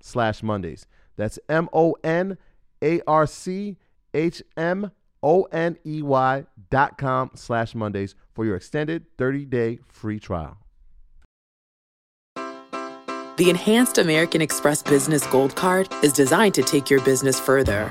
slash 0.00 0.42
Mondays. 0.42 0.86
That's 1.16 1.38
M 1.48 1.68
O 1.72 1.96
N 2.02 2.38
A 2.82 3.00
R 3.06 3.26
C 3.26 3.76
H 4.14 4.42
M 4.56 4.90
O 5.22 5.42
N 5.44 5.78
E 5.86 6.02
Y 6.02 6.44
dot 6.70 6.98
com 6.98 7.30
slash 7.34 7.74
Mondays 7.74 8.14
for 8.34 8.44
your 8.44 8.56
extended 8.56 9.04
30 9.18 9.44
day 9.46 9.78
free 9.88 10.18
trial. 10.18 10.58
The 13.38 13.48
Enhanced 13.48 13.98
American 13.98 14.42
Express 14.42 14.82
Business 14.82 15.26
Gold 15.26 15.56
Card 15.56 15.88
is 16.02 16.12
designed 16.12 16.54
to 16.54 16.62
take 16.62 16.90
your 16.90 17.00
business 17.00 17.40
further. 17.40 17.90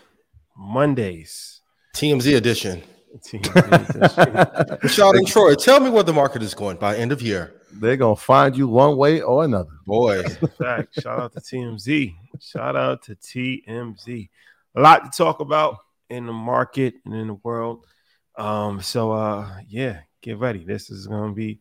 Mondays. 0.61 1.61
TMZ 1.95 2.37
edition. 2.37 2.83
TMZ 3.17 3.95
edition. 3.95 4.33
Rashad 4.83 5.17
and 5.17 5.27
Troy, 5.27 5.55
tell 5.55 5.79
me 5.79 5.89
where 5.89 6.03
the 6.03 6.13
market 6.13 6.43
is 6.43 6.53
going 6.53 6.77
by 6.77 6.95
end 6.95 7.11
of 7.11 7.21
year. 7.21 7.53
They're 7.73 7.97
gonna 7.97 8.15
find 8.15 8.55
you 8.55 8.67
one 8.67 8.95
way 8.95 9.21
or 9.21 9.43
another. 9.43 9.71
Boy. 9.87 10.23
Fact. 10.23 11.01
Shout 11.01 11.19
out 11.19 11.33
to 11.33 11.39
TMZ. 11.39 12.13
Shout 12.39 12.75
out 12.75 13.01
to 13.03 13.15
TMZ. 13.15 14.29
A 14.75 14.81
lot 14.81 15.11
to 15.11 15.17
talk 15.17 15.39
about 15.39 15.77
in 16.09 16.27
the 16.27 16.33
market 16.33 16.93
and 17.05 17.13
in 17.15 17.27
the 17.27 17.39
world. 17.43 17.85
Um, 18.37 18.81
so 18.81 19.11
uh 19.11 19.49
yeah, 19.67 20.01
get 20.21 20.37
ready. 20.37 20.63
This 20.63 20.89
is 20.89 21.07
gonna 21.07 21.33
be 21.33 21.59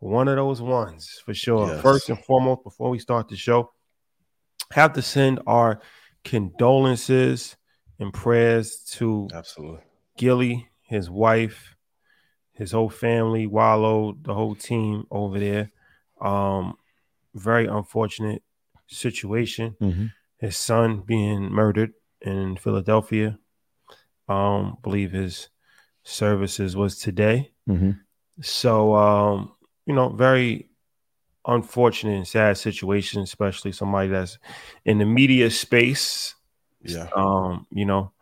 one 0.00 0.28
of 0.28 0.36
those 0.36 0.60
ones 0.60 1.20
for 1.24 1.32
sure. 1.32 1.68
Yes. 1.68 1.82
First 1.82 2.10
and 2.10 2.18
foremost, 2.18 2.62
before 2.62 2.90
we 2.90 2.98
start 2.98 3.28
the 3.28 3.36
show, 3.36 3.72
have 4.72 4.92
to 4.92 5.02
send 5.02 5.40
our 5.46 5.80
condolences 6.24 7.56
and 7.98 8.12
prayers 8.12 8.76
to 8.92 9.28
absolutely 9.32 9.82
Gillie, 10.16 10.68
his 10.82 11.10
wife, 11.10 11.76
his 12.52 12.72
whole 12.72 12.90
family, 12.90 13.46
Wallo, 13.46 14.16
the 14.20 14.34
whole 14.34 14.54
team 14.54 15.06
over 15.10 15.38
there. 15.38 15.70
Um, 16.20 16.74
very 17.34 17.66
unfortunate 17.66 18.42
situation. 18.86 19.76
Mm-hmm. 19.80 20.06
His 20.38 20.56
son 20.56 21.00
being 21.00 21.50
murdered 21.50 21.92
in 22.20 22.56
Philadelphia. 22.56 23.38
Um, 24.28 24.78
believe 24.82 25.12
his 25.12 25.48
services 26.02 26.76
was 26.76 26.98
today. 26.98 27.50
Mm-hmm. 27.68 27.90
So 28.40 28.94
um, 28.94 29.52
you 29.86 29.94
know, 29.94 30.08
very 30.10 30.70
unfortunate 31.46 32.16
and 32.16 32.26
sad 32.26 32.56
situation, 32.56 33.22
especially 33.22 33.72
somebody 33.72 34.08
that's 34.08 34.38
in 34.84 34.98
the 34.98 35.04
media 35.04 35.50
space. 35.50 36.34
Yeah. 36.84 37.08
Um, 37.14 37.66
you 37.70 37.84
know, 37.84 38.12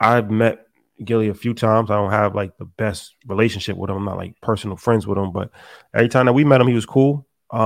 I've 0.00 0.30
met 0.30 0.66
Gillie 1.02 1.28
a 1.28 1.34
few 1.34 1.54
times. 1.54 1.90
I 1.90 1.96
don't 1.96 2.10
have 2.10 2.34
like 2.34 2.56
the 2.58 2.64
best 2.64 3.14
relationship 3.26 3.76
with 3.76 3.90
him. 3.90 3.96
I'm 3.96 4.04
not 4.04 4.16
like 4.16 4.40
personal 4.40 4.76
friends 4.76 5.06
with 5.06 5.18
him, 5.18 5.32
but 5.32 5.50
every 5.94 6.08
time 6.08 6.26
that 6.26 6.32
we 6.32 6.44
met 6.44 6.60
him, 6.60 6.68
he 6.68 6.74
was 6.74 6.86
cool. 6.86 7.26
Um, 7.50 7.60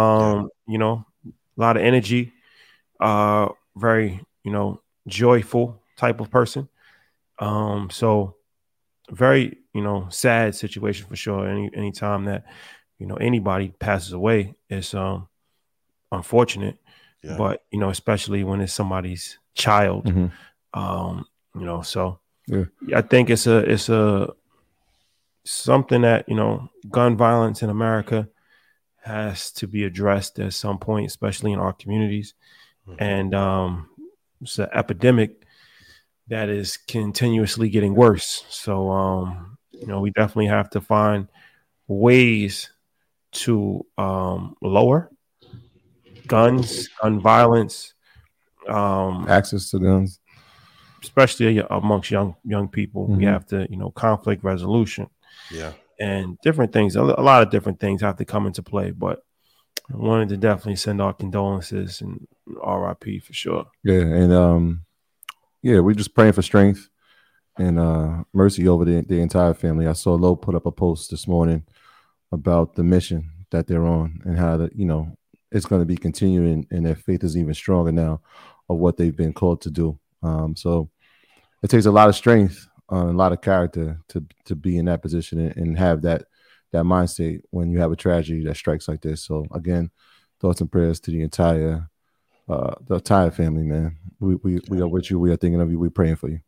yeah. 0.66 0.72
you 0.72 0.78
know, 0.78 1.04
a 1.26 1.60
lot 1.60 1.76
of 1.76 1.82
energy, 1.82 2.32
uh, 3.00 3.48
very, 3.76 4.20
you 4.44 4.52
know, 4.52 4.80
joyful 5.06 5.80
type 5.96 6.20
of 6.20 6.30
person. 6.30 6.68
Um, 7.38 7.90
so 7.90 8.36
very, 9.10 9.58
you 9.72 9.82
know, 9.82 10.08
sad 10.10 10.54
situation 10.54 11.06
for 11.06 11.16
sure. 11.16 11.48
Any 11.48 11.70
any 11.74 11.92
time 11.92 12.24
that 12.24 12.44
you 12.98 13.06
know 13.06 13.16
anybody 13.16 13.68
passes 13.78 14.12
away 14.12 14.54
it's 14.68 14.94
um 14.94 15.28
unfortunate 16.12 16.78
yeah. 17.26 17.36
but 17.36 17.64
you 17.70 17.78
know 17.78 17.90
especially 17.90 18.44
when 18.44 18.60
it's 18.60 18.72
somebody's 18.72 19.38
child 19.54 20.04
mm-hmm. 20.04 20.78
um 20.78 21.26
you 21.54 21.64
know 21.64 21.82
so 21.82 22.18
yeah. 22.46 22.64
i 22.94 23.02
think 23.02 23.30
it's 23.30 23.46
a 23.46 23.58
it's 23.58 23.88
a 23.88 24.32
something 25.44 26.02
that 26.02 26.28
you 26.28 26.34
know 26.34 26.68
gun 26.90 27.16
violence 27.16 27.62
in 27.62 27.70
america 27.70 28.28
has 29.02 29.50
to 29.52 29.66
be 29.66 29.84
addressed 29.84 30.38
at 30.38 30.52
some 30.52 30.78
point 30.78 31.06
especially 31.06 31.52
in 31.52 31.58
our 31.58 31.72
communities 31.72 32.34
mm-hmm. 32.88 33.02
and 33.02 33.34
um 33.34 33.88
it's 34.40 34.58
an 34.58 34.68
epidemic 34.72 35.42
that 36.28 36.48
is 36.48 36.76
continuously 36.76 37.68
getting 37.68 37.94
worse 37.94 38.44
so 38.48 38.90
um 38.90 39.56
you 39.70 39.86
know 39.86 40.00
we 40.00 40.10
definitely 40.10 40.46
have 40.46 40.68
to 40.70 40.80
find 40.80 41.28
ways 41.88 42.70
to 43.32 43.84
um, 43.98 44.56
lower 44.62 45.10
guns, 46.26 46.88
gun 47.00 47.20
violence, 47.20 47.94
um, 48.68 49.26
access 49.28 49.70
to 49.70 49.78
guns, 49.78 50.20
especially 51.02 51.62
amongst 51.70 52.10
young 52.10 52.36
young 52.44 52.68
people. 52.68 53.04
Mm-hmm. 53.04 53.18
We 53.18 53.24
have 53.24 53.46
to, 53.46 53.66
you 53.70 53.76
know, 53.76 53.90
conflict 53.90 54.44
resolution, 54.44 55.08
yeah, 55.50 55.72
and 55.98 56.38
different 56.42 56.72
things. 56.72 56.96
A, 56.96 57.02
a 57.02 57.22
lot 57.22 57.42
of 57.42 57.50
different 57.50 57.80
things 57.80 58.00
have 58.02 58.16
to 58.16 58.24
come 58.24 58.46
into 58.46 58.62
play. 58.62 58.90
But 58.90 59.22
I 59.92 59.96
wanted 59.96 60.28
to 60.30 60.36
definitely 60.36 60.76
send 60.76 61.00
our 61.00 61.12
condolences 61.12 62.00
and 62.00 62.26
RIP 62.46 63.22
for 63.22 63.32
sure. 63.32 63.66
Yeah, 63.84 64.00
and 64.00 64.32
um, 64.32 64.84
yeah, 65.62 65.80
we're 65.80 65.94
just 65.94 66.14
praying 66.14 66.32
for 66.32 66.42
strength. 66.42 66.88
and 67.58 67.78
uh, 67.78 68.24
mercy 68.32 68.68
over 68.68 68.84
the, 68.84 69.00
the 69.02 69.20
entire 69.20 69.54
family. 69.54 69.86
I 69.86 69.94
saw 69.94 70.14
Lo 70.14 70.36
put 70.36 70.54
up 70.54 70.66
a 70.66 70.70
post 70.72 71.10
this 71.10 71.26
morning 71.26 71.64
about 72.32 72.74
the 72.74 72.82
mission 72.84 73.30
that 73.50 73.66
they're 73.66 73.86
on 73.86 74.20
and 74.24 74.38
how 74.38 74.56
that 74.58 74.76
you 74.76 74.84
know 74.84 75.16
it's 75.52 75.66
going 75.66 75.80
to 75.80 75.86
be 75.86 75.96
continuing, 75.96 76.66
and 76.70 76.84
their 76.84 76.96
faith 76.96 77.24
is 77.24 77.36
even 77.36 77.54
stronger 77.54 77.92
now 77.92 78.20
of 78.68 78.78
what 78.78 78.96
they've 78.96 79.16
been 79.16 79.32
called 79.32 79.60
to 79.62 79.70
do. 79.70 79.98
Um, 80.22 80.56
so 80.56 80.90
it 81.62 81.68
takes 81.68 81.86
a 81.86 81.90
lot 81.92 82.08
of 82.08 82.16
strength 82.16 82.68
uh, 82.90 83.00
and 83.00 83.10
a 83.10 83.16
lot 83.16 83.32
of 83.32 83.40
character 83.40 83.98
to 84.08 84.24
to 84.44 84.54
be 84.54 84.78
in 84.78 84.86
that 84.86 85.02
position 85.02 85.38
and, 85.38 85.56
and 85.56 85.78
have 85.78 86.02
that 86.02 86.24
that 86.72 86.84
mindset 86.84 87.40
when 87.50 87.70
you 87.70 87.78
have 87.78 87.92
a 87.92 87.96
tragedy 87.96 88.44
that 88.44 88.56
strikes 88.56 88.88
like 88.88 89.00
this. 89.00 89.22
So 89.22 89.46
again, 89.52 89.90
thoughts 90.40 90.60
and 90.60 90.70
prayers 90.70 91.00
to 91.00 91.10
the 91.10 91.22
entire 91.22 91.88
uh, 92.48 92.74
the 92.86 92.96
entire 92.96 93.30
family, 93.30 93.62
man. 93.62 93.96
We 94.20 94.36
we 94.36 94.60
we 94.68 94.80
are 94.80 94.88
with 94.88 95.10
you. 95.10 95.18
We 95.18 95.30
are 95.32 95.36
thinking 95.36 95.60
of 95.60 95.70
you. 95.70 95.78
We're 95.78 95.90
praying 95.90 96.16
for 96.16 96.28
you. 96.28 96.40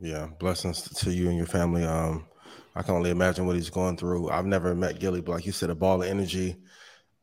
Yeah, 0.00 0.28
blessings 0.38 0.82
to 0.82 1.12
you 1.12 1.28
and 1.28 1.36
your 1.36 1.46
family. 1.46 1.84
Um, 1.84 2.26
I 2.74 2.82
can 2.82 2.94
only 2.94 3.10
imagine 3.10 3.46
what 3.46 3.56
he's 3.56 3.70
going 3.70 3.96
through. 3.96 4.30
I've 4.30 4.46
never 4.46 4.74
met 4.74 4.98
Gillie, 4.98 5.20
but 5.20 5.32
like 5.32 5.46
you 5.46 5.52
said, 5.52 5.70
a 5.70 5.74
ball 5.74 6.02
of 6.02 6.08
energy. 6.08 6.56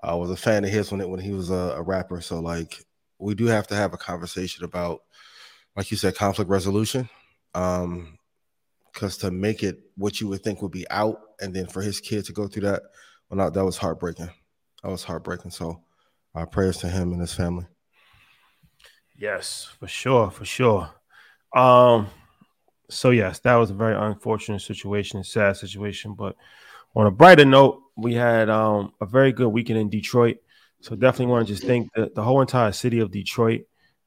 I 0.01 0.15
was 0.15 0.29
a 0.29 0.37
fan 0.37 0.63
of 0.63 0.69
his 0.69 0.91
when 0.91 1.01
it 1.01 1.09
when 1.09 1.19
he 1.19 1.31
was 1.31 1.49
a, 1.49 1.75
a 1.75 1.81
rapper. 1.81 2.21
So 2.21 2.39
like, 2.39 2.85
we 3.19 3.35
do 3.35 3.45
have 3.45 3.67
to 3.67 3.75
have 3.75 3.93
a 3.93 3.97
conversation 3.97 4.63
about, 4.63 5.01
like 5.75 5.91
you 5.91 5.97
said, 5.97 6.15
conflict 6.15 6.49
resolution. 6.49 7.09
Um, 7.53 8.17
because 8.93 9.17
to 9.17 9.29
make 9.29 9.61
it 9.61 9.77
what 9.95 10.19
you 10.19 10.27
would 10.27 10.43
think 10.43 10.61
would 10.61 10.71
be 10.71 10.89
out, 10.89 11.19
and 11.39 11.53
then 11.53 11.67
for 11.67 11.83
his 11.83 11.99
kid 11.99 12.25
to 12.25 12.33
go 12.33 12.47
through 12.47 12.63
that, 12.63 12.81
well, 13.29 13.37
not, 13.37 13.53
that 13.53 13.63
was 13.63 13.77
heartbreaking. 13.77 14.29
That 14.81 14.89
was 14.89 15.03
heartbreaking. 15.03 15.51
So, 15.51 15.83
our 16.33 16.47
prayers 16.47 16.77
to 16.77 16.87
him 16.87 17.11
and 17.11 17.21
his 17.21 17.33
family. 17.33 17.65
Yes, 19.15 19.69
for 19.79 19.87
sure, 19.87 20.31
for 20.31 20.45
sure. 20.45 20.89
Um, 21.55 22.07
so 22.89 23.09
yes, 23.09 23.39
that 23.39 23.55
was 23.55 23.71
a 23.71 23.75
very 23.75 23.95
unfortunate 23.95 24.61
situation, 24.61 25.23
sad 25.23 25.57
situation. 25.57 26.13
But 26.13 26.35
on 26.95 27.07
a 27.07 27.11
brighter 27.11 27.45
note, 27.45 27.81
we 27.97 28.13
had 28.13 28.49
um, 28.49 28.93
a 29.01 29.05
very 29.05 29.31
good 29.31 29.49
weekend 29.49 29.79
in 29.79 29.89
Detroit. 29.89 30.37
So 30.81 30.95
definitely 30.95 31.31
want 31.31 31.47
to 31.47 31.53
just 31.53 31.65
thank 31.65 31.91
the, 31.93 32.11
the 32.13 32.23
whole 32.23 32.41
entire 32.41 32.71
city 32.71 32.99
of 32.99 33.11
Detroit, 33.11 33.61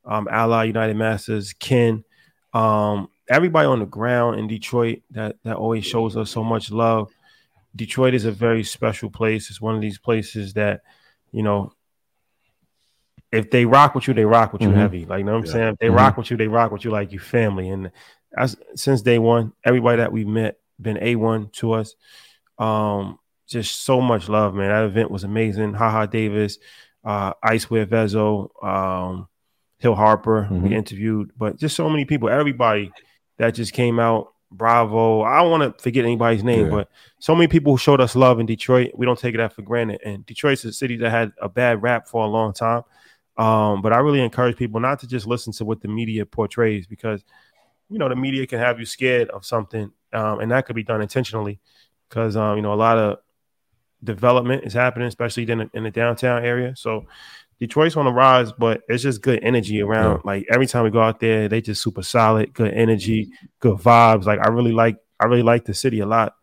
um, 0.04 0.28
Ally 0.30 0.64
United 0.64 0.96
Masters, 0.96 1.52
Ken, 1.52 2.04
um, 2.54 3.08
everybody 3.28 3.66
on 3.66 3.78
the 3.78 3.86
ground 3.86 4.38
in 4.38 4.48
Detroit 4.48 5.02
that 5.10 5.36
that 5.44 5.56
always 5.56 5.84
shows 5.84 6.16
us 6.16 6.30
so 6.30 6.42
much 6.42 6.70
love. 6.70 7.12
Detroit 7.74 8.14
is 8.14 8.24
a 8.24 8.32
very 8.32 8.64
special 8.64 9.10
place. 9.10 9.50
It's 9.50 9.60
one 9.60 9.76
of 9.76 9.80
these 9.80 9.98
places 9.98 10.54
that, 10.54 10.82
you 11.30 11.42
know, 11.42 11.72
if 13.30 13.50
they 13.50 13.64
rock 13.64 13.94
with 13.94 14.08
you, 14.08 14.14
they 14.14 14.24
rock 14.24 14.52
with 14.52 14.62
you 14.62 14.68
mm-hmm. 14.68 14.78
heavy. 14.78 15.04
Like, 15.04 15.18
you 15.18 15.24
know 15.24 15.32
what 15.32 15.38
I'm 15.38 15.44
yeah. 15.46 15.52
saying? 15.52 15.68
If 15.68 15.78
they 15.78 15.86
mm-hmm. 15.86 15.96
rock 15.96 16.16
with 16.16 16.30
you, 16.32 16.36
they 16.36 16.48
rock 16.48 16.72
with 16.72 16.84
you 16.84 16.90
like 16.90 17.12
you 17.12 17.20
family. 17.20 17.68
And 17.68 17.92
as 18.36 18.56
since 18.74 19.02
day 19.02 19.20
one, 19.20 19.52
everybody 19.64 19.98
that 19.98 20.10
we've 20.10 20.26
met 20.26 20.58
been 20.80 20.96
A1 20.96 21.52
to 21.54 21.72
us. 21.72 21.94
Um, 22.58 23.19
just 23.50 23.82
so 23.82 24.00
much 24.00 24.28
love, 24.28 24.54
man. 24.54 24.68
That 24.68 24.84
event 24.84 25.10
was 25.10 25.24
amazing. 25.24 25.74
Haha 25.74 26.06
Davis, 26.06 26.58
uh, 27.04 27.34
Icewear 27.44 27.84
Vezzo, 27.86 28.48
um, 28.64 29.28
Hill 29.78 29.94
Harper, 29.94 30.44
mm-hmm. 30.44 30.68
we 30.68 30.74
interviewed, 30.74 31.32
but 31.36 31.58
just 31.58 31.74
so 31.74 31.90
many 31.90 32.04
people, 32.04 32.28
everybody 32.28 32.92
that 33.38 33.54
just 33.54 33.72
came 33.72 33.98
out. 33.98 34.32
Bravo. 34.52 35.22
I 35.22 35.40
don't 35.40 35.50
want 35.52 35.78
to 35.78 35.80
forget 35.80 36.04
anybody's 36.04 36.42
name, 36.42 36.66
yeah. 36.66 36.70
but 36.72 36.90
so 37.20 37.36
many 37.36 37.46
people 37.46 37.76
showed 37.76 38.00
us 38.00 38.16
love 38.16 38.40
in 38.40 38.46
Detroit. 38.46 38.90
We 38.96 39.06
don't 39.06 39.16
take 39.16 39.32
it 39.32 39.38
that 39.38 39.52
for 39.52 39.62
granted. 39.62 40.00
And 40.04 40.26
Detroit's 40.26 40.64
a 40.64 40.72
city 40.72 40.96
that 40.96 41.10
had 41.10 41.32
a 41.40 41.48
bad 41.48 41.80
rap 41.82 42.08
for 42.08 42.24
a 42.24 42.26
long 42.26 42.52
time. 42.52 42.82
Um, 43.36 43.80
but 43.80 43.92
I 43.92 43.98
really 43.98 44.20
encourage 44.20 44.56
people 44.56 44.80
not 44.80 44.98
to 45.00 45.06
just 45.06 45.28
listen 45.28 45.52
to 45.52 45.64
what 45.64 45.80
the 45.80 45.86
media 45.86 46.26
portrays 46.26 46.88
because 46.88 47.24
you 47.88 47.98
know 47.98 48.08
the 48.08 48.16
media 48.16 48.44
can 48.44 48.58
have 48.58 48.80
you 48.80 48.86
scared 48.86 49.30
of 49.30 49.46
something, 49.46 49.92
um, 50.12 50.40
and 50.40 50.50
that 50.50 50.66
could 50.66 50.76
be 50.76 50.82
done 50.82 51.00
intentionally 51.00 51.60
because 52.08 52.36
um, 52.36 52.56
you 52.56 52.62
know 52.62 52.72
a 52.72 52.74
lot 52.74 52.98
of 52.98 53.18
development 54.02 54.64
is 54.64 54.72
happening, 54.72 55.08
especially 55.08 55.50
in 55.50 55.58
the, 55.58 55.70
in 55.74 55.84
the 55.84 55.90
downtown 55.90 56.44
area. 56.44 56.74
So 56.76 57.06
Detroit's 57.58 57.96
on 57.96 58.06
the 58.06 58.12
rise, 58.12 58.52
but 58.52 58.82
it's 58.88 59.02
just 59.02 59.20
good 59.20 59.40
energy 59.42 59.82
around. 59.82 60.16
Yeah. 60.16 60.20
Like 60.24 60.46
every 60.50 60.66
time 60.66 60.84
we 60.84 60.90
go 60.90 61.02
out 61.02 61.20
there, 61.20 61.46
they 61.48 61.60
just 61.60 61.82
super 61.82 62.02
solid, 62.02 62.54
good 62.54 62.72
energy, 62.72 63.30
good 63.60 63.78
vibes. 63.78 64.24
Like 64.24 64.40
I 64.40 64.48
really 64.48 64.72
like, 64.72 64.96
I 65.20 65.26
really 65.26 65.42
like 65.42 65.66
the 65.66 65.74
city 65.74 66.00
a 66.00 66.06
lot, 66.06 66.34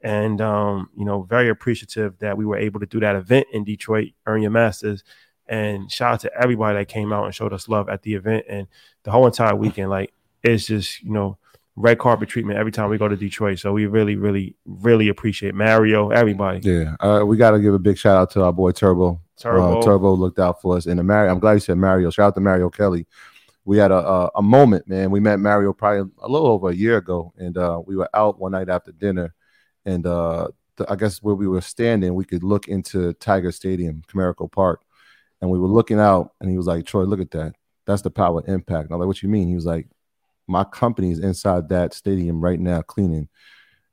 and 0.00 0.40
um, 0.40 0.90
you 0.96 1.04
know, 1.04 1.22
very 1.22 1.48
appreciative 1.48 2.18
that 2.18 2.36
we 2.36 2.44
were 2.44 2.58
able 2.58 2.80
to 2.80 2.86
do 2.86 2.98
that 3.00 3.14
event 3.14 3.46
in 3.52 3.62
Detroit, 3.62 4.08
earn 4.26 4.42
your 4.42 4.50
masters, 4.50 5.04
and 5.46 5.90
shout 5.92 6.14
out 6.14 6.20
to 6.20 6.42
everybody 6.42 6.76
that 6.76 6.88
came 6.88 7.12
out 7.12 7.24
and 7.24 7.34
showed 7.34 7.52
us 7.52 7.68
love 7.68 7.88
at 7.88 8.02
the 8.02 8.14
event 8.14 8.44
and 8.48 8.66
the 9.04 9.12
whole 9.12 9.26
entire 9.26 9.54
weekend. 9.54 9.90
Like 9.90 10.12
it's 10.42 10.66
just 10.66 11.00
you 11.04 11.12
know 11.12 11.38
red 11.76 11.98
carpet 11.98 12.28
treatment 12.28 12.58
every 12.58 12.72
time 12.72 12.88
we 12.88 12.98
go 12.98 13.08
to 13.08 13.16
Detroit. 13.16 13.58
So 13.58 13.72
we 13.72 13.86
really, 13.86 14.16
really, 14.16 14.56
really 14.64 15.08
appreciate 15.08 15.54
Mario, 15.54 16.10
everybody. 16.10 16.60
Yeah, 16.62 16.96
uh, 17.00 17.24
we 17.26 17.36
got 17.36 17.52
to 17.52 17.60
give 17.60 17.74
a 17.74 17.78
big 17.78 17.98
shout 17.98 18.16
out 18.16 18.30
to 18.32 18.44
our 18.44 18.52
boy 18.52 18.72
Turbo. 18.72 19.20
Turbo, 19.36 19.80
uh, 19.80 19.82
Turbo 19.82 20.14
looked 20.14 20.38
out 20.38 20.60
for 20.60 20.76
us, 20.76 20.86
and 20.86 20.98
the 20.98 21.02
Mario. 21.02 21.32
I'm 21.32 21.40
glad 21.40 21.54
you 21.54 21.60
said 21.60 21.78
Mario. 21.78 22.10
Shout 22.10 22.28
out 22.28 22.34
to 22.34 22.40
Mario 22.40 22.70
Kelly. 22.70 23.06
We 23.64 23.78
had 23.78 23.90
a, 23.90 23.96
a, 23.96 24.30
a 24.36 24.42
moment, 24.42 24.86
man. 24.86 25.10
We 25.10 25.20
met 25.20 25.40
Mario 25.40 25.72
probably 25.72 26.10
a 26.22 26.28
little 26.28 26.48
over 26.48 26.68
a 26.68 26.74
year 26.74 26.98
ago, 26.98 27.32
and 27.38 27.56
uh, 27.56 27.80
we 27.84 27.96
were 27.96 28.08
out 28.14 28.38
one 28.38 28.52
night 28.52 28.68
after 28.68 28.92
dinner, 28.92 29.34
and 29.84 30.06
uh, 30.06 30.48
the, 30.76 30.90
I 30.90 30.96
guess 30.96 31.22
where 31.22 31.34
we 31.34 31.48
were 31.48 31.62
standing, 31.62 32.14
we 32.14 32.24
could 32.24 32.44
look 32.44 32.68
into 32.68 33.14
Tiger 33.14 33.50
Stadium, 33.50 34.02
Comerica 34.06 34.50
Park, 34.50 34.82
and 35.40 35.50
we 35.50 35.58
were 35.58 35.68
looking 35.68 35.98
out, 35.98 36.32
and 36.40 36.48
he 36.48 36.56
was 36.56 36.66
like, 36.66 36.86
"Troy, 36.86 37.02
look 37.02 37.20
at 37.20 37.32
that. 37.32 37.54
That's 37.86 38.02
the 38.02 38.10
power 38.10 38.44
impact." 38.46 38.84
And 38.84 38.92
I'm 38.92 39.00
like, 39.00 39.08
"What 39.08 39.22
you 39.22 39.28
mean?" 39.28 39.48
He 39.48 39.56
was 39.56 39.66
like, 39.66 39.88
my 40.46 40.64
company 40.64 41.10
is 41.10 41.18
inside 41.18 41.68
that 41.68 41.94
stadium 41.94 42.40
right 42.40 42.60
now 42.60 42.82
cleaning 42.82 43.28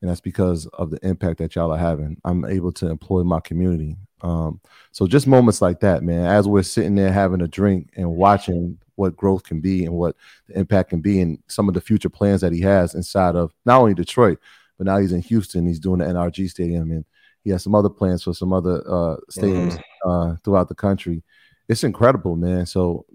and 0.02 0.10
that's 0.10 0.22
because 0.22 0.66
of 0.68 0.90
the 0.90 1.00
impact 1.06 1.38
that 1.38 1.54
y'all 1.54 1.72
are 1.72 1.78
having. 1.78 2.18
I'm 2.26 2.44
able 2.46 2.72
to 2.74 2.90
employ 2.90 3.24
my 3.24 3.40
community. 3.40 3.98
Um, 4.22 4.60
so 4.92 5.06
just 5.06 5.28
moments 5.28 5.62
like 5.62 5.80
that 5.80 6.04
man 6.04 6.26
as 6.26 6.48
we're 6.48 6.64
sitting 6.64 6.96
there 6.96 7.12
having 7.12 7.42
a 7.42 7.48
drink 7.48 7.92
and 7.96 8.12
watching 8.12 8.78
what 8.96 9.16
growth 9.16 9.44
can 9.44 9.62
be 9.62 9.86
and 9.86 9.96
what 9.96 10.16
the 10.48 10.60
impact 10.60 10.90
can 10.90 11.02
be 11.02 11.22
and 11.22 11.40
some 11.48 11.68
of 11.68 11.74
the 11.74 11.82
future 11.82 12.10
plans 12.10 12.42
that 12.42 12.54
he 12.54 12.62
has 12.62 12.94
inside 12.94 13.36
of 13.36 13.52
not 13.66 13.82
only 13.82 13.96
detroit 13.96 14.38
but 14.78 14.86
now 14.86 15.00
he's 15.00 15.12
in 15.12 15.24
houston 15.24 15.66
he's 15.66 15.80
doing 15.80 15.98
the 15.98 16.06
nrg 16.06 16.48
stadium 16.48 16.92
and 16.92 17.04
he 17.44 17.50
has 17.50 17.64
some 17.64 17.76
other 17.76 17.90
plans 17.90 18.24
for 18.24 18.34
some 18.34 18.54
other 18.54 18.84
uh, 18.88 19.18
stadiums 19.32 19.80
mm. 20.06 20.34
uh, 20.34 20.36
throughout 20.44 20.70
the 20.70 20.76
country. 20.76 21.24
It's 21.68 21.84
incredible 21.84 22.36
man. 22.36 22.66
So 22.66 23.06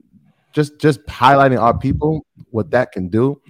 just 0.56 0.80
just 0.80 1.04
highlighting 1.06 1.60
our 1.60 1.76
people, 1.78 2.26
what 2.50 2.70
that 2.70 2.90
can 2.90 3.08
do 3.08 3.40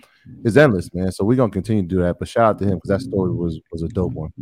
is 0.44 0.56
endless, 0.56 0.92
man. 0.92 1.12
So 1.12 1.24
we're 1.24 1.36
gonna 1.36 1.52
continue 1.52 1.82
to 1.82 1.88
do 1.88 2.02
that. 2.02 2.18
But 2.18 2.28
shout 2.28 2.44
out 2.44 2.58
to 2.58 2.64
him 2.64 2.74
because 2.74 2.88
that 2.88 3.00
story 3.00 3.32
was 3.32 3.60
was 3.70 3.82
a 3.82 3.88
dope 3.88 4.12
one. 4.12 4.32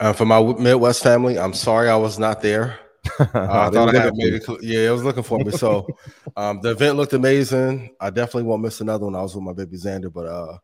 Uh, 0.00 0.12
for 0.12 0.24
my 0.24 0.42
Midwest 0.42 1.04
family, 1.04 1.38
I'm 1.38 1.54
sorry 1.54 1.88
I 1.88 1.96
was 1.96 2.18
not 2.18 2.42
there. 2.42 2.78
Uh, 3.20 3.26
I 3.34 3.70
thought 3.70 3.94
I 3.94 4.02
had 4.02 4.12
maybe, 4.16 4.38
yeah, 4.60 4.88
it 4.88 4.90
was 4.90 5.02
looking 5.02 5.22
for 5.22 5.38
me. 5.38 5.50
So 5.52 5.86
um, 6.36 6.60
the 6.60 6.72
event 6.72 6.96
looked 6.96 7.14
amazing. 7.14 7.94
I 8.00 8.10
definitely 8.10 8.42
won't 8.42 8.62
miss 8.62 8.80
another 8.80 9.06
one. 9.06 9.16
I 9.16 9.22
was 9.22 9.34
with 9.34 9.44
my 9.44 9.54
baby 9.54 9.76
Xander, 9.76 10.12
but 10.12 10.26
uh, 10.26 10.58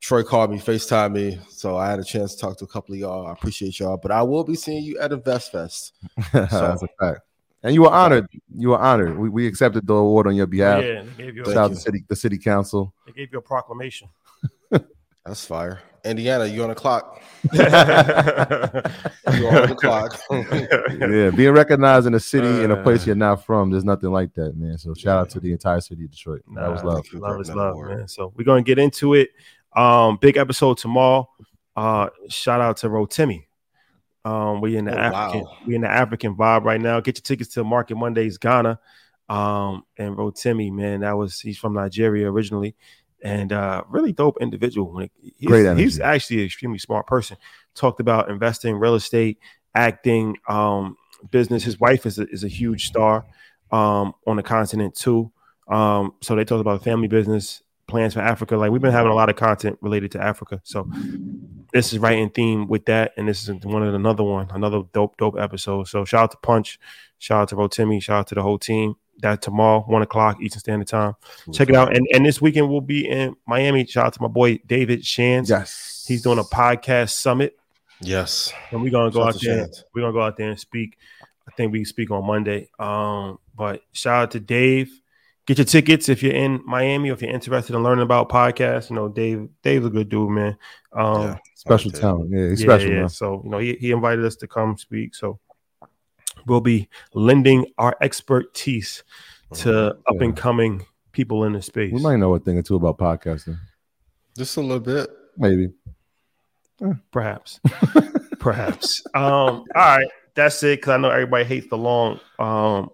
Troy 0.00 0.22
called 0.24 0.50
me, 0.50 0.58
FaceTime 0.58 1.12
me, 1.12 1.38
so 1.48 1.76
I 1.76 1.88
had 1.88 2.00
a 2.00 2.04
chance 2.04 2.34
to 2.34 2.40
talk 2.40 2.58
to 2.58 2.64
a 2.64 2.68
couple 2.68 2.94
of 2.94 3.00
y'all. 3.00 3.26
I 3.26 3.32
appreciate 3.32 3.78
y'all, 3.78 3.98
but 3.98 4.10
I 4.10 4.22
will 4.22 4.42
be 4.42 4.56
seeing 4.56 4.82
you 4.82 4.98
at 4.98 5.12
a 5.12 5.14
Invest 5.14 5.52
Fest. 5.52 5.94
So, 6.32 6.40
That's 6.50 6.82
a 6.82 6.88
fact. 6.98 7.20
And 7.62 7.74
you 7.74 7.82
were 7.82 7.90
honored. 7.90 8.28
You 8.54 8.70
were 8.70 8.78
honored. 8.78 9.18
We, 9.18 9.28
we 9.28 9.46
accepted 9.46 9.86
the 9.86 9.94
award 9.94 10.26
on 10.26 10.36
your 10.36 10.46
behalf. 10.46 10.82
Yeah, 10.84 11.02
they 11.02 11.24
gave 11.24 11.36
you 11.36 11.42
a, 11.42 11.46
Shout 11.46 11.56
out 11.56 11.70
to 11.70 11.76
city, 11.76 12.04
the 12.06 12.16
city 12.16 12.38
council. 12.38 12.94
They 13.06 13.12
gave 13.12 13.32
you 13.32 13.38
a 13.38 13.42
proclamation. 13.42 14.08
That's 14.70 15.44
fire. 15.44 15.80
Indiana, 16.04 16.46
you 16.46 16.62
on 16.62 16.68
the 16.68 16.74
clock. 16.76 17.20
you 17.52 17.58
on 17.58 17.68
the 19.68 19.76
clock. 19.76 20.16
yeah, 20.30 21.30
being 21.30 21.50
recognized 21.50 22.06
in 22.06 22.14
a 22.14 22.20
city 22.20 22.46
uh, 22.46 22.60
in 22.62 22.70
a 22.70 22.80
place 22.82 23.04
you're 23.06 23.16
not 23.16 23.44
from, 23.44 23.70
there's 23.70 23.84
nothing 23.84 24.12
like 24.12 24.32
that, 24.34 24.56
man. 24.56 24.78
So 24.78 24.94
shout 24.94 25.04
yeah. 25.04 25.20
out 25.22 25.30
to 25.30 25.40
the 25.40 25.50
entire 25.50 25.80
city 25.80 26.04
of 26.04 26.12
Detroit. 26.12 26.42
Nah, 26.46 26.62
that 26.62 26.72
was 26.72 26.84
love. 26.84 27.04
Love 27.12 27.40
is 27.40 27.50
love, 27.50 27.76
man. 27.76 28.06
So 28.06 28.32
we're 28.36 28.44
gonna 28.44 28.62
get 28.62 28.78
into 28.78 29.14
it. 29.14 29.30
Um, 29.74 30.16
big 30.20 30.36
episode 30.36 30.78
tomorrow. 30.78 31.28
Uh, 31.74 32.08
shout 32.28 32.60
out 32.60 32.76
to 32.78 32.88
Rotimi. 32.88 33.45
Um, 34.26 34.60
we 34.60 34.76
in 34.76 34.86
the 34.86 34.92
oh, 34.92 34.98
African, 34.98 35.40
wow. 35.42 35.56
we 35.68 35.74
in 35.76 35.82
the 35.82 35.90
African 35.90 36.34
vibe 36.34 36.64
right 36.64 36.80
now. 36.80 36.98
Get 36.98 37.16
your 37.16 37.22
tickets 37.22 37.54
to 37.54 37.62
Market 37.62 37.94
Mondays 37.94 38.38
Ghana. 38.38 38.76
Um, 39.28 39.84
and 39.96 40.16
Rotimi, 40.16 40.72
man, 40.72 41.00
that 41.00 41.16
was 41.16 41.38
he's 41.38 41.58
from 41.58 41.74
Nigeria 41.74 42.28
originally, 42.28 42.74
and 43.22 43.52
uh, 43.52 43.84
really 43.88 44.12
dope 44.12 44.38
individual. 44.40 44.92
When 44.92 45.10
he's, 45.22 45.46
Great 45.46 45.76
he's 45.76 46.00
actually 46.00 46.40
an 46.40 46.46
extremely 46.46 46.78
smart 46.78 47.06
person. 47.06 47.36
Talked 47.76 48.00
about 48.00 48.28
investing, 48.28 48.74
real 48.76 48.96
estate, 48.96 49.38
acting, 49.76 50.36
um, 50.48 50.96
business. 51.30 51.62
His 51.62 51.78
wife 51.78 52.04
is 52.04 52.18
a, 52.18 52.28
is 52.28 52.42
a 52.42 52.48
huge 52.48 52.88
star 52.88 53.26
um, 53.70 54.12
on 54.26 54.34
the 54.34 54.42
continent 54.42 54.96
too. 54.96 55.30
Um, 55.68 56.14
so 56.20 56.34
they 56.34 56.44
talked 56.44 56.60
about 56.60 56.82
family 56.82 57.06
business, 57.06 57.62
plans 57.86 58.14
for 58.14 58.20
Africa. 58.20 58.56
Like 58.56 58.72
we've 58.72 58.82
been 58.82 58.90
having 58.90 59.12
a 59.12 59.14
lot 59.16 59.28
of 59.28 59.36
content 59.36 59.78
related 59.82 60.10
to 60.12 60.20
Africa. 60.20 60.60
So 60.64 60.90
this 61.76 61.92
is 61.92 61.98
right 61.98 62.18
in 62.18 62.30
theme 62.30 62.66
with 62.66 62.86
that. 62.86 63.12
And 63.16 63.28
this 63.28 63.48
is 63.48 63.64
one 63.64 63.82
of 63.82 63.94
another 63.94 64.22
one, 64.22 64.48
another 64.50 64.82
dope, 64.92 65.16
dope 65.16 65.38
episode. 65.38 65.88
So 65.88 66.04
shout 66.04 66.24
out 66.24 66.30
to 66.32 66.36
Punch, 66.38 66.78
shout 67.18 67.42
out 67.42 67.48
to 67.50 67.56
Rotimi, 67.56 68.02
shout 68.02 68.20
out 68.20 68.26
to 68.28 68.34
the 68.34 68.42
whole 68.42 68.58
team. 68.58 68.96
that 69.18 69.42
tomorrow, 69.42 69.80
one 69.86 70.02
o'clock 70.02 70.38
Eastern 70.42 70.60
Standard 70.60 70.88
Time. 70.88 71.14
Check 71.52 71.68
it 71.68 71.74
out. 71.74 71.94
And 71.94 72.06
and 72.14 72.24
this 72.24 72.40
weekend 72.40 72.68
we'll 72.68 72.80
be 72.80 73.08
in 73.08 73.36
Miami. 73.46 73.86
Shout 73.86 74.06
out 74.06 74.12
to 74.14 74.22
my 74.22 74.28
boy 74.28 74.58
David 74.66 75.04
Shans. 75.04 75.48
Yes. 75.50 76.04
He's 76.06 76.22
doing 76.22 76.38
a 76.38 76.44
podcast 76.44 77.10
summit. 77.10 77.58
Yes. 78.00 78.52
And 78.70 78.82
we're 78.82 78.90
gonna 78.90 79.10
go 79.10 79.20
Shout 79.20 79.36
out 79.36 79.40
there. 79.42 79.56
Shans. 79.58 79.84
We're 79.94 80.02
gonna 80.02 80.12
go 80.12 80.22
out 80.22 80.36
there 80.36 80.50
and 80.50 80.60
speak. 80.60 80.98
I 81.48 81.52
think 81.52 81.72
we 81.72 81.84
speak 81.84 82.10
on 82.10 82.26
Monday. 82.26 82.68
Um, 82.78 83.38
but 83.54 83.82
shout 83.92 84.22
out 84.22 84.30
to 84.32 84.40
Dave. 84.40 84.90
Get 85.46 85.58
your 85.58 85.64
tickets 85.64 86.08
if 86.08 86.22
you're 86.24 86.34
in 86.34 86.60
Miami 86.64 87.10
or 87.10 87.12
if 87.12 87.22
you're 87.22 87.30
interested 87.30 87.74
in 87.76 87.82
learning 87.82 88.02
about 88.02 88.28
podcasts. 88.28 88.90
You 88.90 88.96
know, 88.96 89.08
Dave. 89.08 89.48
Dave's 89.62 89.86
a 89.86 89.90
good 89.90 90.08
dude, 90.08 90.30
man. 90.30 90.56
Um, 90.92 91.22
Yeah. 91.22 91.36
Special 91.54 91.90
Okay. 91.90 92.00
talent. 92.00 92.30
Yeah, 92.32 92.48
he's 92.48 92.60
yeah, 92.62 92.66
special, 92.66 92.90
yeah. 92.90 93.00
man. 93.00 93.08
So 93.08 93.40
you 93.44 93.50
know, 93.50 93.58
he, 93.58 93.74
he 93.74 93.90
invited 93.92 94.24
us 94.24 94.36
to 94.36 94.48
come 94.48 94.76
speak. 94.76 95.14
So 95.14 95.38
we'll 96.46 96.60
be 96.60 96.88
lending 97.14 97.66
our 97.78 97.96
expertise 98.00 99.04
to 99.54 99.90
up 99.90 100.20
and 100.20 100.36
coming 100.36 100.84
people 101.12 101.44
in 101.44 101.52
the 101.52 101.62
space. 101.62 101.92
We 101.92 102.00
might 102.02 102.16
know 102.16 102.34
a 102.34 102.38
thing 102.40 102.58
or 102.58 102.62
two 102.62 102.76
about 102.76 102.98
podcasting. 102.98 103.56
Just 104.36 104.56
a 104.56 104.60
little 104.60 104.80
bit. 104.80 105.08
Maybe. 105.38 105.70
Perhaps. 107.10 107.60
Perhaps. 108.38 109.02
Um, 109.14 109.22
all 109.24 109.64
right. 109.74 110.06
That's 110.34 110.62
it. 110.62 110.82
Cause 110.82 110.90
I 110.92 110.96
know 110.98 111.10
everybody 111.10 111.44
hates 111.44 111.68
the 111.68 111.78
long 111.78 112.20
um 112.38 112.90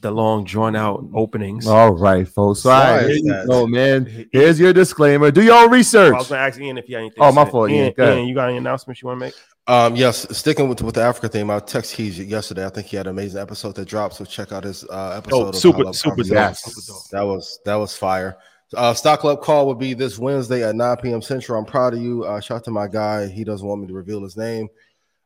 the 0.00 0.10
long 0.10 0.44
drawn 0.44 0.76
out 0.76 1.04
openings. 1.14 1.66
All 1.66 1.92
right, 1.92 2.26
folks. 2.26 2.64
All 2.64 2.72
Why 2.72 3.06
right, 3.06 3.14
you 3.14 3.46
go, 3.46 3.66
man. 3.66 4.28
Here's 4.32 4.58
your 4.58 4.72
disclaimer. 4.72 5.30
Do 5.30 5.42
your 5.42 5.64
own 5.64 5.70
research. 5.70 6.14
I 6.14 6.18
was 6.18 6.28
gonna 6.28 6.42
ask 6.42 6.60
Ian 6.60 6.78
if 6.78 6.88
you 6.88 6.96
had 6.96 7.02
anything. 7.02 7.22
Oh, 7.22 7.28
to 7.28 7.32
my 7.34 7.44
say. 7.44 7.50
fault, 7.50 7.70
Ian. 7.70 7.94
Ian, 7.98 8.18
Ian, 8.18 8.28
you 8.28 8.34
got 8.34 8.48
any 8.48 8.58
announcements 8.58 9.02
you 9.02 9.08
want 9.08 9.20
to 9.20 9.26
make? 9.26 9.34
Um, 9.66 9.94
yes, 9.94 10.26
sticking 10.36 10.68
with 10.68 10.82
with 10.82 10.94
the 10.94 11.02
Africa 11.02 11.28
theme, 11.28 11.50
I 11.50 11.60
text 11.60 11.94
Keys 11.94 12.18
yesterday. 12.18 12.66
I 12.66 12.70
think 12.70 12.86
he 12.88 12.96
had 12.96 13.06
an 13.06 13.10
amazing 13.10 13.40
episode 13.40 13.74
that 13.76 13.86
dropped. 13.86 14.14
So 14.14 14.24
check 14.24 14.52
out 14.52 14.64
his 14.64 14.84
uh, 14.84 15.14
episode. 15.18 15.36
Oh, 15.36 15.48
of 15.48 15.56
super, 15.56 15.92
super 15.92 16.22
dope. 16.22 16.28
Conversations. 16.28 17.08
That 17.10 17.22
was 17.22 17.60
that 17.64 17.76
was 17.76 17.96
fire. 17.96 18.38
Uh, 18.74 18.94
Stock 18.94 19.20
Club 19.20 19.42
call 19.42 19.66
will 19.66 19.74
be 19.74 19.94
this 19.94 20.16
Wednesday 20.18 20.62
at 20.68 20.76
9 20.76 20.96
p.m. 20.98 21.20
Central. 21.20 21.58
I'm 21.58 21.64
proud 21.64 21.92
of 21.94 22.00
you. 22.00 22.22
Uh, 22.24 22.40
shout 22.40 22.58
out 22.58 22.64
to 22.64 22.70
my 22.70 22.86
guy. 22.86 23.26
He 23.26 23.42
doesn't 23.42 23.66
want 23.66 23.80
me 23.80 23.88
to 23.88 23.94
reveal 23.94 24.22
his 24.22 24.36
name. 24.36 24.68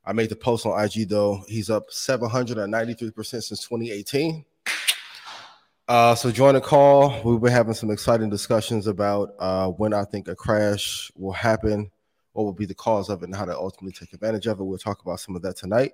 I 0.06 0.12
made 0.12 0.28
the 0.28 0.36
post 0.36 0.66
on 0.66 0.82
IG 0.82 1.08
though. 1.08 1.42
He's 1.48 1.70
up 1.70 1.88
793% 1.90 3.24
since 3.24 3.48
2018. 3.48 4.44
Uh, 5.86 6.14
so 6.14 6.30
join 6.30 6.54
the 6.54 6.60
call. 6.60 7.20
We've 7.24 7.40
been 7.40 7.52
having 7.52 7.74
some 7.74 7.90
exciting 7.90 8.30
discussions 8.30 8.86
about 8.86 9.34
uh, 9.38 9.68
when 9.68 9.92
I 9.92 10.04
think 10.04 10.28
a 10.28 10.34
crash 10.34 11.10
will 11.14 11.32
happen, 11.32 11.90
what 12.32 12.44
will 12.44 12.52
be 12.54 12.64
the 12.64 12.74
cause 12.74 13.10
of 13.10 13.22
it, 13.22 13.26
and 13.26 13.36
how 13.36 13.44
to 13.44 13.54
ultimately 13.54 13.92
take 13.92 14.12
advantage 14.14 14.46
of 14.46 14.58
it. 14.60 14.64
We'll 14.64 14.78
talk 14.78 15.02
about 15.02 15.20
some 15.20 15.36
of 15.36 15.42
that 15.42 15.56
tonight. 15.56 15.92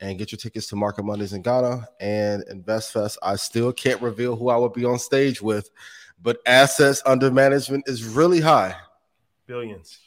And 0.00 0.16
get 0.16 0.30
your 0.30 0.38
tickets 0.38 0.68
to 0.68 0.76
Market 0.76 1.04
Mondays 1.04 1.32
in 1.32 1.42
Ghana 1.42 1.88
and 1.98 2.44
InvestFest. 2.52 3.16
I 3.20 3.34
still 3.34 3.72
can't 3.72 4.00
reveal 4.00 4.36
who 4.36 4.48
I 4.48 4.56
will 4.56 4.68
be 4.68 4.84
on 4.84 4.96
stage 4.98 5.42
with, 5.42 5.70
but 6.22 6.38
assets 6.46 7.02
under 7.04 7.32
management 7.32 7.88
is 7.88 8.04
really 8.04 8.40
high. 8.40 8.76
Billions. 9.46 9.98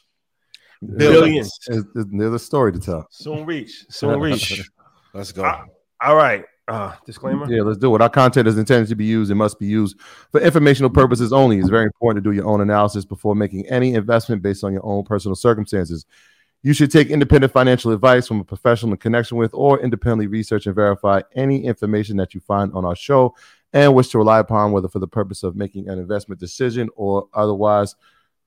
Billions. 0.95 1.59
It's- 1.69 1.83
it's- 1.93 2.05
There's 2.09 2.33
a 2.33 2.39
story 2.39 2.71
to 2.71 2.79
tell. 2.79 3.05
Soon 3.11 3.45
reach. 3.45 3.85
Soon 3.89 4.17
reach. 4.19 4.63
Let's 5.13 5.33
go. 5.33 5.43
Ah. 5.43 5.65
All 5.99 6.15
right. 6.15 6.45
Uh 6.71 6.95
disclaimer. 7.05 7.51
Yeah, 7.51 7.63
let's 7.63 7.77
do 7.77 7.93
it. 7.95 8.01
Our 8.01 8.09
content 8.09 8.47
is 8.47 8.57
intended 8.57 8.87
to 8.89 8.95
be 8.95 9.03
used 9.03 9.29
and 9.29 9.37
must 9.37 9.59
be 9.59 9.65
used 9.65 9.99
for 10.31 10.39
informational 10.39 10.89
purposes 10.89 11.33
only. 11.33 11.59
It's 11.59 11.67
very 11.67 11.85
important 11.85 12.23
to 12.23 12.29
do 12.29 12.33
your 12.33 12.47
own 12.47 12.61
analysis 12.61 13.03
before 13.03 13.35
making 13.35 13.67
any 13.67 13.93
investment 13.93 14.41
based 14.41 14.63
on 14.63 14.71
your 14.71 14.85
own 14.85 15.03
personal 15.03 15.35
circumstances. 15.35 16.05
You 16.63 16.71
should 16.73 16.89
take 16.89 17.09
independent 17.09 17.51
financial 17.51 17.91
advice 17.91 18.25
from 18.25 18.39
a 18.39 18.45
professional 18.45 18.93
in 18.93 18.99
connection 18.99 19.35
with 19.35 19.53
or 19.53 19.81
independently 19.81 20.27
research 20.27 20.65
and 20.65 20.73
verify 20.73 21.21
any 21.35 21.65
information 21.65 22.15
that 22.17 22.33
you 22.33 22.39
find 22.39 22.71
on 22.73 22.85
our 22.85 22.95
show 22.95 23.35
and 23.73 23.93
wish 23.93 24.07
to 24.09 24.17
rely 24.17 24.39
upon, 24.39 24.71
whether 24.71 24.87
for 24.87 24.99
the 24.99 25.07
purpose 25.07 25.43
of 25.43 25.57
making 25.57 25.89
an 25.89 25.99
investment 25.99 26.39
decision 26.39 26.87
or 26.95 27.27
otherwise. 27.33 27.95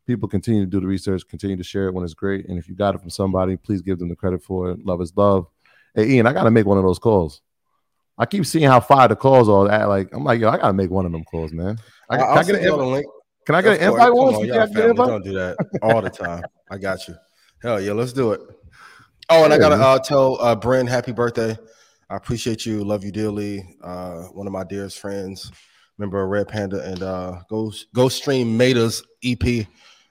People 0.07 0.29
continue 0.29 0.65
to 0.65 0.71
do 0.71 0.81
the 0.81 0.87
research, 0.87 1.29
continue 1.29 1.57
to 1.57 1.65
share 1.65 1.89
it 1.89 1.95
when 1.95 2.05
it's 2.05 2.15
great. 2.15 2.47
And 2.49 2.59
if 2.59 2.69
you 2.69 2.75
got 2.75 2.95
it 2.95 3.01
from 3.01 3.11
somebody, 3.11 3.57
please 3.57 3.83
give 3.83 3.99
them 3.99 4.09
the 4.09 4.17
credit 4.17 4.43
for 4.43 4.71
it. 4.71 4.85
Love 4.87 5.03
is 5.03 5.13
love. 5.15 5.47
Hey, 5.95 6.09
Ian, 6.13 6.27
I 6.27 6.33
got 6.33 6.45
to 6.45 6.51
make 6.51 6.67
one 6.67 6.79
of 6.79 6.85
those 6.85 6.99
calls. 6.99 7.43
I 8.17 8.27
keep 8.27 8.47
seeing 8.47 8.65
how 8.65 8.81
fire 8.81 9.09
the 9.09 9.17
calls 9.17 9.49
are. 9.49 9.71
At 9.71 9.89
like, 9.89 10.09
I'm 10.13 10.25
like, 10.25 10.41
yo, 10.41 10.49
I 10.49 10.57
gotta 10.59 10.73
make 10.73 10.91
one 10.91 11.07
of 11.07 11.13
them 11.13 11.25
calls, 11.25 11.53
man. 11.53 11.79
I, 12.09 12.17
can, 12.17 12.27
I 12.27 12.43
get 12.45 12.55
an 12.57 12.65
invite? 12.65 12.79
the 12.79 12.85
link. 12.87 13.07
Can 13.47 13.55
I 13.55 13.63
get 13.63 13.81
an 13.81 13.89
invite 13.89 14.15
once? 14.15 14.37
on, 14.37 14.45
You 14.47 14.53
y'all 14.53 14.63
I 14.63 14.67
get 14.67 14.75
family. 14.75 14.91
invite? 14.91 15.07
Don't 15.09 15.25
do 15.25 15.33
that 15.35 15.57
all 15.83 16.01
the 16.01 16.11
time. 16.11 16.43
I 16.71 16.79
got 16.79 17.07
you. 17.09 17.15
Hell 17.63 17.81
yeah, 17.81 17.93
let's 17.93 18.13
do 18.13 18.33
it. 18.33 18.41
Oh, 19.31 19.45
and 19.45 19.53
I 19.53 19.59
gotta 19.59 19.77
uh, 19.77 19.99
tell 19.99 20.41
uh, 20.41 20.55
Bryn 20.55 20.87
happy 20.87 21.13
birthday. 21.13 21.57
I 22.11 22.17
appreciate 22.17 22.67
you, 22.67 22.85
love 22.85 23.03
you 23.05 23.11
dearly. 23.11 23.77
Uh, 23.83 24.25
one 24.25 24.47
of 24.47 24.53
my 24.53 24.65
dearest 24.65 24.99
friends, 24.99 25.51
member 25.99 26.23
of 26.23 26.29
Red 26.29 26.49
Panda, 26.49 26.83
and 26.85 27.03
uh, 27.03 27.41
go 27.49 27.73
go 27.95 28.09
stream 28.09 28.57
Maida's 28.57 29.03
EP. 29.25 29.67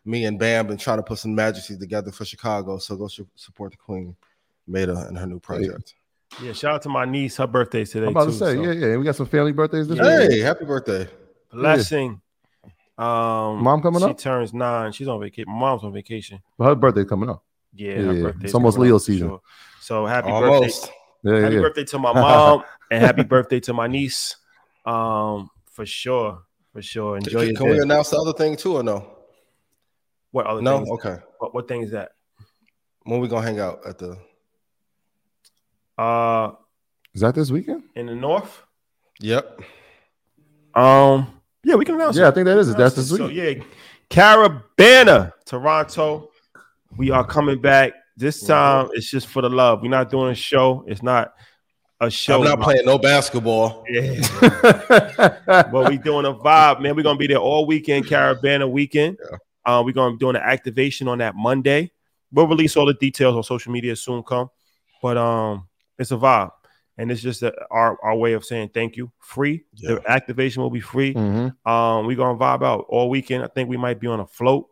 Me 0.05 0.25
and 0.25 0.37
Bam 0.37 0.67
been 0.67 0.77
trying 0.77 0.97
to 0.97 1.03
put 1.03 1.19
some 1.19 1.33
majesty 1.33 1.77
together 1.77 2.11
for 2.11 2.25
Chicago, 2.25 2.77
so 2.77 2.95
go 2.97 3.07
su- 3.07 3.27
support 3.35 3.71
the 3.71 3.77
Queen, 3.77 4.15
Maida, 4.67 5.05
and 5.07 5.17
her 5.17 5.25
new 5.25 5.39
project. 5.39 5.93
Yeah, 6.41 6.53
shout 6.53 6.75
out 6.75 6.81
to 6.83 6.89
my 6.89 7.05
niece. 7.05 7.37
Her 7.37 7.47
birthday's 7.47 7.91
today. 7.91 8.05
I'm 8.07 8.11
about 8.11 8.25
too, 8.25 8.31
to 8.31 8.37
say, 8.37 8.55
so 8.55 8.61
yeah, 8.63 8.71
yeah. 8.71 8.97
We 8.97 9.03
got 9.05 9.15
some 9.15 9.27
family 9.27 9.51
birthdays 9.51 9.87
this 9.87 9.99
week. 9.99 10.07
Hey, 10.31 10.39
happy 10.39 10.65
birthday! 10.65 11.07
Blessing. 11.51 12.19
Um 12.97 13.63
Mom 13.63 13.81
coming 13.81 13.99
she 14.01 14.05
up? 14.05 14.19
She 14.19 14.23
turns 14.23 14.53
nine. 14.53 14.91
She's 14.91 15.07
on 15.07 15.19
vacation. 15.19 15.51
Mom's 15.51 15.83
on 15.83 15.93
vacation. 15.93 16.39
But 16.57 16.65
her 16.65 16.75
birthday 16.75 17.05
coming 17.05 17.29
up. 17.29 17.43
Yeah, 17.73 17.99
Yeah, 17.99 18.11
yeah. 18.11 18.31
It's 18.41 18.53
almost 18.53 18.75
coming 18.77 18.89
Leo 18.89 18.97
season. 18.99 19.29
sure. 19.29 19.41
So 19.81 20.05
happy 20.05 20.29
Almost. 20.29 20.81
birthday. 20.81 20.93
Yeah, 21.23 21.39
Happy 21.41 21.55
yeah. 21.55 21.61
birthday 21.61 21.83
to 21.85 21.99
my 21.99 22.13
mom 22.21 22.63
and 22.91 23.01
happy 23.03 23.23
birthday 23.23 23.59
to 23.61 23.73
my 23.73 23.87
niece. 23.87 24.35
Um, 24.85 25.49
for 25.71 25.85
sure. 25.85 26.43
For 26.71 26.81
sure. 26.83 27.17
Enjoy 27.17 27.39
Can, 27.39 27.47
your 27.49 27.55
can 27.57 27.69
we 27.69 27.79
announce 27.79 28.09
the 28.09 28.17
other 28.17 28.33
thing 28.33 28.55
too, 28.57 28.75
or 28.77 28.83
no? 28.83 29.07
What 30.31 30.45
other 30.45 30.61
No. 30.61 30.77
things? 30.79 30.89
Okay. 30.91 31.17
What, 31.39 31.53
what 31.55 31.67
thing 31.67 31.81
is 31.81 31.91
that? 31.91 32.11
When 33.03 33.19
we 33.21 33.27
gonna 33.27 33.45
hang 33.45 33.59
out 33.59 33.79
at 33.87 33.97
the? 33.97 34.17
Uh 35.97 36.51
Is 37.13 37.21
that 37.21 37.35
this 37.35 37.51
weekend? 37.51 37.83
in 37.95 38.07
the 38.07 38.15
north? 38.15 38.63
Yep. 39.19 39.61
Um, 40.75 41.39
yeah, 41.63 41.75
we 41.75 41.85
can 41.85 41.95
announce 41.95 42.17
Yeah, 42.17 42.27
I 42.29 42.31
think 42.31 42.45
that 42.45 42.57
is 42.57 42.69
it. 42.69 42.77
That's 42.77 42.95
this 42.95 43.09
So 43.09 43.27
week. 43.27 43.35
yeah, 43.35 43.63
Caribana, 44.09 45.31
Toronto. 45.45 46.29
We 46.97 47.11
are 47.11 47.25
coming 47.25 47.61
back. 47.61 47.93
This 48.17 48.41
time 48.45 48.89
it's 48.93 49.09
just 49.09 49.27
for 49.27 49.41
the 49.41 49.49
love. 49.49 49.81
We're 49.81 49.89
not 49.89 50.09
doing 50.09 50.31
a 50.31 50.35
show. 50.35 50.83
It's 50.87 51.01
not 51.03 51.33
a 51.99 52.09
show. 52.11 52.39
I'm 52.43 52.49
not 52.49 52.61
playing 52.61 52.85
no 52.85 52.97
basketball. 52.99 53.83
Yeah. 53.89 54.19
but 55.47 55.89
we 55.89 55.97
doing 55.97 56.25
a 56.25 56.33
vibe, 56.33 56.81
man. 56.81 56.95
We're 56.95 57.03
gonna 57.03 57.17
be 57.17 57.27
there 57.27 57.37
all 57.37 57.65
weekend, 57.65 58.05
Caribana 58.05 58.69
weekend. 58.69 59.17
Uh, 59.65 59.81
we're 59.85 59.93
gonna 59.93 60.11
be 60.13 60.19
doing 60.19 60.35
an 60.35 60.41
activation 60.43 61.07
on 61.07 61.19
that 61.19 61.35
Monday. 61.35 61.91
We'll 62.31 62.47
release 62.47 62.75
all 62.77 62.85
the 62.85 62.93
details 62.95 63.35
on 63.35 63.43
social 63.43 63.71
media 63.71 63.95
soon 63.95 64.21
come. 64.23 64.49
But 65.01 65.17
um, 65.17 65.67
it's 65.97 66.11
a 66.11 66.17
vibe, 66.17 66.51
and 66.97 67.11
it's 67.11 67.21
just 67.21 67.43
a, 67.43 67.53
our 67.71 67.97
our 68.03 68.15
way 68.15 68.33
of 68.33 68.45
saying 68.45 68.71
thank 68.73 68.95
you. 68.97 69.11
Free. 69.19 69.65
Yeah. 69.73 69.95
The 69.95 70.11
activation 70.11 70.61
will 70.61 70.69
be 70.69 70.81
free. 70.81 71.13
Mhm. 71.13 71.55
Um, 71.65 72.05
we're 72.05 72.17
gonna 72.17 72.37
vibe 72.37 72.63
out 72.63 72.85
all 72.89 73.09
weekend. 73.09 73.43
I 73.43 73.47
think 73.47 73.69
we 73.69 73.77
might 73.77 73.99
be 73.99 74.07
on 74.07 74.19
a 74.19 74.27
float. 74.27 74.67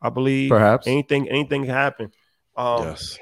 I 0.00 0.10
believe. 0.10 0.50
Perhaps. 0.50 0.86
anything 0.86 1.28
anything 1.28 1.62
can 1.62 1.74
happen. 1.74 2.12
Um, 2.56 2.84
yes. 2.84 3.18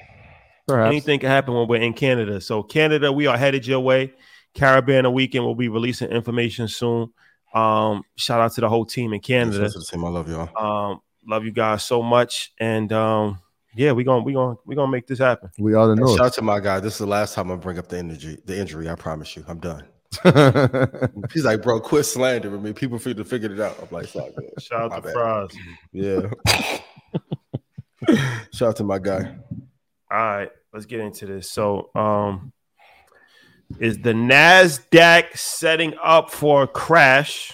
Perhaps. 0.67 0.89
anything 0.89 1.21
can 1.21 1.29
happen 1.29 1.55
when 1.55 1.69
we're 1.69 1.81
in 1.81 1.93
Canada. 1.93 2.41
So 2.41 2.63
Canada, 2.63 3.13
we 3.13 3.27
are 3.27 3.37
headed 3.39 3.67
your 3.67 3.81
way. 3.81 4.13
Caribana 4.55 5.13
weekend 5.13 5.45
We'll 5.45 5.55
be 5.55 5.69
releasing 5.69 6.09
information 6.09 6.67
soon. 6.67 7.13
Um, 7.55 8.03
shout 8.17 8.41
out 8.41 8.53
to 8.55 8.61
the 8.63 8.69
whole 8.69 8.85
team 8.85 9.13
in 9.13 9.21
Canada. 9.21 9.57
Shout 9.57 9.65
out 9.67 9.73
to 9.73 9.79
the 9.79 9.85
team. 9.85 10.05
I 10.05 10.09
love 10.09 10.29
y'all. 10.29 10.51
Um, 10.93 11.01
love 11.27 11.45
you 11.45 11.53
guys 11.53 11.85
so 11.85 12.03
much, 12.03 12.53
and 12.59 12.93
um, 12.93 13.39
yeah, 13.77 13.93
we 13.93 14.05
gonna 14.05 14.23
we 14.23 14.33
gonna 14.33 14.57
we 14.65 14.75
gonna 14.75 14.91
make 14.91 15.07
this 15.07 15.19
happen. 15.19 15.51
We 15.59 15.75
are 15.75 15.87
the 15.87 15.93
And 15.93 16.09
Shout 16.17 16.27
out 16.27 16.33
to 16.35 16.43
my 16.43 16.61
guy. 16.61 16.81
This 16.81 16.95
is 16.95 16.99
the 17.01 17.07
last 17.07 17.35
time 17.35 17.51
I 17.51 17.57
bring 17.57 17.79
up 17.79 17.89
the 17.89 17.99
injury. 17.99 18.39
The 18.47 18.59
injury. 18.59 18.89
I 18.89 18.95
promise 18.95 19.37
you. 19.37 19.45
I'm 19.47 19.59
done. 19.59 19.85
He's 21.33 21.45
like, 21.45 21.63
bro, 21.63 21.81
quit 21.81 22.07
slandering 22.07 22.63
me. 22.63 22.73
People 22.73 22.99
figure 22.99 23.23
figured 23.23 23.53
it 23.53 23.61
out. 23.61 23.77
I'm 23.81 23.89
like, 23.91 24.05
it's 24.05 24.17
all. 24.17 24.33
Shout 24.59 24.93
out 24.93 24.97
to 24.97 25.03
bad. 25.03 25.13
Fries. 25.13 25.51
Yeah. 25.93 26.31
Shout 28.53 28.69
out 28.71 28.77
to 28.77 28.85
my 28.85 28.99
guy. 28.99 29.37
All 30.11 30.19
right, 30.19 30.51
let's 30.73 30.87
get 30.87 31.01
into 31.01 31.27
this. 31.27 31.51
So, 31.51 31.91
um, 31.95 32.53
is 33.79 33.99
the 33.99 34.13
Nasdaq 34.13 35.37
setting 35.37 35.95
up 36.03 36.31
for 36.31 36.63
a 36.63 36.69
crash, 36.69 37.53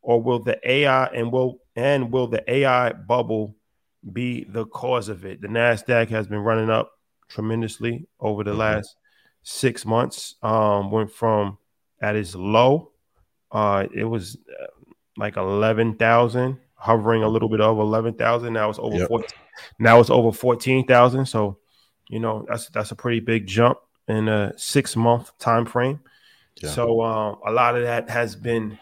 or 0.00 0.22
will 0.22 0.38
the 0.38 0.58
AI 0.64 1.06
and 1.06 1.30
will 1.30 1.58
and 1.76 2.10
will 2.10 2.28
the 2.28 2.42
AI 2.50 2.92
bubble 2.92 3.56
be 4.10 4.44
the 4.44 4.64
cause 4.66 5.08
of 5.08 5.24
it? 5.24 5.40
The 5.40 5.48
Nasdaq 5.48 6.08
has 6.08 6.26
been 6.26 6.38
running 6.40 6.70
up 6.70 6.92
tremendously 7.28 8.06
over 8.20 8.44
the 8.44 8.52
Mhm. 8.52 8.58
last 8.58 8.96
six 9.42 9.84
months. 9.84 10.36
Um, 10.42 10.90
went 10.90 11.10
from 11.12 11.58
at 12.00 12.16
its 12.16 12.34
low, 12.34 12.90
uh, 13.52 13.86
it 13.94 14.04
was 14.04 14.36
uh, 14.60 14.66
like 15.16 15.36
eleven 15.36 15.94
thousand, 15.94 16.58
hovering 16.74 17.22
a 17.22 17.28
little 17.28 17.48
bit 17.48 17.60
over 17.60 17.80
eleven 17.82 18.14
thousand. 18.14 18.52
Now 18.54 18.70
it's 18.70 18.78
over 18.78 18.96
Yep. 18.96 19.08
14, 19.08 19.38
Now 19.78 20.00
it's 20.00 20.10
over 20.10 20.32
fourteen 20.32 20.86
thousand. 20.86 21.26
So, 21.26 21.58
you 22.08 22.18
know 22.18 22.44
that's 22.48 22.68
that's 22.70 22.90
a 22.90 22.96
pretty 22.96 23.20
big 23.20 23.46
jump 23.46 23.78
in 24.08 24.28
a 24.28 24.52
six 24.58 24.96
month 24.96 25.36
time 25.38 25.64
frame. 25.64 26.00
Yeah. 26.56 26.70
So 26.70 27.02
um, 27.02 27.38
a 27.46 27.52
lot 27.52 27.76
of 27.76 27.82
that 27.84 28.10
has 28.10 28.34
been 28.36 28.78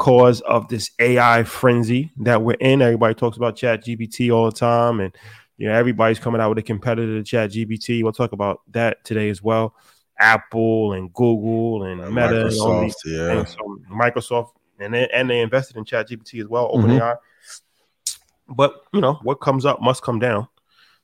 the 0.00 0.04
cause 0.04 0.40
of 0.42 0.68
this 0.68 0.90
AI 0.98 1.42
frenzy 1.44 2.10
that 2.18 2.42
we're 2.42 2.54
in. 2.54 2.82
Everybody 2.82 3.14
talks 3.14 3.36
about 3.36 3.56
Chat 3.56 3.84
GPT 3.84 4.34
all 4.34 4.46
the 4.46 4.56
time, 4.56 5.00
and 5.00 5.14
you 5.58 5.68
know 5.68 5.74
everybody's 5.74 6.18
coming 6.18 6.40
out 6.40 6.48
with 6.48 6.58
a 6.58 6.62
competitor 6.62 7.18
to 7.18 7.22
Chat 7.22 7.50
GPT. 7.50 8.02
We'll 8.02 8.12
talk 8.12 8.32
about 8.32 8.60
that 8.72 9.04
today 9.04 9.28
as 9.28 9.42
well. 9.42 9.74
Apple 10.18 10.92
and 10.92 11.12
Google 11.12 11.84
and, 11.84 12.00
and 12.00 12.14
Meta 12.14 12.28
Microsoft, 12.28 12.50
and 12.50 12.60
all 12.60 12.80
these 12.82 12.96
yeah. 13.04 13.34
things. 13.34 13.50
So 13.52 13.78
Microsoft 13.90 14.48
and 14.78 14.94
they, 14.94 15.08
and 15.08 15.28
they 15.28 15.40
invested 15.40 15.76
in 15.76 15.84
Chat 15.84 16.08
GPT 16.08 16.40
as 16.40 16.48
well, 16.48 16.70
OpenAI. 16.72 16.98
Mm-hmm. 17.00 18.54
But 18.54 18.82
you 18.92 19.00
know 19.00 19.14
what 19.22 19.36
comes 19.36 19.64
up 19.64 19.80
must 19.80 20.02
come 20.02 20.18
down. 20.18 20.48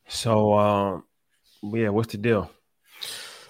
So 0.09 0.55
um, 0.55 1.05
yeah, 1.63 1.91
what's 1.91 2.13
the 2.13 2.19
deal? 2.19 2.51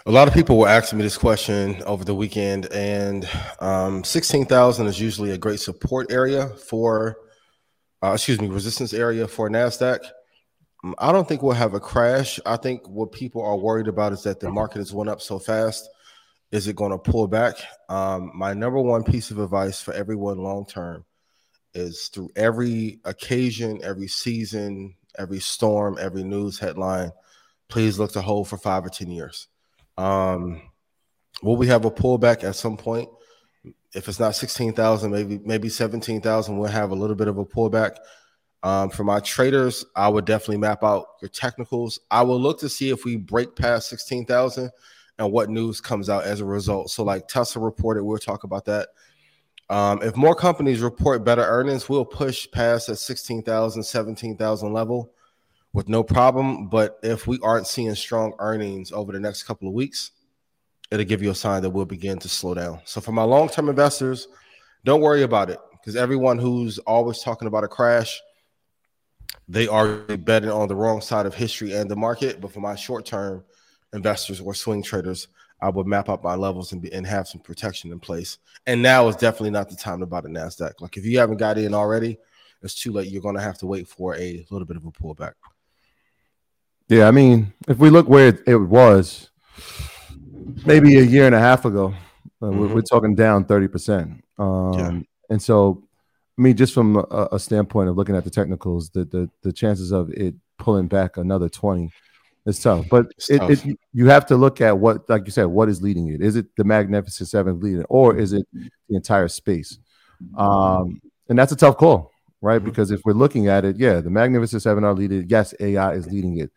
A 0.09 0.13
lot 0.13 0.29
of 0.29 0.35
people 0.35 0.57
were 0.57 0.69
asking 0.69 0.99
me 0.99 1.03
this 1.03 1.19
question 1.19 1.83
over 1.83 2.05
the 2.05 2.15
weekend, 2.15 2.73
and 2.73 3.29
um, 3.59 4.05
16,000 4.05 4.87
is 4.87 5.01
usually 5.01 5.33
a 5.33 5.39
great 5.39 5.59
support 5.59 6.13
area 6.13 6.47
for, 6.47 7.17
uh, 8.05 8.13
excuse 8.13 8.41
me, 8.41 8.47
resistance 8.47 8.95
area 8.95 9.27
for 9.27 9.51
NASDAQ. 9.51 9.99
Um, 10.85 10.95
I 10.99 11.11
don't 11.11 11.27
think 11.27 11.43
we'll 11.43 11.55
have 11.55 11.75
a 11.75 11.81
crash. 11.81 12.39
I 12.47 12.57
think 12.57 12.89
what 12.89 13.11
people 13.11 13.43
are 13.43 13.57
worried 13.57 13.89
about 13.89 14.13
is 14.13 14.23
that 14.23 14.39
the 14.39 14.49
market 14.49 14.79
has 14.79 14.95
went 14.95 15.11
up 15.11 15.21
so 15.21 15.41
fast. 15.41 15.89
Is 16.53 16.69
it 16.69 16.77
going 16.77 16.93
to 16.93 16.99
pull 16.99 17.27
back? 17.27 17.57
Um, 17.89 18.31
my 18.33 18.55
number 18.55 18.81
one 18.81 19.03
piece 19.03 19.33
of 19.33 19.41
advice 19.41 19.83
for 19.83 19.93
everyone 19.93 20.39
long 20.39 20.67
term 20.67 21.05
is 21.75 22.11
through 22.15 22.31
every 22.37 23.01
occasion, 23.05 23.81
every 23.83 24.07
season, 24.07 24.95
every 25.19 25.41
storm, 25.41 25.99
every 26.01 26.23
news 26.23 26.61
headline, 26.61 27.11
please 27.69 27.99
look 27.99 28.13
to 28.13 28.23
hold 28.23 28.47
for 28.47 28.57
five 28.57 28.87
or 28.87 28.89
10 28.89 29.11
years 29.11 29.49
um, 29.99 30.61
will 31.43 31.57
we 31.57 31.67
have 31.69 31.85
a 31.85 31.91
pullback 31.91 32.45
at 32.45 32.57
some 32.57 32.77
point? 32.77 33.09
If 33.95 34.09
it's 34.09 34.21
not 34.21 34.35
16,000, 34.35 35.11
maybe 35.11 35.41
maybe 35.45 35.69
17,000, 35.69 36.59
we'll 36.59 36.71
have 36.71 36.91
a 36.91 36.95
little 36.95 37.17
bit 37.17 37.29
of 37.29 37.39
a 37.39 37.45
pullback. 37.45 37.97
Um, 38.63 38.91
for 38.91 39.05
my 39.05 39.21
traders, 39.21 39.85
I 39.95 40.09
would 40.09 40.25
definitely 40.25 40.57
map 40.59 40.83
out 40.83 41.07
your 41.23 41.29
technicals. 41.29 42.01
I 42.11 42.23
will 42.23 42.41
look 42.41 42.59
to 42.61 42.69
see 42.69 42.91
if 42.91 43.05
we 43.05 43.17
break 43.17 43.55
past 43.55 43.89
16,000 43.91 44.71
and 45.19 45.33
what 45.33 45.51
news 45.51 45.81
comes 45.81 46.11
out 46.11 46.25
as 46.25 46.41
a 46.41 46.45
result. 46.45 46.91
So, 46.91 47.05
like 47.05 47.29
Tesla 47.29 47.63
reported, 47.63 48.05
we'll 48.05 48.19
talk 48.19 48.45
about 48.45 48.65
that. 48.67 48.89
Um, 49.69 50.03
if 50.03 50.17
more 50.17 50.35
companies 50.35 50.81
report 50.81 51.25
better 51.25 51.43
earnings, 51.43 51.89
we'll 51.89 52.05
push 52.05 52.49
past 52.51 52.89
that 52.89 52.97
16,000, 52.97 53.83
17,000 53.83 54.73
level 54.73 55.13
with 55.77 55.91
no 55.91 56.03
problem. 56.03 56.69
But 56.69 56.99
if 57.03 57.27
we 57.27 57.39
aren't 57.43 57.67
seeing 57.67 57.95
strong 57.95 58.33
earnings 58.39 58.93
over 58.93 59.13
the 59.13 59.21
next 59.21 59.43
couple 59.43 59.69
of 59.69 59.75
weeks, 59.75 60.13
it'll 60.91 61.05
give 61.05 61.23
you 61.23 61.31
a 61.31 61.35
sign 61.35 61.61
that 61.63 61.71
we'll 61.71 61.85
begin 61.85 62.19
to 62.21 62.31
slow 62.31 62.55
down. 62.55 62.81
So 62.87 63.03
for 63.03 63.13
my 63.13 63.25
long-term 63.25 63.69
investors, 63.69 64.27
don't 64.85 65.03
worry 65.03 65.23
about 65.23 65.51
it 65.51 65.59
because 65.73 65.95
everyone 65.95 66.39
who's 66.39 66.79
always 66.79 67.21
talking 67.21 67.47
about 67.47 67.63
a 67.63 67.69
crash, 67.69 68.19
they 69.49 69.69
are 69.69 69.99
betting 69.99 70.51
on 70.51 70.67
the 70.67 70.75
wrong 70.75 71.03
side 71.03 71.27
of 71.27 71.35
history 71.35 71.75
and 71.75 71.91
the 71.91 71.97
market. 71.97 72.41
But 72.41 72.53
for 72.53 72.61
my 72.61 72.75
short-term 72.75 73.45
investors 73.93 74.41
or 74.41 74.55
swing 74.55 74.83
traders, 74.83 75.29
I 75.61 75.69
would 75.69 75.87
map 75.87 76.09
out 76.09 76.25
my 76.25 76.37
levels 76.37 76.73
and, 76.73 76.81
be, 76.81 76.91
and 76.91 77.07
have 77.07 77.29
some 77.29 77.43
protection 77.43 77.93
in 77.93 78.01
place. 78.01 78.39
And 78.67 78.81
now 78.81 79.09
is 79.09 79.17
definitely 79.17 79.51
not 79.51 79.69
the 79.69 79.77
time 79.77 80.01
to 80.01 80.07
buy 80.07 80.23
the 80.23 80.29
Nasdaq. 80.31 80.81
Like 80.81 80.97
if 80.97 81.05
you 81.05 81.19
haven't 81.19 81.37
got 81.37 81.59
in 81.59 81.75
already, 81.75 82.17
it's 82.63 82.81
too 82.81 82.93
late. 82.93 83.11
You're 83.11 83.21
going 83.21 83.37
to 83.37 83.43
have 83.43 83.59
to 83.59 83.67
wait 83.67 83.87
for 83.87 84.15
a 84.17 84.47
little 84.51 84.67
bit 84.67 84.79
of 84.79 84.87
a 84.87 84.91
pullback. 84.91 85.33
Yeah, 86.89 87.09
I 87.09 87.11
mean, 87.11 87.53
if 87.67 87.79
we 87.79 87.91
look 87.91 88.09
where 88.09 88.29
it, 88.29 88.43
it 88.47 88.57
was 88.57 89.31
maybe 90.65 90.99
a 90.99 91.03
year 91.03 91.27
and 91.27 91.35
a 91.35 91.41
half 91.41 91.65
ago, 91.65 91.95
uh, 92.41 92.47
mm-hmm. 92.47 92.61
we're, 92.61 92.75
we're, 92.75 92.83
talking 92.83 93.15
down 93.15 93.45
30%. 93.45 94.21
Um, 94.39 94.79
yeah. 94.79 95.01
And 95.31 95.43
so, 95.43 95.83
I 96.39 96.43
mean, 96.43 96.57
just 96.57 96.73
from 96.73 96.97
a, 96.97 97.29
a, 97.33 97.41
standpoint 97.41 97.89
of 97.89 97.97
looking 97.97 98.15
at 98.15 98.23
the 98.23 98.31
technicals, 98.31 98.91
the, 98.91 99.05
the, 99.05 99.31
the 99.43 99.53
chances 99.53 99.91
of 99.91 100.11
it 100.13 100.35
pulling 100.59 100.87
back 100.87 101.17
another 101.17 101.49
20 101.49 101.91
is 102.45 102.61
tough. 102.61 102.87
But 102.89 103.07
it, 103.29 103.39
tough. 103.39 103.51
It, 103.51 103.79
you 103.93 104.07
have 104.07 104.27
to 104.27 104.37
look 104.37 104.61
at 104.61 104.79
what, 104.79 105.09
like 105.09 105.23
you 105.27 105.33
said, 105.33 105.47
what 105.47 105.69
is 105.69 105.83
leading 105.83 106.09
it? 106.09 106.23
Is 106.23 106.37
it 106.37 106.55
the 106.57 106.65
Magnificent 106.65 107.29
Seven 107.29 107.59
leading, 107.59 107.85
or 107.89 108.17
is 108.17 108.33
it 108.33 108.47
the 108.53 108.71
entire 108.91 109.27
space? 109.27 109.79
Um, 110.37 111.01
and 111.29 111.37
that's 111.37 111.51
a 111.51 111.57
tough 111.57 111.79
call, 111.79 112.13
right? 112.41 112.59
Mm-hmm. 112.59 112.67
Because 112.67 112.93
if 112.93 113.01
we're 113.05 113.13
looking 113.13 113.49
at 113.49 113.65
it, 113.65 113.77
yeah, 113.77 114.01
the 114.01 114.11
Magnificent 114.11 114.63
Seven 114.63 114.85
are 114.85 114.95
leading. 114.95 115.27
Yes, 115.29 115.53
AI 115.59 115.95
is 115.95 116.07
leading 116.07 116.39
it 116.39 116.53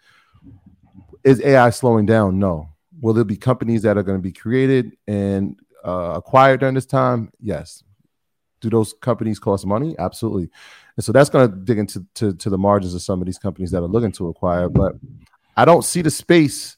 is 1.24 1.42
AI 1.44 1.70
slowing 1.70 2.06
down? 2.06 2.40
No. 2.40 2.70
Will 3.02 3.14
there 3.14 3.24
be 3.24 3.38
companies 3.38 3.84
that 3.84 3.98
are 3.98 4.04
going 4.04 4.18
to 4.18 4.22
be 4.22 4.34
created 4.34 4.98
and 5.08 5.58
uh, 5.86 6.14
acquired 6.16 6.60
during 6.60 6.76
this 6.76 6.86
time? 6.86 7.32
Yes. 7.40 7.84
Do 8.62 8.70
those 8.70 8.94
companies 9.02 9.40
cost 9.40 9.66
money? 9.66 9.96
Absolutely. 9.98 10.50
And 10.98 11.04
so 11.04 11.14
that's 11.14 11.30
going 11.30 11.50
to 11.50 11.56
dig 11.56 11.78
into 11.78 12.06
to, 12.16 12.34
to 12.34 12.50
the 12.50 12.58
margins 12.58 12.94
of 12.94 13.02
some 13.02 13.22
of 13.22 13.26
these 13.26 13.38
companies 13.38 13.72
that 13.72 13.82
are 13.82 13.88
looking 13.88 14.12
to 14.14 14.28
acquire. 14.28 14.68
But 14.68 14.96
I 15.56 15.64
don't 15.64 15.84
see 15.84 16.02
the 16.02 16.12
space 16.12 16.76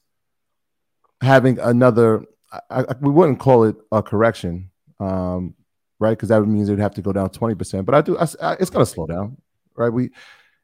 having 1.22 1.58
another. 1.60 2.26
I, 2.52 2.60
I, 2.70 2.96
we 3.00 3.10
wouldn't 3.10 3.40
call 3.40 3.64
it 3.64 3.78
a 3.92 4.04
correction, 4.04 4.70
um, 5.00 5.56
right? 6.00 6.12
Because 6.12 6.30
that 6.30 6.42
means 6.42 6.70
it 6.70 6.74
would 6.74 6.80
have 6.80 6.94
to 6.96 7.02
go 7.02 7.14
down 7.14 7.32
twenty 7.32 7.56
percent. 7.56 7.86
But 7.86 7.96
I 7.96 8.02
do. 8.02 8.18
I, 8.18 8.24
it's 8.60 8.70
going 8.70 8.86
to 8.86 8.92
slow 8.92 9.08
down, 9.08 9.38
right? 9.76 9.90
We 9.90 10.12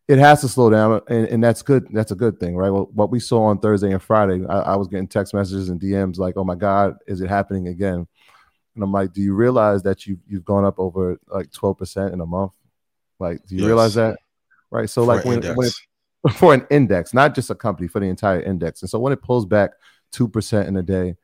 it 0.07 0.19
has 0.19 0.41
to 0.41 0.47
slow 0.47 0.69
down, 0.69 1.01
and, 1.09 1.27
and 1.27 1.43
that's 1.43 1.61
good. 1.61 1.87
That's 1.91 2.11
a 2.11 2.15
good 2.15 2.39
thing, 2.39 2.55
right? 2.55 2.69
Well, 2.69 2.89
what 2.93 3.11
we 3.11 3.19
saw 3.19 3.43
on 3.45 3.59
Thursday 3.59 3.91
and 3.91 4.01
Friday, 4.01 4.45
I, 4.47 4.59
I, 4.59 4.75
was 4.75 4.87
getting 4.87 5.07
text 5.07 5.33
messages 5.33 5.69
and 5.69 5.81
DMs 5.81 6.17
like, 6.17 6.37
"Oh 6.37 6.45
my 6.45 6.55
God, 6.55 6.95
is 7.07 7.19
it 7.19 7.29
happening 7.29 7.67
again?" 7.67 8.07
And 8.75 8.83
I'm 8.83 8.91
like, 8.91 9.11
"Do 9.11 9.21
you 9.21 9.33
realize 9.33 9.83
that 9.83 10.07
you 10.07 10.17
you've 10.25 10.45
gone 10.45 10.63
up 10.63 10.79
over 10.79 11.19
like 11.27 11.51
12 11.51 11.77
percent 11.77 12.13
in 12.13 12.21
a 12.21 12.25
month? 12.25 12.53
Like, 13.19 13.45
do 13.47 13.55
you 13.55 13.61
yes. 13.61 13.67
realize 13.67 13.93
that? 13.95 14.17
Right? 14.71 14.89
So, 14.89 15.01
for 15.01 15.15
like 15.15 15.25
when, 15.25 15.41
when 15.55 15.67
it, 15.67 15.73
for 16.33 16.53
an 16.53 16.65
index, 16.69 17.13
not 17.13 17.35
just 17.35 17.49
a 17.49 17.55
company, 17.55 17.89
for 17.89 17.99
the 17.99 18.07
entire 18.07 18.41
index. 18.41 18.81
And 18.81 18.89
so 18.89 18.99
when 18.99 19.11
it 19.11 19.21
pulls 19.21 19.45
back 19.45 19.71
two 20.11 20.29
percent 20.29 20.69
in 20.69 20.77
a 20.77 20.83
day, 20.83 21.17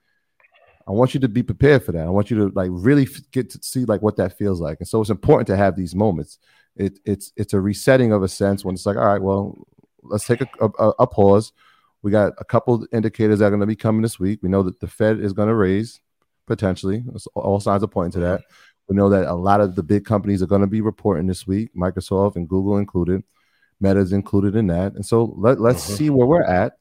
I 0.86 0.92
want 0.92 1.14
you 1.14 1.22
to 1.22 1.30
be 1.30 1.42
prepared 1.42 1.86
for 1.86 1.94
that. 1.94 2.06
I 2.06 2.10
want 2.10 2.30
you 2.30 2.38
to 2.38 2.54
like 2.54 2.70
really 2.72 3.08
get 3.32 3.50
to 3.52 3.60
see 3.62 3.86
like 3.86 4.02
what 4.02 4.18
that 4.18 4.38
feels 4.38 4.60
like. 4.60 4.80
And 4.80 4.88
so 4.88 5.00
it's 5.00 5.10
important 5.10 5.48
to 5.48 5.56
have 5.56 5.78
these 5.78 5.96
moments 5.96 6.40
it, 6.76 7.00
it's 7.06 7.32
it's 7.36 7.54
a 7.54 7.60
resetting 7.60 8.12
of 8.12 8.24
a 8.24 8.28
sense 8.28 8.66
when 8.66 8.76
it's 8.76 8.86
like, 8.86 8.98
all 8.98 9.06
right, 9.06 9.22
well, 9.22 9.68
let's 10.02 10.26
take 10.26 10.42
a, 10.42 10.48
a, 10.60 10.90
a 11.00 11.08
pause. 11.08 11.54
We 12.02 12.12
got 12.12 12.34
a 12.38 12.44
couple 12.44 12.86
indicators 12.92 13.40
that 13.40 13.46
are 13.46 13.50
going 13.50 13.62
to 13.62 13.66
be 13.66 13.76
coming 13.76 14.02
this 14.02 14.20
week. 14.20 14.40
We 14.42 14.50
know 14.50 14.64
that 14.64 14.80
the 14.80 14.88
Fed 14.88 15.20
is 15.20 15.34
going 15.34 15.48
to 15.48 15.56
raise 15.56 16.02
potentially. 16.48 17.04
All 17.36 17.60
signs 17.60 17.84
are 17.84 17.88
pointing 17.88 18.20
to 18.22 18.28
that. 18.28 18.42
We 18.90 18.96
know 18.96 19.10
that 19.10 19.28
a 19.28 19.34
lot 19.34 19.62
of 19.62 19.76
the 19.76 19.84
big 19.84 20.04
companies 20.04 20.42
are 20.42 20.48
going 20.48 20.62
to 20.62 20.68
be 20.68 20.82
reporting 20.82 21.28
this 21.28 21.48
week, 21.48 21.74
Microsoft 21.74 22.36
and 22.36 22.50
Google 22.50 22.78
included. 22.78 23.24
Meta's 23.80 24.12
included 24.12 24.56
in 24.56 24.68
that. 24.68 24.94
And 24.94 25.06
so 25.06 25.34
let, 25.38 25.62
let's 25.62 25.88
uh-huh. 25.88 25.98
see 25.98 26.10
where 26.10 26.28
we're 26.28 26.44
at 26.44 26.74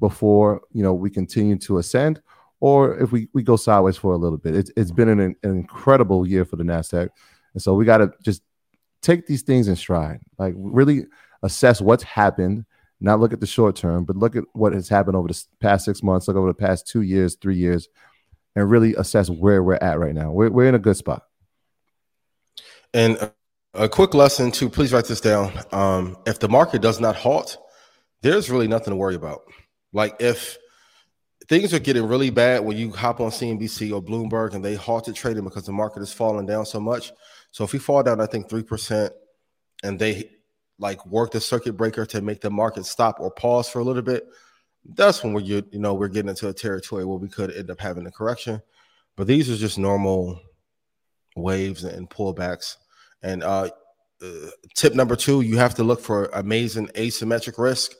before 0.00 0.60
you 0.72 0.82
know 0.82 0.92
we 0.92 1.08
continue 1.08 1.56
to 1.56 1.78
ascend 1.78 2.20
or 2.60 2.98
if 2.98 3.12
we, 3.12 3.28
we 3.32 3.42
go 3.42 3.56
sideways 3.56 3.96
for 3.96 4.12
a 4.12 4.16
little 4.16 4.38
bit. 4.38 4.54
It's, 4.56 4.70
it's 4.76 4.90
been 4.90 5.08
an, 5.08 5.20
an 5.20 5.36
incredible 5.42 6.26
year 6.26 6.44
for 6.44 6.56
the 6.56 6.64
NASDAQ. 6.64 7.08
And 7.54 7.62
so 7.62 7.74
we 7.74 7.84
got 7.84 7.98
to 7.98 8.10
just 8.22 8.42
take 9.06 9.26
these 9.26 9.42
things 9.42 9.68
in 9.68 9.76
stride. 9.76 10.20
Like 10.38 10.54
really 10.56 11.06
assess 11.42 11.80
what's 11.80 12.02
happened, 12.02 12.64
not 13.00 13.20
look 13.20 13.32
at 13.32 13.40
the 13.40 13.46
short 13.46 13.76
term, 13.76 14.04
but 14.04 14.16
look 14.16 14.36
at 14.36 14.44
what 14.52 14.72
has 14.72 14.88
happened 14.88 15.16
over 15.16 15.28
the 15.28 15.42
past 15.60 15.84
six 15.84 16.02
months, 16.02 16.26
look 16.26 16.36
over 16.36 16.48
the 16.48 16.54
past 16.54 16.88
two 16.88 17.02
years, 17.02 17.36
three 17.36 17.56
years, 17.56 17.88
and 18.56 18.68
really 18.68 18.94
assess 18.94 19.30
where 19.30 19.62
we're 19.62 19.74
at 19.74 19.98
right 19.98 20.14
now. 20.14 20.32
We're, 20.32 20.50
we're 20.50 20.68
in 20.68 20.74
a 20.74 20.80
good 20.80 20.96
spot. 20.96 21.22
And 22.92 23.30
a 23.74 23.88
quick 23.88 24.14
lesson 24.14 24.50
to 24.52 24.68
please 24.68 24.92
write 24.92 25.04
this 25.04 25.20
down. 25.20 25.52
Um, 25.70 26.16
if 26.26 26.40
the 26.40 26.48
market 26.48 26.82
does 26.82 26.98
not 26.98 27.14
halt, 27.14 27.58
there's 28.22 28.50
really 28.50 28.68
nothing 28.68 28.90
to 28.90 28.96
worry 28.96 29.14
about. 29.14 29.42
Like 29.92 30.16
if 30.18 30.58
things 31.48 31.72
are 31.72 31.78
getting 31.78 32.08
really 32.08 32.30
bad 32.30 32.64
when 32.64 32.76
you 32.76 32.90
hop 32.90 33.20
on 33.20 33.30
CNBC 33.30 33.94
or 33.94 34.02
Bloomberg 34.02 34.54
and 34.54 34.64
they 34.64 34.74
halted 34.74 35.14
trading 35.14 35.44
because 35.44 35.66
the 35.66 35.72
market 35.72 36.02
is 36.02 36.12
falling 36.12 36.46
down 36.46 36.66
so 36.66 36.80
much, 36.80 37.12
so 37.56 37.64
if 37.64 37.72
we 37.72 37.78
fall 37.78 38.02
down, 38.02 38.20
I 38.20 38.26
think 38.26 38.50
three 38.50 38.62
percent, 38.62 39.14
and 39.82 39.98
they 39.98 40.28
like 40.78 41.06
work 41.06 41.30
the 41.30 41.40
circuit 41.40 41.72
breaker 41.72 42.04
to 42.04 42.20
make 42.20 42.42
the 42.42 42.50
market 42.50 42.84
stop 42.84 43.18
or 43.18 43.30
pause 43.30 43.66
for 43.66 43.78
a 43.78 43.82
little 43.82 44.02
bit, 44.02 44.28
that's 44.84 45.24
when 45.24 45.32
we're 45.32 45.40
you 45.40 45.64
know 45.72 45.94
we're 45.94 46.08
getting 46.08 46.28
into 46.28 46.50
a 46.50 46.52
territory 46.52 47.06
where 47.06 47.16
we 47.16 47.30
could 47.30 47.50
end 47.50 47.70
up 47.70 47.80
having 47.80 48.06
a 48.06 48.10
correction. 48.10 48.60
But 49.16 49.26
these 49.26 49.48
are 49.48 49.56
just 49.56 49.78
normal 49.78 50.38
waves 51.34 51.84
and 51.84 52.10
pullbacks. 52.10 52.76
And 53.22 53.42
uh, 53.42 53.70
uh, 54.22 54.28
tip 54.74 54.94
number 54.94 55.16
two, 55.16 55.40
you 55.40 55.56
have 55.56 55.76
to 55.76 55.82
look 55.82 56.02
for 56.02 56.26
amazing 56.34 56.88
asymmetric 56.88 57.56
risk. 57.56 57.92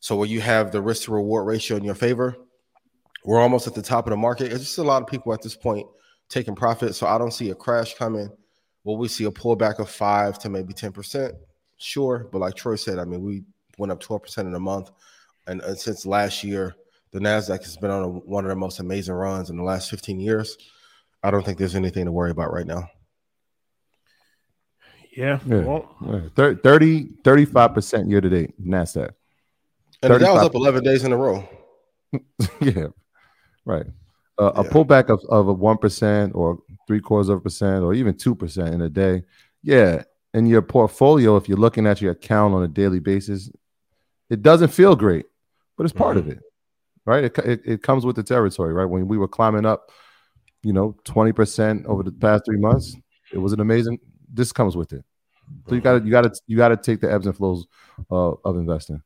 So 0.00 0.16
where 0.16 0.28
you 0.28 0.40
have 0.40 0.72
the 0.72 0.80
risk 0.80 1.02
to 1.02 1.12
reward 1.12 1.46
ratio 1.46 1.76
in 1.76 1.84
your 1.84 1.94
favor, 1.94 2.38
we're 3.22 3.38
almost 3.38 3.66
at 3.66 3.74
the 3.74 3.82
top 3.82 4.06
of 4.06 4.12
the 4.12 4.16
market. 4.16 4.50
It's 4.50 4.64
just 4.64 4.78
a 4.78 4.82
lot 4.82 5.02
of 5.02 5.08
people 5.08 5.34
at 5.34 5.42
this 5.42 5.56
point 5.56 5.86
taking 6.30 6.54
profit. 6.54 6.94
So 6.94 7.06
I 7.06 7.18
don't 7.18 7.34
see 7.34 7.50
a 7.50 7.54
crash 7.54 7.92
coming. 7.96 8.30
Will 8.84 8.98
we 8.98 9.08
see 9.08 9.24
a 9.24 9.30
pullback 9.30 9.78
of 9.78 9.88
five 9.88 10.38
to 10.40 10.50
maybe 10.50 10.74
10%? 10.74 11.32
Sure. 11.78 12.28
But 12.30 12.38
like 12.38 12.54
Troy 12.54 12.76
said, 12.76 12.98
I 12.98 13.04
mean, 13.04 13.22
we 13.22 13.42
went 13.78 13.90
up 13.90 14.02
12% 14.02 14.38
in 14.38 14.54
a 14.54 14.60
month. 14.60 14.90
And, 15.46 15.60
and 15.62 15.78
since 15.78 16.06
last 16.06 16.44
year, 16.44 16.74
the 17.10 17.18
NASDAQ 17.18 17.62
has 17.62 17.76
been 17.76 17.90
on 17.90 18.02
a, 18.02 18.08
one 18.08 18.44
of 18.44 18.50
the 18.50 18.56
most 18.56 18.80
amazing 18.80 19.14
runs 19.14 19.50
in 19.50 19.56
the 19.56 19.62
last 19.62 19.90
15 19.90 20.20
years. 20.20 20.58
I 21.22 21.30
don't 21.30 21.44
think 21.44 21.58
there's 21.58 21.74
anything 21.74 22.04
to 22.04 22.12
worry 22.12 22.30
about 22.30 22.52
right 22.52 22.66
now. 22.66 22.88
Yeah. 25.16 25.38
Yeah. 25.46 25.60
Well, 25.62 25.96
Yeah, 26.36 26.52
30, 26.62 27.04
35% 27.22 28.10
year 28.10 28.20
to 28.20 28.28
date, 28.28 28.60
NASDAQ. 28.62 29.10
And 30.02 30.12
that 30.12 30.20
was 30.20 30.44
up 30.44 30.54
11 30.54 30.84
days 30.84 31.04
in 31.04 31.12
a 31.12 31.16
row. 31.16 31.48
yeah, 32.60 32.88
right. 33.64 33.86
Uh, 34.38 34.52
A 34.56 34.64
Yeah. 34.64 34.70
pullback 34.70 35.08
of, 35.08 35.20
of 35.30 35.48
a 35.48 35.54
1% 35.54 36.34
or 36.34 36.58
three 36.86 37.00
quarters 37.00 37.28
of 37.28 37.38
a 37.38 37.40
percent 37.40 37.84
or 37.84 37.94
even 37.94 38.14
2% 38.14 38.72
in 38.72 38.82
a 38.82 38.88
day. 38.88 39.22
Yeah. 39.62 40.02
In 40.32 40.46
your 40.46 40.62
portfolio, 40.62 41.36
if 41.36 41.48
you're 41.48 41.58
looking 41.58 41.86
at 41.86 42.00
your 42.00 42.12
account 42.12 42.54
on 42.54 42.62
a 42.62 42.68
daily 42.68 42.98
basis, 42.98 43.50
it 44.30 44.42
doesn't 44.42 44.68
feel 44.68 44.96
great, 44.96 45.26
but 45.76 45.84
it's 45.84 45.92
part 45.92 46.16
of 46.16 46.28
it, 46.28 46.40
right? 47.06 47.24
It, 47.24 47.38
it, 47.38 47.60
it 47.64 47.82
comes 47.82 48.04
with 48.04 48.16
the 48.16 48.22
territory, 48.22 48.72
right? 48.72 48.86
When 48.86 49.06
we 49.06 49.16
were 49.16 49.28
climbing 49.28 49.64
up, 49.64 49.92
you 50.62 50.72
know, 50.72 50.96
20% 51.04 51.86
over 51.86 52.02
the 52.02 52.10
past 52.10 52.44
three 52.46 52.58
months, 52.58 52.96
it 53.32 53.38
was 53.38 53.52
an 53.52 53.60
amazing. 53.60 54.00
This 54.32 54.50
comes 54.50 54.76
with 54.76 54.92
it. 54.92 55.04
So 55.68 55.74
you 55.74 55.80
got 55.80 55.98
to, 55.98 56.04
you 56.04 56.10
got 56.10 56.22
to, 56.22 56.40
you 56.46 56.56
got 56.56 56.68
to 56.68 56.76
take 56.76 57.00
the 57.00 57.12
ebbs 57.12 57.26
and 57.26 57.36
flows 57.36 57.66
uh, 58.10 58.32
of 58.44 58.56
investing. 58.56 59.02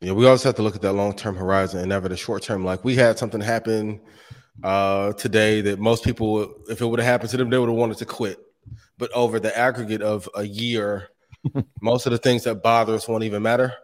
Yeah, 0.00 0.12
we 0.12 0.26
always 0.26 0.42
have 0.42 0.54
to 0.56 0.62
look 0.62 0.76
at 0.76 0.82
that 0.82 0.92
long 0.92 1.14
term 1.14 1.34
horizon 1.34 1.80
and 1.80 1.88
never 1.88 2.08
the 2.08 2.16
short 2.16 2.42
term. 2.42 2.64
Like 2.64 2.84
we 2.84 2.94
had 2.94 3.18
something 3.18 3.40
happen 3.40 4.00
uh, 4.62 5.12
today 5.14 5.60
that 5.62 5.78
most 5.78 6.04
people, 6.04 6.54
if 6.68 6.80
it 6.80 6.86
would 6.86 7.00
have 7.00 7.08
happened 7.08 7.30
to 7.30 7.36
them, 7.36 7.50
they 7.50 7.58
would 7.58 7.68
have 7.68 7.76
wanted 7.78 7.98
to 7.98 8.06
quit. 8.06 8.38
But 8.98 9.10
over 9.12 9.40
the 9.40 9.56
aggregate 9.56 10.02
of 10.02 10.28
a 10.34 10.44
year, 10.44 11.08
most 11.80 12.06
of 12.06 12.12
the 12.12 12.18
things 12.18 12.44
that 12.44 12.62
bother 12.62 12.94
us 12.94 13.08
won't 13.08 13.24
even 13.24 13.42
matter. 13.42 13.74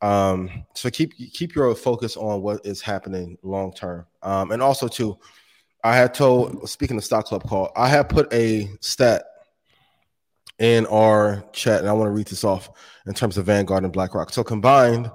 Um, 0.00 0.64
so 0.74 0.90
keep 0.90 1.14
keep 1.32 1.54
your 1.54 1.74
focus 1.74 2.16
on 2.16 2.40
what 2.42 2.64
is 2.64 2.80
happening 2.80 3.36
long 3.42 3.72
term. 3.72 4.06
Um, 4.22 4.52
and 4.52 4.62
also 4.62 4.86
too, 4.86 5.18
I 5.82 5.96
had 5.96 6.14
told 6.14 6.68
speaking 6.68 6.96
of 6.96 7.04
stock 7.04 7.26
club 7.26 7.44
call, 7.48 7.72
I 7.76 7.88
had 7.88 8.08
put 8.08 8.32
a 8.32 8.68
stat 8.80 9.24
in 10.58 10.86
our 10.86 11.44
chat, 11.52 11.80
and 11.80 11.88
I 11.88 11.92
want 11.92 12.08
to 12.08 12.12
read 12.12 12.26
this 12.26 12.44
off 12.44 12.70
in 13.06 13.14
terms 13.14 13.38
of 13.38 13.46
Vanguard 13.46 13.84
and 13.84 13.92
BlackRock. 13.92 14.30
So 14.30 14.42
combined, 14.42 15.10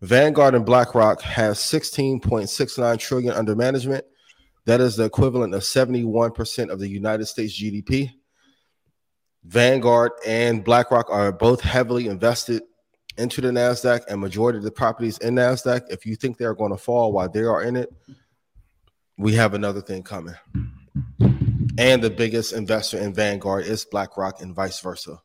Vanguard 0.00 0.54
and 0.54 0.64
BlackRock 0.64 1.20
has 1.22 1.58
16.69 1.58 2.98
trillion 2.98 3.34
under 3.34 3.54
management. 3.54 4.04
That 4.66 4.80
is 4.80 4.96
the 4.96 5.04
equivalent 5.04 5.54
of 5.54 5.62
71% 5.62 6.70
of 6.70 6.78
the 6.78 6.88
United 6.88 7.26
States 7.26 7.60
GDP. 7.60 8.10
Vanguard 9.44 10.12
and 10.26 10.64
BlackRock 10.64 11.08
are 11.08 11.30
both 11.30 11.60
heavily 11.60 12.08
invested 12.08 12.62
into 13.16 13.40
the 13.40 13.48
NASDAQ 13.48 14.02
and 14.08 14.20
majority 14.20 14.58
of 14.58 14.64
the 14.64 14.72
properties 14.72 15.18
in 15.18 15.36
NASDAQ. 15.36 15.82
If 15.88 16.04
you 16.04 16.16
think 16.16 16.36
they're 16.36 16.54
going 16.54 16.72
to 16.72 16.76
fall 16.76 17.12
while 17.12 17.28
they 17.28 17.44
are 17.44 17.62
in 17.62 17.76
it, 17.76 17.92
we 19.16 19.34
have 19.34 19.54
another 19.54 19.80
thing 19.80 20.02
coming. 20.02 20.34
And 21.78 22.02
the 22.02 22.10
biggest 22.10 22.52
investor 22.52 22.98
in 22.98 23.14
Vanguard 23.14 23.66
is 23.66 23.84
BlackRock 23.84 24.42
and 24.42 24.54
vice 24.54 24.80
versa. 24.80 25.20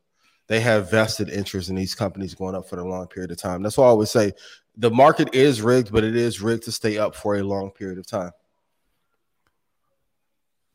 They 0.48 0.60
have 0.60 0.92
vested 0.92 1.30
interest 1.30 1.70
in 1.70 1.76
these 1.76 1.96
companies 1.96 2.36
going 2.36 2.56
up 2.56 2.70
for 2.70 2.80
a 2.80 2.88
long 2.88 3.08
period 3.08 3.32
of 3.32 3.38
time. 3.38 3.64
That's 3.64 3.78
why 3.78 3.86
I 3.86 3.90
always 3.90 4.12
say 4.12 4.34
the 4.78 4.92
market 4.92 5.34
is 5.34 5.62
rigged, 5.62 5.92
but 5.92 6.04
it 6.04 6.16
is 6.16 6.42
rigged 6.42 6.64
to 6.64 6.72
stay 6.72 6.98
up 6.98 7.16
for 7.16 7.38
a 7.38 7.44
long 7.44 7.72
period 7.72 7.98
of 7.98 8.06
time. 8.06 8.32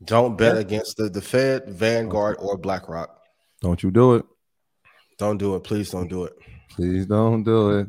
Don't 0.03 0.37
bet 0.37 0.57
against 0.57 0.97
the, 0.97 1.09
the 1.09 1.21
Fed, 1.21 1.69
Vanguard, 1.69 2.37
or 2.39 2.57
BlackRock. 2.57 3.19
Don't 3.61 3.81
you 3.81 3.91
do 3.91 4.15
it. 4.15 4.25
Don't 5.17 5.37
do 5.37 5.55
it. 5.55 5.63
Please 5.63 5.89
don't 5.89 6.07
do 6.07 6.25
it. 6.25 6.33
Please 6.69 7.07
don't 7.07 7.43
do 7.43 7.71
it. 7.71 7.87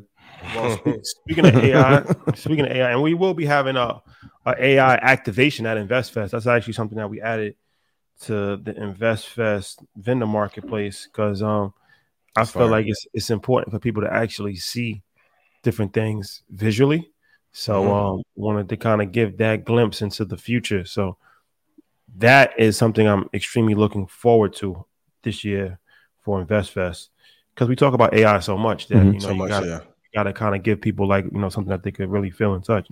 well, 0.55 0.81
speaking 1.03 1.47
of 1.47 1.55
AI, 1.55 2.05
speaking 2.35 2.65
of 2.65 2.71
AI, 2.73 2.93
and 2.93 3.03
we 3.03 3.13
will 3.13 3.35
be 3.35 3.45
having 3.45 3.77
a, 3.77 4.01
a 4.47 4.55
AI 4.59 4.95
activation 4.95 5.67
at 5.67 5.77
InvestFest. 5.77 6.31
That's 6.31 6.47
actually 6.47 6.73
something 6.73 6.97
that 6.97 7.11
we 7.11 7.21
added 7.21 7.55
to 8.23 8.57
the 8.57 8.73
InvestFest 8.73 9.85
vendor 9.97 10.27
marketplace 10.27 11.07
because 11.13 11.43
um, 11.43 11.75
I 12.35 12.41
That's 12.41 12.53
feel 12.53 12.63
fire. 12.63 12.71
like 12.71 12.87
it's 12.87 13.07
it's 13.13 13.31
important 13.31 13.73
for 13.73 13.79
people 13.79 14.03
to 14.03 14.13
actually 14.13 14.57
see 14.57 15.03
different 15.63 15.93
things 15.93 16.43
visually. 16.51 17.11
So 17.53 17.83
Mhm. 17.83 18.15
um, 18.17 18.23
wanted 18.37 18.69
to 18.71 18.77
kind 18.79 19.03
of 19.03 19.13
give 19.13 19.37
that 19.39 19.65
glimpse 19.67 20.01
into 20.01 20.25
the 20.25 20.37
future. 20.39 20.85
So 20.87 21.19
that 22.17 22.59
is 22.59 22.77
something 22.77 23.07
I'm 23.07 23.29
extremely 23.35 23.75
looking 23.75 24.07
forward 24.07 24.55
to 24.55 24.85
this 25.23 25.45
year 25.45 25.79
for 26.23 26.45
InvestFest 26.45 27.09
because 27.55 27.69
we 27.69 27.77
talk 27.77 27.95
about 27.95 28.15
AI 28.15 28.41
so 28.41 28.57
much 28.59 28.89
that 28.89 28.97
Mhm. 28.99 29.07
you 29.07 29.13
know 29.15 29.19
so 29.21 29.29
you 29.31 29.35
much, 29.37 29.49
gotta, 29.51 29.67
yeah. 29.67 29.81
got 30.15 30.23
to 30.25 30.33
kind 30.33 30.55
of 30.57 30.63
give 30.63 30.81
people 30.81 31.07
like 31.07 31.25
you 31.27 31.39
know 31.39 31.49
something 31.49 31.71
that 31.71 31.83
they 31.83 31.93
could 31.93 32.11
really 32.11 32.31
feel 32.31 32.55
and 32.55 32.65
touch. 32.65 32.89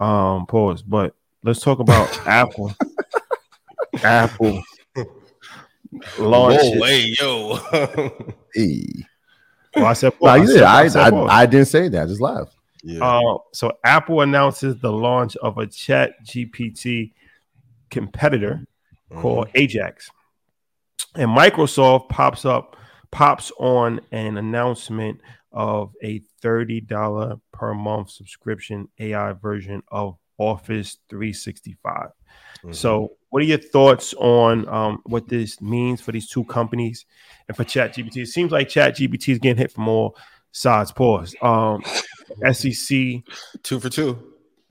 Um, 0.00 0.46
pause. 0.46 0.82
But 0.82 1.14
let's 1.42 1.60
talk 1.60 1.78
about 1.78 2.08
Apple. 2.26 2.72
Apple 4.02 4.62
launch. 6.18 6.60
Whoa, 6.62 6.84
hey, 6.84 7.14
yo. 7.18 7.58
Hey. 8.54 8.84
Well, 9.76 9.86
I 9.86 9.92
said, 9.92 10.12
No, 10.22 10.28
pause. 10.28 10.40
you 10.40 10.46
did. 10.46 10.52
said- 10.54 10.62
I, 10.64 10.88
said 10.88 11.02
I, 11.02 11.10
pause. 11.10 11.28
I 11.30 11.46
didn't 11.46 11.66
say 11.68 11.88
that. 11.88 12.08
Just 12.08 12.20
laugh. 12.20 12.48
yeah. 12.82 13.04
Uh, 13.04 13.38
so 13.52 13.72
Apple 13.84 14.20
announces 14.22 14.76
the 14.80 14.90
launch 14.92 15.36
of 15.36 15.58
a 15.58 15.66
Chat 15.66 16.12
GPT 16.24 17.12
competitor 17.90 18.64
Mm-hmm. 19.10 19.22
called 19.22 19.48
Ajax, 19.54 20.10
and 21.14 21.30
Microsoft 21.30 22.10
pops 22.10 22.44
up 22.44 22.76
pops 23.10 23.50
on 23.58 24.00
an 24.12 24.36
announcement 24.36 25.22
of 25.50 25.94
a 26.02 26.18
thirty 26.42 26.82
dollar 26.82 27.36
per 27.50 27.72
month 27.72 28.10
subscription 28.10 28.86
AI 28.98 29.32
version 29.32 29.82
of 29.88 30.18
Office 30.36 30.98
365. 31.08 32.10
Mhm. 32.64 32.74
So, 32.74 33.12
what 33.30 33.40
are 33.42 33.46
your 33.46 33.56
thoughts 33.56 34.12
on 34.18 34.68
um, 34.68 35.00
what 35.06 35.26
this 35.26 35.58
means 35.62 36.02
for 36.02 36.12
these 36.12 36.28
two 36.28 36.44
companies 36.44 37.06
and 37.48 37.56
for 37.56 37.64
ChatGPT? 37.64 38.18
It 38.18 38.26
seems 38.26 38.52
like 38.52 38.68
ChatGPT 38.68 39.32
is 39.32 39.38
getting 39.38 39.56
hit 39.56 39.72
from 39.72 39.88
all 39.88 40.18
sides. 40.52 40.92
Pause. 40.92 41.34
Um, 41.40 41.82
SEC 42.52 43.22
two 43.62 43.80
for 43.80 43.88
two. 43.88 44.34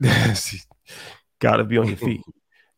got 1.40 1.56
to 1.56 1.64
be 1.64 1.76
on 1.76 1.88
your 1.88 1.96
feet. 1.96 2.20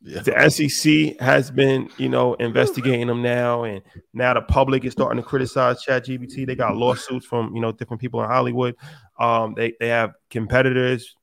Yeah. 0.02 0.22
The 0.22 0.50
SEC 0.50 1.20
has 1.20 1.50
been, 1.50 1.90
you 1.98 2.08
know, 2.08 2.34
investigating 2.34 3.06
them 3.06 3.20
now, 3.22 3.64
and 3.64 3.82
now 4.14 4.32
the 4.32 4.40
public 4.40 4.84
is 4.86 4.92
starting 4.92 5.22
to 5.22 5.28
criticize 5.28 5.84
ChatGPT. 5.84 6.46
They 6.46 6.54
got 6.54 6.74
lawsuits 6.74 7.26
from, 7.26 7.54
you 7.54 7.60
know, 7.60 7.70
different 7.72 8.00
people 8.00 8.22
in 8.22 8.28
Hollywood. 8.28 8.76
Um, 9.18 9.52
they 9.54 9.74
they 9.78 9.88
have 9.88 10.12
competitors, 10.30 11.14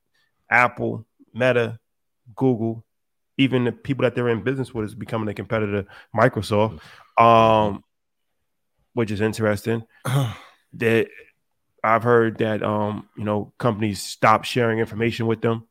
Apple, 0.50 1.08
Meta, 1.34 1.80
Google, 2.36 2.86
even 3.38 3.66
the 3.66 3.72
people 3.72 4.04
that 4.04 4.16
they're 4.16 4.30
in 4.30 4.44
business 4.44 4.74
with 4.74 4.86
is 4.86 4.96
becoming 4.96 5.28
a 5.28 5.34
competitor, 5.34 5.86
Microsoft, 6.16 6.80
um, 7.18 7.84
which 8.94 9.12
is 9.12 9.22
interesting. 9.22 9.84
that 10.74 11.08
I've 11.84 12.04
heard 12.04 12.40
that 12.40 12.64
um, 12.64 13.08
you 13.16 13.24
know 13.24 13.54
companies 13.58 14.02
stop 14.02 14.44
sharing 14.44 14.80
information 14.80 15.28
with 15.28 15.42
them. 15.42 15.68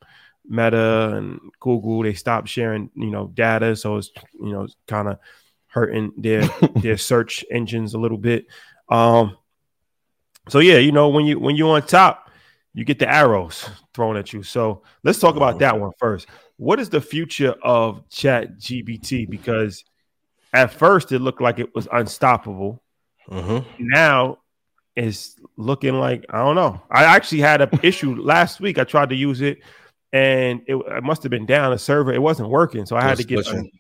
Meta 0.49 1.15
and 1.17 1.41
Google 1.61 2.03
they 2.03 2.15
stopped 2.15 2.49
sharing 2.49 2.91
you 2.95 3.11
know 3.11 3.29
data, 3.35 3.77
so 3.77 3.97
it's 3.97 4.11
you 4.41 4.53
know 4.53 4.67
kind 4.87 5.09
of 5.09 5.19
hurting 5.69 6.13
their 6.17 6.43
their 6.77 6.97
search 6.97 7.45
engines 7.51 7.95
a 7.95 7.99
little 7.99 8.19
bit. 8.19 8.47
Um, 8.89 9.37
so 10.49 10.61
yeah, 10.61 10.79
you 10.79 10.93
know 10.93 11.09
when 11.09 11.27
you 11.27 11.39
when 11.39 11.57
you're 11.57 11.75
on 11.75 11.83
top, 11.87 12.31
you 12.75 12.85
get 12.85 12.99
the 12.99 13.13
arrows 13.13 13.69
thrown 13.95 14.17
at 14.17 14.33
you. 14.33 14.43
So 14.43 14.83
let's 15.03 15.19
talk 15.19 15.37
about 15.37 15.59
that 15.61 15.79
one 15.79 15.93
first. 15.99 16.27
What 16.57 16.79
is 16.81 16.89
the 16.89 17.01
future 17.01 17.55
of 17.63 18.09
Chat 18.09 18.59
GPT? 18.59 19.29
Because 19.29 19.85
at 20.53 20.73
first 20.73 21.13
it 21.13 21.19
looked 21.19 21.41
like 21.41 21.59
it 21.59 21.75
was 21.75 21.89
unstoppable 21.93 22.83
Mhm. 23.29 23.65
now 23.79 24.39
it's 24.95 25.37
looking 25.57 25.99
like 25.99 26.25
I 26.31 26.39
don't 26.39 26.55
know. 26.55 26.81
I 26.91 27.05
actually 27.05 27.41
had 27.41 27.61
an 27.61 27.81
issue 27.83 28.15
last 28.15 28.61
week. 28.61 28.79
I 28.79 28.85
tried 28.85 29.11
to 29.11 29.17
use 29.17 29.41
it, 29.43 29.59
and 30.12 30.62
it, 30.66 30.77
it 30.77 31.03
must 31.03 31.23
have 31.23 31.31
been 31.31 31.47
down 31.47 31.73
a 31.73 31.79
server. 31.79 32.12
It 32.12 32.23
wasn't 32.23 32.49
working, 32.49 32.87
so 32.87 32.97
I 32.97 33.03
had 33.03 33.19
to 33.19 33.25
get. 33.25 33.38
glitching. 33.38 33.71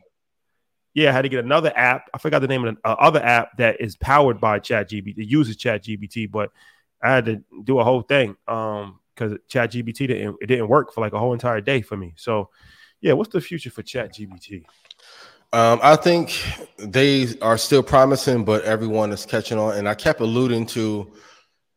yeah, 0.94 1.10
I 1.10 1.12
had 1.12 1.22
to 1.22 1.28
get 1.28 1.44
another 1.44 1.72
app. 1.76 2.08
I 2.12 2.18
forgot 2.18 2.40
the 2.40 2.48
name 2.48 2.64
of 2.64 2.74
the 2.74 2.88
uh, 2.88 2.96
other 2.98 3.22
app 3.22 3.56
that 3.58 3.80
is 3.80 3.96
powered 3.96 4.40
by 4.40 4.60
ChatGPT. 4.60 5.18
It 5.18 5.28
uses 5.28 5.56
ChatGPT, 5.56 6.30
but 6.30 6.50
I 7.02 7.14
had 7.14 7.26
to 7.26 7.42
do 7.64 7.78
a 7.78 7.84
whole 7.84 8.02
thing 8.02 8.36
um 8.48 9.00
because 9.14 9.38
ChatGPT 9.48 10.08
didn't 10.08 10.36
it 10.40 10.46
didn't 10.46 10.68
work 10.68 10.92
for 10.92 11.00
like 11.00 11.12
a 11.12 11.18
whole 11.18 11.32
entire 11.32 11.60
day 11.60 11.82
for 11.82 11.96
me. 11.96 12.14
So, 12.16 12.50
yeah, 13.00 13.12
what's 13.14 13.32
the 13.32 13.40
future 13.40 13.70
for 13.70 13.82
ChatGPT? 13.82 14.64
Um, 15.52 15.80
I 15.82 15.96
think 15.96 16.42
they 16.78 17.28
are 17.40 17.56
still 17.56 17.82
promising, 17.82 18.44
but 18.44 18.64
everyone 18.64 19.12
is 19.12 19.24
catching 19.24 19.58
on. 19.58 19.76
And 19.76 19.88
I 19.88 19.94
kept 19.94 20.20
alluding 20.20 20.66
to, 20.66 21.10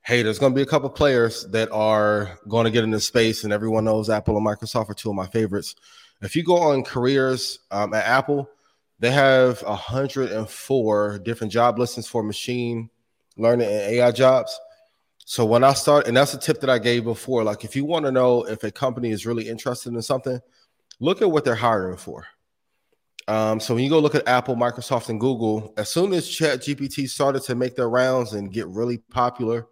hey, 0.04 0.24
there's 0.24 0.40
going 0.40 0.54
to 0.54 0.56
be 0.56 0.62
a 0.64 0.66
couple 0.66 0.90
players 0.90 1.46
that 1.48 1.72
are 1.72 2.40
going 2.48 2.66
to 2.66 2.72
get 2.72 2.84
into 2.84 3.00
space, 3.00 3.44
and 3.44 3.54
everyone 3.54 3.86
knows 3.86 4.10
Apple 4.10 4.38
and 4.38 4.46
Microsoft 4.46 4.90
are 4.90 4.94
two 4.94 5.10
of 5.10 5.16
my 5.16 5.28
favorites. 5.28 5.76
If 6.22 6.36
you 6.36 6.44
go 6.44 6.58
on 6.58 6.84
careers 6.84 7.60
um, 7.72 7.94
at 7.94 8.06
Apple, 8.06 8.50
they 9.00 9.12
have 9.12 9.62
104 9.64 11.20
different 11.20 11.54
job 11.54 11.80
listings 11.80 12.08
for 12.08 12.24
machine 12.24 12.90
learning 13.38 13.68
and 13.68 13.82
AI 13.82 14.12
jobs. 14.12 14.60
So 15.26 15.46
when 15.46 15.64
I 15.64 15.74
start, 15.74 16.08
and 16.08 16.18
that's 16.18 16.34
a 16.34 16.40
tip 16.40 16.60
that 16.62 16.70
I 16.70 16.80
gave 16.80 17.04
before, 17.06 17.44
like 17.44 17.64
if 17.64 17.76
you 17.76 17.86
want 17.86 18.06
to 18.06 18.12
know 18.12 18.44
if 18.44 18.64
a 18.64 18.72
company 18.72 19.12
is 19.12 19.26
really 19.26 19.48
interested 19.48 19.94
in 19.94 20.02
something, 20.02 20.40
look 21.00 21.22
at 21.22 21.32
what 21.32 21.46
they're 21.46 21.56
hiring 21.56 21.98
for 21.98 22.26
Um, 23.28 23.60
so 23.60 23.76
when 23.76 23.84
you 23.84 23.90
go 23.90 24.00
look 24.00 24.16
at 24.16 24.28
Apple, 24.28 24.56
Microsoft, 24.56 25.10
and 25.10 25.20
Google, 25.20 25.74
as 25.78 25.90
soon 25.90 26.14
as 26.14 26.28
Chat 26.28 26.62
GPT 26.62 27.08
started 27.08 27.44
to 27.44 27.56
make 27.56 27.76
their 27.76 27.90
rounds 27.90 28.34
and 28.34 28.52
get 28.52 28.68
really 28.68 28.98
popular, 28.98 29.68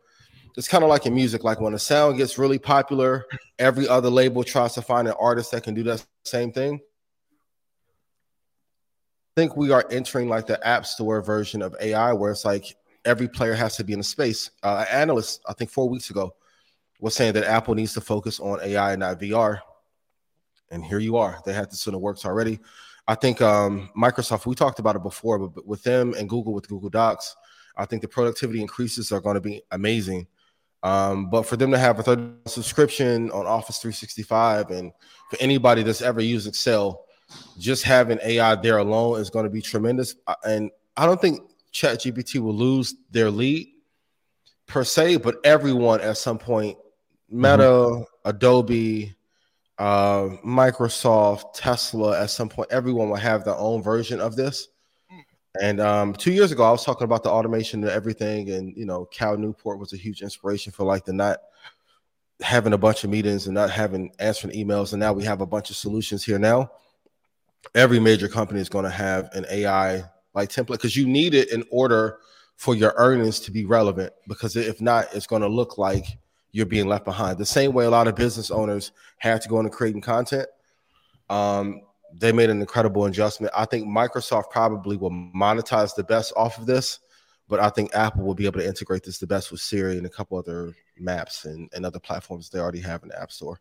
it's 0.57 0.67
kind 0.67 0.83
of 0.83 0.89
like 0.89 1.05
in 1.05 1.13
music. 1.13 1.43
Like 1.43 1.61
when 1.61 1.75
a 1.75 1.79
sound 1.79 2.17
gets 2.17 2.39
really 2.39 2.57
popular, 2.57 3.27
every 3.59 3.87
other 3.87 4.09
label 4.09 4.43
tries 4.43 4.73
to 4.73 4.81
find 4.81 5.07
an 5.07 5.13
artist 5.19 5.51
that 5.51 5.63
can 5.63 5.75
do 5.75 5.83
that 5.83 6.03
same 6.25 6.51
thing. 6.51 6.81
I 9.35 9.39
think 9.39 9.55
we 9.55 9.71
are 9.71 9.85
entering 9.91 10.29
like 10.29 10.47
the 10.47 10.67
app 10.67 10.87
store 10.87 11.21
version 11.21 11.61
of 11.61 11.75
AI, 11.79 12.11
where 12.13 12.31
it's 12.31 12.43
like 12.43 12.75
every 13.05 13.27
player 13.27 13.53
has 13.53 13.77
to 13.77 13.83
be 13.83 13.93
in 13.93 13.99
a 13.99 14.03
space. 14.03 14.49
Uh, 14.63 14.83
an 14.89 15.01
analyst, 15.01 15.41
I 15.47 15.53
think 15.53 15.69
four 15.69 15.87
weeks 15.87 16.09
ago, 16.09 16.33
was 16.99 17.13
saying 17.13 17.33
that 17.33 17.45
Apple 17.45 17.75
needs 17.75 17.93
to 17.93 18.01
focus 18.01 18.39
on 18.39 18.59
AI 18.63 18.93
and 18.93 19.01
not 19.01 19.19
VR. 19.19 19.59
And 20.71 20.83
here 20.83 20.97
you 20.97 21.17
are. 21.17 21.39
They 21.45 21.53
had 21.53 21.69
this 21.69 21.85
in 21.85 21.93
the 21.93 21.99
works 21.99 22.25
already. 22.25 22.59
I 23.07 23.13
think 23.13 23.43
um, 23.43 23.91
Microsoft, 23.95 24.47
we 24.47 24.55
talked 24.55 24.79
about 24.79 24.95
it 24.95 25.03
before, 25.03 25.37
but 25.37 25.67
with 25.67 25.83
them 25.83 26.15
and 26.17 26.27
Google 26.27 26.53
with 26.53 26.67
Google 26.67 26.89
Docs, 26.89 27.35
I 27.77 27.85
think 27.85 28.01
the 28.01 28.07
productivity 28.07 28.59
increases 28.59 29.11
are 29.11 29.21
going 29.21 29.35
to 29.35 29.41
be 29.41 29.61
amazing. 29.71 30.27
Um, 30.83 31.29
but 31.29 31.43
for 31.43 31.57
them 31.57 31.71
to 31.71 31.77
have 31.77 31.99
a 31.99 32.03
third 32.03 32.35
subscription 32.47 33.31
on 33.31 33.45
Office 33.45 33.79
365 33.79 34.69
and 34.69 34.91
for 35.29 35.37
anybody 35.39 35.83
that's 35.83 36.01
ever 36.01 36.21
used 36.21 36.47
Excel, 36.47 37.05
just 37.57 37.83
having 37.83 38.19
AI 38.23 38.55
there 38.55 38.77
alone 38.77 39.19
is 39.19 39.29
going 39.29 39.45
to 39.45 39.49
be 39.49 39.61
tremendous. 39.61 40.15
Uh, 40.27 40.35
and 40.45 40.71
I 40.95 41.05
don't 41.05 41.19
think 41.19 41.41
ChatGPT 41.73 42.39
will 42.39 42.55
lose 42.55 42.95
their 43.11 43.29
lead 43.29 43.67
per 44.67 44.83
se, 44.83 45.17
but 45.17 45.37
everyone 45.43 46.01
at 46.01 46.17
some 46.17 46.37
point, 46.37 46.77
Meta, 47.29 47.63
mm-hmm. 47.63 48.03
Adobe, 48.25 49.15
uh, 49.77 50.29
Microsoft, 50.45 51.53
Tesla, 51.53 52.21
at 52.21 52.29
some 52.29 52.49
point, 52.49 52.71
everyone 52.71 53.09
will 53.09 53.15
have 53.15 53.43
their 53.43 53.55
own 53.55 53.81
version 53.81 54.19
of 54.19 54.35
this. 54.35 54.67
And 55.61 55.79
um, 55.79 56.13
two 56.13 56.31
years 56.31 56.51
ago, 56.51 56.63
I 56.63 56.71
was 56.71 56.83
talking 56.83 57.05
about 57.05 57.23
the 57.23 57.29
automation 57.29 57.83
and 57.83 57.91
everything, 57.91 58.49
and 58.51 58.75
you 58.75 58.85
know, 58.85 59.05
Cal 59.05 59.37
Newport 59.37 59.79
was 59.79 59.93
a 59.93 59.97
huge 59.97 60.21
inspiration 60.21 60.71
for 60.71 60.83
like 60.83 61.05
the 61.05 61.13
not 61.13 61.39
having 62.41 62.73
a 62.73 62.77
bunch 62.77 63.03
of 63.03 63.09
meetings 63.09 63.47
and 63.47 63.55
not 63.55 63.71
having 63.71 64.11
answering 64.19 64.55
emails, 64.55 64.93
and 64.93 64.99
now 64.99 65.13
we 65.13 65.23
have 65.23 65.41
a 65.41 65.45
bunch 65.45 65.69
of 65.69 65.75
solutions 65.75 66.23
here 66.23 66.39
now. 66.39 66.69
Every 67.75 67.99
major 67.99 68.27
company 68.27 68.59
is 68.59 68.69
going 68.69 68.85
to 68.85 68.91
have 68.91 69.29
an 69.33 69.45
AI 69.49 70.03
like 70.33 70.49
template 70.49 70.67
because 70.73 70.95
you 70.95 71.07
need 71.07 71.33
it 71.33 71.51
in 71.51 71.63
order 71.71 72.19
for 72.55 72.75
your 72.75 72.93
earnings 72.97 73.39
to 73.41 73.51
be 73.51 73.65
relevant. 73.65 74.13
Because 74.27 74.55
if 74.55 74.81
not, 74.81 75.07
it's 75.13 75.27
going 75.27 75.41
to 75.41 75.47
look 75.47 75.77
like 75.77 76.05
you're 76.51 76.65
being 76.65 76.87
left 76.87 77.05
behind. 77.05 77.37
The 77.37 77.45
same 77.45 77.73
way 77.73 77.85
a 77.85 77.89
lot 77.89 78.07
of 78.07 78.15
business 78.15 78.51
owners 78.51 78.91
have 79.17 79.41
to 79.41 79.49
go 79.49 79.59
into 79.59 79.69
creating 79.69 80.01
content. 80.01 80.47
Um, 81.29 81.81
they 82.13 82.31
made 82.31 82.49
an 82.49 82.59
incredible 82.59 83.05
adjustment. 83.05 83.53
I 83.55 83.65
think 83.65 83.87
Microsoft 83.87 84.49
probably 84.49 84.97
will 84.97 85.11
monetize 85.11 85.95
the 85.95 86.03
best 86.03 86.33
off 86.35 86.57
of 86.57 86.65
this, 86.65 86.99
but 87.47 87.59
I 87.59 87.69
think 87.69 87.93
Apple 87.93 88.23
will 88.23 88.35
be 88.35 88.45
able 88.45 88.59
to 88.59 88.67
integrate 88.67 89.03
this 89.03 89.19
the 89.19 89.27
best 89.27 89.51
with 89.51 89.61
Siri 89.61 89.97
and 89.97 90.05
a 90.05 90.09
couple 90.09 90.37
other 90.37 90.73
maps 90.97 91.45
and, 91.45 91.69
and 91.73 91.85
other 91.85 91.99
platforms 91.99 92.49
they 92.49 92.59
already 92.59 92.81
have 92.81 93.03
in 93.03 93.09
the 93.09 93.21
App 93.21 93.31
Store. 93.31 93.59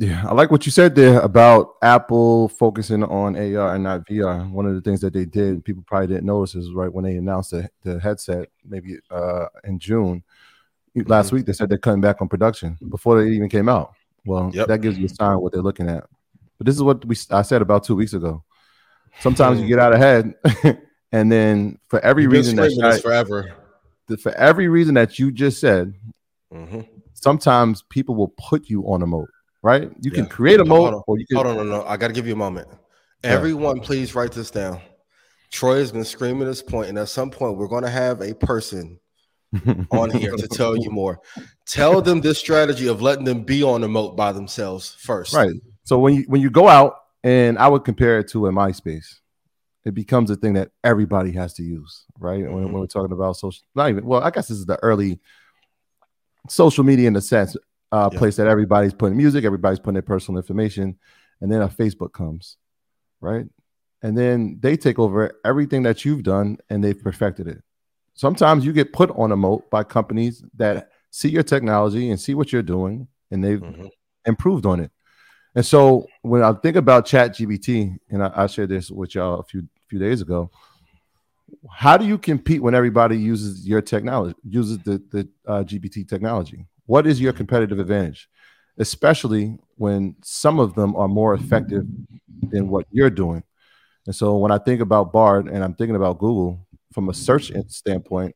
Yeah, 0.00 0.24
I 0.28 0.32
like 0.32 0.52
what 0.52 0.64
you 0.64 0.70
said 0.70 0.94
there 0.94 1.18
about 1.20 1.74
Apple 1.82 2.48
focusing 2.50 3.02
on 3.02 3.34
AR 3.34 3.74
and 3.74 3.82
not 3.82 4.06
VR. 4.06 4.48
One 4.48 4.64
of 4.64 4.76
the 4.76 4.80
things 4.80 5.00
that 5.00 5.12
they 5.12 5.24
did, 5.24 5.64
people 5.64 5.82
probably 5.84 6.06
didn't 6.06 6.26
notice, 6.26 6.54
is 6.54 6.72
right 6.72 6.92
when 6.92 7.04
they 7.04 7.16
announced 7.16 7.50
the, 7.50 7.68
the 7.82 7.98
headset, 7.98 8.48
maybe 8.64 8.98
uh, 9.10 9.46
in 9.64 9.80
June 9.80 10.22
last 11.06 11.26
mm-hmm. 11.26 11.36
week, 11.36 11.46
they 11.46 11.52
said 11.52 11.68
they're 11.68 11.78
cutting 11.78 12.00
back 12.00 12.20
on 12.20 12.28
production 12.28 12.76
before 12.88 13.22
they 13.22 13.30
even 13.30 13.48
came 13.48 13.68
out. 13.68 13.94
Well, 14.24 14.50
yep. 14.52 14.68
that 14.68 14.80
gives 14.80 14.98
you 14.98 15.06
a 15.06 15.08
sign 15.08 15.38
what 15.40 15.52
they're 15.52 15.62
looking 15.62 15.88
at. 15.88 16.04
But 16.58 16.66
this 16.66 16.74
is 16.74 16.82
what 16.82 17.04
we 17.04 17.16
I 17.30 17.42
said 17.42 17.62
about 17.62 17.84
two 17.84 17.96
weeks 17.96 18.12
ago. 18.12 18.44
Sometimes 19.20 19.60
you 19.60 19.66
get 19.66 19.78
out 19.78 19.92
ahead, 19.92 20.34
and 21.12 21.30
then 21.32 21.78
for 21.88 22.00
every 22.00 22.24
You've 22.24 22.32
reason 22.32 22.56
that 22.56 23.00
forever, 23.02 23.54
for 24.20 24.32
every 24.32 24.68
reason 24.68 24.94
that 24.94 25.18
you 25.18 25.30
just 25.30 25.60
said, 25.60 25.94
mm-hmm. 26.52 26.80
sometimes 27.14 27.82
people 27.82 28.14
will 28.14 28.34
put 28.38 28.68
you 28.68 28.82
on 28.84 29.02
a 29.02 29.06
moat. 29.06 29.28
Right? 29.62 29.90
You 30.00 30.10
yeah. 30.10 30.14
can 30.14 30.26
create 30.26 30.60
a 30.60 30.64
moat, 30.64 31.02
or 31.06 31.18
you 31.18 31.26
can. 31.26 31.36
Hold 31.36 31.48
on, 31.48 31.56
no, 31.56 31.62
no. 31.64 31.84
I 31.84 31.96
got 31.96 32.08
to 32.08 32.12
give 32.12 32.26
you 32.26 32.34
a 32.34 32.36
moment. 32.36 32.68
Yeah. 33.24 33.30
Everyone, 33.30 33.80
please 33.80 34.14
write 34.14 34.32
this 34.32 34.50
down. 34.50 34.80
Troy 35.50 35.78
has 35.78 35.90
been 35.90 36.04
screaming 36.04 36.46
this 36.46 36.62
point, 36.62 36.88
and 36.88 36.98
at 36.98 37.08
some 37.08 37.30
point, 37.30 37.56
we're 37.56 37.68
going 37.68 37.82
to 37.82 37.90
have 37.90 38.20
a 38.20 38.34
person 38.34 39.00
on 39.90 40.10
here 40.10 40.36
to 40.36 40.48
tell 40.48 40.76
you 40.76 40.90
more. 40.90 41.20
Tell 41.66 42.02
them 42.02 42.20
this 42.20 42.38
strategy 42.38 42.86
of 42.86 43.02
letting 43.02 43.24
them 43.24 43.42
be 43.42 43.62
on 43.62 43.80
the 43.80 43.88
moat 43.88 44.16
by 44.16 44.32
themselves 44.32 44.96
first. 45.00 45.34
Right. 45.34 45.54
So 45.88 45.98
when 45.98 46.12
you 46.12 46.24
when 46.24 46.42
you 46.42 46.50
go 46.50 46.68
out, 46.68 46.96
and 47.24 47.58
I 47.58 47.66
would 47.66 47.82
compare 47.82 48.18
it 48.18 48.28
to 48.32 48.46
a 48.46 48.52
MySpace, 48.52 49.20
it 49.86 49.94
becomes 49.94 50.28
a 50.28 50.36
thing 50.36 50.52
that 50.52 50.70
everybody 50.84 51.32
has 51.32 51.54
to 51.54 51.62
use, 51.62 52.04
right? 52.18 52.44
Mm-hmm. 52.44 52.52
When, 52.52 52.64
when, 52.64 52.74
we're 52.74 52.86
talking 52.86 53.10
about 53.10 53.38
social, 53.38 53.62
not 53.74 53.88
even 53.88 54.04
well, 54.04 54.22
I 54.22 54.28
guess 54.28 54.48
this 54.48 54.58
is 54.58 54.66
the 54.66 54.78
early 54.82 55.18
social 56.46 56.84
media 56.84 57.08
in 57.08 57.16
a 57.16 57.22
sense, 57.22 57.56
uh, 57.90 58.10
yeah. 58.12 58.18
place 58.18 58.36
that 58.36 58.46
everybody's 58.46 58.92
putting 58.92 59.16
music, 59.16 59.46
everybody's 59.46 59.78
putting 59.78 59.94
their 59.94 60.02
personal 60.02 60.38
information, 60.38 60.98
and 61.40 61.50
then 61.50 61.62
a 61.62 61.68
Facebook 61.68 62.12
comes, 62.12 62.58
right? 63.22 63.46
And 64.02 64.16
then 64.16 64.58
they 64.60 64.76
take 64.76 64.98
over 64.98 65.40
everything 65.42 65.84
that 65.84 66.04
you've 66.04 66.22
done 66.22 66.58
and 66.68 66.84
they've 66.84 67.02
perfected 67.02 67.48
it. 67.48 67.62
Sometimes 68.12 68.62
you 68.62 68.74
get 68.74 68.92
put 68.92 69.10
on 69.12 69.32
a 69.32 69.36
moat 69.36 69.70
by 69.70 69.84
companies 69.84 70.44
that 70.58 70.90
see 71.10 71.30
your 71.30 71.44
technology 71.44 72.10
and 72.10 72.20
see 72.20 72.34
what 72.34 72.52
you're 72.52 72.60
doing, 72.60 73.08
and 73.30 73.42
they've 73.42 73.58
mm-hmm. 73.58 73.86
improved 74.26 74.66
on 74.66 74.80
it. 74.80 74.90
And 75.54 75.64
so 75.64 76.06
when 76.22 76.42
I 76.42 76.52
think 76.52 76.76
about 76.76 77.06
Chat 77.06 77.32
GPT, 77.32 77.96
and 78.10 78.22
I, 78.22 78.32
I 78.34 78.46
shared 78.46 78.68
this 78.68 78.90
with 78.90 79.14
y'all 79.14 79.40
a 79.40 79.42
few 79.42 79.66
few 79.88 79.98
days 79.98 80.20
ago, 80.20 80.50
how 81.70 81.96
do 81.96 82.06
you 82.06 82.18
compete 82.18 82.62
when 82.62 82.74
everybody 82.74 83.16
uses 83.16 83.66
your 83.66 83.80
technology, 83.80 84.34
uses 84.44 84.78
the 84.78 85.02
the 85.10 85.28
uh, 85.46 85.64
GPT 85.64 86.08
technology? 86.08 86.66
What 86.86 87.06
is 87.06 87.20
your 87.20 87.32
competitive 87.32 87.78
advantage, 87.78 88.28
especially 88.78 89.58
when 89.76 90.16
some 90.22 90.58
of 90.58 90.74
them 90.74 90.96
are 90.96 91.08
more 91.08 91.34
effective 91.34 91.84
than 92.50 92.68
what 92.68 92.86
you're 92.90 93.10
doing? 93.10 93.42
And 94.06 94.14
so 94.14 94.38
when 94.38 94.50
I 94.50 94.58
think 94.58 94.80
about 94.80 95.12
Bard 95.12 95.48
and 95.48 95.62
I'm 95.62 95.74
thinking 95.74 95.96
about 95.96 96.18
Google 96.18 96.66
from 96.92 97.08
a 97.10 97.14
search 97.14 97.52
standpoint, 97.68 98.34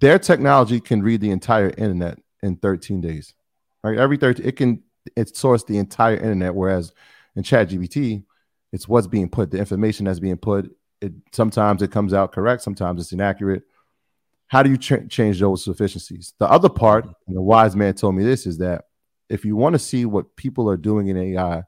their 0.00 0.18
technology 0.18 0.80
can 0.80 1.02
read 1.02 1.20
the 1.20 1.30
entire 1.30 1.70
internet 1.70 2.18
in 2.42 2.56
13 2.56 3.00
days. 3.00 3.34
Right, 3.82 3.98
every 3.98 4.16
13 4.16 4.46
it 4.46 4.56
can 4.56 4.82
it 5.16 5.28
sourced 5.34 5.66
the 5.66 5.78
entire 5.78 6.16
internet. 6.16 6.54
Whereas 6.54 6.92
in 7.36 7.42
Chat 7.42 7.68
GPT, 7.68 8.24
it's 8.72 8.88
what's 8.88 9.06
being 9.06 9.28
put, 9.28 9.50
the 9.50 9.58
information 9.58 10.06
that's 10.06 10.20
being 10.20 10.36
put. 10.36 10.70
It 11.00 11.12
sometimes 11.32 11.82
it 11.82 11.90
comes 11.90 12.14
out 12.14 12.32
correct, 12.32 12.62
sometimes 12.62 13.00
it's 13.00 13.12
inaccurate. 13.12 13.62
How 14.48 14.62
do 14.62 14.70
you 14.70 14.78
ch- 14.78 15.08
change 15.08 15.40
those 15.40 15.64
sufficiencies? 15.64 16.34
The 16.38 16.48
other 16.50 16.68
part, 16.68 17.06
and 17.26 17.36
the 17.36 17.42
wise 17.42 17.74
man 17.74 17.94
told 17.94 18.14
me 18.14 18.24
this, 18.24 18.46
is 18.46 18.58
that 18.58 18.84
if 19.28 19.44
you 19.44 19.56
want 19.56 19.74
to 19.74 19.78
see 19.78 20.04
what 20.04 20.36
people 20.36 20.68
are 20.68 20.76
doing 20.76 21.08
in 21.08 21.16
AI, 21.16 21.62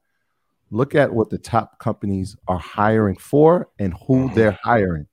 look 0.70 0.94
at 0.94 1.12
what 1.12 1.30
the 1.30 1.38
top 1.38 1.78
companies 1.78 2.36
are 2.48 2.58
hiring 2.58 3.16
for 3.16 3.68
and 3.78 3.94
who 4.06 4.26
mm-hmm. 4.26 4.34
they're 4.34 4.58
hiring. 4.62 5.06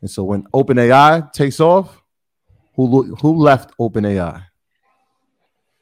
And 0.00 0.10
so 0.10 0.24
when 0.24 0.44
OpenAI 0.54 1.32
takes 1.32 1.60
off, 1.60 2.02
who 2.74 3.14
who 3.16 3.36
left 3.36 3.76
OpenAI? 3.78 4.44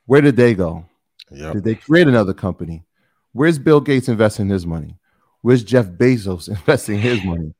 Where 0.06 0.20
did 0.20 0.36
they 0.36 0.54
go? 0.54 0.86
Yep. 1.34 1.52
Did 1.54 1.64
they 1.64 1.74
create 1.74 2.08
another 2.08 2.34
company? 2.34 2.84
Where's 3.32 3.58
Bill 3.58 3.80
Gates 3.80 4.08
investing 4.08 4.48
his 4.48 4.66
money? 4.66 4.96
Where's 5.42 5.64
Jeff 5.64 5.86
Bezos 5.86 6.48
investing 6.60 6.98
his 7.00 7.24
money? 7.24 7.54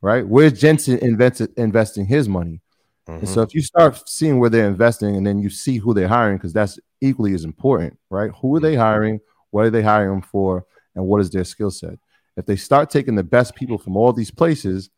Right? 0.00 0.26
Where's 0.26 0.58
Jensen 0.58 0.98
invested, 0.98 1.52
investing 1.56 2.06
his 2.06 2.28
money? 2.28 2.60
Mm-hmm. 3.08 3.20
And 3.20 3.28
so 3.28 3.42
if 3.42 3.54
you 3.54 3.62
start 3.62 4.08
seeing 4.08 4.38
where 4.38 4.50
they're 4.50 4.68
investing 4.68 5.16
and 5.16 5.26
then 5.26 5.38
you 5.38 5.50
see 5.50 5.78
who 5.78 5.94
they're 5.94 6.08
hiring, 6.08 6.36
because 6.36 6.52
that's 6.52 6.78
equally 7.00 7.34
as 7.34 7.44
important, 7.44 7.98
right? 8.10 8.30
Who 8.40 8.56
are 8.56 8.60
they 8.60 8.74
hiring? 8.74 9.20
What 9.50 9.66
are 9.66 9.70
they 9.70 9.82
hiring 9.82 10.22
for? 10.22 10.64
And 10.94 11.06
what 11.06 11.20
is 11.20 11.30
their 11.30 11.44
skill 11.44 11.70
set? 11.70 11.98
If 12.36 12.46
they 12.46 12.56
start 12.56 12.90
taking 12.90 13.14
the 13.14 13.24
best 13.24 13.54
people 13.54 13.78
from 13.78 13.96
all 13.96 14.12
these 14.12 14.30
places, 14.30 14.90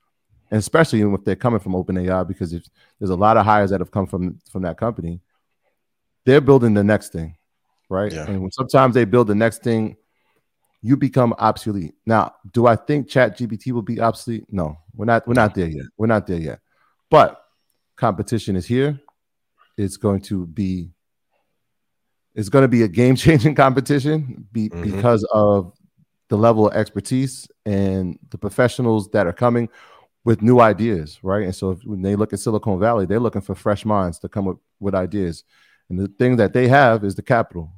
and 0.51 0.59
especially 0.59 1.01
even 1.01 1.15
if 1.15 1.25
they're 1.25 1.37
coming 1.37 1.61
from 1.61 1.73
OpenAI, 1.73 2.27
because 2.27 2.53
if 2.53 2.65
there's 2.99 3.11
a 3.11 3.17
lot 3.17 3.37
of 3.37 3.45
hires 3.45 3.71
that 3.71 3.81
have 3.81 3.91
come 3.91 4.07
from 4.07 4.39
from 4.51 4.63
that 4.63 4.79
company, 4.79 5.21
they're 6.25 6.41
building 6.41 6.75
the 6.75 6.85
next 6.85 7.13
thing 7.13 7.38
right? 7.89 8.13
Yeah. 8.13 8.27
And 8.27 8.53
sometimes 8.53 8.95
they 8.95 9.05
build 9.05 9.29
the 9.29 9.35
next 9.35 9.63
thing, 9.63 9.97
you 10.81 10.97
become 10.97 11.35
obsolete. 11.39 11.95
Now, 12.07 12.35
do 12.53 12.67
I 12.67 12.77
think 12.77 13.09
Chat 13.09 13.39
GPT 13.39 13.73
will 13.73 13.83
be 13.83 14.01
obsolete? 14.01 14.45
No, 14.51 14.79
we're 14.95 15.07
not. 15.07 15.27
We're 15.27 15.35
not 15.35 15.55
there 15.55 15.69
yet. 15.69 15.87
We're 15.97 16.07
not 16.07 16.27
there 16.27 16.39
yet. 16.39 16.61
But 17.11 17.41
competition 17.97 18.57
is 18.57 18.67
here. 18.67 19.01
It's 19.77 19.97
going 19.97 20.21
to 20.23 20.47
be. 20.47 20.91
It's 22.35 22.49
going 22.49 22.63
to 22.63 22.69
be 22.69 22.83
a 22.83 22.89
game 22.89 23.17
changing 23.17 23.55
competition 23.57 24.47
be, 24.53 24.69
mm-hmm. 24.69 24.83
because 24.83 25.27
of 25.33 25.73
the 26.29 26.39
level 26.39 26.69
of 26.69 26.75
expertise 26.75 27.49
and 27.67 28.19
the 28.31 28.39
professionals 28.39 29.09
that 29.11 29.27
are 29.27 29.33
coming 29.33 29.69
with 30.25 30.43
new 30.43 30.61
ideas, 30.61 31.19
right? 31.23 31.45
And 31.45 31.55
so 31.55 31.71
if, 31.71 31.83
when 31.85 32.03
they 32.03 32.15
look 32.15 32.33
at 32.33 32.39
Silicon 32.39 32.79
Valley, 32.79 33.07
they're 33.07 33.19
looking 33.19 33.41
for 33.41 33.55
fresh 33.55 33.85
minds 33.85 34.19
to 34.21 34.29
come 34.29 34.47
up 34.47 34.59
with 34.79 34.95
ideas. 34.95 35.43
And 35.89 35.99
the 35.99 36.07
thing 36.07 36.37
that 36.37 36.53
they 36.53 36.69
have 36.69 37.03
is 37.03 37.15
the 37.15 37.23
capital 37.23 37.73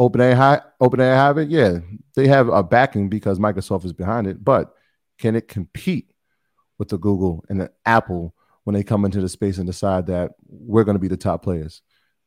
OpenAI, 0.00 0.62
OpenAI 0.80 1.14
have 1.14 1.38
it. 1.38 1.48
Yeah, 1.48 1.78
they 2.14 2.26
have 2.28 2.48
a 2.48 2.62
backing 2.62 3.08
because 3.08 3.38
Microsoft 3.38 3.84
is 3.84 3.92
behind 3.92 4.26
it. 4.26 4.42
But 4.42 4.74
can 5.18 5.36
it 5.36 5.48
compete 5.48 6.12
with 6.78 6.88
the 6.88 6.98
Google 6.98 7.44
and 7.48 7.60
the 7.60 7.70
Apple 7.86 8.34
when 8.64 8.74
they 8.74 8.82
come 8.82 9.04
into 9.04 9.20
the 9.20 9.28
space 9.28 9.58
and 9.58 9.66
decide 9.66 10.06
that 10.06 10.32
we're 10.46 10.84
going 10.84 10.96
to 10.96 11.00
be 11.00 11.08
the 11.08 11.16
top 11.16 11.42
players? 11.42 11.82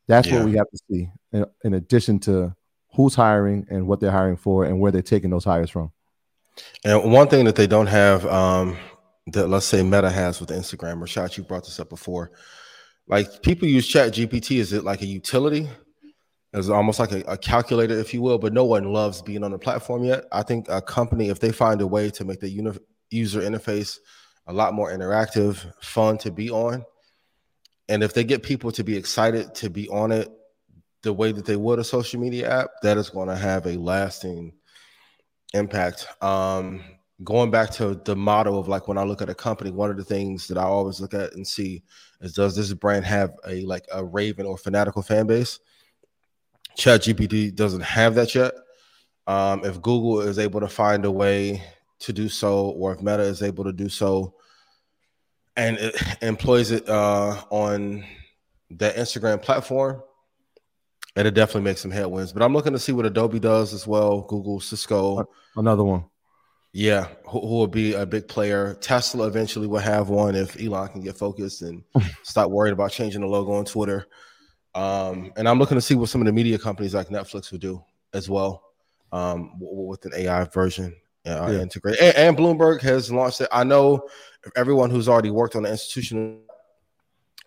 That's 0.08 0.28
Yeah. 0.28 0.38
what 0.38 0.45
we 0.45 0.54
have 0.54 0.69
to 0.69 0.80
see. 0.89 1.10
In, 1.32 1.45
in 1.63 1.73
addition 1.73 2.19
to 2.21 2.56
who's 2.93 3.15
hiring 3.15 3.65
and 3.69 3.88
what 3.88 3.99
they're 3.99 4.12
hiring 4.12 4.38
for 4.38 4.65
and 4.65 4.80
where 4.80 4.91
they're 4.91 5.01
taking 5.01 5.30
those 5.30 5.43
hires 5.43 5.69
from. 5.69 5.91
And 6.86 7.12
one 7.12 7.28
thing 7.28 7.45
that 7.45 7.56
they 7.56 7.67
don't 7.67 7.88
have, 7.88 8.25
um, 8.28 8.78
that 9.28 9.47
let's 9.47 9.65
say 9.65 9.84
Meta 9.84 10.10
has 10.10 10.39
with 10.39 10.49
Instagram, 10.49 11.01
Rashad, 11.01 11.36
you 11.36 11.43
brought 11.43 11.65
this 11.65 11.80
up 11.80 11.89
before. 11.89 12.32
Like 13.08 13.41
people 13.41 13.67
use 13.67 13.88
Chat 13.88 14.13
GPT, 14.13 14.60
is 14.60 14.71
it 14.71 14.84
like 14.84 15.01
a 15.01 15.06
utility? 15.06 15.67
It's 16.55 16.69
almost 16.69 16.99
like 16.99 17.11
a, 17.11 17.19
a 17.27 17.37
calculator, 17.37 17.99
if 17.99 18.13
you 18.13 18.21
will, 18.21 18.37
but 18.37 18.53
no 18.53 18.63
one 18.63 18.93
loves 18.93 19.21
being 19.21 19.43
on 19.43 19.51
the 19.51 19.59
platform 19.59 20.05
yet. 20.05 20.23
I 20.31 20.41
think 20.41 20.67
a 20.69 20.81
company, 20.81 21.29
if 21.29 21.39
they 21.39 21.51
find 21.51 21.81
a 21.81 21.87
way 21.87 22.09
to 22.11 22.23
make 22.23 22.39
the 22.39 22.49
uni- 22.49 22.79
user 23.09 23.41
interface 23.41 23.99
a 24.47 24.53
lot 24.53 24.73
more 24.73 24.91
interactive, 24.91 25.71
fun 25.83 26.17
to 26.19 26.31
be 26.31 26.49
on, 26.49 26.85
and 27.89 28.03
if 28.03 28.13
they 28.13 28.23
get 28.23 28.41
people 28.41 28.71
to 28.71 28.83
be 28.83 28.95
excited 28.95 29.53
to 29.55 29.69
be 29.69 29.89
on 29.89 30.11
it 30.11 30.31
the 31.03 31.11
way 31.13 31.31
that 31.31 31.45
they 31.45 31.57
would 31.57 31.77
a 31.77 31.83
social 31.83 32.21
media 32.21 32.49
app, 32.49 32.69
that 32.81 32.97
is 32.97 33.09
going 33.09 33.27
to 33.27 33.35
have 33.35 33.65
a 33.65 33.77
lasting 33.77 34.53
impact. 35.53 36.07
Um, 36.21 36.83
going 37.23 37.51
back 37.51 37.69
to 37.71 37.95
the 38.05 38.15
motto 38.15 38.57
of 38.57 38.67
like 38.69 38.87
when 38.87 38.97
I 38.97 39.03
look 39.03 39.21
at 39.21 39.29
a 39.29 39.35
company, 39.35 39.71
one 39.71 39.91
of 39.91 39.97
the 39.97 40.03
things 40.03 40.47
that 40.47 40.57
I 40.57 40.63
always 40.63 41.01
look 41.01 41.13
at 41.13 41.33
and 41.33 41.45
see 41.45 41.83
is 42.21 42.33
does 42.33 42.55
this 42.55 42.73
brand 42.73 43.05
have 43.05 43.33
a 43.45 43.61
like 43.65 43.85
a 43.91 44.03
raven 44.03 44.45
or 44.45 44.57
fanatical 44.57 45.01
fan 45.01 45.27
base? 45.27 45.59
Chat 46.77 47.01
GPT 47.01 47.55
doesn't 47.55 47.81
have 47.81 48.15
that 48.15 48.35
yet. 48.35 48.53
Um, 49.27 49.63
if 49.65 49.81
Google 49.81 50.21
is 50.21 50.38
able 50.38 50.59
to 50.59 50.67
find 50.67 51.05
a 51.05 51.11
way 51.11 51.63
to 51.99 52.13
do 52.13 52.29
so, 52.29 52.67
or 52.69 52.93
if 52.93 53.01
Meta 53.01 53.23
is 53.23 53.41
able 53.41 53.63
to 53.63 53.73
do 53.73 53.89
so, 53.89 54.35
and 55.55 55.77
it 55.77 55.95
employs 56.21 56.71
it 56.71 56.88
uh, 56.88 57.41
on 57.49 58.05
the 58.69 58.91
Instagram 58.91 59.41
platform, 59.41 60.01
it'll 61.15 61.31
definitely 61.31 61.61
make 61.61 61.77
some 61.77 61.91
headwinds. 61.91 62.33
But 62.33 62.43
I'm 62.43 62.53
looking 62.53 62.73
to 62.73 62.79
see 62.79 62.91
what 62.91 63.05
Adobe 63.05 63.39
does 63.39 63.73
as 63.73 63.88
well, 63.88 64.21
Google, 64.21 64.59
Cisco. 64.59 65.27
Another 65.55 65.83
one. 65.83 66.05
Yeah, 66.73 67.07
who, 67.25 67.39
who 67.39 67.55
will 67.55 67.67
be 67.67 67.93
a 67.93 68.05
big 68.05 68.27
player. 68.27 68.75
Tesla 68.81 69.27
eventually 69.27 69.65
will 69.65 69.79
have 69.79 70.09
one 70.09 70.35
if 70.35 70.61
Elon 70.61 70.89
can 70.89 71.01
get 71.01 71.17
focused 71.17 71.61
and 71.61 71.83
stop 72.23 72.51
worrying 72.51 72.73
about 72.73 72.91
changing 72.91 73.21
the 73.21 73.27
logo 73.27 73.53
on 73.53 73.65
Twitter. 73.65 74.07
Um, 74.75 75.31
and 75.38 75.47
I'm 75.47 75.57
looking 75.57 75.75
to 75.75 75.81
see 75.81 75.95
what 75.95 76.09
some 76.09 76.21
of 76.21 76.27
the 76.27 76.33
media 76.33 76.59
companies 76.59 76.93
like 76.93 77.07
Netflix 77.07 77.51
will 77.51 77.59
do 77.59 77.83
as 78.13 78.29
well 78.29 78.61
um, 79.13 79.53
with 79.59 80.03
an 80.05 80.11
AI 80.15 80.43
version 80.45 80.93
uh, 81.25 81.49
Yeah. 81.51 81.61
integrated. 81.61 82.01
And, 82.01 82.15
and 82.17 82.38
Bloomberg 82.38 82.81
has 82.81 83.09
launched 83.11 83.39
it. 83.41 83.47
I 83.51 83.63
know 83.63 84.07
everyone 84.55 84.89
who's 84.89 85.07
already 85.07 85.31
worked 85.31 85.55
on 85.55 85.63
the 85.63 85.69
institution, 85.71 86.41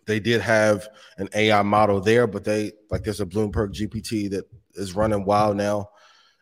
they 0.07 0.19
did 0.19 0.41
have 0.41 0.89
an 1.19 1.29
AI 1.35 1.61
model 1.63 2.01
there, 2.01 2.27
but 2.27 2.45
they 2.45 2.73
like 2.91 3.05
there's 3.05 3.21
a 3.21 3.27
Bloomberg 3.27 3.75
GPT 3.75 4.31
that 4.31 4.45
is 4.75 4.95
running 4.95 5.25
wild 5.25 5.57
now 5.59 5.91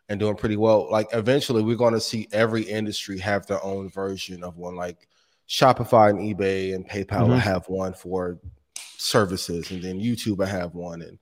and 0.07 0.21
doing 0.21 0.35
pretty 0.37 0.55
well. 0.55 0.89
Like 0.89 1.07
eventually, 1.11 1.63
we're 1.63 1.75
going 1.75 1.93
to 1.93 1.99
see 1.99 2.29
every 2.31 2.61
industry 2.63 3.19
have 3.19 3.45
their 3.45 3.61
own 3.61 3.89
version 3.89 4.41
of 4.41 4.55
one. 4.55 4.75
Like 4.77 5.09
Shopify 5.49 6.11
and 6.11 6.19
eBay 6.19 6.75
and 6.75 6.87
PayPal 6.89 7.27
will 7.27 7.35
Mhm. 7.35 7.39
have 7.41 7.67
one 7.67 7.93
for 7.93 8.39
services, 8.97 9.71
and 9.71 9.81
then 9.81 9.99
YouTube 9.99 10.43
I 10.43 10.47
have 10.47 10.73
one, 10.73 11.01
and 11.01 11.17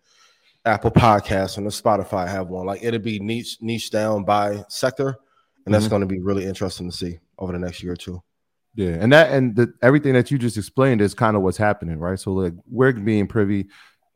Apple 0.65 0.91
Podcasts 0.91 1.57
and 1.57 1.65
the 1.65 1.71
Spotify 1.71 2.27
have 2.27 2.47
one. 2.47 2.65
Like 2.65 2.83
it'll 2.83 2.99
be 2.99 3.19
niche 3.19 3.57
niche 3.61 3.91
down 3.91 4.23
by 4.23 4.63
sector, 4.69 5.15
and 5.65 5.73
that's 5.73 5.87
Mhm. 5.87 5.89
going 5.91 6.01
to 6.01 6.07
be 6.07 6.19
really 6.19 6.45
interesting 6.45 6.89
to 6.89 6.95
see 6.95 7.19
over 7.37 7.51
the 7.53 7.59
next 7.59 7.83
year 7.83 7.93
or 7.93 7.97
two. 7.97 8.21
Yeah, 8.75 8.97
and 8.99 9.11
that 9.13 9.31
and 9.31 9.55
the, 9.55 9.73
everything 9.81 10.13
that 10.13 10.31
you 10.31 10.37
just 10.37 10.57
explained 10.57 11.01
is 11.01 11.13
kind 11.13 11.35
of 11.35 11.43
what's 11.43 11.57
happening, 11.57 11.97
right? 11.99 12.19
So 12.19 12.33
like 12.33 12.53
we're 12.69 12.91
being 12.93 13.27
privy 13.27 13.67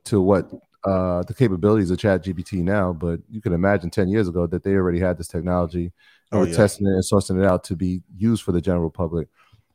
to 0.05 0.19
what 0.21 0.49
uh 0.85 1.23
the 1.23 1.33
capabilities 1.33 1.91
of 1.91 1.99
Chat 1.99 2.23
GPT 2.23 2.61
now, 2.63 2.93
but 2.93 3.19
you 3.29 3.41
can 3.41 3.53
imagine 3.53 3.89
10 3.89 4.09
years 4.09 4.27
ago 4.27 4.47
that 4.47 4.63
they 4.63 4.73
already 4.73 4.99
had 4.99 5.17
this 5.17 5.27
technology 5.27 5.91
and 6.31 6.39
Oh, 6.39 6.39
were 6.39 6.47
yeah. 6.47 6.55
testing 6.55 6.87
it 6.87 6.91
and 6.91 7.03
sourcing 7.03 7.41
it 7.41 7.45
out 7.45 7.63
to 7.65 7.75
be 7.75 8.01
used 8.17 8.43
for 8.43 8.51
the 8.51 8.61
general 8.61 8.89
public. 8.89 9.27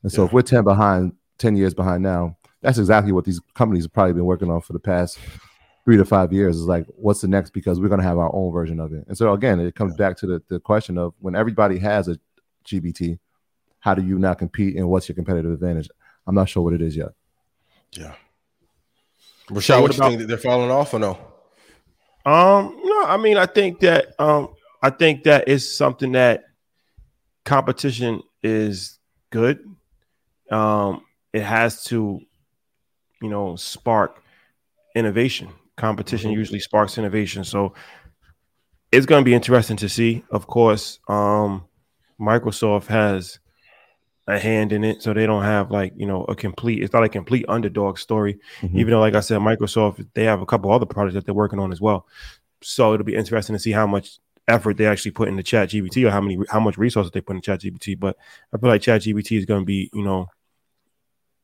And 0.02 0.10
so 0.12 0.22
Yeah. 0.22 0.26
if 0.26 0.32
we're 0.32 0.42
10 0.42 0.64
behind, 0.64 1.12
10 1.38 1.56
years 1.56 1.74
behind 1.74 2.02
now, 2.02 2.36
that's 2.64 2.78
exactly 2.78 3.12
what 3.12 3.24
these 3.26 3.40
companies 3.52 3.84
have 3.84 3.92
probably 3.92 4.14
been 4.14 4.24
working 4.24 4.50
on 4.50 4.62
for 4.62 4.72
the 4.72 4.78
past 4.78 5.18
three 5.84 5.98
to 5.98 6.04
five 6.04 6.32
years. 6.32 6.56
Is 6.56 6.64
like, 6.64 6.86
what's 6.96 7.20
the 7.20 7.28
next? 7.28 7.50
Because 7.50 7.78
we're 7.78 7.88
gonna 7.90 8.02
have 8.02 8.18
our 8.18 8.34
own 8.34 8.50
version 8.52 8.80
of 8.80 8.92
it. 8.94 9.04
And 9.06 9.16
so 9.16 9.32
again, 9.34 9.60
it 9.60 9.74
comes 9.74 9.94
back 9.94 10.16
to 10.18 10.26
the, 10.26 10.42
the 10.48 10.58
question 10.58 10.96
of 10.96 11.12
when 11.20 11.36
everybody 11.36 11.78
has 11.78 12.08
a 12.08 12.18
GPT, 12.66 13.18
how 13.80 13.94
do 13.94 14.02
you 14.02 14.18
not 14.18 14.38
compete 14.38 14.76
and 14.76 14.88
what's 14.88 15.08
your 15.08 15.14
competitive 15.14 15.52
advantage? 15.52 15.90
I'm 16.26 16.34
not 16.34 16.48
sure 16.48 16.62
what 16.62 16.72
it 16.72 16.80
is 16.80 16.96
yet. 16.96 17.10
Yeah. 17.92 18.14
Rashad, 19.50 19.82
what 19.82 19.82
what, 19.82 19.92
you 19.92 19.96
about- 19.98 20.08
think 20.08 20.20
that 20.20 20.26
they're 20.26 20.38
falling 20.38 20.70
off 20.70 20.94
or 20.94 20.98
no? 20.98 21.18
Um, 22.24 22.80
no, 22.82 23.04
I 23.04 23.18
mean, 23.18 23.36
I 23.36 23.44
think 23.44 23.80
that 23.80 24.18
um, 24.18 24.54
I 24.80 24.88
think 24.88 25.24
that 25.24 25.48
is 25.48 25.76
something 25.76 26.12
that 26.12 26.44
competition 27.44 28.22
is 28.42 28.98
good. 29.28 29.62
Um, 30.50 31.02
it 31.34 31.42
has 31.42 31.84
to, 31.84 32.20
you 33.24 33.30
know, 33.30 33.56
spark 33.56 34.22
innovation. 34.94 35.48
Competition 35.76 36.30
usually 36.30 36.60
sparks 36.60 36.98
innovation, 36.98 37.42
so 37.42 37.74
it's 38.92 39.06
going 39.06 39.22
to 39.22 39.24
be 39.24 39.34
interesting 39.34 39.76
to 39.78 39.88
see. 39.88 40.22
Of 40.30 40.46
course, 40.46 41.00
um, 41.08 41.64
Microsoft 42.20 42.86
has 42.86 43.40
a 44.26 44.38
hand 44.38 44.72
in 44.72 44.84
it, 44.84 45.02
so 45.02 45.12
they 45.12 45.26
don't 45.26 45.42
have 45.42 45.70
like 45.70 45.92
you 45.96 46.06
know 46.06 46.24
a 46.24 46.34
complete. 46.34 46.82
It's 46.82 46.92
not 46.92 47.02
a 47.02 47.08
complete 47.08 47.44
underdog 47.48 47.98
story 47.98 48.38
Mhm. 48.60 48.78
even 48.78 48.90
though 48.92 49.00
like 49.00 49.14
i 49.14 49.20
said 49.20 49.38
microsoft 49.40 50.06
they 50.14 50.24
have 50.24 50.40
a 50.40 50.46
couple 50.46 50.72
other 50.72 50.86
products 50.86 51.14
that 51.14 51.26
they're 51.26 51.34
working 51.34 51.58
on 51.58 51.70
as 51.72 51.80
well 51.80 52.06
so 52.62 52.94
it'll 52.94 53.04
be 53.04 53.14
interesting 53.14 53.54
to 53.54 53.58
see 53.58 53.72
how 53.72 53.86
much 53.86 54.18
effort 54.48 54.78
they 54.78 54.86
actually 54.86 55.10
put 55.10 55.28
into 55.28 55.42
chat 55.42 55.68
GPT 55.68 56.06
or 56.06 56.10
how 56.10 56.22
many 56.22 56.38
how 56.48 56.60
much 56.60 56.78
resources 56.78 57.10
they 57.12 57.20
put 57.20 57.36
in 57.36 57.42
chat 57.42 57.60
GPT 57.60 57.98
but 57.98 58.16
i 58.52 58.56
feel 58.56 58.70
like 58.70 58.80
chat 58.80 59.02
GPT 59.02 59.36
is 59.36 59.44
going 59.44 59.60
to 59.60 59.66
be 59.66 59.90
you 59.92 60.02
know 60.02 60.28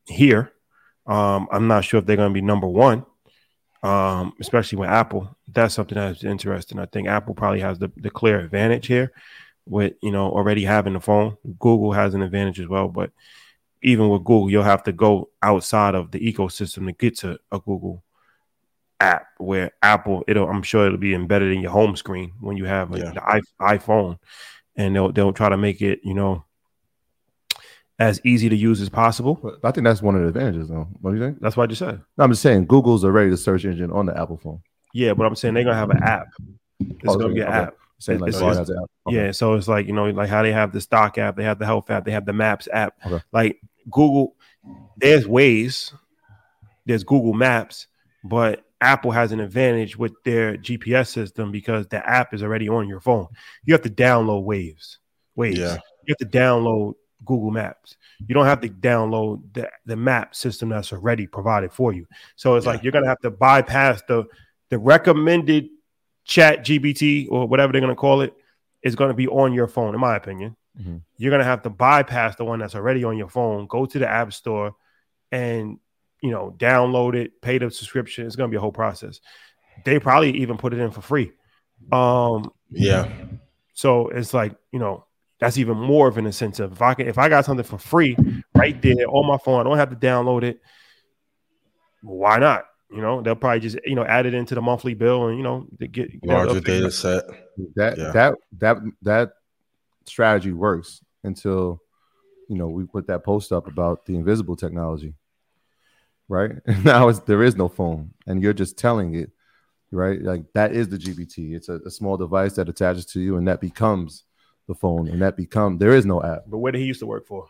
here 0.07 0.51
um 1.07 1.47
i'm 1.51 1.67
not 1.67 1.83
sure 1.83 1.99
if 1.99 2.05
they're 2.05 2.15
going 2.15 2.29
to 2.29 2.33
be 2.33 2.41
number 2.41 2.67
one 2.67 3.05
um 3.83 4.33
especially 4.39 4.77
with 4.77 4.89
apple 4.89 5.35
that's 5.51 5.73
something 5.73 5.95
that's 5.97 6.23
interesting 6.23 6.77
i 6.79 6.85
think 6.85 7.07
apple 7.07 7.33
probably 7.33 7.59
has 7.59 7.79
the, 7.79 7.91
the 7.97 8.09
clear 8.09 8.39
advantage 8.39 8.87
here 8.87 9.11
with 9.65 9.93
you 10.01 10.11
know 10.11 10.29
already 10.29 10.63
having 10.63 10.93
the 10.93 10.99
phone 10.99 11.35
google 11.59 11.91
has 11.91 12.13
an 12.13 12.21
advantage 12.21 12.59
as 12.59 12.67
well 12.67 12.87
but 12.87 13.11
even 13.83 14.09
with 14.09 14.23
Google, 14.23 14.51
you'll 14.51 14.61
have 14.61 14.83
to 14.83 14.91
go 14.91 15.29
outside 15.41 15.95
of 15.95 16.11
the 16.11 16.19
ecosystem 16.19 16.85
to 16.85 16.91
get 16.91 17.17
to 17.17 17.39
a 17.51 17.59
Google 17.59 18.03
app. 18.99 19.25
Where 19.39 19.71
Apple, 19.81 20.23
it'll 20.27 20.47
I'm 20.47 20.61
sure 20.61 20.85
it'll 20.85 20.99
be 20.99 21.15
embedded 21.15 21.51
in 21.51 21.61
your 21.61 21.71
home 21.71 21.95
screen 21.95 22.33
when 22.39 22.57
you 22.57 22.65
have 22.65 22.95
Yeah. 22.95 23.09
the 23.11 23.23
i- 23.27 23.77
iPhone, 23.77 24.19
and 24.75 24.95
they'll 24.95 25.11
they'll 25.11 25.33
try 25.33 25.49
to 25.49 25.57
make 25.57 25.81
it 25.81 25.99
you 26.03 26.13
know 26.13 26.45
as 28.01 28.19
easy 28.25 28.49
to 28.49 28.55
use 28.55 28.81
as 28.81 28.89
possible. 28.89 29.39
I 29.63 29.71
think 29.71 29.85
that's 29.85 30.01
one 30.01 30.15
of 30.15 30.21
the 30.21 30.27
advantages, 30.29 30.69
though. 30.69 30.87
What 31.01 31.11
do 31.11 31.17
you 31.17 31.23
think? 31.23 31.39
That's 31.39 31.55
what 31.55 31.63
I 31.63 31.67
just 31.67 31.79
said. 31.79 32.01
No, 32.17 32.23
I'm 32.23 32.31
just 32.31 32.41
saying 32.41 32.65
Google's 32.65 33.05
already 33.05 33.29
the 33.29 33.37
search 33.37 33.63
engine 33.65 33.91
on 33.91 34.05
the 34.07 34.17
Apple 34.19 34.37
phone. 34.37 34.61
Yeah, 34.93 35.13
but 35.13 35.25
I'm 35.25 35.35
saying 35.35 35.53
they're 35.53 35.63
gonna 35.63 35.75
have 35.75 35.89
an 35.91 36.03
app. 36.03 36.27
It's 36.79 36.91
Oh, 37.07 37.15
gonna 37.17 37.33
be 37.33 37.41
an 37.41 37.47
okay. 37.47 37.57
app. 37.57 37.75
Saying 37.99 38.19
like 38.19 38.29
It's- 38.29 38.41
oh, 38.41 38.49
it's- 38.49 38.69
app. 38.69 38.89
Okay. 39.07 39.15
Yeah, 39.15 39.31
so 39.31 39.53
it's 39.53 39.67
like 39.67 39.85
you 39.87 39.93
know, 39.93 40.09
like 40.09 40.27
how 40.29 40.41
they 40.41 40.51
have 40.51 40.71
the 40.73 40.81
stock 40.81 41.17
app, 41.17 41.35
they 41.37 41.43
have 41.43 41.59
the 41.59 41.65
health 41.65 41.89
app, 41.91 42.03
they 42.05 42.11
have 42.11 42.25
the 42.25 42.33
Maps 42.33 42.67
app. 42.73 42.95
Okay. 43.05 43.21
Like 43.31 43.61
Google, 43.91 44.35
there's 44.97 45.25
Waze, 45.27 45.93
there's 46.85 47.03
Google 47.03 47.33
Maps, 47.33 47.87
but 48.23 48.65
Apple 48.81 49.11
has 49.11 49.31
an 49.31 49.39
advantage 49.39 49.95
with 49.97 50.13
their 50.25 50.57
GPS 50.57 51.09
system 51.09 51.51
because 51.51 51.87
the 51.87 52.03
app 52.09 52.33
is 52.33 52.41
already 52.41 52.67
on 52.67 52.87
your 52.87 52.99
phone. 52.99 53.27
You 53.63 53.73
have 53.75 53.83
to 53.83 53.89
download 53.89 54.43
Waze. 54.45 54.97
Waze. 55.37 55.57
Yeah. 55.57 55.77
You 56.07 56.15
have 56.19 56.29
to 56.31 56.37
download 56.37 56.93
Google 57.25 57.51
Maps. 57.51 57.97
You 58.27 58.33
don't 58.33 58.45
have 58.45 58.61
to 58.61 58.69
download 58.69 59.41
the, 59.53 59.69
the 59.85 59.95
map 59.95 60.35
system 60.35 60.69
that's 60.69 60.91
already 60.93 61.27
provided 61.27 61.71
for 61.71 61.93
you. 61.93 62.05
So 62.35 62.55
it's 62.55 62.65
Yeah. 62.65 62.73
like 62.73 62.83
you're 62.83 62.91
gonna 62.91 63.07
have 63.07 63.19
to 63.21 63.31
bypass 63.31 64.01
the 64.07 64.25
the 64.69 64.79
recommended 64.79 65.67
chat 66.23 66.63
GPT 66.63 67.27
or 67.29 67.47
whatever 67.47 67.71
they're 67.73 67.81
gonna 67.81 67.95
call 67.95 68.21
it 68.21 68.33
is 68.83 68.95
gonna 68.95 69.13
be 69.13 69.27
on 69.27 69.53
your 69.53 69.67
phone, 69.67 69.93
in 69.93 69.99
my 69.99 70.15
opinion. 70.15 70.55
Mhm. 70.79 71.01
You're 71.17 71.31
gonna 71.31 71.43
have 71.43 71.61
to 71.63 71.69
bypass 71.69 72.35
the 72.37 72.45
one 72.45 72.59
that's 72.59 72.75
already 72.75 73.03
on 73.03 73.17
your 73.17 73.27
phone, 73.29 73.67
go 73.67 73.85
to 73.85 73.99
the 73.99 74.07
app 74.09 74.31
store 74.33 74.75
and 75.31 75.77
you 76.21 76.31
know 76.31 76.55
download 76.57 77.15
it, 77.15 77.41
pay 77.41 77.57
the 77.57 77.69
subscription. 77.71 78.25
It's 78.25 78.35
gonna 78.35 78.49
be 78.49 78.57
a 78.57 78.61
whole 78.61 78.71
process. 78.71 79.19
They 79.83 79.99
probably 79.99 80.31
even 80.37 80.57
put 80.57 80.73
it 80.73 80.79
in 80.79 80.91
for 80.91 81.01
free. 81.01 81.31
Um, 81.91 82.51
Yeah. 82.69 83.11
so 83.73 84.09
it's 84.09 84.33
like, 84.33 84.55
you 84.71 84.79
know, 84.79 85.05
that's 85.41 85.57
even 85.57 85.75
more 85.75 86.07
of 86.07 86.17
an 86.17 86.27
incentive. 86.27 86.71
If 86.71 86.81
I 86.83 86.93
can, 86.93 87.07
if 87.07 87.17
I 87.17 87.27
got 87.27 87.45
something 87.45 87.65
for 87.65 87.79
free 87.79 88.15
right 88.55 88.79
there 88.79 89.07
on 89.09 89.27
my 89.27 89.37
phone, 89.43 89.59
I 89.59 89.63
don't 89.63 89.77
have 89.77 89.89
to 89.89 89.95
download 89.95 90.43
it. 90.43 90.61
Why 92.03 92.37
not? 92.37 92.65
You 92.91 93.01
know, 93.01 93.21
they'll 93.21 93.35
probably 93.35 93.59
just 93.59 93.77
you 93.83 93.95
know 93.95 94.05
add 94.05 94.27
it 94.27 94.35
into 94.35 94.53
the 94.53 94.61
monthly 94.61 94.93
bill 94.93 95.27
and 95.27 95.37
you 95.37 95.43
know 95.43 95.65
they 95.79 95.87
get 95.87 96.09
larger 96.23 96.61
data 96.61 96.91
set. 96.91 97.23
That 97.75 97.97
Yeah. 97.97 98.11
that 98.11 98.35
that 98.59 98.77
that 99.01 99.31
strategy 100.05 100.51
works 100.51 101.01
until 101.23 101.81
you 102.47 102.57
know 102.57 102.67
we 102.67 102.85
put 102.85 103.07
that 103.07 103.23
post 103.23 103.51
up 103.51 103.67
about 103.67 104.05
the 104.05 104.15
invisible 104.15 104.55
technology, 104.55 105.15
right? 106.29 106.51
now 106.83 107.07
it's 107.07 107.19
there 107.19 107.41
is 107.41 107.55
no 107.55 107.67
phone, 107.67 108.11
and 108.27 108.43
you're 108.43 108.53
just 108.53 108.77
telling 108.77 109.15
it, 109.15 109.31
right? 109.89 110.21
Like 110.21 110.53
that 110.53 110.71
is 110.71 110.89
the 110.89 110.99
GPT. 110.99 111.55
It's 111.55 111.69
a, 111.69 111.79
a 111.83 111.89
small 111.89 112.15
device 112.15 112.53
that 112.57 112.69
attaches 112.69 113.07
to 113.07 113.19
you, 113.19 113.37
and 113.37 113.47
that 113.47 113.59
becomes 113.59 114.25
the 114.67 114.75
phone, 114.75 115.07
and 115.07 115.21
that 115.21 115.35
become 115.37 115.77
there 115.77 115.91
is 115.95 116.05
no 116.05 116.21
app. 116.23 116.43
But 116.47 116.59
where 116.59 116.71
did 116.71 116.79
he 116.79 116.85
used 116.85 116.99
to 117.01 117.05
work 117.07 117.27
for? 117.27 117.47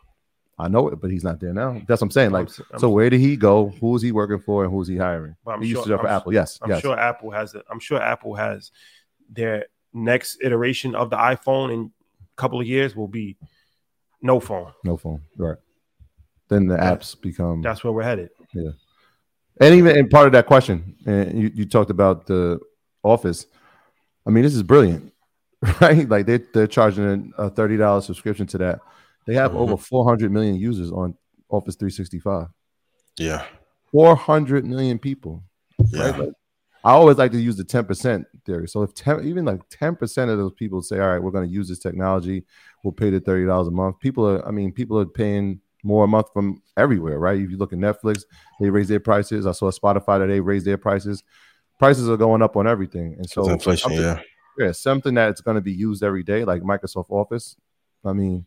I 0.60 0.68
know 0.68 0.90
it, 0.90 1.02
but 1.02 1.10
he's 1.10 1.24
not 1.24 1.40
there 1.40 1.54
now. 1.54 1.74
That's 1.88 2.02
what 2.02 2.04
I'm 2.04 2.12
saying. 2.12 2.32
Like, 2.32 2.48
I'm 2.60 2.66
I'm 2.74 2.80
so 2.80 2.90
where 2.90 3.10
did 3.10 3.20
he 3.20 3.36
go? 3.36 3.70
Who 3.80 3.96
is 3.96 4.02
he 4.02 4.12
working 4.12 4.40
for, 4.40 4.64
and 4.64 4.72
who's 4.72 4.88
he 4.88 4.98
hiring? 4.98 5.36
But 5.44 5.52
I'm 5.56 5.62
he 5.62 5.70
used 5.70 5.80
sure- 5.80 5.86
to 5.86 5.92
work 5.94 6.02
for 6.02 6.08
I'm- 6.08 6.18
Apple. 6.18 6.34
Yes, 6.34 6.60
I'm 6.62 6.70
yes. 6.70 6.82
sure 6.82 6.98
Apple 7.00 7.32
has 7.32 7.52
the, 7.54 7.64
I'm 7.70 7.80
sure 7.80 8.02
Apple 8.02 8.36
has 8.36 8.72
their 9.30 9.66
next 9.94 10.38
iteration 10.42 10.94
of 10.96 11.10
the 11.10 11.18
iPhone 11.18 11.74
in 11.74 11.92
a 12.22 12.36
couple 12.42 12.60
of 12.62 12.68
years 12.68 12.96
will 12.96 13.08
be 13.08 13.38
no 14.22 14.40
phone. 14.40 14.72
No 14.84 14.98
phone. 14.98 15.22
Right. 15.38 15.58
Then 16.48 16.68
the 16.68 16.76
apps 16.78 17.20
become 17.20 17.62
That's 17.62 17.84
where 17.84 17.94
we're 17.94 18.04
headed. 18.04 18.30
Yeah. 18.54 18.72
And 19.60 19.76
even 19.76 19.96
in 19.98 20.10
part 20.10 20.28
of 20.28 20.34
that 20.34 20.46
question, 20.46 20.96
and 21.06 21.42
you, 21.42 21.52
you 21.54 21.66
talked 21.66 21.90
about 21.92 22.26
the 22.28 22.60
office. 23.04 23.46
I 24.26 24.30
mean, 24.30 24.44
this 24.44 24.54
is 24.54 24.64
brilliant, 24.64 25.11
right? 25.82 26.08
Like 26.10 26.26
they 26.26 26.40
they're 26.54 26.68
charging 26.68 27.32
a 27.38 27.50
thirty 27.50 27.78
dollars 27.78 28.06
subscription 28.06 28.48
to 28.48 28.58
that. 28.60 28.80
They 29.28 29.36
have 29.36 29.52
Mhm. 29.52 29.58
over 29.58 29.78
four 29.78 30.06
hundred 30.08 30.32
million 30.32 30.56
users 30.56 30.92
on 30.92 31.16
Office 31.50 31.76
three 31.76 31.92
sixty 31.92 32.20
five. 32.20 32.48
Yeah. 33.18 33.46
Four 33.92 34.16
hundred 34.16 34.66
million 34.66 34.98
people. 34.98 35.44
Yeah. 35.92 36.10
Right? 36.12 36.20
Like, 36.20 36.30
I 36.84 36.94
always 36.94 37.18
like 37.18 37.32
to 37.34 37.40
use 37.40 37.58
the 37.58 37.64
ten 37.64 37.86
percent 37.86 38.26
theory. 38.46 38.68
So 38.68 38.82
if 38.82 38.96
10, 38.96 39.28
even 39.28 39.46
like 39.46 39.62
ten 39.70 39.96
percent 39.96 40.32
of 40.32 40.40
those 40.40 40.54
people 40.54 40.82
say, 40.82 41.00
"All 41.00 41.10
right, 41.10 41.22
we're 41.22 41.30
going 41.32 41.48
to 41.48 41.54
use 41.54 41.68
this 41.70 41.78
technology, 41.78 42.44
we'll 42.84 42.92
pay 42.94 43.12
the 43.12 43.20
thirty 43.20 43.46
dollars 43.46 43.68
a 43.68 43.72
month," 43.72 44.00
people 44.00 44.28
are. 44.28 44.48
I 44.48 44.50
mean, 44.52 44.72
people 44.72 44.98
are 45.00 45.06
paying 45.06 45.60
more 45.84 46.06
a 46.06 46.08
month 46.08 46.28
from 46.34 46.62
everywhere, 46.78 47.20
right? 47.20 47.40
If 47.40 47.52
you 47.52 47.58
look 47.58 47.74
at 47.74 47.78
Netflix, 47.80 48.24
they 48.60 48.72
raise 48.72 48.88
their 48.88 49.00
prices. 49.00 49.46
I 49.46 49.52
saw 49.52 49.70
Spotify 49.70 50.20
that 50.20 50.28
they 50.28 50.40
raised 50.40 50.66
their 50.66 50.78
prices. 50.78 51.24
Prices 51.78 52.10
are 52.10 52.18
going 52.18 52.42
up 52.42 52.56
on 52.58 52.66
everything, 52.68 53.14
and 53.18 53.30
so 53.30 53.48
inflation, 53.50 53.92
yeah. 53.92 54.20
Yeah, 54.62 54.72
something 54.72 55.14
that's 55.14 55.42
going 55.42 55.56
to 55.56 55.62
be 55.62 55.74
used 55.74 56.04
every 56.04 56.24
day, 56.24 56.44
like 56.44 56.62
Microsoft 56.62 57.10
Office. 57.10 57.56
I 58.04 58.14
mean, 58.14 58.46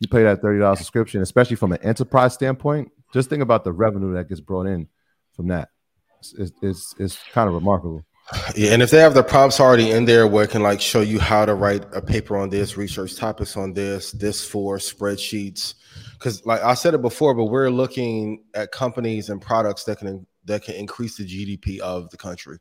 you 0.00 0.08
pay 0.08 0.22
that 0.24 0.42
thirty 0.42 0.58
dollars 0.60 0.78
subscription, 0.78 1.22
especially 1.22 1.56
from 1.56 1.72
an 1.72 1.82
enterprise 1.82 2.34
standpoint. 2.34 2.90
Just 3.12 3.30
think 3.30 3.42
about 3.42 3.64
the 3.64 3.72
revenue 3.72 4.14
that 4.14 4.28
gets 4.28 4.40
brought 4.40 4.66
in 4.66 4.88
from 5.34 5.48
that. 5.48 5.70
It's 6.18 6.34
it's, 6.34 6.52
it's, 6.62 6.94
it's 6.98 7.18
kind 7.32 7.48
of 7.48 7.54
remarkable. 7.54 8.04
Yeah, 8.56 8.72
and 8.72 8.82
if 8.82 8.90
they 8.90 8.98
have 8.98 9.14
the 9.14 9.22
prompts 9.22 9.60
already 9.60 9.92
in 9.92 10.04
there 10.04 10.26
where 10.26 10.44
it 10.44 10.50
can 10.50 10.62
like 10.62 10.80
show 10.80 11.00
you 11.00 11.20
how 11.20 11.46
to 11.46 11.54
write 11.54 11.84
a 11.94 12.02
paper 12.02 12.36
on 12.36 12.48
this, 12.48 12.76
research 12.76 13.14
topics 13.14 13.56
on 13.56 13.72
this, 13.72 14.10
this 14.12 14.44
for 14.44 14.78
spreadsheets. 14.78 15.74
Because 16.14 16.44
like 16.44 16.60
I 16.62 16.74
said 16.74 16.94
it 16.94 17.02
before, 17.02 17.34
but 17.34 17.44
we're 17.44 17.70
looking 17.70 18.42
at 18.54 18.72
companies 18.72 19.28
and 19.28 19.40
products 19.40 19.84
that 19.84 19.98
can 19.98 20.26
that 20.46 20.64
can 20.64 20.74
increase 20.74 21.16
the 21.16 21.24
GDP 21.24 21.78
of 21.78 22.10
the 22.10 22.16
country. 22.16 22.58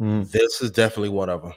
Mhm. 0.00 0.30
This 0.30 0.62
is 0.62 0.70
definitely 0.70 1.10
one 1.10 1.28
of 1.28 1.42
them. 1.42 1.52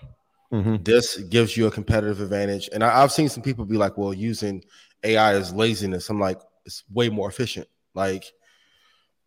Mhm. 0.55 0.85
This 0.85 1.17
gives 1.17 1.57
you 1.57 1.67
a 1.67 1.71
competitive 1.71 2.21
advantage. 2.21 2.69
And 2.71 2.83
I, 2.83 3.03
I've 3.03 3.11
seen 3.11 3.29
some 3.29 3.43
people 3.43 3.65
be 3.65 3.77
like, 3.77 3.97
well, 3.97 4.13
using 4.13 4.63
AI 5.03 5.35
is 5.35 5.53
laziness. 5.53 6.09
I'm 6.09 6.19
like, 6.19 6.39
it's 6.65 6.83
way 6.91 7.09
more 7.09 7.29
efficient. 7.29 7.67
Like, 7.93 8.23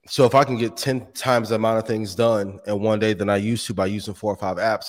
so 0.06 0.24
if 0.24 0.34
I 0.34 0.44
can 0.44 0.56
get 0.56 0.76
10 0.76 1.12
times 1.12 1.50
the 1.50 1.56
amount 1.56 1.78
of 1.78 1.86
things 1.86 2.14
done 2.14 2.60
in 2.66 2.80
one 2.80 2.98
day 2.98 3.12
than 3.12 3.28
I 3.28 3.36
used 3.36 3.66
to 3.66 3.74
by 3.74 3.86
using 3.86 4.14
four 4.14 4.32
or 4.32 4.36
five 4.36 4.56
apps, 4.56 4.86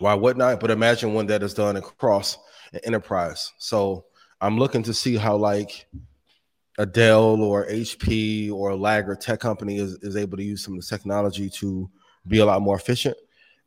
why 0.00 0.14
wouldn't 0.14 0.42
I? 0.42 0.56
But 0.56 0.70
imagine 0.70 1.14
when 1.14 1.26
that 1.26 1.42
is 1.42 1.54
done 1.54 1.76
across 1.76 2.36
an 2.72 2.80
enterprise. 2.84 3.52
So 3.58 4.06
I'm 4.40 4.58
looking 4.58 4.82
to 4.84 4.94
see 4.94 5.16
how 5.16 5.36
like 5.36 5.86
a 6.78 6.86
Dell 6.86 7.40
or 7.42 7.66
HP 7.66 8.52
or 8.52 8.70
a 8.70 8.76
Lagger 8.76 9.14
tech 9.14 9.40
company 9.40 9.78
is, 9.78 9.94
is 10.02 10.16
able 10.16 10.36
to 10.36 10.44
use 10.44 10.64
some 10.64 10.74
of 10.74 10.80
the 10.80 10.86
technology 10.86 11.48
to 11.50 11.88
be 12.26 12.38
a 12.38 12.46
lot 12.46 12.62
more 12.62 12.76
efficient, 12.76 13.16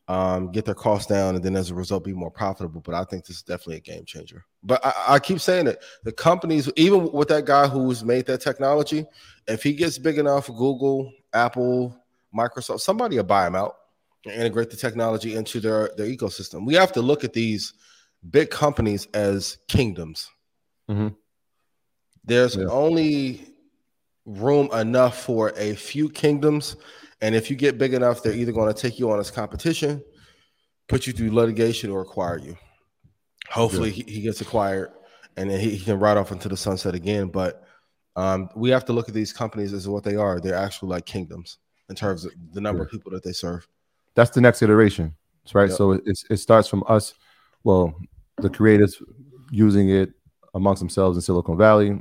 um, 0.08 0.52
get 0.52 0.66
their 0.66 0.76
costs 0.76 1.08
down, 1.08 1.36
and 1.36 1.44
then 1.44 1.56
as 1.56 1.70
a 1.70 1.76
result 1.76 2.04
be 2.04 2.14
more 2.14 2.32
profitable. 2.32 2.82
But 2.82 2.96
I 2.96 3.04
think 3.04 3.26
this 3.26 3.38
is 3.38 3.44
definitely 3.44 3.78
a 3.78 3.82
game 3.82 4.06
changer. 4.06 4.44
But 4.64 4.86
I, 4.86 4.94
I 5.16 5.20
keep 5.20 5.40
saying 5.40 5.68
it, 5.68 5.84
the 6.04 6.12
companies, 6.12 6.70
even 6.76 7.12
with 7.12 7.30
that 7.30 7.46
guy 7.46 7.68
who's 7.68 8.04
made 8.04 8.26
that 8.26 8.42
technology, 8.42 9.06
if 9.48 9.64
he 9.64 9.74
gets 9.74 9.98
big 9.98 10.18
enough, 10.18 10.48
Google, 10.48 11.12
Apple, 11.34 11.98
Microsoft, 12.36 12.82
somebody 12.82 13.18
will 13.18 13.24
buy 13.24 13.48
him 13.48 13.56
out 13.56 13.76
and 14.26 14.34
integrate 14.34 14.70
the 14.70 14.78
technology 14.78 15.36
into 15.36 15.60
their, 15.60 15.92
their 15.98 16.08
ecosystem. 16.08 16.66
We 16.66 16.76
have 16.76 16.92
to 16.94 17.02
look 17.02 17.24
at 17.24 17.34
these 17.34 17.74
big 18.30 18.50
companies 18.50 19.08
as 19.14 19.58
kingdoms. 19.68 20.30
Mhm. 20.90 21.16
There's 22.24 22.56
Yeah. 22.56 22.66
only 22.66 23.48
room 24.26 24.70
enough 24.74 25.24
for 25.24 25.54
a 25.58 25.74
few 25.74 26.10
kingdoms. 26.10 26.76
And 27.22 27.36
if 27.36 27.50
you 27.50 27.56
get 27.56 27.78
big 27.78 27.94
enough, 27.94 28.24
they're 28.24 28.34
either 28.34 28.52
going 28.52 28.74
to 28.74 28.80
take 28.80 28.98
you 29.00 29.12
on 29.12 29.20
as 29.20 29.30
competition, 29.30 30.04
put 30.88 31.06
you 31.06 31.14
through 31.14 31.32
litigation, 31.32 31.92
or 31.92 32.02
acquire 32.02 32.40
you. 32.40 32.58
Hopefully, 33.50 33.92
he, 33.92 34.04
he 34.04 34.22
gets 34.22 34.42
acquired 34.42 34.92
and 35.38 35.50
then 35.50 35.60
he, 35.60 35.72
he 35.72 35.86
can 35.86 36.00
ride 36.00 36.18
off 36.18 36.32
into 36.32 36.50
the 36.50 36.58
sunset 36.58 36.96
again. 36.96 37.28
But 37.28 37.64
um, 38.16 38.50
we 38.56 38.70
have 38.70 38.86
to 38.86 38.94
look 38.94 39.08
at 39.08 39.14
these 39.14 39.34
companies 39.34 39.74
as 39.74 39.88
what 39.88 40.04
they 40.04 40.16
are. 40.16 40.40
They're 40.40 40.56
actually 40.56 40.90
like 40.90 41.06
kingdoms 41.06 41.58
in 41.90 41.96
terms 41.96 42.26
of 42.26 42.32
the 42.54 42.62
number 42.62 42.84
of 42.84 42.90
people 42.90 43.12
that 43.12 43.24
they 43.24 43.34
serve. 43.34 43.68
That's 44.16 44.32
the 44.32 44.42
next 44.42 44.62
iteration, 44.62 45.16
right? 45.54 45.70
Yep. 45.70 45.78
So 45.78 46.00
it 46.06 46.38
starts 46.38 46.68
from 46.68 46.84
us, 46.88 47.14
well, 47.64 47.96
the 48.38 48.50
creators 48.50 49.02
using 49.52 49.90
it 49.90 50.12
amongst 50.54 50.80
themselves 50.80 51.18
in 51.18 51.22
Silicon 51.22 51.58
Valley, 51.58 52.00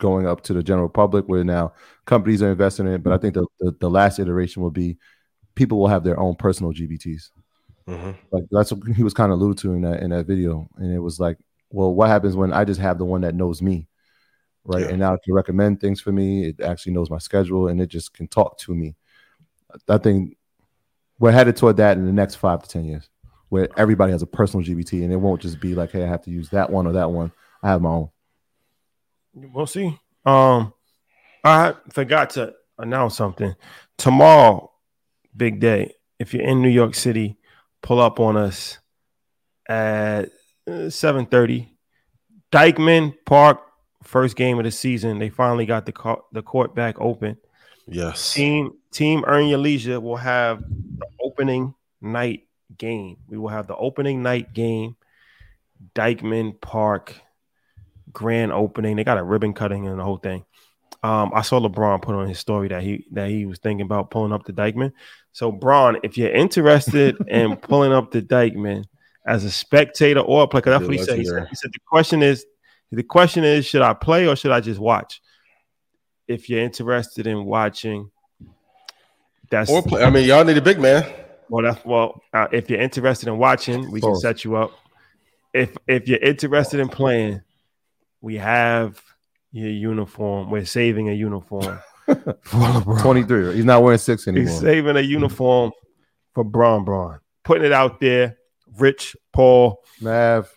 going 0.00 0.26
up 0.26 0.42
to 0.42 0.52
the 0.52 0.62
general 0.62 0.88
public, 0.88 1.26
where 1.26 1.44
now 1.44 1.72
companies 2.06 2.42
are 2.42 2.50
investing 2.50 2.86
in 2.86 2.94
it. 2.94 3.02
But 3.04 3.12
I 3.12 3.18
think 3.18 3.34
the, 3.34 3.46
the, 3.60 3.76
the 3.78 3.90
last 3.90 4.18
iteration 4.18 4.62
will 4.62 4.70
be 4.72 4.98
people 5.54 5.78
will 5.78 5.88
have 5.88 6.02
their 6.04 6.18
own 6.18 6.34
personal 6.34 6.72
GPTs. 6.72 7.30
Mhm. 7.86 8.16
Like 8.32 8.44
that's 8.50 8.72
what 8.72 8.94
he 8.96 9.02
was 9.02 9.14
kind 9.14 9.32
of 9.32 9.38
alluded 9.38 9.58
to 9.58 9.74
in 9.74 9.82
that 9.82 10.02
in 10.02 10.10
that 10.10 10.26
video, 10.26 10.68
and 10.76 10.92
it 10.92 10.98
was 10.98 11.20
like, 11.20 11.38
well, 11.70 11.94
what 11.94 12.08
happens 12.08 12.36
when 12.36 12.52
I 12.52 12.64
just 12.64 12.80
have 12.80 12.98
the 12.98 13.04
one 13.04 13.22
that 13.22 13.34
knows 13.34 13.62
me, 13.62 13.88
right? 14.64 14.82
Yeah. 14.82 14.88
And 14.88 14.98
now 14.98 15.14
it 15.14 15.20
can 15.24 15.34
recommend 15.34 15.80
things 15.80 16.00
for 16.00 16.12
me. 16.12 16.46
It 16.46 16.60
actually 16.60 16.92
knows 16.92 17.10
my 17.10 17.18
schedule, 17.18 17.68
and 17.68 17.80
it 17.80 17.88
just 17.88 18.12
can 18.14 18.28
talk 18.28 18.58
to 18.58 18.74
me. 18.74 18.96
I 19.88 19.98
think 19.98 20.36
we're 21.18 21.32
headed 21.32 21.56
toward 21.56 21.76
that 21.76 21.96
in 21.96 22.06
the 22.06 22.12
next 22.12 22.36
five 22.36 22.62
to 22.62 22.68
ten 22.68 22.84
years, 22.84 23.08
where 23.48 23.68
everybody 23.76 24.12
has 24.12 24.22
a 24.22 24.26
personal 24.26 24.64
GPT, 24.64 25.02
and 25.02 25.12
it 25.12 25.16
won't 25.16 25.42
just 25.42 25.60
be 25.60 25.74
like, 25.74 25.92
hey, 25.92 26.04
I 26.04 26.08
have 26.08 26.22
to 26.22 26.30
use 26.30 26.48
that 26.50 26.70
one 26.70 26.86
or 26.86 26.92
that 26.92 27.10
one. 27.10 27.32
I 27.62 27.68
have 27.68 27.82
my 27.82 27.90
own. 27.90 28.10
We'll 29.34 29.66
see. 29.66 29.98
Um, 30.24 30.72
I 31.44 31.74
forgot 31.90 32.30
to 32.30 32.54
announce 32.78 33.16
something. 33.16 33.54
Tomorrow, 33.96 34.70
big 35.36 35.60
day. 35.60 35.94
If 36.18 36.34
you're 36.34 36.42
in 36.42 36.60
New 36.60 36.68
York 36.68 36.94
City, 36.94 37.38
pull 37.82 38.00
up 38.00 38.20
on 38.20 38.36
us 38.36 38.78
at 39.68 40.30
uh, 40.70 40.90
seven 40.90 41.26
thirty. 41.26 41.68
Dyckman 42.52 43.14
Park, 43.24 43.60
first 44.02 44.36
game 44.36 44.58
of 44.58 44.64
the 44.64 44.70
season. 44.70 45.18
They 45.18 45.30
finally 45.30 45.66
got 45.66 45.86
the 45.86 45.92
court, 45.92 46.24
the 46.32 46.42
court 46.42 46.74
back 46.74 47.00
open. 47.00 47.36
Yes. 47.86 48.34
Team 48.34 48.72
Team 48.90 49.24
Earn 49.26 49.46
Your 49.46 49.58
Leisure 49.58 50.00
will 50.00 50.16
have 50.16 50.62
the 50.62 51.06
opening 51.22 51.74
night 52.00 52.48
game. 52.76 53.16
We 53.28 53.38
will 53.38 53.48
have 53.48 53.66
the 53.66 53.76
opening 53.76 54.22
night 54.22 54.52
game. 54.52 54.96
Dyckman 55.94 56.60
Park 56.60 57.14
grand 58.12 58.52
opening. 58.52 58.96
They 58.96 59.04
got 59.04 59.18
a 59.18 59.22
ribbon 59.22 59.52
cutting 59.52 59.86
and 59.86 59.98
the 59.98 60.04
whole 60.04 60.18
thing. 60.18 60.44
Um, 61.02 61.32
I 61.34 61.42
saw 61.42 61.58
LeBron 61.60 62.02
put 62.02 62.14
on 62.14 62.28
his 62.28 62.38
story 62.38 62.68
that 62.68 62.82
he 62.82 63.06
that 63.12 63.30
he 63.30 63.46
was 63.46 63.58
thinking 63.58 63.86
about 63.86 64.10
pulling 64.10 64.32
up 64.32 64.44
the 64.44 64.52
Dyckman. 64.52 64.92
So, 65.32 65.50
Bron, 65.50 65.98
if 66.02 66.18
you're 66.18 66.30
interested 66.32 67.16
in 67.28 67.56
pulling 67.56 67.92
up 67.92 68.10
the 68.10 68.20
Dyckman 68.20 68.84
as 69.26 69.44
a 69.44 69.50
spectator 69.50 70.20
or 70.20 70.42
a 70.42 70.48
player, 70.48 70.62
that's 70.66 70.82
what 70.82 70.92
he 70.92 70.98
said. 70.98 71.18
He 71.18 71.24
said. 71.24 71.46
He 71.48 71.54
said 71.56 71.70
the 71.72 71.80
question 71.86 72.22
is 72.22 72.44
the 72.92 73.02
question 73.02 73.44
is 73.44 73.64
should 73.64 73.82
I 73.82 73.94
play 73.94 74.26
or 74.26 74.36
should 74.36 74.50
I 74.50 74.60
just 74.60 74.80
watch? 74.80 75.22
If 76.28 76.48
you're 76.48 76.60
interested 76.60 77.26
in 77.26 77.44
watching, 77.44 78.10
that's 79.50 79.70
Or 79.70 79.82
play. 79.82 80.04
I 80.04 80.10
mean, 80.10 80.26
y'all 80.26 80.44
need 80.44 80.58
a 80.58 80.62
big 80.62 80.78
man. 80.78 81.04
well, 81.48 81.64
that's 81.64 81.84
well. 81.84 82.22
Uh, 82.32 82.46
if 82.52 82.68
you're 82.68 82.80
interested 82.80 83.28
in 83.28 83.38
watching, 83.38 83.90
we 83.90 84.00
can 84.00 84.14
set 84.16 84.44
you 84.44 84.56
up. 84.56 84.72
If 85.54 85.76
if 85.88 86.06
you're 86.08 86.20
interested 86.20 86.78
in 86.78 86.88
playing, 86.88 87.42
we 88.20 88.36
have 88.36 89.00
your 89.52 89.70
uniform. 89.70 90.50
We're 90.50 90.64
saving 90.64 91.08
a 91.08 91.12
uniform 91.12 91.78
for 92.06 92.14
LeBron. 92.14 93.02
Twenty 93.02 93.22
three. 93.24 93.54
He's 93.54 93.64
not 93.64 93.82
wearing 93.82 93.98
six 93.98 94.26
anymore. 94.28 94.48
He's 94.48 94.60
saving 94.60 94.96
a 94.96 95.00
uniform 95.00 95.72
for 96.34 96.44
Bron 96.44 96.84
Bron. 96.84 97.20
Putting 97.44 97.64
it 97.64 97.72
out 97.72 98.00
there. 98.00 98.36
Rich 98.78 99.16
Paul. 99.32 99.82
Mav, 100.00 100.48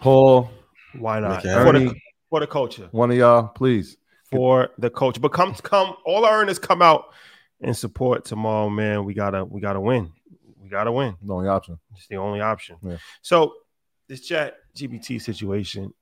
Paul, 0.00 0.50
Why 0.98 1.20
not? 1.20 1.44
Make 1.44 1.54
For 1.54 1.72
the, 1.72 1.94
for 2.30 2.40
the 2.40 2.46
culture. 2.46 2.88
one 2.92 3.10
of 3.10 3.16
y'all, 3.16 3.48
please. 3.48 3.96
For 4.30 4.70
the 4.78 4.90
culture. 4.90 5.20
But 5.20 5.32
come 5.32 5.54
come 5.54 5.94
all 6.04 6.24
our 6.24 6.40
earners 6.40 6.58
come 6.58 6.82
out 6.82 7.06
and 7.60 7.76
support 7.76 8.24
tomorrow, 8.24 8.68
man. 8.68 9.04
We 9.04 9.14
gotta 9.14 9.44
we 9.44 9.60
gotta 9.60 9.80
win. 9.80 10.12
We 10.62 10.68
gotta 10.68 10.92
win. 10.92 11.16
The 11.22 11.32
only 11.32 11.48
option. 11.48 11.78
It's 11.96 12.06
the 12.08 12.16
only 12.16 12.40
option. 12.40 12.76
Yeah. 12.82 12.98
So 13.22 13.54
this 14.08 14.26
chat 14.26 14.56
GPT 14.74 15.20
situation, 15.20 15.92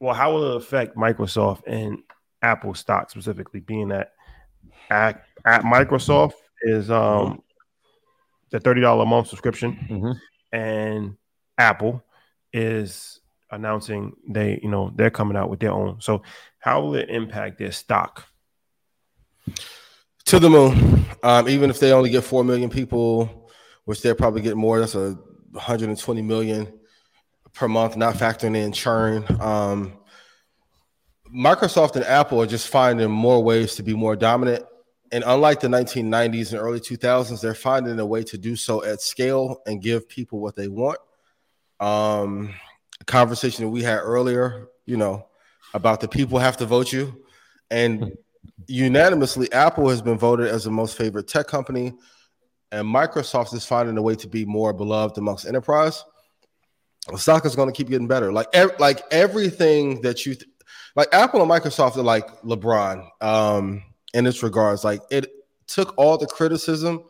well, 0.00 0.14
how 0.14 0.32
will 0.32 0.52
it 0.52 0.56
affect 0.56 0.96
Microsoft 0.96 1.62
and 1.66 1.98
Apple 2.42 2.74
stock 2.74 3.10
specifically, 3.10 3.60
being 3.60 3.88
that 3.88 4.12
at, 4.90 5.24
at 5.44 5.62
Microsoft 5.62 6.34
is 6.62 6.90
um 6.90 7.42
the 8.50 8.60
$30 8.60 9.02
a 9.02 9.06
month 9.06 9.28
subscription 9.28 9.76
Mhm. 9.90 10.20
and 10.52 11.16
Apple 11.58 12.02
is 12.52 13.20
announcing 13.50 14.14
they, 14.28 14.60
you 14.62 14.68
know, 14.70 14.92
they're 14.94 15.10
coming 15.10 15.36
out 15.36 15.50
with 15.50 15.60
their 15.60 15.72
own. 15.72 16.00
So 16.00 16.22
how 16.58 16.80
will 16.82 16.94
it 16.94 17.08
impact 17.10 17.58
their 17.58 17.72
stock? 17.72 18.24
to 20.26 20.40
the 20.40 20.50
moon. 20.50 21.04
Um, 21.22 21.48
even 21.48 21.70
if 21.70 21.78
they 21.78 21.92
only 21.92 22.10
get 22.10 22.24
four 22.24 22.42
million 22.42 22.68
people, 22.68 23.48
which 23.84 24.02
they'll 24.02 24.14
probably 24.16 24.42
get 24.42 24.56
more, 24.56 24.80
that's 24.80 24.96
a 24.96 25.16
120 25.52 26.20
million 26.22 26.72
per 27.56 27.66
month, 27.68 27.96
not 27.96 28.14
factoring 28.14 28.54
in 28.54 28.70
churn. 28.70 29.24
Um, 29.40 29.94
Microsoft 31.34 31.96
and 31.96 32.04
Apple 32.04 32.40
are 32.40 32.46
just 32.46 32.68
finding 32.68 33.10
more 33.10 33.42
ways 33.42 33.74
to 33.76 33.82
be 33.82 33.94
more 33.94 34.14
dominant. 34.14 34.64
And 35.10 35.24
unlike 35.26 35.60
the 35.60 35.68
1990s 35.68 36.52
and 36.52 36.60
early 36.60 36.80
2000s, 36.80 37.40
they're 37.40 37.54
finding 37.54 37.98
a 37.98 38.06
way 38.06 38.22
to 38.24 38.36
do 38.36 38.56
so 38.56 38.84
at 38.84 39.00
scale 39.00 39.62
and 39.66 39.82
give 39.82 40.08
people 40.08 40.40
what 40.40 40.54
they 40.54 40.68
want. 40.68 40.98
Um, 41.80 42.54
a 43.00 43.04
conversation 43.04 43.64
that 43.64 43.70
we 43.70 43.82
had 43.82 43.98
earlier, 43.98 44.68
you 44.84 44.96
know, 44.96 45.26
about 45.74 46.00
the 46.00 46.08
people 46.08 46.38
have 46.38 46.56
to 46.58 46.66
vote 46.66 46.92
you. 46.92 47.24
And 47.70 48.12
unanimously, 48.66 49.50
Apple 49.52 49.88
has 49.88 50.02
been 50.02 50.18
voted 50.18 50.48
as 50.48 50.64
the 50.64 50.70
most 50.70 50.96
favorite 50.96 51.28
tech 51.28 51.46
company, 51.46 51.94
and 52.72 52.86
Microsoft 52.86 53.54
is 53.54 53.64
finding 53.64 53.96
a 53.96 54.02
way 54.02 54.14
to 54.16 54.28
be 54.28 54.44
more 54.44 54.72
beloved 54.72 55.16
amongst 55.18 55.46
enterprise. 55.46 56.04
Is 57.12 57.56
going 57.56 57.68
to 57.68 57.72
keep 57.76 57.88
getting 57.88 58.08
better. 58.08 58.32
Like, 58.32 58.48
ev- 58.52 58.78
like 58.78 59.02
everything 59.10 60.00
that 60.02 60.26
you, 60.26 60.34
th- 60.34 60.48
like 60.96 61.08
Apple 61.12 61.40
and 61.40 61.50
Microsoft 61.50 61.96
are 61.96 62.02
like 62.02 62.26
LeBron 62.42 63.06
um, 63.20 63.82
in 64.14 64.24
this 64.24 64.42
regards. 64.42 64.82
Like, 64.84 65.00
it 65.10 65.26
took 65.66 65.94
all 65.96 66.18
the 66.18 66.26
criticism 66.26 67.04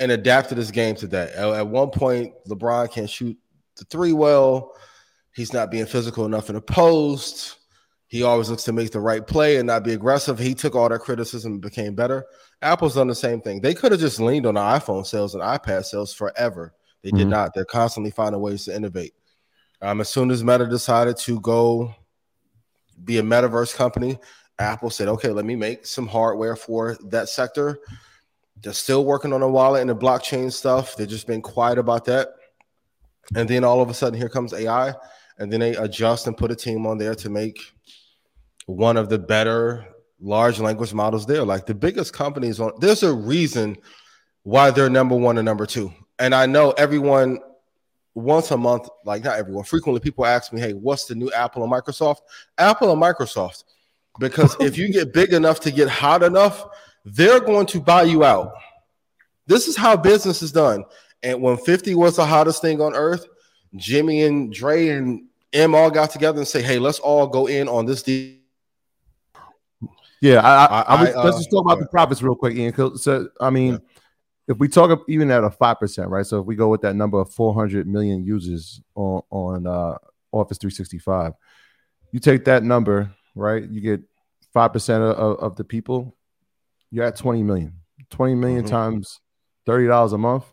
and 0.00 0.12
adapted 0.12 0.58
his 0.58 0.70
game 0.70 0.94
to 0.96 1.06
that. 1.08 1.32
At, 1.32 1.48
at 1.54 1.66
one 1.66 1.90
point, 1.90 2.34
LeBron 2.48 2.90
can't 2.90 3.08
shoot 3.10 3.36
the 3.76 3.84
three 3.84 4.12
well. 4.12 4.72
He's 5.34 5.52
not 5.52 5.70
being 5.70 5.86
physical 5.86 6.26
enough 6.26 6.48
in 6.48 6.54
the 6.56 6.60
post. 6.60 7.56
He 8.08 8.22
always 8.22 8.48
looks 8.50 8.64
to 8.64 8.72
make 8.72 8.90
the 8.90 9.00
right 9.00 9.26
play 9.26 9.56
and 9.58 9.66
not 9.66 9.84
be 9.84 9.92
aggressive. 9.92 10.38
He 10.38 10.54
took 10.54 10.74
all 10.74 10.88
that 10.88 11.00
criticism 11.00 11.52
and 11.52 11.60
became 11.60 11.94
better. 11.94 12.24
Apple's 12.62 12.94
done 12.94 13.06
the 13.06 13.14
same 13.14 13.40
thing. 13.40 13.60
They 13.60 13.74
could 13.74 13.92
have 13.92 14.00
just 14.00 14.18
leaned 14.18 14.46
on 14.46 14.54
the 14.54 14.60
iPhone 14.60 15.06
sales 15.06 15.34
and 15.34 15.42
iPad 15.42 15.84
sales 15.84 16.12
forever. 16.12 16.74
They 17.02 17.10
did 17.10 17.26
Mhm. 17.26 17.30
not. 17.30 17.54
They're 17.54 17.64
constantly 17.64 18.10
finding 18.10 18.40
ways 18.40 18.64
to 18.64 18.74
innovate. 18.74 19.12
Um, 19.80 20.00
as 20.00 20.08
soon 20.08 20.30
as 20.30 20.42
Meta 20.42 20.66
decided 20.66 21.16
to 21.18 21.40
go 21.40 21.94
be 23.04 23.18
a 23.18 23.22
metaverse 23.22 23.74
company, 23.74 24.18
Apple 24.58 24.90
said, 24.90 25.08
okay, 25.08 25.28
let 25.28 25.44
me 25.44 25.54
make 25.54 25.86
some 25.86 26.06
hardware 26.06 26.56
for 26.56 26.96
that 27.06 27.28
sector. 27.28 27.78
They're 28.60 28.72
still 28.72 29.04
working 29.04 29.32
on 29.32 29.42
a 29.42 29.48
wallet 29.48 29.82
and 29.82 29.90
the 29.90 29.94
blockchain 29.94 30.52
stuff. 30.52 30.96
They've 30.96 31.08
just 31.08 31.28
been 31.28 31.42
quiet 31.42 31.78
about 31.78 32.04
that. 32.06 32.28
And 33.36 33.48
then 33.48 33.62
all 33.62 33.80
of 33.80 33.88
a 33.88 33.94
sudden, 33.94 34.18
here 34.18 34.28
comes 34.28 34.52
AI. 34.52 34.94
And 35.38 35.52
then 35.52 35.60
they 35.60 35.76
adjust 35.76 36.26
and 36.26 36.36
put 36.36 36.50
a 36.50 36.56
team 36.56 36.86
on 36.86 36.98
there 36.98 37.14
to 37.14 37.30
make 37.30 37.60
one 38.66 38.96
of 38.96 39.08
the 39.08 39.18
better 39.18 39.86
large 40.20 40.58
language 40.58 40.92
models 40.92 41.26
there. 41.26 41.44
Like 41.44 41.66
the 41.66 41.74
biggest 41.74 42.12
companies 42.12 42.58
on 42.58 42.72
there's 42.80 43.04
a 43.04 43.12
reason 43.12 43.76
why 44.42 44.70
they're 44.70 44.90
number 44.90 45.14
one 45.14 45.38
and 45.38 45.44
number 45.44 45.66
two. 45.66 45.92
And 46.18 46.34
I 46.34 46.46
know 46.46 46.72
everyone 46.72 47.38
once 48.18 48.50
a 48.50 48.56
month, 48.56 48.88
like 49.04 49.24
not 49.24 49.38
everyone, 49.38 49.64
frequently 49.64 50.00
people 50.00 50.24
ask 50.26 50.52
me, 50.52 50.60
hey, 50.60 50.72
what's 50.72 51.06
the 51.06 51.14
new 51.14 51.30
Apple 51.32 51.62
and 51.62 51.72
Microsoft? 51.72 52.18
Apple 52.58 52.92
and 52.92 53.00
Microsoft. 53.00 53.64
Because 54.18 54.56
if 54.60 54.76
you 54.76 54.92
get 54.92 55.12
big 55.12 55.32
enough 55.32 55.60
to 55.60 55.70
get 55.70 55.88
hot 55.88 56.22
enough, 56.22 56.66
they're 57.04 57.40
going 57.40 57.66
to 57.66 57.80
buy 57.80 58.02
you 58.02 58.24
out. 58.24 58.52
This 59.46 59.68
is 59.68 59.76
how 59.76 59.96
business 59.96 60.42
is 60.42 60.52
done. 60.52 60.84
And 61.22 61.40
when 61.40 61.56
50 61.56 61.94
was 61.94 62.16
the 62.16 62.26
hottest 62.26 62.60
thing 62.60 62.80
on 62.80 62.94
earth, 62.94 63.26
Jimmy 63.76 64.24
and 64.24 64.52
Dre 64.52 64.88
and 64.88 65.24
M 65.52 65.74
all 65.74 65.90
got 65.90 66.10
together 66.10 66.38
and 66.38 66.46
say, 66.48 66.62
hey, 66.62 66.78
let's 66.78 66.98
all 66.98 67.26
go 67.26 67.46
in 67.46 67.68
on 67.68 67.86
this 67.86 68.02
deal. 68.02 68.34
Yeah, 70.20 70.40
I, 70.40 70.64
I, 70.64 70.80
I- 70.80 70.82
I 70.82 71.00
was, 71.00 71.14
let's 71.24 71.36
uh, 71.36 71.38
just 71.38 71.50
talk 71.50 71.64
about 71.64 71.78
the 71.78 71.86
profits 71.86 72.22
real 72.22 72.34
quick, 72.34 72.56
Ian. 72.56 72.96
So, 72.98 73.28
I 73.40 73.50
mean, 73.50 73.74
Yeah. 73.74 73.78
If 74.48 74.56
we 74.58 74.66
talk 74.66 75.04
even 75.08 75.30
at 75.30 75.44
a 75.44 75.50
five 75.50 75.78
percent, 75.78 76.08
right? 76.08 76.26
So, 76.26 76.40
if 76.40 76.46
we 76.46 76.56
go 76.56 76.68
with 76.68 76.80
that 76.80 76.96
number 76.96 77.20
of 77.20 77.32
four 77.32 77.54
hundred 77.54 77.86
million 77.86 78.24
users 78.24 78.80
on 78.94 79.22
on 79.30 79.66
uh, 79.66 79.98
Office 80.32 80.58
three 80.58 80.70
sixty 80.70 80.98
five, 80.98 81.34
you 82.10 82.18
take 82.18 82.46
that 82.46 82.64
number, 82.64 83.14
right? 83.34 83.68
You 83.68 83.80
get 83.80 84.00
five 84.52 84.72
percent 84.72 85.04
of, 85.04 85.38
of, 85.38 85.56
the 85.56 85.64
people. 85.64 86.16
You're 86.90 87.04
at 87.04 87.16
twenty 87.16 87.42
million. 87.42 87.74
Twenty 88.10 88.34
million 88.34 88.64
Mhm. 88.64 88.70
times 88.70 89.20
thirty 89.66 89.86
dollars 89.86 90.14
a 90.14 90.18
month. 90.18 90.44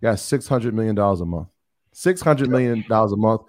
You 0.00 0.08
got 0.10 0.18
six 0.18 0.48
hundred 0.48 0.74
million 0.74 0.96
dollars 0.96 1.20
a 1.20 1.26
month. 1.26 1.48
Six 1.92 2.20
hundred 2.20 2.50
million 2.50 2.84
dollars 2.88 3.12
a 3.12 3.16
month 3.16 3.42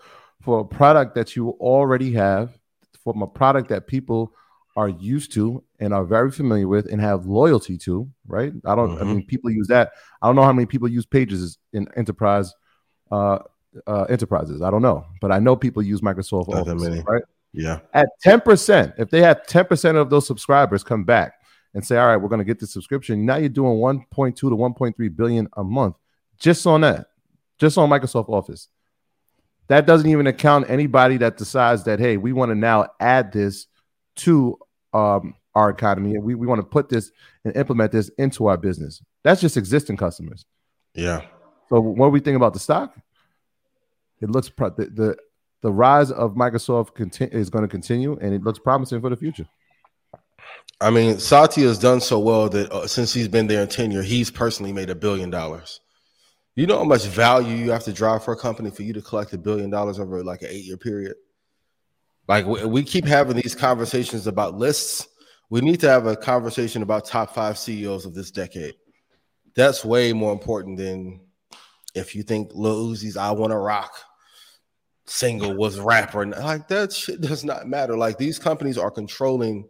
for 0.43 0.59
a 0.59 0.65
product 0.65 1.15
that 1.15 1.35
you 1.35 1.49
already 1.59 2.13
have, 2.13 2.55
from 3.03 3.23
a 3.23 3.27
product 3.27 3.69
that 3.69 3.87
people 3.87 4.31
are 4.76 4.89
used 4.89 5.32
to 5.34 5.63
and 5.80 5.93
are 5.93 6.03
very 6.03 6.32
familiar 6.32 6.67
with 6.67 6.86
and 6.91 6.99
have 6.99 7.26
loyalty 7.26 7.78
to, 7.78 8.09
right? 8.28 8.51
I 8.65 8.76
don't, 8.76 8.97
I 8.97 9.03
Mhm. 9.03 9.07
mean, 9.07 9.26
people 9.26 9.49
use 9.49 9.67
that. 9.67 9.91
I 10.21 10.28
don't 10.28 10.36
know 10.36 10.43
how 10.43 10.51
many 10.53 10.65
people 10.65 10.88
use 10.89 11.05
pages 11.05 11.57
in 11.73 11.88
enterprise 11.95 12.53
uh, 13.11 13.39
uh, 13.88 14.03
enterprises. 14.05 14.61
I 14.61 14.71
don't 14.71 14.82
know, 14.82 15.05
but 15.21 15.32
I 15.32 15.39
know 15.39 15.55
people 15.55 15.84
use 15.84 16.01
Microsoft 16.01 16.47
Not 16.49 16.67
Office, 16.67 17.03
right? 17.07 17.23
Yeah. 17.53 17.80
At 17.93 18.07
10%, 18.23 18.93
if 18.97 19.09
they 19.09 19.21
have 19.21 19.45
10% 19.47 19.95
of 19.97 20.09
those 20.09 20.26
subscribers 20.26 20.84
come 20.84 21.03
back 21.03 21.34
and 21.73 21.86
say, 21.86 21.97
all 21.97 22.07
right, 22.07 22.17
we're 22.17 22.30
going 22.30 22.39
to 22.39 22.45
get 22.45 22.59
the 22.59 22.67
subscription, 22.67 23.26
now 23.26 23.36
you're 23.36 23.49
doing 23.49 23.78
1.2 23.80 24.36
to 24.49 24.55
1.3 24.55 25.09
billion 25.15 25.47
a 25.57 25.63
month 25.63 25.97
just 26.39 26.65
on 26.65 26.82
that, 26.82 27.07
just 27.59 27.78
on 27.78 27.89
Microsoft 27.89 28.30
Office. 28.30 28.69
That 29.67 29.86
doesn't 29.86 30.09
even 30.09 30.28
account 30.28 30.69
anybody 30.69 31.17
that 31.17 31.38
decides 31.38 31.84
that, 31.86 31.99
hey, 31.99 32.17
we 32.17 32.34
want 32.34 32.49
to 32.51 32.55
now 32.55 32.88
add 32.99 33.32
this 33.32 33.67
to 34.17 34.57
um, 34.95 35.35
our 35.53 35.69
economy 35.69 36.15
and 36.15 36.23
we, 36.23 36.35
we 36.35 36.47
want 36.47 36.59
to 36.59 36.65
put 36.65 36.89
this 36.89 37.11
and 37.43 37.55
implement 37.55 37.91
this 37.91 38.09
into 38.17 38.47
our 38.47 38.57
business. 38.57 39.01
That's 39.23 39.41
just 39.41 39.57
existing 39.57 39.97
customers. 39.97 40.45
Yeah. 40.93 41.21
So 41.69 41.79
what 41.79 42.11
we 42.11 42.19
think 42.19 42.35
about 42.35 42.53
the 42.53 42.59
stock? 42.59 42.95
It 44.21 44.29
looks 44.29 44.49
pro- 44.49 44.69
the, 44.69 44.85
the 44.85 45.17
the 45.61 45.71
rise 45.71 46.11
of 46.11 46.35
Microsoft 46.35 46.93
conti- 46.93 47.25
is 47.25 47.49
going 47.49 47.63
to 47.63 47.67
continue, 47.67 48.17
and 48.21 48.33
it 48.33 48.43
looks 48.43 48.59
promising 48.59 49.01
for 49.01 49.09
the 49.09 49.17
future. 49.17 49.47
I 50.79 50.91
mean, 50.91 51.17
Satya 51.17 51.67
has 51.67 51.79
done 51.79 52.01
so 52.01 52.19
well 52.19 52.49
that 52.49 52.71
uh, 52.71 52.87
since 52.87 53.13
he's 53.13 53.27
been 53.27 53.47
there 53.47 53.63
in 53.63 53.67
tenure, 53.67 54.03
he's 54.03 54.29
personally 54.29 54.73
made 54.73 54.89
a 54.89 54.95
billion 54.95 55.29
dollars. 55.29 55.79
You 56.55 56.67
know 56.67 56.77
how 56.77 56.83
much 56.83 57.05
value 57.05 57.55
you 57.55 57.71
have 57.71 57.83
to 57.85 57.93
drive 57.93 58.23
for 58.23 58.33
a 58.33 58.37
company 58.37 58.69
for 58.69 58.83
you 58.83 58.93
to 58.93 59.01
collect 59.01 59.33
a 59.33 59.37
billion 59.37 59.69
dollars 59.69 59.99
over 59.99 60.23
like 60.23 60.43
an 60.43 60.49
eight 60.51 60.65
year 60.65 60.77
period? 60.77 61.15
Like 62.28 62.45
we, 62.45 62.65
we 62.65 62.84
keep 62.84 63.05
having 63.05 63.36
these 63.36 63.55
conversations 63.55 64.28
about 64.28 64.55
lists. 64.55 65.07
We 65.49 65.61
need 65.61 65.80
to 65.82 65.89
have 65.89 66.07
a 66.07 66.15
conversation 66.15 66.82
about 66.82 67.05
top 67.05 67.36
five 67.36 67.57
CEOs 67.57 68.05
of 68.05 68.13
this 68.13 68.32
decade. 68.32 68.76
That's 69.55 69.86
way 69.86 70.11
more 70.11 70.34
important 70.34 70.78
than 70.78 71.21
if 71.93 72.15
you 72.15 72.23
think 72.23 72.51
Lil 72.53 72.89
Uzi's 72.89 73.15
"I 73.17 73.32
Want 73.32 73.51
to 73.51 73.57
Rock" 73.57 73.91
single 75.05 75.53
was 75.53 75.80
rapper. 75.80 76.26
Like 76.26 76.67
that 76.69 76.91
shit 76.91 77.21
does 77.21 77.43
not 77.43 77.67
matter. 77.67 77.95
Like 77.95 78.17
these 78.17 78.39
companies 78.39 78.78
are 78.78 78.91
controlling 78.91 79.67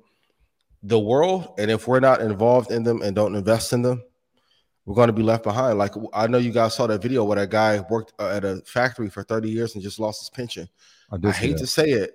the 0.81 0.99
world, 0.99 1.53
and 1.57 1.69
if 1.69 1.87
we're 1.87 1.99
not 1.99 2.21
involved 2.21 2.71
in 2.71 2.83
them 2.83 3.01
and 3.01 3.15
don't 3.15 3.35
invest 3.35 3.73
in 3.73 3.81
them, 3.81 4.03
we're 4.85 4.95
going 4.95 5.07
to 5.07 5.13
be 5.13 5.23
left 5.23 5.43
behind. 5.43 5.77
Like 5.77 5.93
I 6.13 6.27
know 6.27 6.37
you 6.37 6.51
guys 6.51 6.73
saw 6.73 6.87
that 6.87 7.01
video 7.01 7.23
where 7.23 7.37
that 7.37 7.49
guy 7.49 7.83
worked 7.89 8.13
uh, 8.19 8.29
at 8.29 8.45
a 8.45 8.61
factory 8.65 9.09
for 9.09 9.23
30 9.23 9.49
years 9.49 9.75
and 9.75 9.83
just 9.83 9.99
lost 9.99 10.21
his 10.21 10.29
pension. 10.29 10.69
I, 11.11 11.17
I 11.27 11.31
hate 11.31 11.53
that. 11.53 11.59
to 11.59 11.67
say 11.67 11.89
it. 11.89 12.13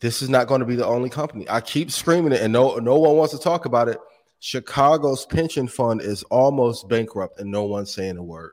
This 0.00 0.22
is 0.22 0.30
not 0.30 0.46
going 0.46 0.60
to 0.60 0.66
be 0.66 0.76
the 0.76 0.86
only 0.86 1.10
company. 1.10 1.48
I 1.48 1.60
keep 1.60 1.90
screaming 1.90 2.32
it, 2.32 2.40
and 2.40 2.52
no 2.52 2.76
no 2.76 2.98
one 2.98 3.16
wants 3.16 3.34
to 3.34 3.40
talk 3.40 3.66
about 3.66 3.88
it. 3.88 3.98
Chicago's 4.40 5.26
pension 5.26 5.68
fund 5.68 6.00
is 6.00 6.22
almost 6.24 6.88
bankrupt, 6.88 7.38
and 7.38 7.50
no 7.50 7.64
one's 7.64 7.92
saying 7.92 8.16
a 8.16 8.22
word. 8.22 8.52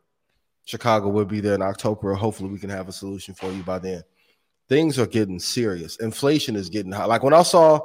Chicago 0.65 1.07
will 1.07 1.23
be 1.23 1.39
there 1.39 1.55
in 1.55 1.61
October. 1.61 2.13
Hopefully, 2.13 2.49
we 2.49 2.59
can 2.59 2.69
have 2.69 2.89
a 2.89 2.91
solution 2.93 3.33
for 3.33 3.49
you 3.51 3.63
by 3.63 3.79
then. 3.79 4.03
Things 4.67 4.99
are 4.99 5.07
getting 5.07 5.39
serious. 5.39 5.95
Inflation 5.97 6.57
is 6.57 6.69
getting 6.69 6.91
high. 6.91 7.05
Like 7.05 7.23
when 7.23 7.33
I 7.33 7.43
saw 7.43 7.79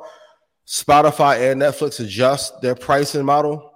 Spotify 0.66 1.52
and 1.52 1.62
Netflix 1.62 2.00
adjust 2.00 2.60
their 2.60 2.74
pricing 2.74 3.24
model, 3.24 3.70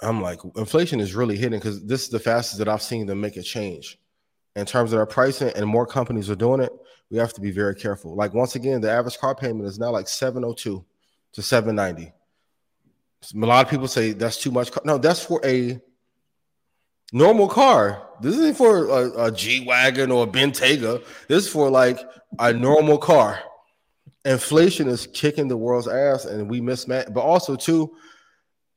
I'm 0.00 0.20
like, 0.20 0.40
inflation 0.56 0.98
is 0.98 1.14
really 1.14 1.36
hitting 1.36 1.60
because 1.60 1.84
this 1.84 2.02
is 2.02 2.08
the 2.08 2.18
fastest 2.18 2.58
that 2.58 2.68
I've 2.68 2.82
seen 2.82 3.06
them 3.06 3.20
make 3.20 3.36
a 3.36 3.42
change 3.42 3.98
in 4.56 4.66
terms 4.66 4.92
of 4.92 4.98
their 4.98 5.06
pricing, 5.06 5.50
and 5.54 5.66
more 5.66 5.86
companies 5.86 6.28
are 6.30 6.36
doing 6.36 6.60
it. 6.60 6.72
We 7.10 7.18
have 7.18 7.32
to 7.34 7.40
be 7.40 7.50
very 7.50 7.74
careful. 7.74 8.14
Like 8.14 8.34
once 8.34 8.54
again, 8.54 8.80
the 8.80 8.90
average 8.90 9.18
car 9.18 9.34
payment 9.34 9.66
is 9.66 9.78
now 9.78 9.90
like 9.90 10.08
702 10.08 10.84
to 11.32 11.42
790. 11.42 12.12
A 13.34 13.46
lot 13.46 13.64
of 13.64 13.70
people 13.70 13.88
say 13.88 14.12
that's 14.12 14.36
too 14.38 14.50
much. 14.50 14.70
No, 14.84 14.98
that's 14.98 15.24
for 15.24 15.40
a 15.44 15.80
normal 17.12 17.48
car. 17.48 18.08
This 18.20 18.34
isn't 18.36 18.56
for 18.56 18.88
a, 18.88 19.26
a 19.26 19.32
G 19.32 19.64
wagon 19.66 20.10
or 20.10 20.24
a 20.24 20.26
Bentayga. 20.26 21.04
This 21.28 21.44
is 21.44 21.52
for 21.52 21.70
like 21.70 22.00
a 22.38 22.52
normal 22.52 22.98
car. 22.98 23.38
Inflation 24.24 24.88
is 24.88 25.06
kicking 25.08 25.48
the 25.48 25.56
world's 25.56 25.88
ass, 25.88 26.24
and 26.24 26.48
we 26.48 26.60
mismatch. 26.60 27.12
But 27.12 27.20
also 27.20 27.56
too, 27.56 27.94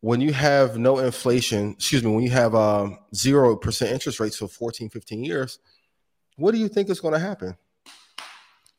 when 0.05 0.21
you 0.21 0.31
have 0.31 0.77
no 0.77 0.99
inflation, 0.99 1.71
excuse 1.71 2.03
me, 2.03 2.11
when 2.11 2.23
you 2.23 2.29
have 2.29 2.53
um, 2.53 2.99
zero 3.15 3.55
percent 3.55 3.91
interest 3.91 4.19
rates 4.19 4.37
for 4.37 4.47
14, 4.47 4.87
15 4.87 5.23
years, 5.23 5.57
what 6.35 6.51
do 6.51 6.59
you 6.59 6.67
think 6.67 6.91
is 6.91 6.99
going 6.99 7.15
to 7.15 7.19
happen? 7.19 7.57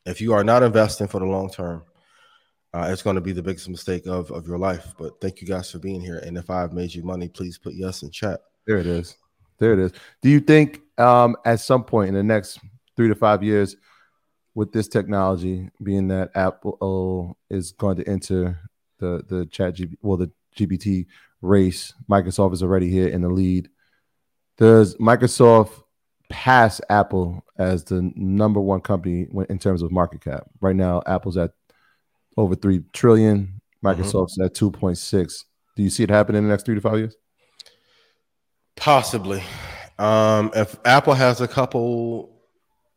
If 0.05 0.20
you 0.20 0.35
are 0.35 0.45
not 0.45 0.62
investing 0.62 1.09
for 1.09 1.18
the 1.18 1.27
long 1.27 1.51
term, 1.51 1.83
uh, 2.72 2.91
it's 2.93 3.03
going 3.03 3.16
to 3.16 3.20
be 3.20 3.33
the 3.33 3.43
biggest 3.43 3.68
mistake 3.68 4.07
of, 4.07 4.31
of 4.31 4.47
your 4.47 4.57
life. 4.57 4.95
But 4.97 5.20
thank 5.20 5.41
you 5.41 5.49
guys 5.49 5.68
for 5.68 5.81
being 5.81 6.01
here. 6.01 6.18
And 6.18 6.39
if 6.39 6.49
I've 6.49 6.72
made 6.72 6.95
you 6.95 7.03
money, 7.03 7.27
please 7.27 7.59
put 7.59 7.74
yes 7.74 8.05
in 8.05 8.12
chat. 8.12 8.43
There 8.64 8.79
it 8.79 8.87
is. 8.87 9.16
There 9.59 9.72
it 9.72 9.81
is. 9.81 9.93
Do 10.22 10.29
you 10.29 10.39
think 10.39 10.83
um, 10.97 11.35
at 11.45 11.59
some 11.59 11.83
point 11.83 12.11
in 12.11 12.14
the 12.14 12.22
next 12.22 12.61
three 12.97 13.09
to 13.09 13.16
five 13.16 13.43
years, 13.43 13.74
with 14.55 14.70
this 14.70 14.87
technology, 14.87 15.70
being 15.83 16.07
that 16.07 16.31
Apple 16.37 17.37
is 17.51 17.72
going 17.72 17.97
to 17.97 18.09
enter 18.09 18.61
the 19.01 19.24
the 19.29 19.45
chat 19.47 19.74
GB, 19.74 19.97
well 20.03 20.16
the 20.16 20.31
GPT 20.57 21.07
race, 21.43 21.93
Microsoft 22.11 22.55
is 22.55 22.63
already 22.63 22.91
here 22.91 23.09
in 23.09 23.23
the 23.23 23.29
lead. 23.29 23.69
Does 24.59 24.97
Microsoft 24.97 25.71
pass 26.29 26.81
Apple 26.89 27.45
as 27.59 27.85
the 27.85 28.11
number 28.17 28.61
one 28.61 28.81
company 28.81 29.29
in 29.49 29.59
terms 29.59 29.83
of 29.83 29.93
market 29.93 30.23
cap? 30.23 30.49
Right 30.61 30.77
now, 30.77 31.03
Apple's 31.07 31.37
at 31.37 31.53
over 32.37 32.55
three 32.55 32.83
trillion. 32.93 33.61
Microsoft's 33.85 34.39
mm-hmm. 34.39 34.47
at 34.47 34.55
two 34.55 34.71
point 34.71 34.99
six. 34.99 35.45
Do 35.77 35.83
you 35.83 35.91
see 35.91 36.03
it 36.03 36.11
happening 36.11 36.39
in 36.39 36.45
the 36.45 36.51
next 36.51 36.65
three 36.65 36.75
to 36.75 36.81
five 36.81 36.99
years? 36.99 37.17
Possibly. 38.77 39.43
Um, 39.99 40.51
if 40.55 40.77
Apple 40.85 41.15
has 41.15 41.41
a 41.41 41.49
couple 41.49 42.37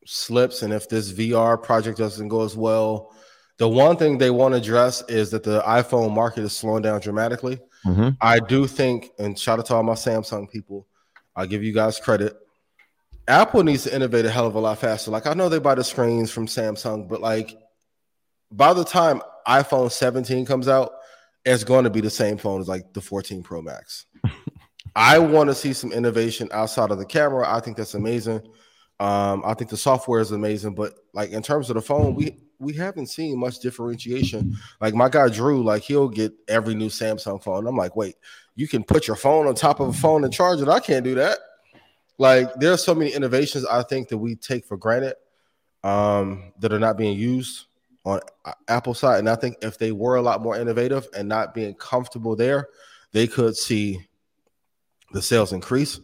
slips 0.05 0.63
and 0.63 0.73
if 0.73 0.89
this 0.89 1.11
VR 1.11 1.61
project 1.61 1.97
doesn't 1.97 2.27
go 2.27 2.43
as 2.43 2.55
well, 2.55 3.13
the 3.59 3.67
one 3.67 3.97
thing 3.97 4.17
they 4.17 4.31
want 4.31 4.53
to 4.53 4.57
address 4.57 5.03
is 5.09 5.31
that 5.31 5.43
the 5.43 5.61
iPhone 5.61 6.13
market 6.13 6.43
is 6.45 6.55
slowing 6.55 6.81
down 6.81 7.01
dramatically. 7.01 7.59
Mm-hmm. 7.85 8.11
I 8.21 8.39
do 8.39 8.65
think, 8.65 9.09
and 9.19 9.37
shout 9.37 9.59
out 9.59 9.65
to 9.67 9.75
all 9.75 9.83
my 9.83 9.93
Samsung 9.93 10.49
people, 10.49 10.87
I'll 11.35 11.45
give 11.45 11.61
you 11.61 11.73
guys 11.73 11.99
credit. 11.99 12.37
Apple 13.27 13.63
needs 13.63 13.83
to 13.83 13.93
innovate 13.93 14.25
a 14.25 14.31
hell 14.31 14.47
of 14.47 14.55
a 14.55 14.59
lot 14.59 14.79
faster. 14.79 15.11
Like 15.11 15.27
I 15.27 15.33
know 15.33 15.49
they 15.49 15.59
buy 15.59 15.75
the 15.75 15.83
screens 15.83 16.31
from 16.31 16.47
Samsung, 16.47 17.09
but 17.09 17.19
like 17.19 17.57
by 18.49 18.73
the 18.73 18.85
time 18.85 19.21
iPhone 19.45 19.91
17 19.91 20.45
comes 20.45 20.69
out, 20.69 20.93
it's 21.43 21.65
going 21.65 21.83
to 21.83 21.89
be 21.89 22.01
the 22.01 22.09
same 22.09 22.37
phone 22.37 22.61
as 22.61 22.69
like 22.69 22.93
the 22.93 23.01
14 23.01 23.43
Pro 23.43 23.61
Max. 23.61 24.05
I 24.95 25.19
want 25.19 25.49
to 25.49 25.55
see 25.55 25.73
some 25.73 25.91
innovation 25.91 26.47
outside 26.53 26.91
of 26.91 26.97
the 26.97 27.05
camera. 27.05 27.45
I 27.47 27.59
think 27.59 27.75
that's 27.75 27.93
amazing. 27.93 28.41
Um, 29.01 29.43
I 29.45 29.53
think 29.53 29.69
the 29.69 29.77
software 29.77 30.21
is 30.21 30.31
amazing, 30.31 30.75
but 30.75 30.93
like 31.13 31.31
in 31.31 31.43
terms 31.43 31.69
of 31.69 31.75
the 31.75 31.81
phone, 31.81 32.15
we 32.15 32.37
we 32.59 32.73
haven't 32.73 33.07
seen 33.07 33.39
much 33.39 33.59
differentiation. 33.59 34.57
Like 34.81 34.93
my 34.93 35.09
guy 35.09 35.29
Drew, 35.29 35.63
like 35.63 35.83
he'll 35.83 36.09
get 36.09 36.33
every 36.47 36.75
new 36.75 36.89
Samsung 36.89 37.41
phone. 37.41 37.65
I'm 37.65 37.77
like, 37.77 37.95
wait, 37.95 38.15
you 38.55 38.67
can 38.67 38.83
put 38.83 39.07
your 39.07 39.15
phone 39.15 39.47
on 39.47 39.55
top 39.55 39.79
of 39.79 39.87
a 39.87 39.93
phone 39.93 40.23
and 40.23 40.33
charge 40.33 40.61
it. 40.61 40.67
I 40.67 40.79
can't 40.79 41.03
do 41.03 41.15
that. 41.15 41.39
Like 42.17 42.53
there's 42.55 42.83
so 42.83 42.93
many 42.93 43.11
innovations 43.11 43.65
I 43.65 43.81
think 43.83 44.09
that 44.09 44.17
we 44.17 44.35
take 44.35 44.65
for 44.65 44.75
granted 44.75 45.15
um, 45.83 46.51
that 46.59 46.73
are 46.73 46.79
not 46.79 46.97
being 46.97 47.17
used 47.17 47.67
on 48.05 48.19
Apple 48.67 48.93
side. 48.93 49.19
And 49.19 49.29
I 49.29 49.35
think 49.35 49.57
if 49.61 49.77
they 49.77 49.93
were 49.93 50.15
a 50.15 50.21
lot 50.21 50.41
more 50.41 50.57
innovative 50.57 51.07
and 51.15 51.29
not 51.29 51.53
being 51.53 51.73
comfortable 51.75 52.35
there, 52.35 52.67
they 53.13 53.25
could 53.25 53.55
see 53.55 54.05
the 55.13 55.21
sales 55.21 55.53
increase. 55.53 56.01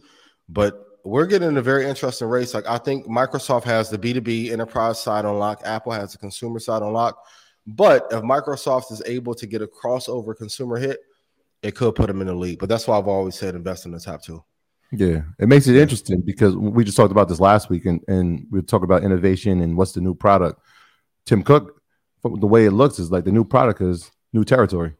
But 0.48 0.85
we're 1.06 1.26
getting 1.26 1.56
a 1.56 1.62
very 1.62 1.86
interesting 1.86 2.28
race. 2.28 2.54
Like 2.54 2.66
I 2.66 2.78
think 2.78 3.06
Microsoft 3.06 3.64
has 3.64 3.90
the 3.90 3.98
B2B 3.98 4.50
enterprise 4.50 5.00
side 5.00 5.24
on 5.24 5.38
lock, 5.38 5.62
Apple 5.64 5.92
has 5.92 6.12
the 6.12 6.18
consumer 6.18 6.58
side 6.58 6.82
on 6.82 6.92
lock. 6.92 7.18
But 7.66 8.06
if 8.10 8.22
Microsoft 8.22 8.92
is 8.92 9.02
able 9.06 9.34
to 9.34 9.46
get 9.46 9.62
a 9.62 9.66
crossover 9.66 10.36
consumer 10.36 10.76
hit, 10.76 10.98
it 11.62 11.74
could 11.74 11.94
put 11.94 12.06
them 12.06 12.20
in 12.20 12.28
the 12.28 12.34
lead. 12.34 12.58
But 12.58 12.68
that's 12.68 12.86
why 12.86 12.98
I've 12.98 13.08
always 13.08 13.34
said 13.34 13.54
invest 13.54 13.86
in 13.86 13.92
the 13.92 14.00
top 14.00 14.22
two. 14.22 14.44
Yeah, 14.92 15.22
it 15.40 15.48
makes 15.48 15.66
it 15.66 15.74
interesting 15.74 16.20
because 16.20 16.54
we 16.56 16.84
just 16.84 16.96
talked 16.96 17.10
about 17.10 17.28
this 17.28 17.40
last 17.40 17.68
week, 17.70 17.86
and, 17.86 18.00
and 18.06 18.46
we 18.52 18.62
talked 18.62 18.84
about 18.84 19.02
innovation 19.02 19.60
and 19.60 19.76
what's 19.76 19.92
the 19.92 20.00
new 20.00 20.14
product. 20.14 20.60
Tim 21.24 21.42
Cook 21.42 21.76
the 22.34 22.46
way 22.46 22.66
it 22.66 22.72
looks 22.72 22.98
is 22.98 23.10
like 23.10 23.24
the 23.24 23.32
new 23.32 23.44
product 23.44 23.80
is 23.80 24.10
new 24.32 24.44
territory. 24.44 24.94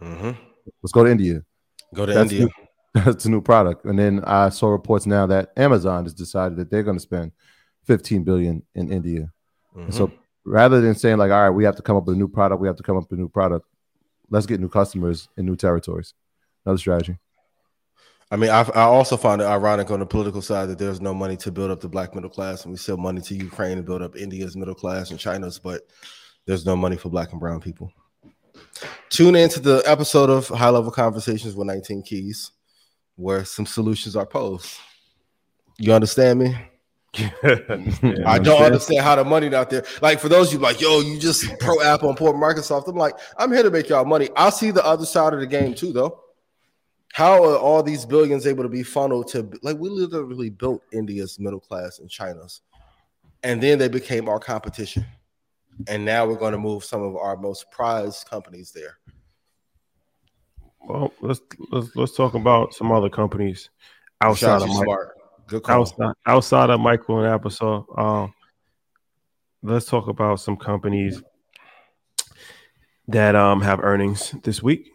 Mm-hmm. 0.00 0.32
Let's 0.82 0.92
go 0.92 1.04
to 1.04 1.10
India. 1.10 1.42
Go 1.94 2.06
to 2.06 2.12
that's 2.12 2.32
India. 2.32 2.46
New, 2.46 2.61
that's 2.94 3.24
a 3.24 3.30
new 3.30 3.40
product. 3.40 3.84
And 3.84 3.98
then 3.98 4.22
I 4.24 4.50
saw 4.50 4.68
reports 4.68 5.06
now 5.06 5.26
that 5.26 5.52
Amazon 5.56 6.04
has 6.04 6.14
decided 6.14 6.58
that 6.58 6.70
they're 6.70 6.82
going 6.82 6.96
to 6.96 7.02
spend 7.02 7.32
15 7.84 8.24
billion 8.24 8.62
in 8.74 8.92
India. 8.92 9.32
Mm-hmm. 9.76 9.90
So 9.90 10.12
rather 10.44 10.80
than 10.80 10.94
saying 10.94 11.18
like, 11.18 11.30
all 11.30 11.42
right, 11.42 11.50
we 11.50 11.64
have 11.64 11.76
to 11.76 11.82
come 11.82 11.96
up 11.96 12.06
with 12.06 12.16
a 12.16 12.18
new 12.18 12.28
product, 12.28 12.60
we 12.60 12.68
have 12.68 12.76
to 12.76 12.82
come 12.82 12.96
up 12.96 13.04
with 13.10 13.18
a 13.18 13.22
new 13.22 13.28
product. 13.28 13.66
Let's 14.30 14.46
get 14.46 14.60
new 14.60 14.68
customers 14.68 15.28
in 15.36 15.46
new 15.46 15.56
territories. 15.56 16.14
Another 16.64 16.78
strategy. 16.78 17.18
I 18.30 18.36
mean, 18.36 18.48
I, 18.48 18.62
I 18.62 18.82
also 18.84 19.18
find 19.18 19.42
it 19.42 19.44
ironic 19.44 19.90
on 19.90 20.00
the 20.00 20.06
political 20.06 20.40
side 20.40 20.70
that 20.70 20.78
there's 20.78 21.02
no 21.02 21.12
money 21.12 21.36
to 21.36 21.52
build 21.52 21.70
up 21.70 21.80
the 21.80 21.88
black 21.88 22.14
middle 22.14 22.30
class, 22.30 22.64
and 22.64 22.72
we 22.72 22.78
sell 22.78 22.96
money 22.96 23.20
to 23.20 23.34
Ukraine 23.34 23.76
to 23.76 23.82
build 23.82 24.00
up 24.00 24.16
India's 24.16 24.56
middle 24.56 24.74
class 24.74 25.10
and 25.10 25.20
China's. 25.20 25.58
But 25.58 25.82
there's 26.46 26.64
no 26.64 26.74
money 26.74 26.96
for 26.96 27.10
black 27.10 27.32
and 27.32 27.40
brown 27.40 27.60
people. 27.60 27.92
Tune 29.10 29.36
into 29.36 29.60
the 29.60 29.82
episode 29.84 30.30
of 30.30 30.48
High 30.48 30.70
Level 30.70 30.90
Conversations 30.90 31.54
with 31.54 31.66
19 31.66 32.02
Keys, 32.04 32.52
where 33.22 33.44
some 33.44 33.66
solutions 33.66 34.16
are 34.16 34.26
posed. 34.26 34.76
You 35.78 35.92
understand 35.92 36.40
me? 36.40 36.56
I 37.14 38.38
don't 38.42 38.62
understand 38.62 39.00
how 39.00 39.16
the 39.16 39.24
money 39.24 39.54
out 39.54 39.70
there. 39.70 39.84
Like 40.00 40.18
for 40.18 40.28
those 40.28 40.48
of 40.48 40.54
you 40.54 40.58
like, 40.58 40.80
yo, 40.80 41.00
you 41.00 41.18
just 41.18 41.58
pro 41.58 41.80
Apple 41.82 42.08
and 42.08 42.18
poor 42.18 42.32
Microsoft. 42.32 42.88
I'm 42.88 42.96
like, 42.96 43.14
I'm 43.36 43.52
here 43.52 43.62
to 43.62 43.70
make 43.70 43.88
y'all 43.88 44.04
money. 44.04 44.28
I 44.36 44.50
see 44.50 44.70
the 44.70 44.84
other 44.84 45.04
side 45.04 45.34
of 45.34 45.40
the 45.40 45.46
game 45.46 45.74
too, 45.74 45.92
though. 45.92 46.20
How 47.12 47.44
are 47.44 47.58
all 47.58 47.82
these 47.82 48.06
billions 48.06 48.46
able 48.46 48.62
to 48.62 48.70
be 48.70 48.82
funneled 48.82 49.28
to 49.28 49.50
like 49.62 49.76
we 49.76 49.90
literally 49.90 50.48
built 50.48 50.82
India's 50.92 51.38
middle 51.38 51.60
class 51.60 51.98
and 51.98 52.08
China's, 52.08 52.62
and 53.42 53.62
then 53.62 53.78
they 53.78 53.88
became 53.88 54.28
our 54.28 54.38
competition 54.38 55.04
and 55.88 56.04
now 56.04 56.26
we're 56.26 56.36
going 56.36 56.52
to 56.52 56.58
move 56.58 56.84
some 56.84 57.02
of 57.02 57.16
our 57.16 57.36
most 57.36 57.70
prized 57.70 58.28
companies 58.28 58.72
there. 58.72 58.98
Well, 60.86 61.12
let's 61.20 61.40
let's 61.70 61.94
let's 61.94 62.16
talk 62.16 62.34
about 62.34 62.74
some 62.74 62.90
other 62.90 63.08
companies 63.08 63.70
outside 64.20 64.62
of 64.62 64.68
call. 64.68 65.80
outside 65.80 66.14
outside 66.26 66.70
of 66.70 66.80
Micro 66.80 67.22
and 67.22 67.40
Applesauce. 67.40 67.98
Um, 67.98 68.34
let's 69.62 69.86
talk 69.86 70.08
about 70.08 70.40
some 70.40 70.56
companies 70.56 71.22
that 73.08 73.34
um 73.34 73.60
have 73.60 73.80
earnings 73.80 74.34
this 74.42 74.62
week, 74.62 74.90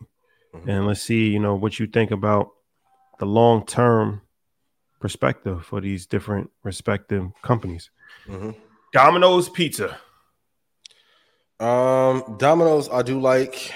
mm-hmm. 0.53 0.69
and 0.69 0.87
let's 0.87 1.01
see 1.01 1.29
you 1.29 1.39
know 1.39 1.55
what 1.55 1.79
you 1.79 1.87
think 1.87 2.11
about 2.11 2.49
the 3.19 3.25
long 3.25 3.65
term 3.65 4.21
perspective 4.99 5.65
for 5.65 5.79
these 5.79 6.05
different 6.05 6.49
respective 6.63 7.29
companies. 7.41 7.89
Mm-hmm. 8.27 8.51
Domino's 8.93 9.49
Pizza 9.49 9.97
um, 11.59 12.35
Domino's, 12.37 12.87
I 12.89 13.01
do 13.01 13.19
like 13.19 13.73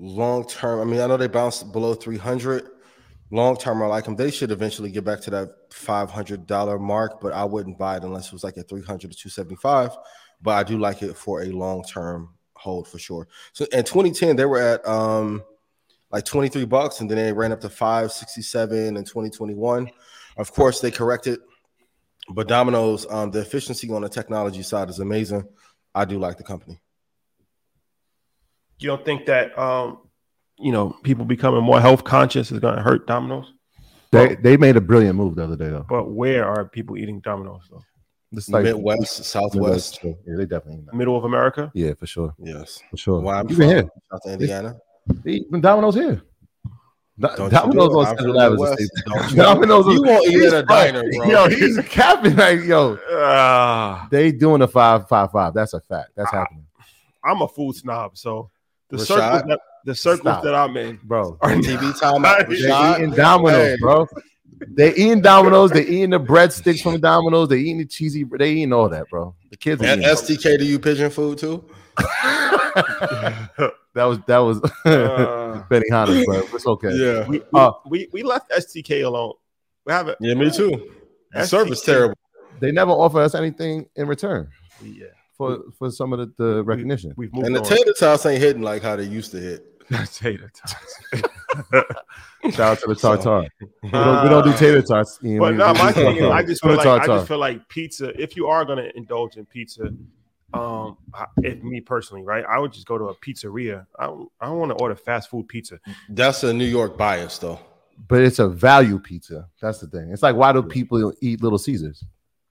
long 0.00 0.48
term. 0.48 0.80
I 0.80 0.84
mean, 0.84 1.00
I 1.00 1.06
know 1.06 1.16
they 1.16 1.28
bounced 1.28 1.72
below 1.72 1.94
300. 1.94 2.68
Long 3.30 3.56
term, 3.56 3.80
I 3.82 3.86
like 3.86 4.04
them. 4.04 4.16
They 4.16 4.30
should 4.30 4.50
eventually 4.50 4.90
get 4.90 5.04
back 5.04 5.20
to 5.20 5.30
that 5.30 5.70
$500 5.70 6.80
mark, 6.80 7.20
but 7.20 7.32
I 7.32 7.44
wouldn't 7.44 7.78
buy 7.78 7.96
it 7.96 8.02
unless 8.02 8.26
it 8.26 8.32
was 8.32 8.42
like 8.42 8.58
at 8.58 8.68
300 8.68 9.12
to 9.12 9.16
275. 9.16 9.96
But 10.42 10.50
I 10.52 10.62
do 10.64 10.78
like 10.78 11.02
it 11.02 11.16
for 11.16 11.42
a 11.42 11.46
long 11.46 11.84
term 11.84 12.30
hold 12.54 12.88
for 12.88 12.98
sure. 12.98 13.28
So 13.52 13.66
in 13.66 13.84
2010, 13.84 14.34
they 14.36 14.46
were 14.46 14.60
at 14.60 14.86
um 14.88 15.42
like 16.10 16.24
23 16.24 16.64
bucks, 16.64 17.00
and 17.00 17.08
then 17.08 17.18
they 17.18 17.32
ran 17.32 17.52
up 17.52 17.60
to 17.60 17.68
567 17.68 18.96
in 18.96 19.04
2021. 19.04 19.88
Of 20.36 20.52
course, 20.52 20.80
they 20.80 20.90
corrected, 20.90 21.38
but 22.30 22.48
Domino's, 22.48 23.06
um, 23.10 23.30
the 23.30 23.40
efficiency 23.40 23.88
on 23.92 24.02
the 24.02 24.08
technology 24.08 24.62
side 24.62 24.88
is 24.88 24.98
amazing. 24.98 25.46
I 25.94 26.04
do 26.04 26.18
like 26.18 26.36
the 26.36 26.42
company. 26.42 26.80
You 28.80 28.88
don't 28.88 29.04
think 29.04 29.26
that 29.26 29.56
um, 29.58 29.98
you 30.58 30.72
know 30.72 30.96
people 31.02 31.24
becoming 31.24 31.62
more 31.62 31.80
health 31.80 32.02
conscious 32.04 32.50
is 32.50 32.58
going 32.58 32.76
to 32.76 32.82
hurt 32.82 33.06
Domino's? 33.06 33.52
They 34.10 34.34
they 34.36 34.56
made 34.56 34.76
a 34.76 34.80
brilliant 34.80 35.16
move 35.16 35.36
the 35.36 35.44
other 35.44 35.56
day 35.56 35.68
though. 35.68 35.86
But 35.88 36.10
where 36.10 36.44
are 36.46 36.64
people 36.64 36.96
eating 36.96 37.20
Domino's 37.20 37.68
though? 37.70 37.84
This 38.32 38.48
like 38.48 38.64
Midwest, 38.64 39.24
Southwest. 39.24 40.00
Yeah, 40.02 40.12
they 40.26 40.46
definitely 40.46 40.84
middle 40.92 41.16
of 41.16 41.24
America. 41.24 41.70
Yeah, 41.74 41.94
for 41.94 42.06
sure. 42.06 42.34
Yes, 42.38 42.80
for 42.90 42.96
sure. 42.96 43.20
Why 43.20 43.40
I'm 43.40 43.50
even 43.50 43.68
here, 43.68 43.88
South 44.10 44.26
Indiana. 44.26 44.76
Even 45.24 45.60
Domino's 45.60 45.94
here. 45.96 46.22
Don't 47.18 47.50
Domino's 47.50 47.94
on 47.94 48.06
Central 48.06 48.40
Avenue. 48.40 49.34
Domino's. 49.34 49.86
You 49.86 50.02
won't 50.02 50.26
eat 50.26 50.42
at 50.44 50.54
a 50.54 50.62
diner, 50.62 51.02
bro. 51.02 51.26
Yo, 51.26 51.48
he's 51.48 51.78
capping 51.88 52.36
like 52.36 52.62
yo. 52.62 52.94
Uh, 52.94 54.08
they 54.10 54.32
doing 54.32 54.62
a 54.62 54.68
five 54.68 55.08
five 55.08 55.30
five. 55.30 55.52
That's 55.52 55.74
a 55.74 55.80
fact. 55.80 56.10
That's 56.16 56.32
I, 56.32 56.36
happening. 56.38 56.66
I'm 57.24 57.42
a 57.42 57.48
food 57.48 57.76
snob, 57.76 58.16
so 58.16 58.50
the 58.90 58.98
circles 58.98 59.42
that 59.48 59.60
the 59.84 59.94
circles 59.94 60.20
Stop. 60.34 60.44
that 60.44 60.54
I'm 60.54 60.76
in 60.76 60.98
bro. 61.04 61.38
are 61.42 61.52
TV 61.52 61.98
time 61.98 62.24
out. 62.24 62.48
They 62.48 62.56
They 62.60 62.62
Rashad. 62.68 62.98
eating 62.98 63.10
Domino's, 63.12 63.56
Hey. 63.56 63.76
bro. 63.80 64.06
They 64.76 64.90
eating 64.94 65.22
Domino's. 65.22 65.70
They 65.70 65.82
eating 65.86 66.10
the 66.10 66.20
breadsticks 66.20 66.82
from 66.82 66.92
the 66.92 66.98
Domino's. 66.98 67.48
They 67.48 67.58
eating 67.58 67.78
the 67.78 67.86
cheesy. 67.86 68.24
They 68.24 68.50
eating 68.52 68.72
all 68.74 68.88
that, 68.90 69.08
bro. 69.08 69.34
The 69.50 69.56
kids. 69.56 69.80
And 69.82 70.02
eating. 70.02 70.14
STK 70.14 70.58
to 70.58 70.64
you 70.64 70.78
pigeon 70.78 71.10
food 71.10 71.38
too? 71.38 71.64
that 71.96 73.70
was 73.94 74.18
that 74.26 74.38
was 74.38 74.60
Uh, 74.84 75.62
Benihana, 75.70 76.24
bro. 76.24 76.42
It's 76.54 76.66
okay. 76.66 76.92
Yeah. 76.94 77.26
we, 77.26 77.42
Uh, 77.54 77.72
we 77.88 78.08
we 78.12 78.22
left 78.22 78.50
STK 78.50 79.04
alone. 79.04 79.34
We 79.86 79.92
haven't. 79.92 80.18
Yeah, 80.20 80.34
me 80.34 80.50
too. 80.50 80.90
The 81.32 81.46
service 81.46 81.82
terrible. 81.82 82.16
They 82.60 82.70
never 82.72 82.90
offer 82.92 83.20
us 83.20 83.34
anything 83.34 83.86
in 83.96 84.06
return 84.06 84.48
Yeah, 84.82 85.06
for 85.40 85.58
for 85.78 85.90
some 85.90 86.12
of 86.12 86.18
the, 86.18 86.32
the 86.44 86.64
recognition. 86.64 87.12
we've 87.16 87.32
moved 87.32 87.46
And 87.46 87.56
the 87.56 87.60
on. 87.60 87.66
tater 87.66 87.92
tots 87.98 88.26
ain't 88.26 88.42
hitting 88.42 88.62
like 88.62 88.82
how 88.82 88.96
they 88.96 89.04
used 89.04 89.30
to 89.32 89.38
hit. 89.40 89.66
tater 90.12 90.50
tots. 90.54 91.22
Shout 92.42 92.60
out 92.60 92.78
to 92.80 92.86
the 92.88 92.94
So- 92.94 93.16
tartar. 93.16 93.48
we, 93.82 93.90
don't, 93.90 94.22
we 94.22 94.28
don't 94.30 94.44
do 94.44 94.52
tater 94.52 94.82
tots. 94.82 95.18
Ian. 95.24 95.38
But 95.38 95.52
We- 95.52 95.58
no, 95.58 95.74
my 95.74 95.92
thing 95.92 96.16
is, 96.16 96.24
I 96.24 96.42
just 96.42 96.62
feel 96.62 96.72
like 96.76 96.80
I 96.86 96.98
tartar. 96.98 97.06
just 97.16 97.28
feel 97.28 97.38
like 97.38 97.68
pizza. 97.68 98.12
If 98.20 98.36
you 98.36 98.46
are 98.48 98.64
going 98.64 98.78
to 98.78 98.96
indulge 98.96 99.36
in 99.36 99.46
pizza, 99.46 99.84
um, 100.54 100.96
I- 101.14 101.26
if 101.42 101.62
me 101.62 101.80
personally, 101.80 102.22
right, 102.22 102.44
I 102.48 102.58
would 102.58 102.72
just 102.72 102.86
go 102.86 102.98
to 102.98 103.04
a 103.06 103.14
pizzeria. 103.16 103.86
I 103.98 104.06
don't, 104.06 104.28
I 104.40 104.46
don't 104.46 104.58
want 104.58 104.70
to 104.70 104.76
order 104.82 104.94
fast 104.96 105.30
food 105.30 105.48
pizza. 105.48 105.78
That's 106.08 106.42
a 106.44 106.52
New 106.52 106.64
York 106.66 106.96
bias 106.96 107.38
though. 107.38 107.58
but 108.08 108.20
it's 108.22 108.38
a 108.38 108.48
value 108.48 108.98
pizza. 108.98 109.48
That's 109.60 109.78
the 109.80 109.86
thing. 109.88 110.10
It's 110.10 110.22
like 110.22 110.36
why 110.36 110.52
do 110.52 110.62
people 110.62 111.12
eat 111.20 111.42
Little 111.42 111.58
Caesars? 111.58 112.04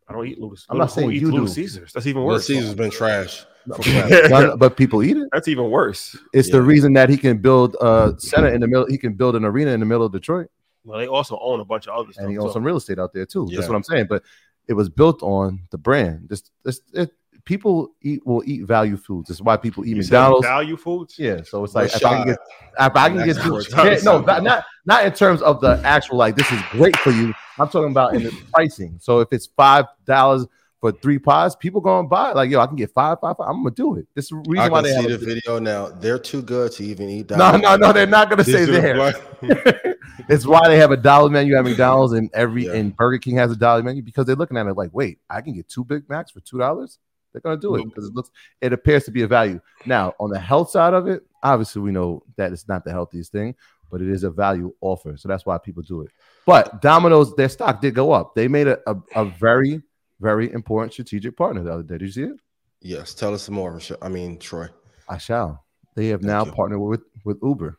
I 0.09 0.13
don't 0.13 0.25
eat 0.27 0.39
Little. 0.39 0.57
I'm 0.69 0.77
not 0.77 0.91
saying 0.91 1.11
you 1.11 1.29
Little 1.29 1.45
do. 1.45 1.51
Caesars. 1.51 1.93
That's 1.93 2.07
even 2.07 2.21
Little 2.23 2.35
worse. 2.35 2.47
Caesar's 2.47 2.73
been 2.75 2.89
trash. 2.89 3.45
None- 3.67 4.57
but 4.57 4.75
people 4.75 5.03
eat 5.03 5.17
it. 5.17 5.27
That's 5.31 5.47
even 5.47 5.69
worse. 5.69 6.17
It's 6.33 6.49
the 6.49 6.61
reason 6.61 6.93
that 6.93 7.09
he 7.09 7.17
can 7.17 7.37
build 7.37 7.75
uh, 7.81 8.13
a 8.15 8.19
center 8.19 8.47
in 8.49 8.61
the 8.61 8.67
middle. 8.67 8.87
He 8.87 8.97
can 8.97 9.13
build 9.13 9.35
an 9.35 9.45
arena 9.45 9.71
in 9.71 9.79
the 9.79 9.85
middle 9.85 10.05
of 10.05 10.11
Detroit, 10.11 10.47
Well, 10.83 10.97
they 10.99 11.07
also 11.07 11.37
own 11.39 11.59
a 11.59 11.65
bunch 11.65 11.87
of 11.87 11.95
other 11.95 12.11
stuff. 12.11 12.23
and 12.23 12.31
he 12.31 12.37
so- 12.37 12.43
owns 12.45 12.53
some 12.53 12.63
real 12.63 12.77
estate 12.77 12.97
out 12.97 13.13
there 13.13 13.25
too. 13.27 13.47
That's 13.53 13.67
what 13.67 13.75
I'm 13.75 13.83
saying. 13.83 14.07
But 14.09 14.23
it 14.67 14.73
was 14.73 14.89
built 14.89 15.21
on 15.21 15.61
the 15.69 15.77
brand. 15.77 16.27
This, 16.29 16.43
this, 16.63 16.81
it, 16.93 17.11
people 17.49 17.89
eat 18.03 18.23
will 18.27 18.43
eat 18.45 18.63
value 18.63 18.95
foods. 18.95 19.27
That's 19.27 19.41
why 19.41 19.57
people 19.57 19.83
eat 19.83 19.89
You 19.89 19.95
McDonald's. 20.03 20.45
value 20.45 20.77
foods. 20.77 21.15
Yeah, 21.17 21.41
so 21.43 21.63
it's 21.63 21.73
like 21.73 21.87
if 21.87 22.05
I 22.05 22.17
can 22.17 22.27
get, 22.27 22.37
if 22.79 22.95
I 22.95 23.09
can 23.09 23.17
get, 23.25 23.35
That's 23.37 23.43
two, 23.47 23.53
what 23.53 23.85
yeah, 23.85 23.97
no, 24.03 24.21
not, 24.21 24.43
not 24.43 24.65
not 24.85 25.03
in 25.03 25.11
terms 25.13 25.41
of 25.41 25.59
the 25.59 25.81
actual 25.83 26.17
like 26.17 26.35
this 26.35 26.49
is 26.51 26.61
great 26.69 26.95
for 26.97 27.09
you. 27.09 27.33
I'm 27.57 27.67
talking 27.67 27.89
about 27.89 28.13
in 28.13 28.21
the 28.21 28.31
pricing. 28.53 28.99
So 29.01 29.19
if 29.21 29.29
it's 29.33 29.47
five 29.47 29.85
dollars 30.05 30.45
for 30.79 30.91
three 30.91 31.17
pies, 31.17 31.55
people 31.55 31.81
gonna 31.81 32.07
buy 32.07 32.29
it. 32.29 32.35
Like 32.35 32.51
yo, 32.51 32.59
I 32.59 32.67
can 32.67 32.75
get 32.75 32.91
five, 32.91 33.17
five, 33.19 33.35
five. 33.35 33.47
I'm 33.49 33.63
gonna 33.63 33.71
do 33.71 33.95
it. 33.95 34.05
This 34.13 34.25
is 34.25 34.29
the 34.29 34.43
reason 34.47 34.59
I 34.59 34.69
why 34.69 34.83
can 34.83 34.91
they 34.91 34.99
see 35.01 35.05
a- 35.11 35.17
the 35.17 35.25
video 35.25 35.57
now. 35.57 35.87
They're 35.89 36.19
too 36.19 36.43
good 36.43 36.71
to 36.73 36.83
even 36.85 37.09
eat. 37.09 37.31
no, 37.31 37.57
no, 37.57 37.75
no, 37.77 37.91
they're 37.91 38.05
not 38.05 38.29
gonna 38.29 38.43
These 38.43 38.53
say 38.55 38.63
are 38.63 38.65
the 38.67 39.23
there. 39.41 39.95
it's 40.29 40.45
why 40.45 40.67
they 40.67 40.77
have 40.77 40.91
a 40.91 40.97
dollar 40.97 41.31
menu 41.31 41.55
at 41.57 41.63
McDonald's 41.63 42.13
and 42.13 42.29
every 42.33 42.67
Yeah. 42.67 42.73
and 42.73 42.95
Burger 42.95 43.17
King 43.17 43.37
has 43.37 43.51
a 43.51 43.55
dollar 43.55 43.81
menu 43.81 44.03
because 44.03 44.27
they're 44.27 44.35
looking 44.35 44.55
at 44.57 44.67
it 44.67 44.75
like, 44.77 44.91
wait, 44.93 45.17
I 45.29 45.41
can 45.41 45.53
get 45.55 45.67
two 45.67 45.83
Big 45.83 46.07
Macs 46.07 46.29
for 46.29 46.41
two 46.41 46.59
dollars. 46.59 46.99
They're 47.31 47.41
gonna 47.41 47.57
do 47.57 47.75
it 47.75 47.79
Mm-hmm. 47.79 47.89
because 47.89 48.05
it 48.07 48.13
looks 48.15 48.29
it 48.61 48.73
appears 48.73 49.03
to 49.05 49.11
be 49.11 49.21
a 49.23 49.27
value. 49.27 49.59
Now, 49.85 50.13
on 50.19 50.29
the 50.29 50.39
health 50.39 50.69
side 50.71 50.93
of 50.93 51.07
it, 51.07 51.23
obviously 51.43 51.81
we 51.81 51.91
know 51.91 52.23
that 52.37 52.51
it's 52.51 52.67
not 52.67 52.83
the 52.83 52.91
healthiest 52.91 53.31
thing, 53.31 53.55
but 53.91 54.01
it 54.01 54.09
is 54.09 54.23
a 54.23 54.29
value 54.31 54.73
offer. 54.81 55.15
So 55.17 55.27
that's 55.27 55.45
why 55.45 55.57
people 55.57 55.83
do 55.83 56.01
it. 56.01 56.11
But 56.45 56.81
Domino's, 56.81 57.35
their 57.35 57.49
stock 57.49 57.81
did 57.81 57.93
go 57.95 58.11
up. 58.11 58.33
They 58.35 58.47
made 58.47 58.67
a, 58.67 58.79
a, 58.89 58.95
a 59.15 59.25
very, 59.25 59.81
very 60.19 60.51
important 60.51 60.93
strategic 60.93 61.37
partner 61.37 61.63
the 61.63 61.71
other 61.73 61.83
day. 61.83 61.97
Did 61.99 62.05
you 62.07 62.11
see 62.11 62.23
it? 62.23 62.39
Yes, 62.81 63.13
tell 63.13 63.33
us 63.33 63.43
some 63.43 63.55
more. 63.55 63.79
I 64.01 64.09
mean, 64.09 64.39
Troy. 64.39 64.67
I 65.07 65.17
shall. 65.17 65.65
They 65.95 66.07
have 66.07 66.21
Thank 66.21 66.27
now 66.31 66.45
you. 66.45 66.51
partnered 66.51 66.79
with 66.79 67.01
with 67.25 67.37
Uber, 67.43 67.77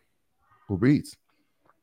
Uber 0.69 0.87
Eats. 0.87 1.17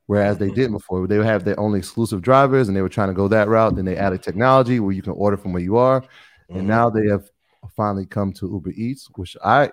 Whereas 0.06 0.38
they 0.38 0.50
didn't 0.50 0.72
before, 0.72 1.06
they 1.06 1.18
would 1.18 1.26
have 1.26 1.44
their 1.44 1.60
only 1.60 1.80
exclusive 1.80 2.22
drivers, 2.22 2.70
and 2.70 2.78
they 2.78 2.82
were 2.82 2.88
trying 2.88 3.10
to 3.10 3.14
go 3.14 3.28
that 3.28 3.50
route. 3.50 3.76
Then 3.76 3.84
they 3.84 3.98
added 3.98 4.24
technology 4.24 4.80
where 4.80 4.94
you 4.94 5.02
can 5.02 5.12
order 5.14 5.36
from 5.36 5.52
where 5.52 5.62
you 5.62 5.76
are, 5.76 6.02
and 6.50 6.62
Mhm. 6.62 6.66
now 6.66 6.90
they 6.90 7.08
have 7.08 7.30
finally 7.76 8.06
come 8.06 8.34
to 8.34 8.48
Uber 8.48 8.72
Eats, 8.72 9.10
which 9.16 9.36
I, 9.44 9.72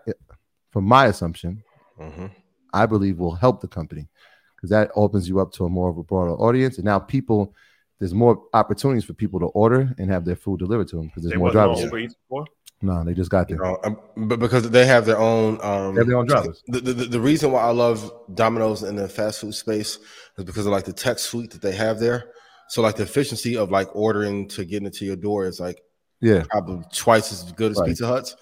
from 0.70 0.84
my 0.84 1.07
assumption, 1.07 1.62
Mhm. 1.99 2.30
I 2.72 2.86
believe 2.86 3.18
will 3.18 3.34
help 3.34 3.61
the 3.61 3.68
company 3.68 4.09
because 4.57 4.70
that 4.70 4.90
opens 4.97 5.28
you 5.28 5.38
up 5.40 5.53
to 5.53 5.64
a 5.64 5.68
more 5.68 5.88
of 5.88 5.99
a 5.99 6.03
broader 6.03 6.32
audience, 6.32 6.76
and 6.78 6.84
now 6.84 6.99
people, 6.99 7.55
there's 7.99 8.14
more 8.14 8.42
opportunities 8.53 9.05
for 9.05 9.14
people 9.14 9.38
to 9.40 9.47
order 9.47 9.95
and 9.99 10.11
have 10.11 10.24
their 10.24 10.36
food 10.36 10.59
delivered 10.59 10.88
to 10.88 10.97
them 10.97 11.07
because 11.07 11.22
there's 11.22 11.32
They 11.32 11.38
more 11.38 11.53
drivers. 11.53 11.80
Uber 11.80 11.99
Eats 11.99 12.14
before. 12.14 12.47
No, 12.82 13.03
they 13.05 13.14
just 13.14 13.30
got 13.30 13.49
You 13.49 13.57
there. 13.57 13.64
know, 13.64 13.78
um, 13.84 13.99
but 14.28 14.38
because 14.40 14.68
they 14.68 14.84
have 14.84 15.07
their 15.07 15.18
own, 15.18 15.59
um, 15.62 15.95
They 15.95 16.01
have 16.01 16.09
their 16.09 16.18
own 16.18 16.26
drivers. 16.26 16.62
The, 16.66 16.80
the, 16.80 16.92
the 16.92 17.20
reason 17.20 17.53
why 17.53 17.62
I 17.62 17.70
love 17.70 18.12
Domino's 18.34 18.82
in 18.82 18.97
the 18.97 19.09
fast 19.09 19.40
food 19.40 19.55
space 19.55 19.99
is 20.36 20.45
because 20.45 20.66
of 20.66 20.72
like 20.72 20.84
the 20.84 20.92
tech 20.92 21.18
suite 21.18 21.53
that 21.53 21.62
they 21.62 21.72
have 21.72 21.99
there. 22.01 22.32
So 22.68 22.82
like 22.82 22.97
the 22.97 23.05
efficiency 23.05 23.57
of 23.57 23.70
like 23.70 23.88
ordering 23.95 24.49
to 24.49 24.64
getting 24.64 24.86
it 24.86 24.95
to 24.95 25.05
your 25.05 25.16
door 25.16 25.47
is 25.47 25.61
like 25.61 25.80
Yeah, 26.20 26.44
probably 26.50 26.84
twice 26.92 27.32
as 27.32 27.52
good 27.52 27.72
as 27.72 27.78
Right. 27.78 27.88
Pizza 27.88 28.06
Hut's, 28.06 28.36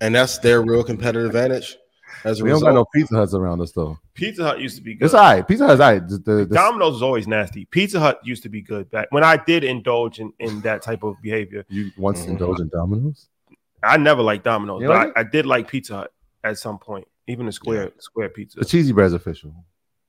and 0.00 0.14
that's 0.14 0.38
their 0.38 0.62
real 0.62 0.84
competitive 0.84 1.26
advantage. 1.26 1.76
As 2.24 2.40
a 2.40 2.44
we 2.44 2.50
don't 2.50 2.60
got 2.60 2.74
no 2.74 2.84
Pizza 2.94 3.14
Huts 3.16 3.34
around 3.34 3.60
us 3.62 3.72
though. 3.72 3.98
Pizza 4.14 4.44
Hut 4.44 4.60
used 4.60 4.76
to 4.76 4.82
be 4.82 4.94
good. 4.94 5.06
It's 5.06 5.14
all 5.14 5.22
right. 5.22 5.46
Pizza 5.48 5.64
Hut 5.66 5.74
is 5.74 5.80
all 5.80 5.90
right. 5.92 6.06
The, 6.08 6.18
the, 6.18 6.32
the- 6.44 6.54
Domino's 6.54 6.96
is 6.96 7.02
always 7.02 7.26
nasty. 7.26 7.64
Pizza 7.64 7.98
Hut 7.98 8.20
used 8.22 8.42
to 8.44 8.48
be 8.48 8.60
good 8.60 8.90
back 8.90 9.08
when 9.10 9.24
I 9.24 9.36
did 9.38 9.64
indulge 9.64 10.20
in, 10.20 10.32
in 10.38 10.60
that 10.60 10.82
type 10.82 11.02
of 11.02 11.16
behavior. 11.22 11.64
you 11.68 11.90
once 11.96 12.20
Mhm. 12.24 12.28
indulge 12.30 12.60
in 12.60 12.68
Domino's. 12.68 13.28
I 13.82 13.96
never 13.96 14.22
liked 14.22 14.44
Domino's, 14.44 14.82
You 14.82 14.88
but 14.88 14.96
like 14.96 15.12
I, 15.16 15.20
I 15.20 15.22
did 15.24 15.46
like 15.46 15.68
Pizza 15.68 15.94
Hut 15.96 16.12
at 16.44 16.58
some 16.58 16.78
point, 16.78 17.08
even 17.26 17.46
the 17.46 17.52
square 17.52 17.90
square 17.98 18.28
pizza. 18.28 18.58
The 18.60 18.66
cheesy 18.66 18.92
bread's 18.92 19.14
official. 19.14 19.52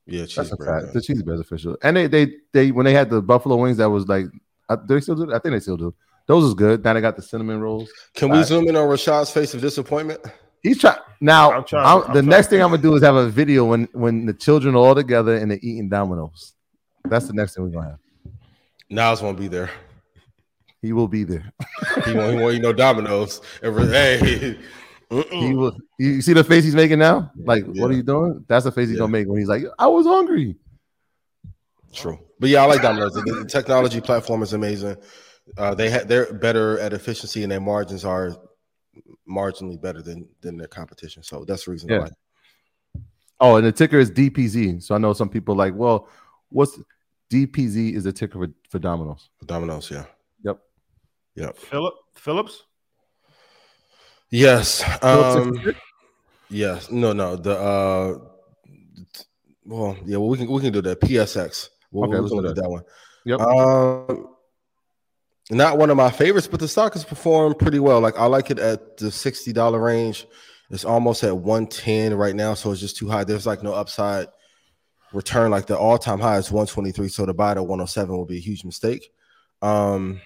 yeah, 0.06 0.20
That's 0.20 0.34
cheese 0.34 0.52
a 0.52 0.56
bread, 0.56 0.82
fact. 0.82 0.94
The 0.94 1.00
cheesy 1.00 1.22
bread's 1.22 1.40
official. 1.40 1.76
And 1.82 1.96
they 1.96 2.06
they 2.06 2.32
they 2.52 2.70
when 2.70 2.84
they 2.84 2.92
had 2.94 3.08
the 3.10 3.22
buffalo 3.22 3.56
wings, 3.56 3.78
that 3.78 3.88
was 3.88 4.06
like, 4.06 4.26
uh, 4.68 4.76
do 4.76 4.94
they 4.94 5.00
still 5.00 5.16
do? 5.16 5.32
I 5.34 5.38
think 5.40 5.54
they 5.54 5.60
still 5.60 5.76
do. 5.78 5.94
Those 6.26 6.44
is 6.44 6.54
good. 6.54 6.82
Now 6.84 6.96
I 6.96 7.00
got 7.00 7.16
the 7.16 7.22
cinnamon 7.22 7.60
rolls. 7.60 7.90
Can 8.14 8.28
we 8.28 8.34
Alright. 8.36 8.46
zoom 8.48 8.68
in 8.68 8.76
on 8.76 8.88
Rashad's 8.88 9.30
face 9.30 9.52
of 9.54 9.60
disappointment? 9.60 10.20
He's 10.62 10.78
trying 10.78 10.96
now. 11.20 11.52
I'm 11.52 11.64
trying- 11.64 11.84
I'm- 11.84 11.96
I'm 11.98 12.06
the 12.08 12.12
trying- 12.20 12.26
next 12.26 12.48
thing 12.48 12.62
I'm 12.62 12.70
gonna 12.70 12.80
do 12.82 12.94
is 12.94 13.02
have 13.02 13.16
a 13.16 13.28
video 13.28 13.64
when 13.66 13.88
when 13.92 14.24
the 14.26 14.32
children 14.32 14.74
are 14.74 14.78
all 14.78 14.94
together 14.94 15.36
and 15.36 15.50
they're 15.50 15.58
eating 15.60 15.88
Domino's. 15.90 16.54
That's 17.04 17.26
the 17.26 17.34
next 17.34 17.54
thing 17.54 17.64
we're 17.64 17.70
gonna 17.70 17.90
have. 17.90 17.98
Niles 18.88 19.20
won't 19.22 19.38
be 19.38 19.48
there. 19.48 19.70
He 20.80 20.92
will 20.94 21.08
be 21.08 21.24
there. 21.24 21.52
He 22.06 22.12
won't. 22.14 22.34
He 22.34 22.40
won't 22.42 22.54
eat 22.54 22.62
no 22.62 22.72
Domino's. 22.72 23.40
Every, 23.62 23.86
hey. 23.88 24.58
He 25.30 25.54
will. 25.54 25.76
You 25.98 26.22
see 26.22 26.32
the 26.32 26.42
face 26.44 26.64
he's 26.64 26.74
making 26.74 26.98
now? 26.98 27.30
Like, 27.36 27.64
what 27.66 27.90
are 27.90 27.94
you 27.94 28.02
doing? 28.02 28.44
That's 28.48 28.64
the 28.64 28.72
face 28.72 28.88
he's 28.88 28.96
Yeah. 28.96 29.00
gonna 29.00 29.12
make 29.12 29.28
when 29.28 29.38
he's 29.38 29.48
like, 29.48 29.64
I 29.78 29.86
was 29.86 30.06
hungry. 30.06 30.56
True, 31.92 32.18
but 32.40 32.48
yeah, 32.48 32.62
I 32.62 32.66
like 32.66 32.82
Domino's. 32.82 33.12
The, 33.14 33.20
the 33.22 33.44
technology 33.44 34.00
platform 34.00 34.42
is 34.42 34.52
amazing. 34.54 34.96
Uh, 35.58 35.74
they 35.74 35.90
ha- 35.90 36.04
they're 36.06 36.32
better 36.32 36.78
at 36.80 36.92
efficiency, 36.92 37.42
and 37.42 37.52
their 37.52 37.60
margins 37.60 38.04
are 38.04 38.34
marginally 39.28 39.80
better 39.80 40.02
than 40.02 40.28
than 40.40 40.56
their 40.56 40.68
competition. 40.68 41.22
So 41.22 41.44
that's 41.44 41.64
the 41.66 41.70
reason. 41.72 41.90
I 41.90 41.94
Yeah. 41.94 42.00
like. 42.00 42.12
it. 42.12 43.00
Oh, 43.40 43.56
and 43.56 43.66
the 43.66 43.72
ticker 43.72 43.98
is 43.98 44.10
DPZ. 44.10 44.82
So 44.82 44.94
I 44.94 44.98
know 44.98 45.12
some 45.12 45.28
people 45.28 45.54
like, 45.54 45.74
well, 45.74 46.08
what's 46.50 46.78
DPZ 47.30 47.94
is 47.94 48.04
the 48.04 48.12
ticker 48.12 48.38
for, 48.46 48.52
for 48.70 48.78
Domino's. 48.78 49.28
Domino's, 49.44 49.90
yeah, 49.90 50.04
Yep. 50.44 50.58
yep, 51.34 51.56
Philip 51.58 51.94
Phillips. 52.14 52.62
yes, 54.30 54.82
um, 55.02 55.54
66? 55.54 55.78
yes. 56.50 56.90
No, 56.90 57.12
no. 57.12 57.36
The 57.36 57.58
uh, 57.58 58.18
well, 59.66 59.96
yeah. 60.04 60.16
Well, 60.16 60.28
we 60.28 60.38
can 60.38 60.48
we 60.48 60.60
can 60.60 60.72
do 60.72 60.82
that. 60.82 61.00
PSX. 61.00 61.68
We'll, 61.90 62.04
Okay, 62.04 62.20
we'll 62.20 62.22
let's 62.22 62.34
do 62.34 62.42
that. 62.42 62.56
that 62.62 62.70
one. 62.70 62.82
Yep. 63.24 63.40
Um, 63.40 64.33
not 65.50 65.78
one 65.78 65.90
of 65.90 65.96
my 65.96 66.10
favorites, 66.10 66.46
but 66.46 66.60
the 66.60 66.68
stock 66.68 66.94
has 66.94 67.04
performed 67.04 67.58
pretty 67.58 67.78
well. 67.78 68.00
Like 68.00 68.18
I 68.18 68.26
like 68.26 68.50
it 68.50 68.58
at 68.58 68.96
the 68.96 69.10
sixty 69.10 69.52
dollar 69.52 69.80
range. 69.80 70.26
It's 70.70 70.84
almost 70.84 71.22
at 71.22 71.36
one 71.36 71.66
ten 71.66 72.14
right 72.14 72.34
now, 72.34 72.54
so 72.54 72.72
it's 72.72 72.80
just 72.80 72.96
too 72.96 73.08
high. 73.08 73.24
There's 73.24 73.46
like 73.46 73.62
no 73.62 73.74
upside 73.74 74.28
return. 75.12 75.50
Like 75.50 75.66
the 75.66 75.76
all 75.76 75.98
time 75.98 76.20
high 76.20 76.38
is 76.38 76.50
one 76.50 76.66
twenty 76.66 76.92
three, 76.92 77.08
so 77.08 77.26
to 77.26 77.34
buy 77.34 77.52
at 77.52 77.66
one 77.66 77.78
hundred 77.78 77.88
seven 77.88 78.16
would 78.16 78.28
be 78.28 78.38
a 78.38 78.40
huge 78.40 78.64
mistake. 78.64 79.10
Um, 79.60 80.20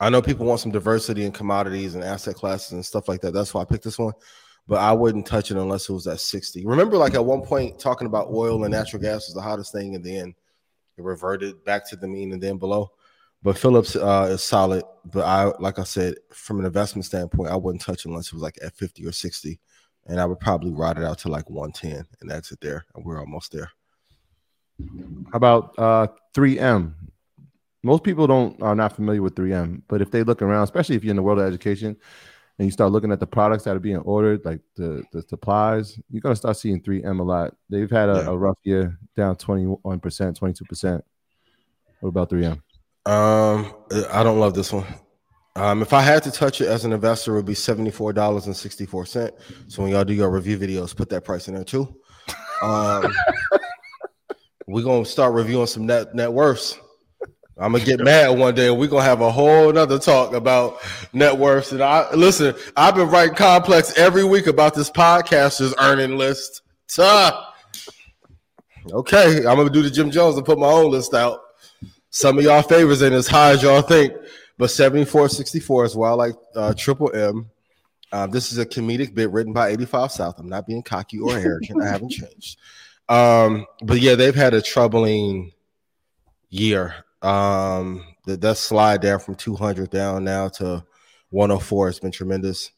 I 0.00 0.10
know 0.10 0.22
people 0.22 0.46
want 0.46 0.60
some 0.60 0.72
diversity 0.72 1.24
in 1.24 1.32
commodities 1.32 1.94
and 1.94 2.02
asset 2.02 2.34
classes 2.34 2.72
and 2.72 2.84
stuff 2.84 3.06
like 3.06 3.20
that. 3.20 3.32
That's 3.32 3.52
why 3.52 3.62
I 3.62 3.66
picked 3.66 3.84
this 3.84 3.98
one. 3.98 4.14
But 4.66 4.78
I 4.78 4.92
wouldn't 4.92 5.26
touch 5.26 5.50
it 5.50 5.56
unless 5.56 5.88
it 5.88 5.92
was 5.92 6.06
at 6.06 6.20
60. 6.20 6.64
Remember, 6.64 6.96
like 6.96 7.14
at 7.14 7.24
one 7.24 7.42
point, 7.42 7.78
talking 7.78 8.06
about 8.06 8.28
oil 8.30 8.64
and 8.64 8.72
natural 8.72 9.02
gas 9.02 9.26
was 9.26 9.34
the 9.34 9.42
hottest 9.42 9.72
thing, 9.72 9.94
and 9.94 10.04
then 10.04 10.34
it 10.96 11.02
reverted 11.02 11.64
back 11.64 11.88
to 11.90 11.96
the 11.96 12.08
mean 12.08 12.32
and 12.32 12.42
then 12.42 12.56
below. 12.56 12.90
But 13.42 13.56
Phillips 13.58 13.96
uh, 13.96 14.28
is 14.30 14.42
solid. 14.42 14.84
But 15.06 15.24
I, 15.24 15.50
like 15.58 15.78
I 15.78 15.84
said, 15.84 16.14
from 16.32 16.58
an 16.60 16.66
investment 16.66 17.06
standpoint, 17.06 17.50
I 17.50 17.56
wouldn't 17.56 17.82
touch 17.82 18.04
it 18.04 18.08
unless 18.08 18.26
it 18.26 18.34
was 18.34 18.42
like 18.42 18.58
at 18.62 18.74
50 18.74 19.06
or 19.06 19.12
60. 19.12 19.58
And 20.06 20.20
I 20.20 20.26
would 20.26 20.40
probably 20.40 20.72
ride 20.72 20.98
it 20.98 21.04
out 21.04 21.18
to 21.20 21.28
like 21.28 21.48
110 21.48 22.04
and 22.20 22.32
exit 22.32 22.60
there. 22.60 22.84
And 22.94 23.04
we're 23.04 23.18
almost 23.20 23.52
there. 23.52 23.70
How 25.32 25.36
about 25.36 25.74
uh 25.78 26.06
3M? 26.34 26.94
Most 27.82 28.02
people 28.02 28.26
don't 28.26 28.60
are 28.62 28.74
not 28.74 28.94
familiar 28.94 29.22
with 29.22 29.34
3M, 29.34 29.82
but 29.88 30.02
if 30.02 30.10
they 30.10 30.22
look 30.22 30.42
around, 30.42 30.64
especially 30.64 30.96
if 30.96 31.04
you're 31.04 31.10
in 31.12 31.16
the 31.16 31.22
world 31.22 31.38
of 31.38 31.46
education, 31.46 31.96
and 32.58 32.66
you 32.66 32.72
start 32.72 32.92
looking 32.92 33.10
at 33.12 33.20
the 33.20 33.26
products 33.26 33.64
that 33.64 33.74
are 33.76 33.80
being 33.80 33.98
ordered, 33.98 34.44
like 34.44 34.60
the 34.76 35.02
the 35.12 35.22
supplies, 35.22 35.98
you're 36.10 36.20
gonna 36.20 36.36
start 36.36 36.56
seeing 36.58 36.80
3M 36.80 37.20
a 37.20 37.22
lot. 37.22 37.54
They've 37.70 37.90
had 37.90 38.08
a, 38.10 38.14
Yeah. 38.24 38.30
a 38.30 38.36
rough 38.36 38.58
year, 38.64 38.98
down 39.16 39.36
21 39.36 40.00
percent, 40.00 40.36
22 40.36 40.64
percent. 40.64 41.04
What 42.00 42.10
about 42.10 42.28
3M? 42.30 42.62
Um, 43.06 43.72
I 44.12 44.22
don't 44.22 44.38
love 44.38 44.54
this 44.54 44.72
one. 44.72 44.86
Um, 45.56 45.82
if 45.82 45.92
I 45.92 46.00
had 46.00 46.22
to 46.24 46.30
touch 46.30 46.60
it 46.60 46.68
as 46.68 46.84
an 46.84 46.92
investor, 46.92 47.32
it 47.32 47.36
would 47.36 47.46
be 47.46 47.54
seventy-four 47.54 48.12
dollars 48.12 48.46
and 48.46 48.56
sixty-four 48.56 49.06
cent. 49.06 49.34
So 49.68 49.82
when 49.82 49.92
y'all 49.92 50.04
do 50.04 50.14
your 50.14 50.30
review 50.30 50.58
videos, 50.58 50.94
put 50.94 51.08
that 51.10 51.24
price 51.24 51.48
in 51.48 51.54
there 51.54 51.64
too. 51.64 51.94
Um, 52.62 53.12
we're 54.66 54.84
gonna 54.84 55.04
start 55.04 55.34
reviewing 55.34 55.66
some 55.66 55.86
net 55.86 56.14
net 56.14 56.32
worths. 56.32 56.78
I'm 57.58 57.72
gonna 57.72 57.84
get 57.84 58.00
mad 58.00 58.38
one 58.38 58.54
day, 58.54 58.68
and 58.68 58.78
we're 58.78 58.88
gonna 58.88 59.02
have 59.02 59.20
a 59.20 59.30
whole 59.30 59.70
nother 59.72 59.98
talk 59.98 60.32
about 60.32 60.78
net 61.12 61.36
worths. 61.36 61.72
And 61.72 61.82
I 61.82 62.10
listen, 62.14 62.54
I've 62.76 62.94
been 62.94 63.10
writing 63.10 63.34
complex 63.34 63.96
every 63.98 64.24
week 64.24 64.46
about 64.46 64.74
this 64.74 64.90
podcaster's 64.90 65.74
earning 65.78 66.16
list. 66.16 66.62
Tuh. 66.88 67.32
Okay, 68.92 69.38
I'm 69.38 69.56
gonna 69.56 69.68
do 69.68 69.82
the 69.82 69.90
Jim 69.90 70.10
Jones 70.10 70.36
and 70.36 70.46
put 70.46 70.58
my 70.58 70.68
own 70.68 70.90
list 70.90 71.12
out. 71.12 71.40
Some 72.10 72.38
of 72.38 72.44
y'all 72.44 72.62
favors 72.62 73.02
ain't 73.02 73.14
as 73.14 73.28
high 73.28 73.52
as 73.52 73.62
y'all 73.62 73.82
think, 73.82 74.12
but 74.58 74.70
7464 74.70 75.84
is 75.84 75.96
why 75.96 76.10
I 76.10 76.12
like 76.12 76.34
uh, 76.56 76.74
Triple 76.76 77.12
M. 77.14 77.50
Um, 78.12 78.30
this 78.32 78.50
is 78.50 78.58
a 78.58 78.66
comedic 78.66 79.14
bit 79.14 79.30
written 79.30 79.52
by 79.52 79.68
85 79.68 80.10
South. 80.12 80.38
I'm 80.38 80.48
not 80.48 80.66
being 80.66 80.82
cocky 80.82 81.20
or 81.20 81.36
arrogant. 81.38 81.82
I 81.82 81.86
haven't 81.86 82.10
changed. 82.10 82.58
Um, 83.08 83.66
but 83.82 84.00
yeah, 84.00 84.16
they've 84.16 84.34
had 84.34 84.54
a 84.54 84.60
troubling 84.62 85.52
year. 86.48 86.94
Um, 87.22 88.04
that 88.26 88.40
that 88.40 88.56
slide 88.56 89.00
down 89.02 89.20
from 89.20 89.34
200 89.36 89.90
down 89.90 90.24
now 90.24 90.48
to 90.48 90.84
104 91.30 91.86
has 91.86 92.00
been 92.00 92.10
tremendous. 92.10 92.70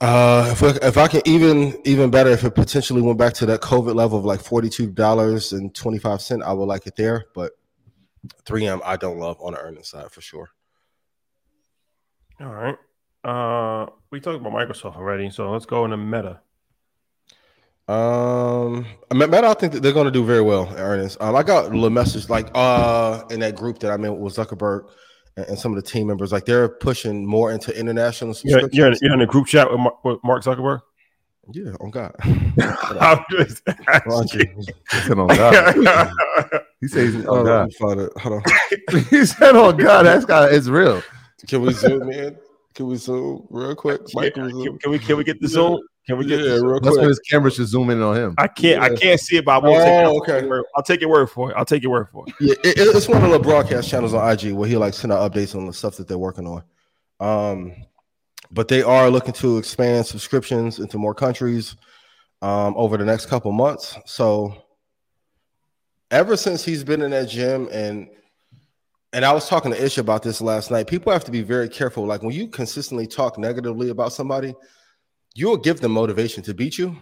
Uh, 0.00 0.48
if, 0.52 0.62
we- 0.62 0.68
if 0.88 0.96
I 0.96 1.08
can 1.08 1.20
even 1.26 1.78
even 1.84 2.10
better, 2.10 2.30
if 2.30 2.44
it 2.44 2.54
potentially 2.54 3.02
went 3.02 3.18
back 3.18 3.34
to 3.34 3.46
that 3.46 3.60
COVID 3.60 3.94
level 3.94 4.18
of 4.18 4.24
like 4.24 4.40
forty 4.40 4.70
two 4.70 4.86
dollars 4.90 5.52
and 5.52 5.74
twenty 5.74 5.98
five 5.98 6.22
cent, 6.22 6.42
I 6.42 6.54
would 6.54 6.64
like 6.64 6.86
it 6.86 6.96
there. 6.96 7.26
But 7.34 7.52
3M, 8.44 8.80
I 8.84 8.96
don't 8.96 9.18
love 9.18 9.38
on 9.40 9.52
the 9.52 9.60
earnings 9.60 9.88
side 9.88 10.10
for 10.10 10.20
sure. 10.20 10.50
All 12.40 12.46
right. 12.46 12.76
Uh, 13.22 13.90
we 14.10 14.20
talked 14.20 14.40
about 14.40 14.52
Microsoft 14.52 14.96
already, 14.96 15.30
so 15.30 15.50
let's 15.50 15.66
go 15.66 15.84
into 15.84 15.96
Meta. 15.96 16.40
Um, 17.86 18.86
Meta, 19.12 19.46
I 19.46 19.54
think 19.54 19.72
that 19.72 19.82
they're 19.82 19.92
going 19.92 20.06
to 20.06 20.12
do 20.12 20.24
very 20.24 20.40
well 20.40 20.68
in 20.68 20.76
earnings. 20.76 21.16
Um, 21.20 21.34
I 21.34 21.42
got 21.42 21.66
a 21.66 21.68
little 21.68 21.90
message 21.90 22.28
like 22.28 22.48
uh 22.54 23.24
in 23.30 23.40
that 23.40 23.56
group 23.56 23.80
that 23.80 23.90
I'm 23.90 24.04
in 24.04 24.18
with 24.18 24.36
Zuckerberg 24.36 24.88
and, 25.36 25.46
and 25.46 25.58
some 25.58 25.76
of 25.76 25.82
the 25.82 25.90
team 25.90 26.06
members, 26.06 26.32
like 26.32 26.44
they're 26.44 26.68
pushing 26.68 27.26
more 27.26 27.50
into 27.52 27.76
international 27.78 28.34
You're, 28.44 28.68
you're, 28.72 28.92
in, 28.92 28.98
you're 29.02 29.14
in 29.14 29.20
a 29.20 29.26
group 29.26 29.46
chat 29.48 29.70
with 29.70 29.80
Mark, 29.80 30.04
with 30.04 30.18
Mark 30.22 30.44
Zuckerberg. 30.44 30.80
yeah, 31.52 31.72
on 31.80 31.90
God. 31.90 32.14
I'm 32.24 33.24
just 33.30 33.62
on, 34.06 34.22
asking. 34.22 34.66
"Oh 35.10 35.26
God." 35.26 36.50
He 36.80 36.88
says, 36.88 37.14
"Oh 37.16 37.22
Hold 37.22 37.38
on, 37.38 37.44
let 37.44 37.50
God." 37.78 37.98
me. 37.98 38.08
Hold 38.20 38.32
on. 38.34 38.42
he 39.10 39.26
said, 39.26 39.54
"Oh 39.54 39.72
God, 39.72 40.04
that's 40.04 40.24
got 40.24 40.52
it's 40.52 40.68
real." 40.68 41.02
Can 41.46 41.62
we 41.62 41.72
zoom 41.72 42.10
in? 42.10 42.36
Can 42.74 42.86
we 42.86 42.96
zoom 42.96 43.46
real 43.50 43.74
quick? 43.74 44.00
Yeah, 44.08 44.12
Mike, 44.22 44.34
can 44.34 44.44
we 44.44 44.50
can, 44.52 44.62
zoom? 44.62 44.78
can 44.78 44.90
we 44.90 44.98
can 44.98 45.16
we 45.16 45.24
get 45.24 45.40
the 45.40 45.48
zoom? 45.48 45.80
Can 46.06 46.16
we 46.18 46.24
get 46.26 46.38
the 46.38 46.58
zoom? 46.58 46.66
real 46.66 46.80
That's 46.80 46.96
when 46.96 47.08
his 47.08 47.18
camera 47.20 47.50
should 47.50 47.66
zoom 47.66 47.90
in 47.90 48.00
on 48.02 48.16
him. 48.16 48.34
I 48.38 48.46
can't 48.48 48.82
I 48.82 48.94
can't 48.94 49.20
see 49.20 49.36
it, 49.36 49.44
but 49.44 49.52
I 49.52 49.58
will 49.58 49.76
take 49.78 49.88
it. 49.88 50.04
Oh, 50.04 50.10
I'll 50.10 50.16
okay. 50.18 50.66
I'll 50.76 50.82
take 50.82 51.00
your 51.00 51.10
word 51.10 51.26
for 51.28 51.50
it. 51.50 51.56
I'll 51.56 51.64
take 51.64 51.82
your 51.82 51.92
word 51.92 52.08
for 52.10 52.24
it. 52.26 52.34
Yeah, 52.40 52.54
it, 52.64 52.78
it- 52.78 52.96
it's 52.96 53.08
one 53.08 53.22
of 53.24 53.30
the 53.30 53.38
broadcast 53.38 53.88
channels 53.88 54.14
on 54.14 54.30
IG 54.32 54.52
where 54.52 54.68
he 54.68 54.76
like 54.76 54.94
send 54.94 55.12
out 55.12 55.30
updates 55.30 55.54
on 55.54 55.66
the 55.66 55.72
stuff 55.72 55.96
that 55.96 56.08
they're 56.08 56.18
working 56.18 56.46
on. 56.46 56.62
Um, 57.20 57.74
but 58.50 58.68
they 58.68 58.82
are 58.82 59.10
looking 59.10 59.34
to 59.34 59.58
expand 59.58 60.06
subscriptions 60.06 60.78
into 60.78 60.96
more 60.98 61.14
countries 61.14 61.76
um, 62.42 62.74
over 62.76 62.96
the 62.96 63.04
next 63.04 63.26
couple 63.26 63.52
months. 63.52 63.96
So 64.06 64.54
ever 66.10 66.36
since 66.36 66.64
he's 66.64 66.84
been 66.84 67.02
in 67.02 67.10
that 67.10 67.28
gym 67.28 67.68
and 67.72 68.08
and 69.12 69.24
I 69.24 69.32
was 69.32 69.48
talking 69.48 69.72
to 69.72 69.84
Ish 69.84 69.98
about 69.98 70.22
this 70.22 70.40
last 70.40 70.70
night. 70.70 70.86
People 70.86 71.12
have 71.12 71.24
to 71.24 71.32
be 71.32 71.42
very 71.42 71.68
careful. 71.68 72.06
Like 72.06 72.22
when 72.22 72.32
you 72.32 72.46
consistently 72.46 73.08
talk 73.08 73.38
negatively 73.38 73.90
about 73.90 74.12
somebody, 74.12 74.54
you'll 75.34 75.56
give 75.56 75.80
them 75.80 75.90
motivation 75.92 76.44
to 76.44 76.54
beat 76.54 76.78
you. 76.78 76.96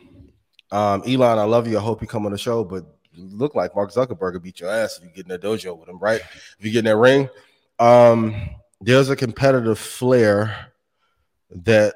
Um, 0.71 1.03
Elon, 1.07 1.39
I 1.39 1.45
love 1.45 1.69
you. 1.69 1.77
I 1.77 1.83
hope 1.83 2.01
you 2.01 2.09
come 2.09 2.25
on 2.25 2.33
the 2.33 2.39
show, 2.39 2.65
but 2.65 2.87
look 3.15 3.55
like 3.55 3.75
Mark 3.75 3.93
Zuckerberg 3.93 4.33
will 4.33 4.41
beat 4.41 4.61
your 4.61 4.71
ass 4.71 4.97
if 4.97 5.05
you 5.05 5.11
get 5.11 5.27
in 5.27 5.29
that 5.29 5.43
dojo 5.43 5.79
with 5.79 5.89
him, 5.89 5.99
right? 5.99 6.23
If 6.59 6.65
you 6.65 6.71
get 6.71 6.81
in 6.81 6.85
that 6.87 6.97
ring, 6.97 7.29
um, 7.79 8.35
there's 8.81 9.11
a 9.11 9.17
competitive 9.17 9.79
flair 9.79 10.73
that 11.51 11.95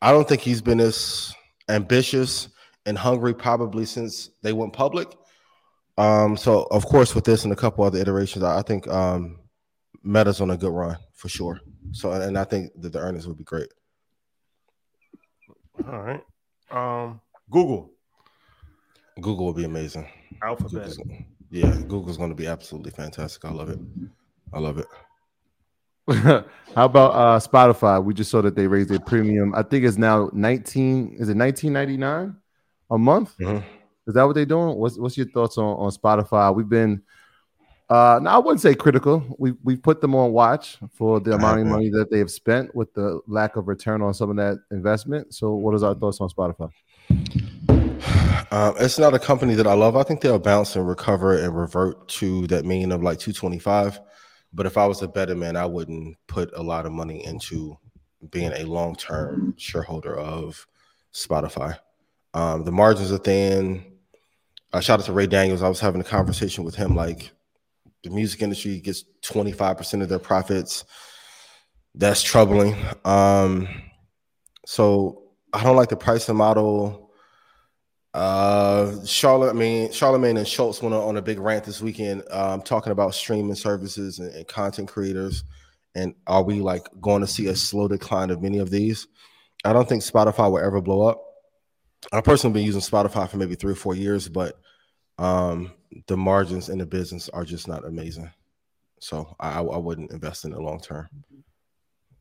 I 0.00 0.12
don't 0.12 0.28
think 0.28 0.40
he's 0.40 0.62
been 0.62 0.80
as 0.80 1.34
ambitious 1.68 2.48
and 2.86 2.96
hungry 2.96 3.34
probably 3.34 3.84
since 3.86 4.30
they 4.42 4.52
went 4.52 4.72
public. 4.72 5.16
Um, 5.98 6.36
so 6.36 6.62
of 6.70 6.86
course, 6.86 7.14
with 7.14 7.24
this 7.24 7.44
and 7.44 7.52
a 7.52 7.56
couple 7.56 7.84
other 7.84 7.98
iterations, 7.98 8.44
I 8.44 8.58
I 8.58 8.62
think 8.62 8.86
um, 8.88 9.40
Meta's 10.02 10.40
on 10.40 10.50
a 10.50 10.56
good 10.56 10.72
run 10.72 10.96
for 11.14 11.28
sure. 11.28 11.60
So, 11.92 12.12
and 12.12 12.38
I 12.38 12.44
think 12.44 12.70
that 12.80 12.92
the 12.92 13.00
earnings 13.00 13.26
would 13.26 13.36
be 13.36 13.44
great. 13.44 13.68
All 15.86 16.00
right. 16.00 16.22
Um, 16.70 17.20
Google, 17.50 17.90
Google 19.20 19.46
will 19.46 19.52
be 19.54 19.64
amazing. 19.64 20.06
Alphabet. 20.42 20.88
Google's, 20.88 20.98
yeah, 21.50 21.74
Google's 21.88 22.16
going 22.16 22.30
to 22.30 22.36
be 22.36 22.46
absolutely 22.46 22.90
fantastic. 22.90 23.44
I 23.44 23.50
love 23.50 23.70
it. 23.70 23.78
I 24.52 24.58
love 24.58 24.78
it. 24.78 24.86
How 26.74 26.84
about 26.84 27.10
uh 27.12 27.38
Spotify? 27.40 28.02
We 28.02 28.14
just 28.14 28.30
saw 28.30 28.40
that 28.42 28.54
they 28.54 28.66
raised 28.66 28.90
their 28.90 29.00
premium. 29.00 29.54
I 29.54 29.62
think 29.62 29.84
it's 29.84 29.98
now 29.98 30.30
19. 30.32 31.16
Is 31.18 31.28
it 31.28 31.36
19.99 31.36 32.36
a 32.90 32.98
month? 32.98 33.36
Mhm. 33.38 33.64
Is 34.08 34.14
that 34.14 34.24
what 34.24 34.34
they're 34.34 34.46
doing? 34.46 34.76
What's 34.76 34.98
what's 34.98 35.18
your 35.18 35.28
thoughts 35.28 35.58
on, 35.58 35.76
on 35.76 35.90
Spotify? 35.90 36.54
We've 36.54 36.68
been 36.68 37.02
uh 37.90 38.18
now 38.22 38.36
I 38.36 38.38
wouldn't 38.38 38.62
say 38.62 38.74
critical. 38.74 39.22
We 39.38 39.52
we 39.62 39.76
put 39.76 40.00
them 40.00 40.14
on 40.14 40.32
watch 40.32 40.78
for 40.94 41.20
the 41.20 41.34
amount 41.34 41.60
of 41.60 41.66
money 41.74 41.90
that 41.90 42.10
they 42.10 42.18
have 42.18 42.30
spent 42.30 42.74
with 42.74 42.92
the 42.94 43.20
lack 43.26 43.56
of 43.56 43.68
return 43.68 44.00
on 44.00 44.14
some 44.14 44.30
of 44.30 44.36
that 44.36 44.58
investment. 44.70 45.34
So 45.34 45.54
what 45.54 45.74
is 45.74 45.82
our 45.82 45.94
thoughts 45.94 46.22
on 46.22 46.30
Spotify? 46.30 46.70
Um, 48.50 48.74
it's 48.80 48.98
not 48.98 49.12
a 49.12 49.18
company 49.18 49.54
that 49.54 49.66
I 49.66 49.74
love. 49.74 49.94
I 49.94 50.04
think 50.04 50.22
they'll 50.22 50.38
bounce 50.38 50.74
and 50.74 50.88
recover 50.88 51.36
and 51.36 51.54
revert 51.54 52.08
to 52.08 52.46
that 52.46 52.64
mean 52.64 52.92
of 52.92 53.02
like 53.02 53.18
225. 53.18 54.00
But 54.54 54.64
if 54.64 54.78
I 54.78 54.86
was 54.86 55.02
a 55.02 55.08
better 55.08 55.34
man, 55.34 55.54
I 55.54 55.66
wouldn't 55.66 56.16
put 56.28 56.50
a 56.56 56.62
lot 56.62 56.86
of 56.86 56.92
money 56.92 57.26
into 57.26 57.76
being 58.30 58.52
a 58.52 58.64
long 58.64 58.96
term 58.96 59.52
shareholder 59.58 60.16
of 60.16 60.66
Spotify. 61.12 61.78
Um, 62.32 62.64
the 62.64 62.72
margins 62.72 63.12
are 63.12 63.18
thin. 63.18 63.97
Uh, 64.72 64.80
shout 64.80 65.00
out 65.00 65.06
to 65.06 65.12
Ray 65.12 65.26
Daniels. 65.26 65.62
I 65.62 65.68
was 65.68 65.80
having 65.80 66.00
a 66.00 66.04
conversation 66.04 66.64
with 66.64 66.74
him. 66.74 66.94
Like 66.94 67.30
the 68.04 68.10
music 68.10 68.42
industry 68.42 68.80
gets 68.80 69.04
25% 69.22 70.02
of 70.02 70.08
their 70.08 70.18
profits. 70.18 70.84
That's 71.94 72.22
troubling. 72.22 72.76
Um, 73.04 73.68
so 74.66 75.22
I 75.52 75.64
don't 75.64 75.76
like 75.76 75.88
the 75.88 75.96
pricing 75.96 76.36
model. 76.36 77.10
Uh, 78.14 79.04
Charlotte, 79.04 79.50
I 79.50 79.52
mean, 79.52 79.92
Charlemagne 79.92 80.36
and 80.36 80.48
Schulz 80.48 80.82
went 80.82 80.94
on 80.94 81.16
a 81.16 81.22
big 81.22 81.38
rant 81.38 81.64
this 81.64 81.80
weekend, 81.80 82.22
um, 82.30 82.62
talking 82.62 82.92
about 82.92 83.14
streaming 83.14 83.54
services 83.54 84.18
and, 84.18 84.34
and 84.34 84.46
content 84.46 84.88
creators. 84.88 85.44
And 85.94 86.14
are 86.26 86.42
we 86.42 86.60
like 86.60 86.86
going 87.00 87.20
to 87.22 87.26
see 87.26 87.48
a 87.48 87.56
slow 87.56 87.88
decline 87.88 88.30
of 88.30 88.42
many 88.42 88.58
of 88.58 88.70
these? 88.70 89.08
I 89.64 89.72
don't 89.72 89.88
think 89.88 90.02
Spotify 90.02 90.50
will 90.50 90.58
ever 90.58 90.80
blow 90.80 91.02
up. 91.02 91.27
I 92.12 92.20
personally 92.20 92.54
been 92.54 92.66
using 92.66 92.80
Spotify 92.80 93.28
for 93.28 93.36
maybe 93.36 93.54
three 93.54 93.72
or 93.72 93.76
four 93.76 93.94
years, 93.94 94.28
but 94.28 94.58
um, 95.18 95.72
the 96.06 96.16
margins 96.16 96.68
in 96.68 96.78
the 96.78 96.86
business 96.86 97.28
are 97.30 97.44
just 97.44 97.68
not 97.68 97.84
amazing. 97.84 98.30
So 99.00 99.34
I, 99.38 99.60
I 99.60 99.76
wouldn't 99.76 100.12
invest 100.12 100.44
in 100.44 100.52
it 100.52 100.58
long 100.58 100.80
term. 100.80 101.08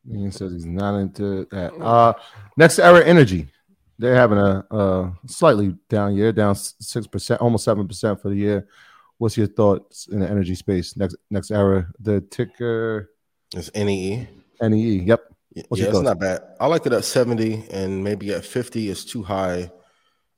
Ian 0.09 0.32
says 0.32 0.53
he's 0.53 0.65
not 0.65 0.97
into 0.97 1.45
that. 1.51 1.73
Uh, 1.75 2.13
NextEra 2.59 3.05
energy. 3.05 3.47
They're 3.99 4.15
having 4.15 4.38
a, 4.38 4.63
a 4.69 5.13
slightly 5.25 5.75
down 5.89 6.15
year, 6.15 6.32
down 6.32 6.55
six 6.55 7.07
percent, 7.07 7.41
almost 7.41 7.65
seven 7.65 7.88
percent 7.88 8.21
for 8.21 8.30
the 8.30 8.36
year. 8.36 8.67
What's 9.17 9.38
your 9.38 9.47
thoughts 9.47 10.07
in 10.07 10.19
the 10.19 10.30
energy 10.30 10.53
space? 10.53 10.95
Next 10.95 11.15
NextEra, 11.34 11.91
the 11.99 12.21
ticker 12.21 13.09
is 13.55 13.71
NEE. 13.73 14.28
NEE. 14.61 14.99
Yep. 14.99 15.34
Yeah, 15.58 15.64
What's 15.70 15.82
yeah 15.82 15.89
it's 15.89 16.01
not 16.01 16.20
bad. 16.20 16.41
I 16.60 16.68
like 16.68 16.86
it 16.86 16.93
at 16.93 17.03
70 17.03 17.70
and 17.72 18.03
maybe 18.03 18.32
at 18.32 18.45
50 18.45 18.89
is 18.89 19.03
too 19.03 19.24
high 19.24 19.72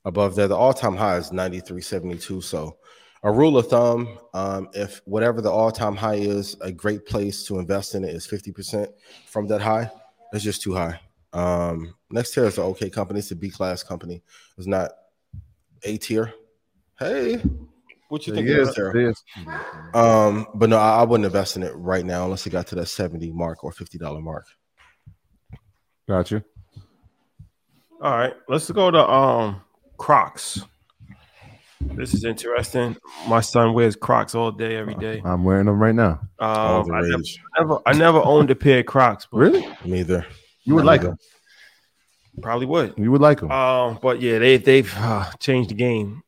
above 0.06 0.36
there. 0.36 0.48
The 0.48 0.56
all-time 0.56 0.96
high 0.96 1.18
is 1.18 1.32
93.72. 1.32 2.42
So 2.42 2.78
a 3.24 3.30
rule 3.30 3.58
of 3.58 3.68
thumb, 3.68 4.18
um, 4.34 4.70
if 4.72 5.02
whatever 5.04 5.42
the 5.42 5.52
all-time 5.52 5.98
high 5.98 6.16
is, 6.16 6.56
a 6.62 6.72
great 6.72 7.06
place 7.06 7.44
to 7.48 7.60
invest 7.60 7.96
in 7.96 8.06
it 8.06 8.16
is 8.16 8.26
50% 8.26 8.88
from 9.28 9.46
that 9.48 9.60
high. 9.60 9.92
That's 10.32 10.46
just 10.46 10.62
too 10.62 10.74
high. 10.74 11.02
Um, 11.34 11.96
next 12.10 12.34
tier 12.34 12.46
is 12.46 12.58
an 12.58 12.64
okay 12.64 12.90
company. 12.90 13.20
It's 13.20 13.32
a 13.32 13.36
B-class 13.36 13.84
company. 13.84 14.24
It's 14.58 14.68
not 14.68 14.92
A 15.84 15.98
tier. 15.98 16.34
Hey, 16.98 17.44
what 18.08 18.26
you 18.26 18.34
think 18.34 18.48
of 18.48 18.56
Yes, 18.56 18.68
this 18.74 18.78
it 18.78 18.96
is. 18.96 19.24
Um, 19.94 20.48
but 20.56 20.70
no, 20.70 20.78
I, 20.78 21.02
I 21.02 21.04
wouldn't 21.04 21.26
invest 21.26 21.58
in 21.58 21.64
it 21.64 21.74
right 21.76 22.06
now 22.06 22.24
unless 22.24 22.48
it 22.48 22.52
got 22.52 22.68
to 22.68 22.76
that 22.76 22.86
70 22.86 23.34
mark 23.34 23.66
or 23.66 23.74
$50 23.74 24.24
mark. 24.24 24.46
Got 26.10 26.32
you. 26.32 26.44
All 28.02 28.18
right, 28.18 28.34
let's 28.48 28.72
go 28.72 28.90
to 28.90 29.08
um 29.08 29.62
Crocs. 29.98 30.66
This 31.82 32.16
is 32.16 32.24
interesting. 32.24 32.98
My 33.28 33.42
son 33.42 33.76
wears 33.76 33.96
Crocs 33.96 34.34
all 34.34 34.52
day, 34.52 34.76
every 34.76 34.96
day. 34.96 35.22
I'm 35.24 35.44
wearing 35.44 35.68
them 35.68 35.80
right 35.80 35.94
now. 35.94 36.20
Um, 36.40 36.92
I, 36.92 37.02
never, 37.02 37.18
rage. 37.18 37.40
never, 37.60 37.80
I 37.86 37.94
never 37.94 38.18
owned 38.26 38.50
a 38.50 38.56
pair 38.56 38.80
of 38.80 38.88
Crocs, 38.88 39.28
but 39.32 39.38
Really? 39.38 39.68
Neither. 39.86 40.26
You 40.64 40.74
would 40.74 40.86
Not 40.86 40.92
like 40.92 41.02
them. 41.02 41.18
probably 42.42 42.66
would. 42.66 42.96
You 42.98 43.12
would 43.12 43.22
like 43.22 43.42
them. 43.42 43.52
Um, 43.52 44.00
but 44.02 44.20
yeah, 44.20 44.40
they 44.40 44.58
they've 44.58 44.92
uh, 44.98 45.30
changed 45.40 45.70
the 45.70 45.76
game. 45.76 46.24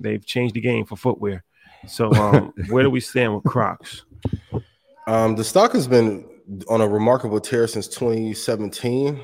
They've 0.00 0.24
changed 0.24 0.54
the 0.54 0.62
game 0.62 0.86
for 0.86 0.96
footwear. 0.96 1.44
So 1.86 2.10
um, 2.14 2.54
where 2.70 2.84
do 2.84 2.88
we 2.90 3.00
stand 3.00 3.34
with 3.34 3.44
Crocs? 3.44 4.06
Um, 5.06 5.36
the 5.36 5.44
stock 5.44 5.72
has 5.72 5.86
been 5.86 6.24
on 6.68 6.80
a 6.80 6.88
remarkable 6.88 7.40
tear 7.40 7.66
since 7.66 7.88
2017. 7.88 9.20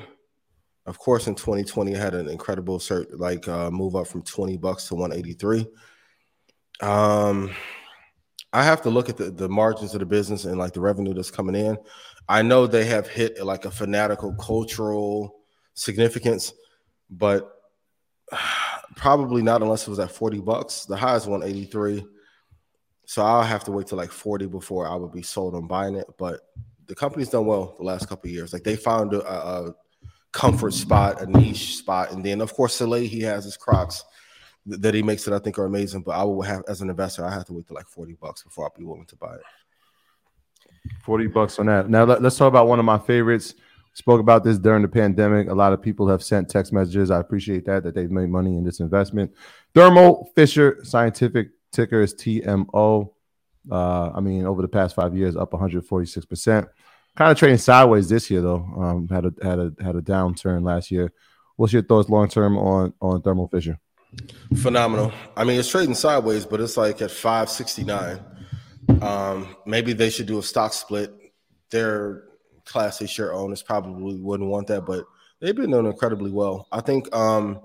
Of 0.85 0.97
course, 0.99 1.27
in 1.27 1.35
2020, 1.35 1.91
it 1.91 1.97
had 1.97 2.13
an 2.13 2.29
incredible 2.29 2.79
cert, 2.79 3.07
like 3.19 3.47
uh, 3.47 3.69
move 3.69 3.95
up 3.95 4.07
from 4.07 4.23
20 4.23 4.57
bucks 4.57 4.87
to 4.87 4.95
183. 4.95 5.67
Um, 6.81 7.51
I 8.53 8.63
have 8.63 8.81
to 8.83 8.89
look 8.89 9.09
at 9.09 9.17
the, 9.17 9.29
the 9.29 9.49
margins 9.49 9.93
of 9.93 9.99
the 9.99 10.05
business 10.05 10.45
and 10.45 10.57
like 10.57 10.73
the 10.73 10.79
revenue 10.79 11.13
that's 11.13 11.31
coming 11.31 11.55
in. 11.55 11.77
I 12.29 12.41
know 12.41 12.67
they 12.67 12.85
have 12.85 13.07
hit 13.07 13.43
like 13.43 13.65
a 13.65 13.71
fanatical 13.71 14.33
cultural 14.35 15.41
significance, 15.73 16.53
but 17.09 17.51
probably 18.95 19.41
not 19.41 19.61
unless 19.61 19.85
it 19.87 19.89
was 19.89 19.99
at 19.99 20.11
40 20.11 20.39
bucks. 20.39 20.85
The 20.85 20.95
high 20.95 21.15
is 21.15 21.27
183. 21.27 22.05
So 23.05 23.21
I'll 23.23 23.43
have 23.43 23.63
to 23.65 23.71
wait 23.71 23.87
till 23.87 23.97
like 23.97 24.11
40 24.11 24.47
before 24.47 24.87
I 24.87 24.95
would 24.95 25.11
be 25.11 25.21
sold 25.21 25.55
on 25.55 25.67
buying 25.67 25.95
it. 25.95 26.07
But 26.17 26.41
the 26.87 26.95
company's 26.95 27.29
done 27.29 27.45
well 27.45 27.75
the 27.77 27.83
last 27.83 28.07
couple 28.07 28.29
years. 28.29 28.53
Like 28.53 28.63
they 28.63 28.75
found 28.75 29.13
a, 29.13 29.29
a 29.29 29.75
comfort 30.31 30.73
spot, 30.73 31.21
a 31.21 31.25
niche 31.25 31.77
spot, 31.77 32.11
and 32.11 32.23
then 32.25 32.41
of 32.41 32.53
course 32.53 32.75
Soleil 32.75 33.07
he 33.07 33.21
has 33.21 33.43
his 33.43 33.57
Crocs 33.57 34.03
that 34.65 34.93
he 34.93 35.01
makes 35.01 35.23
that 35.25 35.33
I 35.33 35.39
think 35.39 35.57
are 35.57 35.65
amazing. 35.65 36.01
But 36.01 36.11
I 36.11 36.23
will 36.23 36.41
have 36.41 36.63
as 36.67 36.81
an 36.81 36.89
investor, 36.89 37.25
I 37.25 37.33
have 37.33 37.45
to 37.45 37.53
wait 37.53 37.67
till 37.67 37.75
like 37.75 37.87
40 37.87 38.13
bucks 38.13 38.43
before 38.43 38.65
I'll 38.65 38.73
be 38.77 38.85
willing 38.85 39.05
to 39.05 39.15
buy 39.15 39.35
it. 39.35 39.41
40 41.03 41.27
bucks 41.27 41.59
on 41.59 41.65
that. 41.67 41.89
Now 41.89 42.05
let, 42.05 42.23
us 42.23 42.37
talk 42.37 42.47
about 42.47 42.67
one 42.67 42.79
of 42.79 42.85
my 42.85 42.97
favorites. 42.97 43.55
Spoke 43.93 44.19
about 44.19 44.43
this 44.43 44.59
during 44.59 44.83
the 44.83 44.87
pandemic. 44.87 45.49
A 45.49 45.53
lot 45.53 45.73
of 45.73 45.81
people 45.81 46.07
have 46.07 46.21
sent 46.21 46.49
text 46.49 46.71
messages. 46.71 47.09
I 47.09 47.19
appreciate 47.19 47.65
that 47.65 47.83
that 47.83 47.95
they've 47.95 48.11
made 48.11 48.29
money 48.29 48.55
in 48.55 48.63
this 48.63 48.79
investment. 48.79 49.31
Thermo 49.73 50.25
Fisher 50.35 50.79
Scientific 50.83 51.49
ticker 51.71 52.01
is 52.01 52.13
TMO. 52.13 53.09
Uh, 53.71 54.11
I 54.13 54.19
mean, 54.19 54.45
over 54.45 54.61
the 54.61 54.67
past 54.67 54.95
five 54.95 55.15
years, 55.15 55.35
up 55.35 55.53
146 55.53 56.25
percent. 56.25 56.67
Kind 57.15 57.31
of 57.31 57.37
trading 57.37 57.57
sideways 57.57 58.09
this 58.09 58.29
year 58.29 58.41
though. 58.41 58.63
Um, 58.77 59.07
had 59.07 59.25
a 59.25 59.33
had 59.41 59.59
a 59.59 59.73
had 59.81 59.95
a 59.95 60.01
downturn 60.01 60.63
last 60.63 60.91
year. 60.91 61.11
What's 61.55 61.73
your 61.73 61.81
thoughts 61.81 62.09
long 62.09 62.29
term 62.29 62.57
on 62.57 62.93
on 63.01 63.21
Thermo 63.21 63.47
Fisher? 63.47 63.79
Phenomenal. 64.55 65.11
I 65.35 65.43
mean, 65.43 65.59
it's 65.59 65.69
trading 65.69 65.95
sideways, 65.95 66.45
but 66.45 66.61
it's 66.61 66.77
like 66.77 67.01
at 67.01 67.11
569. 67.11 68.19
Um, 69.01 69.55
maybe 69.65 69.93
they 69.93 70.09
should 70.09 70.27
do 70.27 70.39
a 70.39 70.43
stock 70.43 70.73
split. 70.73 71.11
Their 71.71 72.23
class 72.65 73.01
A 73.01 73.07
share 73.07 73.33
owners 73.33 73.61
probably 73.61 74.17
wouldn't 74.17 74.49
want 74.49 74.67
that, 74.67 74.85
but 74.85 75.05
they've 75.41 75.55
been 75.55 75.71
doing 75.71 75.85
incredibly 75.85 76.31
well. 76.31 76.67
I 76.71 76.81
think 76.81 77.13
um, 77.15 77.61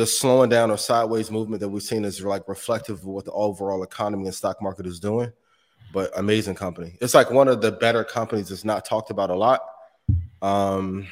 the 0.00 0.06
slowing 0.06 0.48
down 0.48 0.70
or 0.70 0.78
sideways 0.78 1.30
movement 1.30 1.60
that 1.60 1.68
we've 1.68 1.82
seen 1.82 2.06
is 2.06 2.22
like 2.22 2.48
reflective 2.48 3.00
of 3.00 3.04
what 3.04 3.26
the 3.26 3.32
overall 3.32 3.82
economy 3.82 4.24
and 4.24 4.34
stock 4.34 4.62
market 4.62 4.86
is 4.86 4.98
doing. 4.98 5.30
But 5.92 6.10
amazing 6.16 6.54
company. 6.54 6.96
It's 7.02 7.12
like 7.12 7.30
one 7.30 7.48
of 7.48 7.60
the 7.60 7.70
better 7.70 8.02
companies 8.02 8.48
that's 8.48 8.64
not 8.64 8.86
talked 8.86 9.10
about 9.10 9.28
a 9.28 9.34
lot. 9.34 9.60
Um, 10.40 11.06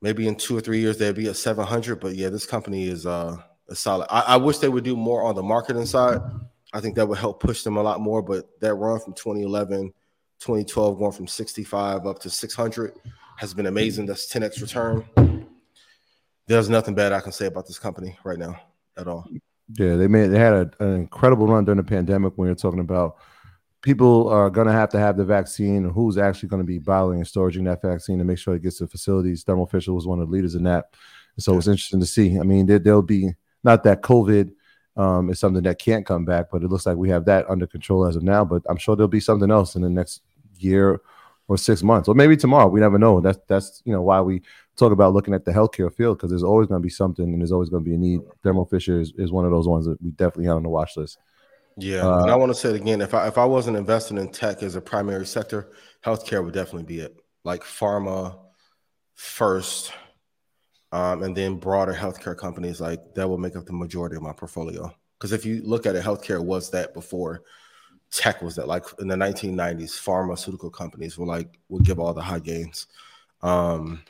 maybe 0.00 0.28
in 0.28 0.36
two 0.36 0.56
or 0.56 0.60
three 0.60 0.78
years 0.78 0.96
they'd 0.96 1.16
be 1.16 1.28
at 1.28 1.36
700 1.36 1.96
but 1.96 2.14
yeah 2.14 2.28
this 2.28 2.46
company 2.46 2.84
is 2.88 3.06
uh 3.06 3.36
is 3.68 3.78
solid 3.78 4.06
I, 4.10 4.20
I 4.20 4.36
wish 4.36 4.58
they 4.58 4.68
would 4.68 4.84
do 4.84 4.96
more 4.96 5.24
on 5.24 5.34
the 5.34 5.42
marketing 5.42 5.86
side 5.86 6.20
i 6.74 6.80
think 6.80 6.94
that 6.96 7.06
would 7.06 7.16
help 7.16 7.40
push 7.40 7.62
them 7.62 7.78
a 7.78 7.82
lot 7.82 8.00
more 8.00 8.20
but 8.20 8.48
that 8.60 8.74
run 8.74 9.00
from 9.00 9.14
2011 9.14 9.94
2012 10.40 10.98
going 10.98 11.12
from 11.12 11.26
65 11.26 12.06
up 12.06 12.18
to 12.18 12.28
600 12.28 12.92
has 13.38 13.54
been 13.54 13.66
amazing 13.66 14.04
that's 14.04 14.30
10x 14.30 14.60
return 14.60 15.43
there's 16.46 16.68
nothing 16.68 16.94
bad 16.94 17.12
i 17.12 17.20
can 17.20 17.32
say 17.32 17.46
about 17.46 17.66
this 17.66 17.78
company 17.78 18.16
right 18.24 18.38
now 18.38 18.58
at 18.96 19.08
all 19.08 19.26
Yeah, 19.78 19.96
they 19.96 20.08
made 20.08 20.28
they 20.28 20.38
had 20.38 20.52
a, 20.52 20.70
an 20.80 20.94
incredible 20.94 21.46
run 21.46 21.64
during 21.64 21.78
the 21.78 21.84
pandemic 21.84 22.34
when 22.36 22.46
you're 22.46 22.54
talking 22.54 22.80
about 22.80 23.16
people 23.84 24.28
are 24.30 24.48
going 24.48 24.66
to 24.66 24.72
have 24.72 24.88
to 24.88 24.98
have 24.98 25.14
the 25.18 25.24
vaccine 25.24 25.84
and 25.84 25.92
who's 25.92 26.16
actually 26.16 26.48
going 26.48 26.62
to 26.62 26.66
be 26.66 26.78
bottling 26.78 27.18
and 27.18 27.28
storing 27.28 27.64
that 27.64 27.82
vaccine 27.82 28.18
to 28.18 28.24
make 28.24 28.38
sure 28.38 28.54
it 28.54 28.62
gets 28.62 28.78
to 28.78 28.86
facilities. 28.86 29.44
Thermo 29.44 29.66
Fisher 29.66 29.92
was 29.92 30.06
one 30.06 30.20
of 30.20 30.26
the 30.26 30.32
leaders 30.32 30.54
in 30.54 30.64
that. 30.64 30.86
And 31.36 31.44
So 31.44 31.58
it's 31.58 31.66
interesting 31.66 32.00
to 32.00 32.06
see. 32.06 32.38
I 32.38 32.44
mean, 32.44 32.64
there, 32.64 32.78
there'll 32.78 33.02
be 33.02 33.34
not 33.62 33.84
that 33.84 34.00
COVID 34.00 34.52
um, 34.96 35.28
is 35.28 35.38
something 35.38 35.62
that 35.64 35.78
can't 35.78 36.06
come 36.06 36.24
back, 36.24 36.46
but 36.50 36.62
it 36.62 36.68
looks 36.68 36.86
like 36.86 36.96
we 36.96 37.10
have 37.10 37.26
that 37.26 37.44
under 37.50 37.66
control 37.66 38.06
as 38.06 38.16
of 38.16 38.22
now. 38.22 38.42
But 38.42 38.62
I'm 38.70 38.78
sure 38.78 38.96
there'll 38.96 39.06
be 39.08 39.20
something 39.20 39.50
else 39.50 39.76
in 39.76 39.82
the 39.82 39.90
next 39.90 40.22
year 40.56 41.02
or 41.46 41.58
six 41.58 41.82
months, 41.82 42.08
or 42.08 42.14
maybe 42.14 42.38
tomorrow. 42.38 42.68
We 42.68 42.80
never 42.80 42.98
know. 42.98 43.20
That's 43.20 43.38
that's 43.48 43.82
you 43.84 43.92
know 43.92 44.00
why 44.00 44.22
we 44.22 44.40
talk 44.76 44.92
about 44.92 45.12
looking 45.12 45.34
at 45.34 45.44
the 45.44 45.52
healthcare 45.52 45.94
field 45.94 46.18
because 46.18 46.30
there's 46.30 46.42
always 46.42 46.68
going 46.68 46.80
to 46.80 46.84
be 46.84 46.90
something 46.90 47.24
and 47.24 47.40
there's 47.40 47.52
always 47.52 47.68
going 47.68 47.84
to 47.84 47.88
be 47.88 47.94
a 47.94 47.98
need. 47.98 48.20
Thermo 48.42 48.64
Fisher 48.64 49.00
is, 49.00 49.12
is 49.16 49.32
one 49.32 49.44
of 49.44 49.50
those 49.50 49.68
ones 49.68 49.86
that 49.86 50.00
we 50.02 50.10
definitely 50.10 50.46
have 50.46 50.56
on 50.56 50.62
the 50.62 50.68
watch 50.68 50.96
list. 50.96 51.18
yeah 51.76 52.06
Uh, 52.06 52.22
and 52.22 52.30
i 52.30 52.36
want 52.36 52.50
to 52.50 52.54
say 52.54 52.70
it 52.70 52.76
again 52.76 53.00
if 53.00 53.14
i 53.14 53.26
if 53.26 53.36
i 53.36 53.44
wasn't 53.44 53.76
investing 53.76 54.16
in 54.16 54.30
tech 54.30 54.62
as 54.62 54.76
a 54.76 54.80
primary 54.80 55.26
sector 55.26 55.72
healthcare 56.04 56.44
would 56.44 56.54
definitely 56.54 56.84
be 56.84 57.00
it 57.00 57.16
like 57.42 57.62
pharma 57.62 58.38
first 59.14 59.92
um, 60.94 61.24
and 61.24 61.36
then 61.36 61.56
broader 61.56 61.92
healthcare 61.92 62.36
companies 62.36 62.80
like 62.80 63.14
that 63.16 63.28
will 63.28 63.36
make 63.36 63.56
up 63.56 63.66
the 63.66 63.72
majority 63.72 64.14
of 64.14 64.22
my 64.22 64.32
portfolio. 64.32 64.94
Because 65.18 65.32
if 65.32 65.44
you 65.44 65.60
look 65.64 65.86
at 65.86 65.96
it, 65.96 66.04
healthcare 66.04 66.42
was 66.42 66.70
that 66.70 66.94
before 66.94 67.42
tech 68.12 68.40
was 68.42 68.54
that. 68.54 68.68
Like 68.68 68.84
in 69.00 69.08
the 69.08 69.16
1990s, 69.16 69.98
pharmaceutical 69.98 70.70
companies 70.70 71.18
were 71.18 71.26
like 71.26 71.58
would 71.68 71.82
give 71.82 71.98
all 71.98 72.14
the 72.14 72.22
high 72.22 72.38
gains. 72.38 72.86
Um, 73.42 74.02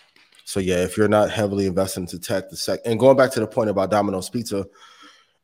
so 0.44 0.60
yeah, 0.60 0.84
if 0.84 0.96
you're 0.96 1.08
not 1.08 1.30
heavily 1.30 1.66
invested 1.66 2.00
into 2.00 2.18
tech, 2.18 2.50
the 2.50 2.56
sec 2.56 2.80
and 2.84 3.00
going 3.00 3.16
back 3.16 3.32
to 3.32 3.40
the 3.40 3.46
point 3.46 3.70
about 3.70 3.90
Domino's 3.90 4.30
Pizza, 4.30 4.66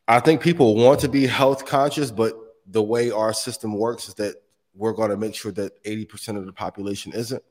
I 0.07 0.19
think 0.19 0.41
people 0.41 0.75
want 0.75 0.99
to 1.01 1.09
be 1.09 1.27
health 1.27 1.65
conscious, 1.65 2.11
but 2.11 2.33
the 2.67 2.83
way 2.83 3.11
our 3.11 3.33
system 3.33 3.73
works 3.73 4.07
is 4.07 4.13
that 4.15 4.35
we're 4.73 4.93
going 4.93 5.09
to 5.09 5.17
make 5.17 5.35
sure 5.35 5.51
that 5.53 5.83
80% 5.83 6.37
of 6.37 6.45
the 6.45 6.53
population 6.53 7.11
isn't 7.13 7.43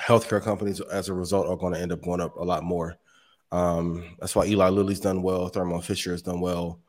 healthcare 0.00 0.42
companies 0.42 0.80
as 0.80 1.08
a 1.08 1.14
result 1.14 1.46
are 1.46 1.56
going 1.56 1.72
to 1.72 1.80
end 1.80 1.92
up 1.92 2.02
going 2.02 2.20
up 2.20 2.36
a 2.36 2.42
lot 2.44 2.64
more. 2.64 2.96
Um, 3.52 4.16
that's 4.18 4.34
why 4.34 4.46
Eli 4.46 4.68
Lilly's 4.68 5.00
done 5.00 5.22
well, 5.22 5.48
Thermo 5.48 5.80
Fisher 5.80 6.10
has 6.10 6.22
done 6.22 6.40
well, 6.40 6.80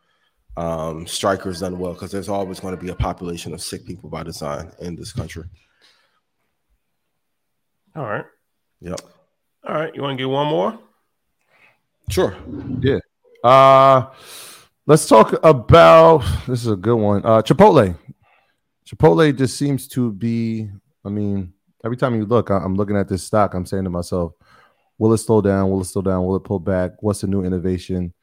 um, 0.58 1.06
Stryker's 1.06 1.60
done 1.60 1.78
well 1.78 1.94
because 1.94 2.12
there's 2.12 2.30
always 2.30 2.60
going 2.60 2.76
to 2.76 2.82
be 2.82 2.90
a 2.90 2.96
population 2.96 3.54
of 3.54 3.62
sick 3.62 3.86
people 3.86 4.10
by 4.10 4.24
design 4.24 4.72
in 4.80 4.96
this 4.96 5.12
country. 5.12 5.44
All 7.96 8.06
right. 8.06 8.26
Yep. 8.82 9.02
All 9.68 9.74
right. 9.76 9.94
You 9.96 10.02
want 10.02 10.18
to 10.18 10.22
get 10.24 10.30
one 10.30 10.48
more? 10.48 10.80
Sure. 12.10 12.36
Yeah. 12.82 13.00
Uh 13.44 14.08
let's 14.86 15.08
talk 15.08 15.34
about 15.44 16.20
this 16.48 16.62
is 16.62 16.68
a 16.68 16.76
good 16.76 16.96
one. 16.96 17.22
Uh 17.26 17.42
Chipotle. 17.42 17.98
Chipotle 18.88 19.36
just 19.36 19.58
seems 19.58 19.88
to 19.90 20.12
be, 20.14 20.70
I 21.04 21.10
mean, 21.10 21.54
every 21.84 21.98
time 21.98 22.16
you 22.16 22.26
look, 22.26 22.52
I- 22.52 22.58
I'm 22.60 22.76
looking 22.76 22.96
at 22.96 23.08
this 23.08 23.24
stock, 23.24 23.56
I'm 23.56 23.66
saying 23.66 23.86
to 23.86 23.90
myself, 23.90 24.34
will 25.00 25.12
it 25.14 25.18
slow 25.18 25.42
down? 25.42 25.72
Will 25.72 25.82
it 25.82 25.86
slow 25.86 26.04
down? 26.04 26.24
Will 26.26 26.36
it 26.36 26.44
pull 26.44 26.60
back? 26.60 26.92
What's 27.00 27.22
the 27.22 27.28
new 27.28 27.44
innovation? 27.44 28.14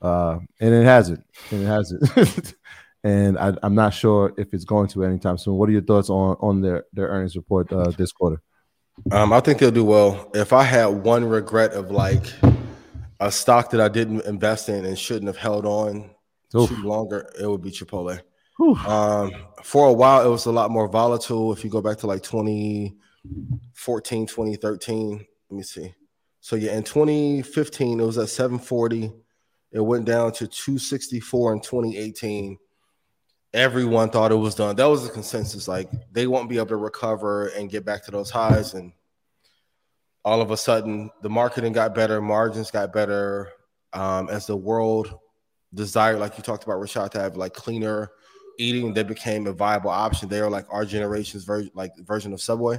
Uh, 0.00 0.38
and 0.60 0.72
it 0.74 0.84
hasn't. 0.84 1.22
And 1.50 1.62
it 1.62 1.66
hasn't. 1.66 2.54
and 3.04 3.38
I, 3.38 3.52
I'm 3.62 3.74
not 3.74 3.92
sure 3.92 4.32
if 4.38 4.54
it's 4.54 4.64
going 4.64 4.88
to 4.88 5.04
anytime 5.04 5.36
soon. 5.36 5.54
What 5.56 5.68
are 5.68 5.72
your 5.72 5.82
thoughts 5.82 6.08
on 6.08 6.36
on 6.40 6.62
their 6.62 6.84
their 6.94 7.08
earnings 7.08 7.36
report 7.36 7.70
uh, 7.72 7.90
this 7.90 8.12
quarter? 8.12 8.40
Um, 9.10 9.32
I 9.32 9.40
think 9.40 9.58
they'll 9.58 9.70
do 9.70 9.84
well. 9.84 10.30
If 10.34 10.52
I 10.52 10.62
had 10.62 10.86
one 10.86 11.24
regret 11.24 11.72
of 11.72 11.90
like 11.90 12.26
a 13.20 13.32
stock 13.32 13.70
that 13.70 13.80
I 13.80 13.88
didn't 13.88 14.24
invest 14.26 14.68
in 14.68 14.84
and 14.84 14.98
shouldn't 14.98 15.26
have 15.26 15.36
held 15.36 15.66
on 15.66 16.10
Oof. 16.54 16.68
too 16.68 16.82
longer, 16.82 17.30
it 17.40 17.46
would 17.46 17.62
be 17.62 17.70
Chipotle. 17.70 18.20
Um, 18.60 19.32
for 19.62 19.88
a 19.88 19.92
while, 19.92 20.26
it 20.26 20.28
was 20.28 20.46
a 20.46 20.52
lot 20.52 20.70
more 20.70 20.88
volatile. 20.88 21.52
If 21.52 21.64
you 21.64 21.70
go 21.70 21.80
back 21.80 21.98
to 21.98 22.06
like 22.06 22.22
2014, 22.22 24.26
2013, 24.26 25.26
let 25.50 25.56
me 25.56 25.62
see. 25.62 25.94
So 26.40 26.56
yeah, 26.56 26.76
in 26.76 26.82
2015, 26.82 28.00
it 28.00 28.04
was 28.04 28.18
at 28.18 28.28
740. 28.28 29.12
It 29.70 29.80
went 29.80 30.06
down 30.06 30.32
to 30.32 30.46
264 30.46 31.52
in 31.52 31.60
2018. 31.60 32.58
Everyone 33.54 34.10
thought 34.10 34.30
it 34.32 34.36
was 34.36 34.54
done. 34.54 34.76
That 34.76 34.84
was 34.86 35.04
the 35.06 35.12
consensus. 35.12 35.66
Like 35.68 35.90
they 36.12 36.26
won't 36.26 36.48
be 36.50 36.56
able 36.58 36.66
to 36.66 36.76
recover 36.76 37.48
and 37.48 37.70
get 37.70 37.84
back 37.84 38.04
to 38.04 38.10
those 38.10 38.30
highs. 38.30 38.74
And 38.74 38.92
all 40.24 40.42
of 40.42 40.50
a 40.50 40.56
sudden, 40.56 41.10
the 41.22 41.30
marketing 41.30 41.72
got 41.72 41.94
better, 41.94 42.20
margins 42.20 42.70
got 42.70 42.92
better. 42.92 43.48
Um, 43.94 44.28
as 44.28 44.46
the 44.46 44.56
world 44.56 45.18
desired, 45.72 46.18
like 46.18 46.36
you 46.36 46.42
talked 46.42 46.64
about, 46.64 46.78
Rashad, 46.80 47.10
to 47.12 47.20
have 47.20 47.36
like 47.36 47.54
cleaner 47.54 48.10
eating, 48.58 48.92
they 48.92 49.02
became 49.02 49.46
a 49.46 49.52
viable 49.52 49.88
option. 49.90 50.28
They 50.28 50.40
are 50.40 50.50
like 50.50 50.66
our 50.70 50.84
generation's 50.84 51.44
version, 51.44 51.70
like 51.74 51.92
version 52.00 52.34
of 52.34 52.40
Subway. 52.42 52.78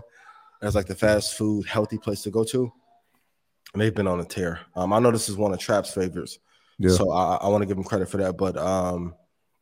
as 0.61 0.75
like 0.75 0.85
the 0.85 0.93
fast 0.95 1.35
food 1.35 1.65
healthy 1.65 1.97
place 1.97 2.21
to 2.23 2.29
go 2.29 2.43
to, 2.43 2.71
and 3.73 3.81
they've 3.81 3.95
been 3.95 4.07
on 4.07 4.19
a 4.19 4.25
tear. 4.25 4.59
Um, 4.75 4.93
I 4.93 4.99
know 4.99 5.09
this 5.09 5.29
is 5.29 5.37
one 5.37 5.51
of 5.53 5.57
Trap's 5.59 5.93
favorites, 5.93 6.37
Yeah. 6.77 6.91
so 6.91 7.11
I, 7.11 7.35
I 7.37 7.47
want 7.47 7.61
to 7.63 7.65
give 7.65 7.77
him 7.77 7.83
credit 7.85 8.09
for 8.09 8.17
that. 8.17 8.33
But 8.37 8.55
um, 8.57 9.15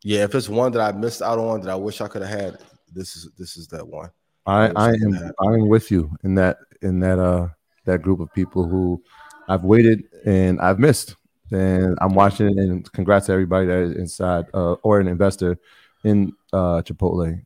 yeah, 0.04 0.24
if 0.24 0.36
it's 0.36 0.50
one 0.50 0.72
that 0.74 0.82
I 0.82 0.98
missed 0.98 1.22
out 1.22 1.40
on 1.40 1.62
that 1.62 1.70
I 1.70 1.76
wish 1.76 2.02
I 2.02 2.08
could 2.08 2.22
have 2.22 2.40
had, 2.40 2.58
this 2.94 3.16
is 3.16 3.30
this 3.38 3.58
is 3.58 3.68
that 3.70 3.88
one. 3.88 4.10
I, 4.46 4.68
I 4.68 4.90
Understand 4.90 5.16
am. 5.16 5.32
I 5.40 5.54
am 5.54 5.68
with 5.68 5.92
you 5.92 6.12
in 6.24 6.36
that 6.36 6.58
in 6.82 7.00
that 7.02 7.20
uh 7.20 7.50
that 7.86 8.02
group 8.02 8.20
of 8.20 8.34
people 8.34 8.68
who 8.68 9.02
I've 9.48 9.64
waited 9.64 10.04
and 10.26 10.60
I've 10.62 10.80
missed. 10.80 11.16
And 11.50 11.98
I'm 12.02 12.14
watching 12.14 12.48
it 12.50 12.58
and 12.58 12.92
congrats 12.92 13.28
to 13.28 13.32
everybody 13.32 13.68
that 13.68 13.80
is 13.80 13.96
inside 13.96 14.48
uh, 14.54 14.74
or 14.84 15.00
an 15.00 15.08
investor 15.08 15.58
in 16.04 16.34
uh 16.52 16.82
Chipotle. 16.82 17.42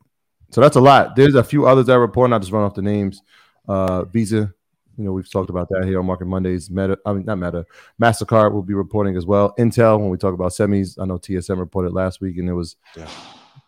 So 0.49 0.59
that's 0.59 0.75
a 0.75 0.81
lot. 0.81 1.15
There's 1.15 1.35
a 1.35 1.43
few 1.43 1.67
others 1.67 1.85
that 1.85 1.99
report, 1.99 2.09
reporting. 2.09 2.33
I'll 2.33 2.39
just 2.39 2.51
run 2.51 2.63
off 2.63 2.73
the 2.73 2.81
names. 2.81 3.21
Uh 3.67 4.05
Visa, 4.05 4.53
you 5.01 5.07
know, 5.07 5.13
we've 5.13 5.29
talked 5.29 5.49
about 5.49 5.67
that 5.69 5.85
here 5.85 5.99
on 5.99 6.05
Market 6.05 6.25
Mondays. 6.25 6.69
Meta, 6.69 6.97
I 7.05 7.13
mean 7.13 7.25
not 7.25 7.37
Meta, 7.39 7.65
MasterCard 8.01 8.51
will 8.51 8.61
be 8.61 8.73
reporting 8.73 9.17
as 9.17 9.25
well. 9.25 9.53
Intel, 9.57 9.99
when 9.99 10.09
we 10.09 10.17
talk 10.17 10.33
about 10.33 10.51
semis, 10.51 10.97
I 11.01 11.05
know 11.05 11.17
TSM 11.17 11.57
reported 11.59 11.93
last 11.93 12.21
week 12.21 12.37
and 12.37 12.47
it 12.47 12.53
was 12.53 12.75
Yeah. 12.95 13.09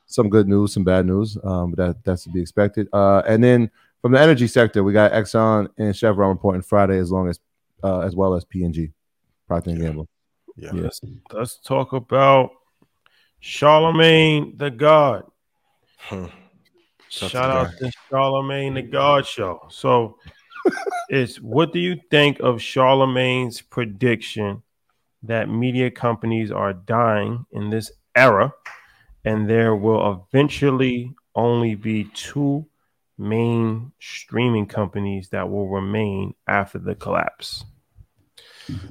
some 0.05 0.29
good 0.29 0.47
news, 0.47 0.73
some 0.73 0.83
bad 0.83 1.05
news, 1.05 1.37
um, 1.43 1.71
but 1.71 1.77
that 1.77 2.03
that's 2.03 2.23
to 2.25 2.29
be 2.29 2.41
expected. 2.41 2.87
Uh, 2.93 3.23
and 3.27 3.43
then 3.43 3.71
from 4.01 4.11
the 4.11 4.19
energy 4.19 4.47
sector, 4.47 4.83
we 4.83 4.93
got 4.93 5.11
Exxon 5.11 5.69
and 5.77 5.95
Chevron 5.95 6.29
reporting 6.29 6.61
Friday, 6.61 6.97
as 6.97 7.11
long 7.11 7.29
as 7.29 7.39
uh, 7.83 7.99
as 7.99 8.15
well 8.15 8.33
as 8.33 8.45
P&G, 8.45 8.91
Procter 9.47 9.71
and 9.71 9.81
Gamble. 9.81 10.07
Yeah. 10.55 10.71
Yes. 10.73 11.01
Let's 11.31 11.57
talk 11.59 11.93
about 11.93 12.51
Charlemagne 13.39 14.55
the 14.57 14.69
God. 14.71 15.23
Hmm. 15.97 16.25
Shout 17.09 17.31
Shout 17.31 17.49
out 17.51 17.67
out 17.67 17.77
to 17.77 17.85
to 17.85 17.91
Charlemagne 18.09 18.73
the 18.73 18.81
God 18.81 19.25
show. 19.25 19.67
So 19.69 20.17
it's 21.09 21.37
what 21.37 21.73
do 21.73 21.79
you 21.79 21.99
think 22.09 22.39
of 22.39 22.61
Charlemagne's 22.61 23.61
prediction 23.61 24.63
that 25.23 25.49
media 25.49 25.89
companies 25.89 26.51
are 26.51 26.73
dying 26.73 27.45
in 27.51 27.69
this 27.69 27.91
era 28.15 28.53
and 29.25 29.49
there 29.49 29.75
will 29.75 30.25
eventually 30.29 31.13
only 31.35 31.75
be 31.75 32.05
two 32.13 32.65
main 33.17 33.91
streaming 33.99 34.65
companies 34.65 35.29
that 35.29 35.49
will 35.49 35.69
remain 35.69 36.33
after 36.47 36.79
the 36.79 36.95
collapse? 36.95 37.65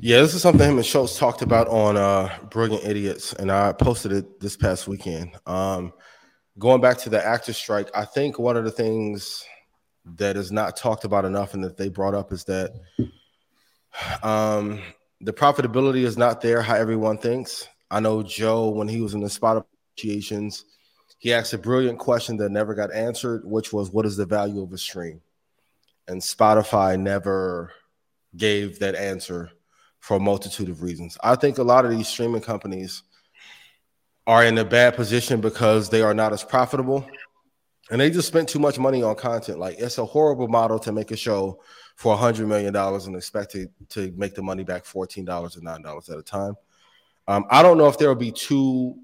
Yeah, 0.01 0.21
this 0.21 0.35
is 0.35 0.43
something 0.43 0.69
him 0.69 0.77
and 0.77 0.87
Schulz 0.87 1.19
talked 1.19 1.43
about 1.43 1.69
on 1.69 1.97
uh 1.97 2.31
Brilliant 2.51 2.85
Idiots, 2.85 3.33
and 3.33 3.51
I 3.51 3.73
posted 3.73 4.13
it 4.13 4.39
this 4.39 4.57
past 4.57 4.87
weekend. 4.87 5.33
Um, 5.47 5.95
going 6.59 6.83
back 6.83 6.99
to 6.99 7.11
the 7.11 7.25
actor 7.25 7.55
strike, 7.55 7.89
I 7.95 8.05
think 8.05 8.39
one 8.39 8.57
of 8.57 8.65
the 8.65 8.71
things 8.71 9.45
that 10.05 10.37
is 10.37 10.51
not 10.51 10.77
talked 10.77 11.05
about 11.05 11.25
enough 11.25 11.55
and 11.55 11.63
that 11.65 11.77
they 11.77 11.89
brought 11.89 12.15
up 12.15 12.33
is 12.33 12.45
that 12.45 12.73
um 14.23 14.81
the 15.21 15.33
profitability 15.33 16.03
is 16.03 16.19
not 16.19 16.41
there 16.41 16.61
how 16.61 16.75
everyone 16.75 17.17
thinks. 17.17 17.69
I 17.91 18.01
know 18.01 18.23
Joe, 18.23 18.71
when 18.71 18.89
he 18.89 19.01
was 19.01 19.15
in 19.15 19.21
the 19.21 19.31
spot 19.31 19.65
negotiations, 19.97 20.65
he 21.19 21.33
asked 21.33 21.53
a 21.53 21.59
brilliant 21.59 21.99
question 21.99 22.37
that 22.39 22.51
never 22.51 22.75
got 22.75 22.93
answered, 22.93 23.43
which 23.45 23.73
was 23.73 23.93
what 23.93 24.07
is 24.07 24.17
the 24.17 24.27
value 24.27 24.63
of 24.63 24.73
a 24.73 24.79
stream? 24.79 25.21
And 26.09 26.21
Spotify 26.21 26.99
never 26.99 27.73
gave 28.37 28.81
that 28.81 28.97
answer 28.97 29.51
for 30.01 30.17
a 30.17 30.21
multitude 30.21 30.69
of 30.69 30.83
reasons. 30.83 31.17
I 31.23 31.37
think 31.37 31.59
a 31.59 31.63
lot 31.63 31.85
of 31.85 31.93
these 31.93 32.09
streaming 32.09 32.41
companies 32.41 33.05
are 34.27 34.45
in 34.45 34.59
a 34.59 34.65
bad 34.65 34.97
position 34.97 35.41
because 35.41 35.89
they 35.89 36.03
are 36.03 36.15
not 36.15 36.33
as 36.33 36.43
profitable 36.43 37.07
and 37.93 38.01
they 38.01 38.09
just 38.09 38.27
spent 38.27 38.49
too 38.49 38.59
much 38.59 38.79
money 38.79 39.03
on 39.03 39.15
content. 39.15 39.59
Like 39.59 39.79
it's 39.79 39.99
a 39.99 40.05
horrible 40.05 40.49
model 40.49 40.79
to 40.79 40.93
make 40.93 41.11
a 41.11 41.17
show 41.17 41.61
for 41.97 42.15
a 42.15 42.17
hundred 42.17 42.49
million 42.49 42.73
dollars 42.73 43.07
and 43.07 43.15
expect 43.15 43.55
it 43.55 43.71
to 43.91 44.11
make 44.17 44.35
the 44.35 44.43
money 44.43 44.65
back 44.65 44.87
fourteen 44.87 45.27
dollars 45.27 45.59
or 45.59 45.61
nine 45.61 45.83
dollars 45.83 46.09
at 46.09 46.19
a 46.19 46.23
time. 46.23 46.55
Um, 47.29 47.45
I 47.51 47.63
don't 47.63 47.77
know 47.77 47.89
if 47.89 47.99
there 47.99 48.09
will 48.09 48.15
be 48.15 48.33
two 48.33 48.97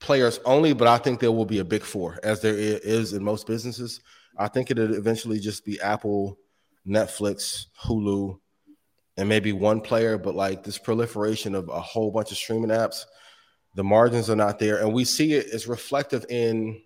players 0.00 0.40
only, 0.46 0.72
but 0.72 0.88
I 0.88 0.96
think 0.96 1.20
there 1.20 1.30
will 1.30 1.44
be 1.44 1.58
a 1.58 1.64
big 1.64 1.82
four, 1.82 2.18
as 2.22 2.40
there 2.40 2.54
is 2.56 3.12
in 3.12 3.22
most 3.22 3.46
businesses. 3.46 4.00
I 4.38 4.48
think 4.48 4.70
it'll 4.70 4.94
eventually 4.94 5.38
just 5.38 5.62
be 5.62 5.78
Apple, 5.82 6.38
Netflix, 6.88 7.66
Hulu, 7.84 8.40
and 9.18 9.28
maybe 9.28 9.52
one 9.52 9.82
player. 9.82 10.16
But 10.16 10.34
like 10.36 10.64
this 10.64 10.78
proliferation 10.78 11.54
of 11.54 11.68
a 11.68 11.82
whole 11.82 12.10
bunch 12.10 12.30
of 12.30 12.38
streaming 12.38 12.70
apps, 12.70 13.04
the 13.74 13.84
margins 13.84 14.30
are 14.30 14.36
not 14.36 14.58
there, 14.58 14.78
and 14.78 14.94
we 14.94 15.04
see 15.04 15.34
it. 15.34 15.48
It's 15.52 15.66
reflective 15.66 16.24
in 16.30 16.80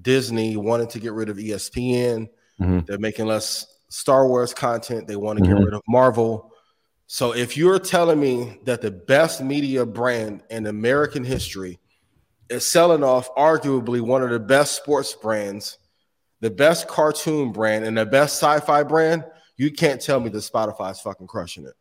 Disney 0.00 0.56
wanting 0.56 0.88
to 0.88 1.00
get 1.00 1.12
rid 1.12 1.28
of 1.28 1.38
ESPN. 1.38 2.28
Mhm. 2.60 2.86
They're 2.86 2.98
making 2.98 3.26
less 3.26 3.66
Star 3.88 4.26
Wars 4.26 4.54
content. 4.54 5.06
They 5.06 5.16
want 5.16 5.38
to 5.38 5.44
Mhm. 5.44 5.48
get 5.48 5.64
rid 5.64 5.74
of 5.74 5.82
Marvel. 5.86 6.52
So 7.06 7.34
if 7.34 7.56
you're 7.56 7.78
telling 7.78 8.18
me 8.18 8.58
that 8.64 8.80
the 8.80 8.90
best 8.90 9.42
media 9.42 9.84
brand 9.84 10.42
in 10.48 10.66
American 10.66 11.24
history 11.24 11.78
is 12.48 12.66
selling 12.66 13.04
off 13.04 13.34
arguably 13.34 14.00
one 14.00 14.22
of 14.22 14.30
the 14.30 14.40
best 14.40 14.76
sports 14.76 15.14
brands, 15.14 15.78
the 16.40 16.50
best 16.50 16.88
cartoon 16.88 17.52
brand, 17.52 17.84
and 17.84 17.98
the 17.98 18.06
best 18.06 18.36
sci-fi 18.42 18.82
brand, 18.82 19.24
you 19.56 19.70
can't 19.70 20.00
tell 20.00 20.20
me 20.20 20.30
that 20.30 20.38
Spotify 20.38 20.90
is 20.90 21.00
fucking 21.00 21.26
crushing 21.26 21.66
it. 21.66 21.74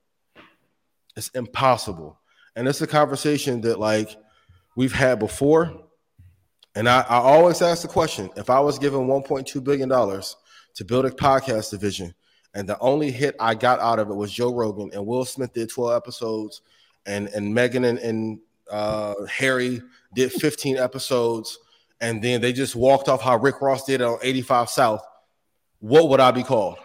It's 1.16 1.30
impossible. 1.30 2.20
And 2.56 2.68
it's 2.68 2.82
a 2.82 2.88
conversation 2.88 3.62
that 3.62 3.80
like 3.80 4.10
we've 4.76 4.94
had 4.94 5.20
before. 5.20 5.88
And 6.76 6.88
I, 6.88 7.02
I 7.02 7.18
always 7.18 7.62
ask 7.62 7.82
the 7.82 7.88
question: 7.88 8.30
if 8.36 8.50
I 8.50 8.60
was 8.60 8.80
given 8.80 9.02
1.2 9.02 9.64
billion 9.64 9.90
dollars 9.90 10.36
to 10.76 10.86
build 10.86 11.06
a 11.06 11.12
podcast 11.12 11.72
division, 11.72 12.14
and 12.54 12.68
the 12.68 12.80
only 12.80 13.12
hit 13.12 13.36
I 13.40 13.56
got 13.56 13.80
out 13.80 14.00
of 14.00 14.10
it 14.10 14.16
was 14.16 14.32
Joe 14.32 14.54
Rogan, 14.54 14.92
and 14.94 15.06
Will 15.06 15.26
Smith 15.26 15.54
did 15.54 15.70
12 15.70 15.96
episodes, 15.96 16.62
and 17.06 17.28
and 17.30 17.54
Meghan 17.56 17.88
and, 17.88 18.00
and 18.00 18.40
uh, 18.72 19.14
Harry 19.26 19.82
did 20.16 20.32
15 20.32 20.78
episodes, 20.78 21.60
and 22.00 22.22
then 22.22 22.42
they 22.42 22.54
just 22.54 22.76
walked 22.76 23.10
off 23.10 23.22
how 23.22 23.38
Rick 23.38 23.62
Ross 23.62 23.86
did 23.86 24.02
on 24.02 24.18
85 24.22 24.70
South, 24.70 25.06
what 25.80 26.10
would 26.10 26.20
I 26.20 26.32
be 26.32 26.44
called? 26.44 26.78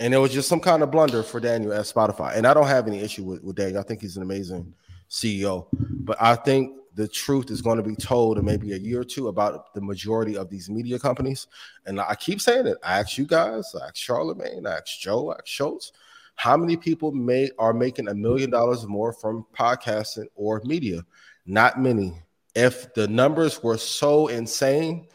And 0.00 0.12
it 0.12 0.18
was 0.18 0.32
just 0.32 0.48
some 0.48 0.60
kind 0.60 0.82
of 0.82 0.90
blunder 0.90 1.22
for 1.22 1.38
Daniel 1.38 1.72
at 1.72 1.84
Spotify. 1.84 2.36
And 2.36 2.46
I 2.46 2.54
don't 2.54 2.66
have 2.66 2.88
any 2.88 3.00
issue 3.00 3.22
with, 3.22 3.42
with 3.42 3.56
Daniel. 3.56 3.78
I 3.78 3.84
think 3.84 4.00
he's 4.00 4.16
an 4.16 4.22
amazing 4.22 4.74
CEO. 5.08 5.66
But 5.72 6.20
I 6.20 6.34
think 6.34 6.76
the 6.94 7.08
truth 7.08 7.50
is 7.50 7.62
going 7.62 7.78
to 7.78 7.82
be 7.82 7.96
told 7.96 8.38
in 8.38 8.44
maybe 8.44 8.72
a 8.72 8.76
year 8.78 9.00
or 9.00 9.04
two 9.04 9.28
about 9.28 9.72
the 9.74 9.80
majority 9.80 10.36
of 10.36 10.50
these 10.50 10.68
media 10.68 10.98
companies. 10.98 11.46
And 11.86 12.00
I 12.00 12.14
keep 12.14 12.40
saying 12.40 12.66
it. 12.66 12.78
I 12.82 13.00
ask 13.00 13.16
you 13.16 13.26
guys, 13.26 13.74
I 13.80 13.86
ask 13.86 13.96
Charlemagne, 13.96 14.66
I 14.66 14.72
ask 14.72 15.00
Joe, 15.00 15.30
I 15.30 15.34
ask 15.34 15.46
Schulz, 15.46 15.92
how 16.34 16.56
many 16.56 16.76
people 16.76 17.12
may 17.12 17.50
are 17.58 17.72
making 17.72 18.08
a 18.08 18.14
million 18.14 18.50
dollars 18.50 18.86
more 18.86 19.12
from 19.12 19.46
podcasting 19.56 20.26
or 20.34 20.60
media? 20.64 21.04
Not 21.46 21.80
many. 21.80 22.14
If 22.54 22.92
the 22.94 23.08
numbers 23.08 23.62
were 23.62 23.78
so 23.78 24.28
insane 24.28 25.08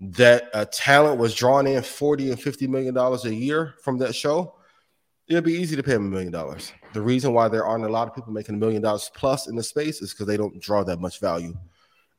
that 0.00 0.48
a 0.54 0.64
talent 0.64 1.18
was 1.18 1.34
drawing 1.34 1.66
in 1.66 1.82
40 1.82 2.30
and 2.30 2.40
50 2.40 2.66
million 2.66 2.94
dollars 2.94 3.24
a 3.26 3.34
year 3.34 3.74
from 3.82 3.98
that 3.98 4.14
show, 4.14 4.54
it'd 5.28 5.44
be 5.44 5.52
easy 5.52 5.76
to 5.76 5.82
pay 5.82 5.92
them 5.92 6.06
a 6.06 6.10
million 6.10 6.32
dollars. 6.32 6.72
The 6.92 7.00
reason 7.00 7.32
why 7.32 7.48
there 7.48 7.64
aren't 7.64 7.84
a 7.84 7.88
lot 7.88 8.08
of 8.08 8.14
people 8.14 8.32
making 8.32 8.56
a 8.56 8.58
million 8.58 8.82
dollars 8.82 9.10
plus 9.14 9.46
in 9.46 9.56
the 9.56 9.62
space 9.62 10.02
is 10.02 10.12
because 10.12 10.26
they 10.26 10.36
don't 10.36 10.60
draw 10.60 10.82
that 10.84 10.98
much 10.98 11.20
value. 11.20 11.54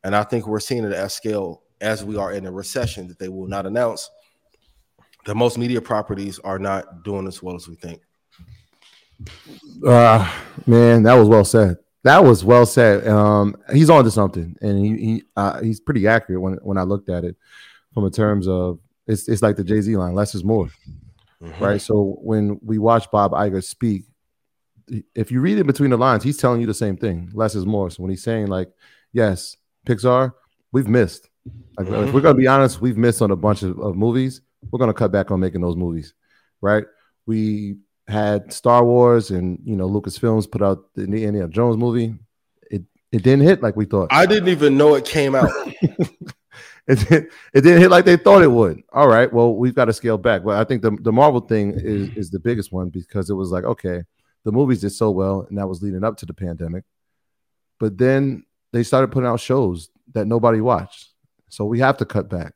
And 0.04 0.16
I 0.16 0.24
think 0.24 0.48
we're 0.48 0.60
seeing 0.60 0.84
it 0.84 0.94
at 0.94 1.12
scale 1.12 1.64
as 1.82 2.04
we 2.04 2.16
are 2.18 2.32
in 2.32 2.46
a 2.46 2.52
recession 2.52 3.08
that 3.08 3.20
they 3.20 3.30
will 3.30 3.48
not 3.48 3.66
announce. 3.66 4.10
The 5.26 5.36
most 5.36 5.58
media 5.58 5.82
properties 5.82 6.40
are 6.40 6.60
not 6.60 7.04
doing 7.04 7.28
as 7.28 7.44
well 7.44 7.56
as 7.56 7.68
we 7.68 7.76
think. 7.76 8.02
Uh 9.86 10.32
man, 10.66 11.04
that 11.04 11.14
was 11.14 11.28
well 11.28 11.46
said. 11.46 11.78
That 12.04 12.24
was 12.24 12.44
well 12.44 12.66
said. 12.66 13.08
Um, 13.08 13.56
he's 13.72 13.90
on 13.90 14.04
to 14.04 14.12
something, 14.12 14.56
and 14.62 14.84
he, 14.84 14.98
he 14.98 15.24
uh, 15.36 15.62
he's 15.62 15.80
pretty 15.80 16.08
accurate 16.08 16.42
when 16.42 16.54
when 16.64 16.78
I 16.78 16.84
looked 16.84 17.10
at 17.10 17.24
it 17.24 17.36
from 17.94 18.06
in 18.06 18.12
terms 18.12 18.48
of 18.48 18.80
it's 19.06 19.28
it's 19.28 19.44
like 19.44 19.56
the 19.56 19.64
Jay 19.64 19.82
Z 19.82 19.96
line, 19.96 20.16
less 20.16 20.34
is 20.34 20.44
more, 20.44 20.70
right? 21.60 21.80
So 21.80 22.18
when 22.22 22.60
we 22.64 22.80
watch 22.80 23.12
Bob 23.12 23.34
Iger 23.34 23.64
speak, 23.64 24.06
if 25.16 25.32
you 25.32 25.42
read 25.42 25.58
it 25.58 25.68
between 25.68 25.92
the 25.92 25.98
lines, 25.98 26.24
he's 26.24 26.38
telling 26.38 26.62
you 26.62 26.68
the 26.68 26.74
same 26.74 26.98
thing, 26.98 27.30
less 27.34 27.56
is 27.56 27.66
more. 27.66 27.90
So 27.90 28.04
when 28.04 28.10
he's 28.10 28.24
saying 28.24 28.48
like, 28.48 28.70
yes, 29.14 29.56
Pixar, 29.86 30.34
we've 30.72 30.88
missed. 30.88 31.30
Like 31.78 31.88
if 31.88 31.94
mm-hmm. 31.94 32.14
we're 32.14 32.22
gonna 32.22 32.36
be 32.36 32.48
honest, 32.48 32.82
we've 32.82 32.98
missed 32.98 33.22
on 33.22 33.32
a 33.32 33.36
bunch 33.36 33.64
of, 33.64 33.80
of 33.80 33.96
movies. 33.96 34.42
We're 34.70 34.80
gonna 34.80 34.94
cut 34.94 35.12
back 35.12 35.32
on 35.32 35.40
making 35.40 35.62
those 35.62 35.76
movies, 35.76 36.14
right? 36.62 36.84
We 37.26 37.78
had 38.08 38.52
Star 38.54 38.84
Wars 38.84 39.32
and 39.32 39.60
you 39.64 39.76
know 39.76 39.90
Lucasfilms 39.90 40.52
put 40.52 40.62
out 40.62 40.94
the 40.96 41.04
Indiana 41.04 41.48
Jones 41.48 41.78
movie. 41.78 42.14
It 42.70 42.84
it 43.12 43.24
didn't 43.24 43.42
hit 43.42 43.64
like 43.64 43.76
we 43.76 43.86
thought. 43.86 44.10
I 44.12 44.26
didn't 44.26 44.50
even 44.50 44.78
know 44.78 44.96
it 44.96 45.06
came 45.06 45.34
out. 45.34 45.50
it, 45.82 46.20
didn't- 46.88 47.32
it 47.54 47.62
didn't 47.62 47.82
hit 47.82 47.90
like 47.90 48.06
they 48.06 48.18
thought 48.18 48.44
it 48.44 48.52
would. 48.52 48.84
All 48.94 49.08
right, 49.08 49.32
well 49.32 49.56
we've 49.56 49.76
got 49.76 49.86
to 49.86 49.94
scale 49.94 50.18
back. 50.18 50.44
But 50.44 50.58
I 50.58 50.64
think 50.64 50.84
the 50.84 50.92
the 51.02 51.12
Marvel 51.12 51.42
thing 51.42 51.74
is 51.76 52.10
is 52.16 52.30
the 52.30 52.40
biggest 52.40 52.72
one 52.72 52.90
because 52.90 53.32
it 53.32 53.36
was 53.36 53.50
like 53.50 53.64
okay, 53.64 54.04
the 54.44 54.52
movies 54.52 54.82
did 54.82 54.92
so 54.92 55.12
well 55.12 55.46
and 55.48 55.58
that 55.58 55.68
was 55.68 55.82
leading 55.82 56.04
up 56.04 56.18
to 56.18 56.26
the 56.26 56.34
pandemic, 56.34 56.84
but 57.80 57.98
then 57.98 58.46
they 58.74 58.84
started 58.84 59.12
putting 59.12 59.28
out 59.28 59.40
shows 59.40 59.90
that 60.14 60.26
nobody 60.26 60.62
watched. 60.62 61.10
So 61.50 61.66
we 61.66 61.80
have 61.80 61.98
to 61.98 62.06
cut 62.06 62.30
back. 62.30 62.54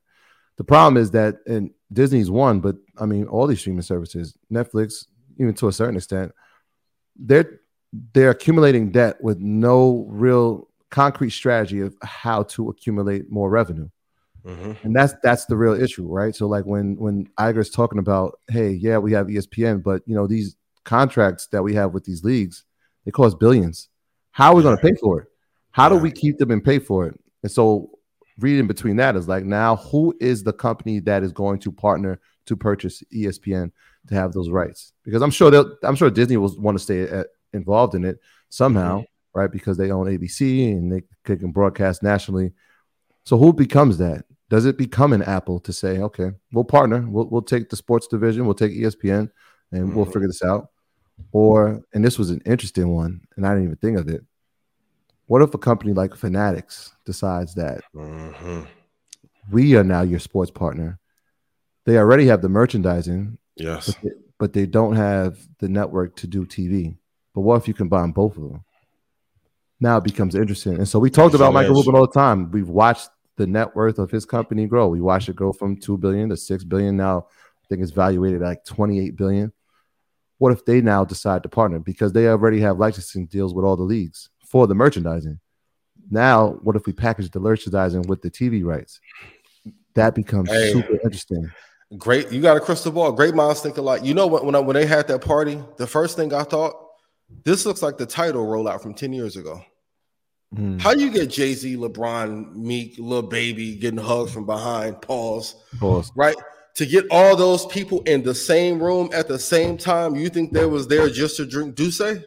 The 0.57 0.64
problem 0.64 0.98
is 0.98 1.12
that, 1.12 1.36
and 1.45 1.72
Disney's 1.91 2.32
one, 2.32 2.62
but 2.62 2.78
I 2.98 3.06
mean, 3.06 3.26
all 3.28 3.45
these 3.45 3.60
streaming 3.60 3.82
services, 3.82 4.38
Netflix, 4.52 5.06
even 5.38 5.53
to 5.56 5.68
a 5.68 5.74
certain 5.74 5.98
extent, 5.98 6.32
they're 7.18 7.60
they're 8.14 8.32
accumulating 8.32 8.91
debt 8.91 9.22
with 9.22 9.40
no 9.40 10.06
real 10.10 10.70
concrete 10.90 11.30
strategy 11.32 11.82
of 11.82 11.95
how 12.03 12.44
to 12.44 12.70
accumulate 12.70 13.30
more 13.30 13.49
revenue. 13.49 13.90
Mm-hmm. 14.45 14.74
And 14.84 14.95
that's 14.95 15.14
that's 15.24 15.45
the 15.45 15.57
real 15.57 15.74
issue, 15.82 16.07
right? 16.07 16.36
So 16.36 16.48
like 16.48 16.66
when 16.66 16.95
when 16.98 17.28
Iger's 17.40 17.70
talking 17.70 17.99
about, 17.99 18.40
hey, 18.48 18.72
yeah, 18.72 18.98
we 18.98 19.12
have 19.14 19.28
ESPN, 19.28 19.82
but 19.82 20.03
you 20.06 20.16
know 20.16 20.28
these 20.28 20.56
contracts 20.86 21.48
that 21.48 21.64
we 21.64 21.74
have 21.74 21.94
with 21.94 22.06
these 22.06 22.24
leagues, 22.24 22.64
they 23.03 23.12
cost 23.12 23.40
billions. 23.40 23.90
How 24.32 24.52
are 24.52 24.56
we 24.56 24.64
going 24.64 24.78
to 24.78 24.82
pay 24.82 24.95
for 24.95 25.22
it? 25.22 25.28
How 25.72 25.90
do 25.90 25.98
we 25.98 26.12
keep 26.12 26.38
them 26.38 26.52
and 26.52 26.64
pay 26.64 26.80
for 26.80 27.07
it? 27.07 27.20
And 27.44 27.52
so 27.52 27.91
reading 28.40 28.68
between 28.68 28.95
that 28.98 29.16
is 29.16 29.28
like 29.28 29.44
now 29.44 29.76
who 29.76 30.16
is 30.20 30.44
the 30.44 30.53
company 30.53 30.99
that 31.02 31.24
is 31.24 31.32
going 31.32 31.60
to 31.60 31.72
partner 31.72 32.20
to 32.45 32.56
purchase 32.56 33.03
ESPN 33.14 33.72
to 34.07 34.16
have 34.16 34.34
those 34.34 34.49
rights? 34.49 34.94
Because 35.03 35.22
I'm 35.22 35.32
sure 35.32 35.52
they'll 35.52 35.76
I'm 35.84 35.95
sure 35.95 36.10
Disney 36.10 36.38
will 36.38 36.56
want 36.60 36.78
to 36.78 36.84
stay 36.84 37.03
at, 37.03 37.14
uh, 37.14 37.24
involved 37.53 37.95
in 37.95 38.06
it 38.06 38.20
somehow, 38.49 38.99
mm-hmm. 38.99 39.40
right? 39.40 39.52
Because 39.52 39.78
they 39.78 39.91
own 39.91 40.07
ABC 40.07 40.72
and 40.72 40.91
they 40.91 41.02
can 41.36 41.52
broadcast 41.52 42.03
nationally. 42.03 42.53
So 43.24 43.38
who 43.38 43.53
becomes 43.53 43.98
that? 43.98 44.26
Does 44.49 44.66
it 44.66 44.78
become 44.78 45.12
an 45.14 45.24
Apple 45.24 45.60
to 45.62 45.74
say, 45.74 45.99
okay, 45.99 46.32
we'll 46.52 46.64
partner, 46.64 47.06
we'll, 47.07 47.28
we'll 47.30 47.41
take 47.41 47.70
the 47.70 47.76
sports 47.76 48.07
division, 48.07 48.45
we'll 48.45 48.53
take 48.53 48.74
ESPN, 48.74 49.32
and 49.72 49.88
mm-hmm. 49.88 49.95
we'll 49.95 50.06
figure 50.06 50.28
this 50.28 50.44
out? 50.44 50.70
Or, 51.31 51.81
and 51.93 52.03
this 52.03 52.17
was 52.17 52.29
an 52.29 52.41
interesting 52.45 52.89
one, 52.89 53.21
and 53.35 53.45
I 53.45 53.49
didn't 53.49 53.65
even 53.65 53.77
think 53.77 53.97
of 53.97 54.07
it. 54.07 54.23
What 55.27 55.41
if 55.41 55.53
a 55.53 55.57
company 55.57 55.93
like 55.93 56.15
Fanatics 56.15 56.93
decides 57.05 57.55
that 57.55 57.81
mm-hmm. 57.95 58.61
we 59.51 59.75
are 59.75 59.83
now 59.83 60.01
your 60.01 60.19
sports 60.19 60.51
partner? 60.51 60.99
They 61.85 61.97
already 61.97 62.27
have 62.27 62.41
the 62.41 62.49
merchandising, 62.49 63.37
yes, 63.55 63.87
but 63.87 64.01
they, 64.01 64.09
but 64.37 64.53
they 64.53 64.65
don't 64.65 64.95
have 64.95 65.37
the 65.59 65.69
network 65.69 66.15
to 66.17 66.27
do 66.27 66.45
TV. 66.45 66.97
But 67.33 67.41
what 67.41 67.57
if 67.57 67.67
you 67.67 67.73
combine 67.73 68.11
both 68.11 68.37
of 68.37 68.43
them? 68.43 68.63
Now 69.79 69.97
it 69.97 70.03
becomes 70.03 70.35
interesting. 70.35 70.75
And 70.75 70.87
so 70.87 70.99
we 70.99 71.09
talked 71.09 71.35
about 71.35 71.53
Michael 71.53 71.75
Rubin 71.75 71.95
all 71.95 72.07
the 72.07 72.13
time. 72.13 72.49
We've 72.51 72.69
watched 72.69 73.09
the 73.35 73.45
net 73.45 73.75
worth 73.75 73.99
of 73.99 74.09
his 74.09 74.25
company 74.25 74.67
grow. 74.67 74.87
We 74.87 75.01
watched 75.01 75.29
it 75.29 75.35
grow 75.35 75.51
from 75.51 75.77
two 75.77 75.97
billion 75.97 76.29
to 76.29 76.37
six 76.37 76.63
billion. 76.63 76.95
Now 76.95 77.27
I 77.29 77.67
think 77.67 77.81
it's 77.81 77.91
valuated 77.91 78.41
at 78.41 78.47
like 78.47 78.65
28 78.65 79.15
billion. 79.15 79.51
What 80.38 80.52
if 80.52 80.66
they 80.66 80.82
now 80.82 81.06
decide 81.06 81.44
to 81.44 81.49
partner 81.49 81.80
because 81.80 82.14
they 82.14 82.28
already 82.28 82.60
have 82.60 82.78
licensing 82.78 83.26
deals 83.28 83.53
with 83.53 83.64
all 83.64 83.78
the 83.78 83.84
leagues 83.84 84.30
for 84.45 84.68
the 84.68 84.76
merchandising? 84.76 85.40
Now, 86.12 86.60
what 86.62 86.76
if 86.76 86.86
we 86.86 86.94
package 86.94 87.32
the 87.32 87.40
merchandising 87.40 88.03
with 88.03 88.22
the 88.22 88.30
TV 88.30 88.64
rights? 88.64 88.99
That 89.95 90.14
becomes 90.14 90.49
hey, 90.49 90.74
super 90.74 90.99
interesting. 91.03 91.49
Great, 91.98 92.32
you 92.32 92.41
got 92.41 92.57
a 92.57 92.60
crystal 92.60 92.91
ball. 92.91 93.12
Great 93.12 93.34
minds 93.34 93.62
think 93.62 93.78
alike. 93.78 94.03
You 94.03 94.14
know 94.14 94.28
what? 94.28 94.44
When 94.44 94.56
I, 94.56 94.60
when 94.60 94.76
they 94.76 94.86
had 94.86 95.07
that 95.07 95.22
party, 95.22 95.60
the 95.78 95.88
first 95.88 96.18
thing 96.18 96.34
I 96.34 96.44
thought, 96.44 96.76
this 97.44 97.66
looks 97.66 97.82
like 97.82 97.98
the 97.98 98.06
Tidal 98.06 98.45
rollout 98.45 98.82
from 98.82 98.94
ten 98.94 99.14
years 99.14 99.38
ago. 99.38 99.64
Mm. 100.53 100.82
How 100.82 100.91
you 100.91 101.12
get 101.12 101.30
Jay 101.30 101.53
Z, 101.53 101.78
LeBron, 101.78 102.56
Meek, 102.56 102.95
Lil 102.98 103.24
Baby 103.24 103.76
getting 103.76 103.99
hugged 103.99 104.32
from 104.32 104.45
behind? 104.45 105.02
Pause. 105.02 105.56
Pause. 105.80 106.12
Right 106.16 106.36
to 106.76 106.85
get 106.85 107.06
all 107.10 107.35
those 107.35 107.65
people 107.65 108.02
in 108.02 108.22
the 108.23 108.35
same 108.35 108.81
room 108.81 109.10
at 109.14 109.27
the 109.27 109.39
same 109.39 109.77
time. 109.77 110.15
You 110.15 110.30
think 110.30 110.52
they 110.52 110.65
was 110.65 110.88
there 110.88 111.10
just 111.10 111.38
to 111.38 111.45
drink 111.45 111.76
D'ussé? 111.76 112.23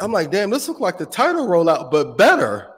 I'm 0.00 0.12
like, 0.12 0.30
damn, 0.30 0.50
this 0.50 0.68
look 0.68 0.80
like 0.80 0.98
the 0.98 1.06
Tidal 1.06 1.46
rollout, 1.46 1.90
but 1.90 2.18
better. 2.18 2.74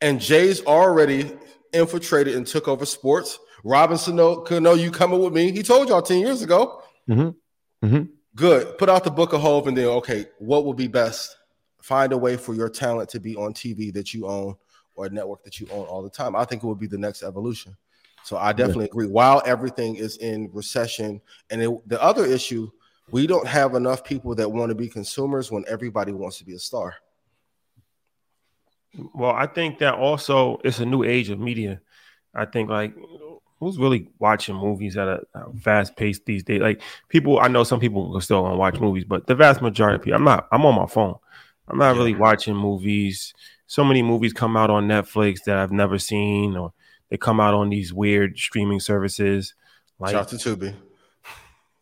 And 0.00 0.20
Jay's 0.20 0.64
already 0.64 1.36
infiltrated 1.72 2.34
and 2.34 2.46
took 2.46 2.68
over 2.68 2.86
sports. 2.86 3.38
Robinson 3.64 4.16
Cano 4.16 4.74
you 4.74 4.90
coming 4.90 5.22
with 5.22 5.32
me. 5.32 5.52
He 5.52 5.62
told 5.62 5.88
y'all 5.88 6.02
10 6.02 6.20
years 6.20 6.42
ago. 6.42 6.82
Mm-hmm. 7.08 7.86
Mm-hmm. 7.86 8.02
Good. 8.34 8.78
Put 8.78 8.88
out 8.88 9.04
the 9.04 9.10
book 9.10 9.32
of 9.32 9.40
Hov 9.40 9.66
and 9.66 9.76
then, 9.76 9.86
okay, 9.86 10.26
what 10.38 10.64
will 10.64 10.74
be 10.74 10.88
best? 10.88 11.36
Find 11.82 12.12
a 12.12 12.18
way 12.18 12.36
for 12.36 12.54
your 12.54 12.70
talent 12.70 13.10
to 13.10 13.20
be 13.20 13.36
on 13.36 13.52
TV 13.52 13.92
that 13.92 14.14
you 14.14 14.26
own 14.26 14.56
or 14.94 15.06
a 15.06 15.10
network 15.10 15.44
that 15.44 15.60
you 15.60 15.66
own 15.70 15.86
all 15.86 16.02
the 16.02 16.10
time. 16.10 16.34
I 16.34 16.44
think 16.44 16.62
it 16.62 16.66
would 16.66 16.78
be 16.78 16.86
the 16.86 16.98
next 16.98 17.22
evolution. 17.22 17.76
So 18.24 18.38
I 18.38 18.52
definitely 18.52 18.84
yeah. 18.84 18.92
agree. 18.92 19.06
While 19.06 19.42
everything 19.44 19.96
is 19.96 20.16
in 20.16 20.50
recession, 20.52 21.20
and 21.50 21.62
it, 21.62 21.88
the 21.88 22.02
other 22.02 22.24
issue, 22.24 22.70
we 23.10 23.26
don't 23.26 23.46
have 23.46 23.74
enough 23.74 24.02
people 24.02 24.34
that 24.36 24.50
want 24.50 24.70
to 24.70 24.74
be 24.74 24.88
consumers 24.88 25.52
when 25.52 25.64
everybody 25.68 26.12
wants 26.12 26.38
to 26.38 26.44
be 26.44 26.54
a 26.54 26.58
star. 26.58 26.94
Well, 29.14 29.32
I 29.32 29.46
think 29.46 29.78
that 29.80 29.94
also 29.94 30.58
it's 30.64 30.78
a 30.78 30.86
new 30.86 31.04
age 31.04 31.28
of 31.28 31.38
media. 31.38 31.80
I 32.34 32.46
think 32.46 32.70
like 32.70 32.94
who's 33.60 33.78
really 33.78 34.08
watching 34.18 34.56
movies 34.56 34.96
at 34.96 35.08
a, 35.08 35.20
a 35.34 35.52
fast 35.60 35.96
pace 35.96 36.20
these 36.24 36.44
days? 36.44 36.60
Like 36.60 36.80
people, 37.08 37.38
I 37.40 37.48
know 37.48 37.64
some 37.64 37.80
people 37.80 38.20
still 38.20 38.42
want 38.42 38.54
to 38.54 38.58
watch 38.58 38.80
movies, 38.80 39.04
but 39.04 39.26
the 39.26 39.34
vast 39.34 39.62
majority 39.62 39.96
of 39.96 40.02
people, 40.02 40.16
I'm 40.16 40.24
not. 40.24 40.48
I'm 40.50 40.64
on 40.64 40.74
my 40.74 40.86
phone. 40.86 41.16
I'm 41.68 41.78
not 41.78 41.92
yeah. 41.92 41.98
really 41.98 42.14
watching 42.14 42.56
movies. 42.56 43.34
So 43.66 43.84
many 43.84 44.02
movies 44.02 44.32
come 44.32 44.56
out 44.56 44.70
on 44.70 44.88
Netflix 44.88 45.44
that 45.44 45.58
I've 45.58 45.72
never 45.72 45.98
seen, 45.98 46.56
or 46.56 46.72
they 47.10 47.16
come 47.16 47.40
out 47.40 47.54
on 47.54 47.70
these 47.70 47.92
weird 47.92 48.38
streaming 48.38 48.80
services. 48.80 49.54
Like, 49.98 50.12
Shout 50.12 50.28
to 50.28 50.36
Tubi. 50.36 50.74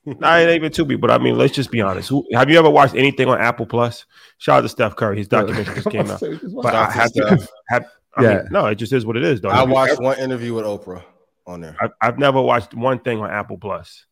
Not 0.04 0.40
even 0.48 0.72
Tubi, 0.72 1.00
but 1.00 1.10
I 1.12 1.18
mean, 1.18 1.38
let's 1.38 1.54
just 1.54 1.70
be 1.70 1.80
honest. 1.80 2.08
Who, 2.08 2.26
have 2.32 2.50
you 2.50 2.58
ever 2.58 2.68
watched 2.68 2.96
anything 2.96 3.28
on 3.28 3.40
Apple 3.40 3.66
Plus? 3.66 4.04
Shout 4.38 4.58
out 4.58 4.60
to 4.62 4.68
Steph 4.68 4.96
Curry. 4.96 5.18
His 5.18 5.28
documentary 5.28 5.74
just 5.74 5.90
came 5.90 6.10
out. 6.10 6.20
but 6.20 6.74
I 6.74 6.90
have, 6.90 7.12
to, 7.12 7.48
have 7.68 7.86
I 8.16 8.22
yeah. 8.22 8.34
Mean, 8.38 8.48
no, 8.50 8.66
it 8.66 8.74
just 8.74 8.92
is 8.92 9.06
what 9.06 9.16
it 9.16 9.22
is, 9.22 9.40
though. 9.40 9.50
I 9.50 9.62
watched 9.62 9.92
ever, 9.92 10.02
one 10.02 10.18
interview 10.18 10.54
with 10.54 10.64
Oprah 10.64 11.04
on 11.46 11.60
there. 11.60 11.76
I've, 11.80 11.90
I've, 12.00 12.18
never 12.18 12.42
watched 12.42 12.74
one 12.74 12.98
thing 12.98 13.20
on 13.20 13.30
Apple 13.30 13.58
Plus. 13.58 14.06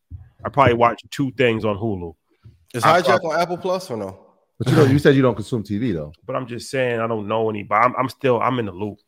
I 0.45 0.49
probably 0.49 0.75
watched 0.75 1.11
two 1.11 1.31
things 1.31 1.65
on 1.65 1.77
Hulu. 1.77 2.15
Is 2.73 2.83
Hijack 2.83 3.23
on 3.25 3.39
Apple 3.39 3.57
Plus 3.57 3.91
or 3.91 3.97
no? 3.97 4.27
But 4.57 4.69
you 4.69 4.75
know, 4.75 4.85
you 4.85 4.97
said 4.97 5.15
you 5.15 5.21
don't 5.21 5.35
consume 5.35 5.63
TV 5.63 5.93
though. 5.93 6.13
But 6.25 6.35
I'm 6.35 6.47
just 6.47 6.69
saying, 6.69 6.99
I 6.99 7.07
don't 7.07 7.27
know 7.27 7.49
anybody. 7.49 7.83
I'm, 7.83 7.95
I'm 7.97 8.09
still, 8.09 8.39
I'm 8.41 8.59
in 8.59 8.65
the 8.67 8.71
loop. 8.71 8.99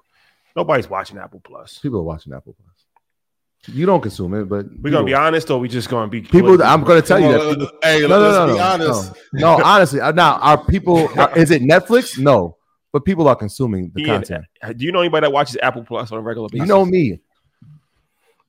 Nobody's 0.56 0.90
watching 0.90 1.18
Apple 1.18 1.42
Plus. 1.44 1.80
People 1.80 2.00
are 2.00 2.04
watching 2.04 2.34
Apple 2.34 2.56
Plus. 2.62 3.76
You 3.76 3.86
don't 3.86 4.02
consume 4.02 4.34
it, 4.34 4.46
but 4.46 4.66
we're 4.82 4.92
gonna 4.92 5.06
be 5.06 5.14
honest, 5.14 5.50
or 5.50 5.58
we 5.58 5.70
just 5.70 5.90
gonna 5.90 6.10
be 6.10 6.22
people. 6.22 6.62
I'm 6.62 6.84
gonna 6.84 7.02
tell 7.02 7.20
you 7.20 7.32
that. 7.32 7.50
People, 7.50 7.80
hey, 7.82 8.02
no, 8.02 8.08
no, 8.08 8.32
no, 8.32 8.48
no, 8.48 8.54
be 8.54 8.60
honest. 8.60 9.14
No, 9.32 9.58
no 9.58 9.64
honestly, 9.64 10.02
uh, 10.02 10.12
now 10.12 10.36
are 10.40 10.64
people? 10.66 11.08
Are, 11.18 11.38
is 11.38 11.50
it 11.50 11.62
Netflix? 11.62 12.20
No, 12.20 12.58
but 12.92 13.06
people 13.06 13.28
are 13.30 13.38
consuming 13.38 13.92
the 13.96 14.04
content. 14.04 14.44
Do 14.76 14.86
you 14.86 14.92
know 14.92 15.00
anybody 15.00 15.26
that 15.26 15.32
watches 15.32 15.58
Apple 15.64 15.86
Plus 15.86 16.12
on 16.12 16.18
a 16.18 16.22
regular 16.22 16.50
basis? 16.50 16.68
You 16.68 16.74
know 16.74 16.84
me. 16.84 17.22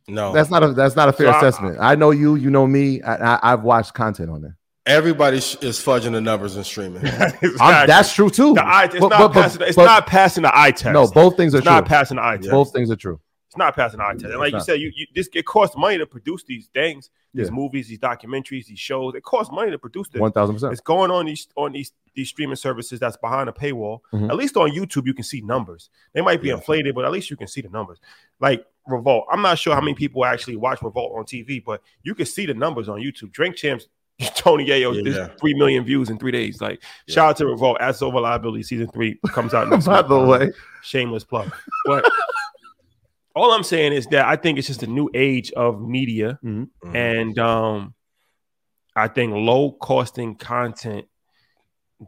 No, 0.09 0.33
that's 0.33 0.51
not 0.51 0.65
a 0.65 0.73
that's 0.73 0.97
not 0.97 1.09
a 1.09 1.13
fair 1.13 1.33
so 1.33 1.39
assessment. 1.39 1.79
I, 1.79 1.93
I, 1.93 1.95
know 1.95 2.11
you. 2.11 2.35
You 2.35 2.51
know 2.51 2.67
me. 2.67 3.01
I, 3.03 3.39
I, 3.41 3.51
have 3.51 3.63
watched 3.63 3.95
content 3.95 4.31
on 4.31 4.43
there. 4.43 4.59
Everybody 4.87 5.39
is 5.39 5.57
fudging 5.63 6.13
the 6.13 6.21
numbers 6.21 6.57
and 6.57 6.67
streaming. 6.67 7.03
that's 7.59 8.13
true 8.13 8.29
too. 8.29 8.53
The 8.53 8.65
eye, 8.65 8.85
it's, 8.85 8.99
but, 9.01 9.09
not, 9.09 9.19
but, 9.19 9.33
passing, 9.33 9.63
it's 9.63 9.77
but, 9.77 9.87
not 9.87 10.07
passing 10.07 10.43
the 10.43 10.59
eye 10.59 10.73
test. 10.73 10.93
No, 10.93 11.09
both 11.09 11.39
things 11.39 11.55
are 11.55 11.59
it's 11.59 11.65
true. 11.67 11.75
Not 11.75 11.87
passing 11.87 12.17
the 12.17 12.25
eye 12.25 12.37
test. 12.37 12.51
Both 12.51 12.73
things 12.73 12.91
are 12.91 12.97
true. 12.97 13.19
It's 13.49 13.57
not 13.57 13.75
passing 13.75 13.99
the 13.99 14.05
eye 14.05 14.13
test. 14.13 14.25
And 14.27 14.39
like 14.39 14.53
you 14.53 14.61
said, 14.61 14.81
you, 14.81 14.93
you 14.95 15.07
this 15.15 15.31
it 15.33 15.47
costs 15.47 15.75
money 15.77 15.97
to 15.97 16.07
produce 16.07 16.45
these 16.45 16.67
things, 16.75 17.09
these 17.33 17.47
yeah. 17.47 17.55
movies, 17.55 17.89
these 17.89 17.99
documentaries, 17.99 18.67
these 18.67 18.79
shows. 18.79 19.15
It 19.15 19.23
costs 19.23 19.51
money 19.51 19.71
to 19.71 19.79
produce 19.79 20.09
them. 20.11 20.21
One 20.21 20.33
thousand 20.33 20.57
percent. 20.57 20.73
It's 20.73 20.83
going 20.83 21.11
on 21.11 21.27
these 21.27 21.49
on 21.57 21.73
these 21.73 21.93
these 22.15 22.29
streaming 22.29 22.57
services 22.57 23.01
that's 23.01 23.17
behind 23.17 23.49
a 23.49 23.53
paywall. 23.53 24.01
Mm-hmm. 24.13 24.31
At 24.31 24.37
least 24.37 24.57
on 24.59 24.71
YouTube, 24.71 25.07
you 25.07 25.15
can 25.15 25.25
see 25.25 25.41
numbers. 25.41 25.89
They 26.13 26.21
might 26.21 26.43
be 26.43 26.49
yeah. 26.49 26.57
inflated, 26.57 26.95
but 26.95 27.07
at 27.07 27.11
least 27.13 27.31
you 27.31 27.39
can 27.39 27.47
see 27.47 27.63
the 27.63 27.71
numbers. 27.71 28.01
Like 28.39 28.67
Revolt, 28.87 29.27
I'm 29.33 29.41
not 29.41 29.59
sure 29.59 29.75
how 29.75 29.81
many 29.81 29.95
people 29.95 30.27
actually 30.27 30.57
watch 30.57 30.83
Revolt 30.83 31.13
on 31.17 31.25
TV, 31.25 31.65
but 31.65 31.81
you 32.03 32.15
can 32.15 32.27
see 32.27 32.45
the 32.45 32.55
numbers 32.55 32.89
on 32.89 33.01
YouTube. 33.01 33.33
Drink 33.33 33.57
Champs 33.57 33.87
Tony 34.37 34.67
Yayo, 34.67 35.05
yeah. 35.05 35.29
three 35.41 35.55
million 35.55 35.85
views 35.85 36.09
in 36.09 36.19
three 36.19 36.31
days. 36.31 36.61
Like, 36.61 36.83
yeah. 37.07 37.15
shout 37.15 37.31
out 37.31 37.37
to 37.39 37.47
Revolt. 37.47 37.79
As 37.81 38.01
over 38.03 38.21
liability 38.21 38.63
season 38.63 38.89
three 38.89 39.19
comes 39.29 39.55
out 39.55 39.69
next 39.69 39.87
By 39.87 40.03
the 40.03 40.19
way, 40.19 40.53
shameless 40.83 41.25
plug. 41.25 41.53
But 41.87 42.11
all 43.35 43.53
I'm 43.53 43.65
saying 43.65 43.93
is 43.93 44.07
that 44.07 44.27
I 44.27 44.37
think 44.37 44.59
it's 44.59 44.69
just 44.69 44.83
a 44.83 44.87
new 44.87 45.11
age 45.13 45.53
of 45.53 45.81
media, 45.81 46.39
mm-hmm. 46.43 46.97
and 46.97 47.39
um, 47.39 47.95
I 48.95 49.09
think 49.09 49.33
low 49.35 49.73
costing 49.73 50.37
content. 50.37 51.07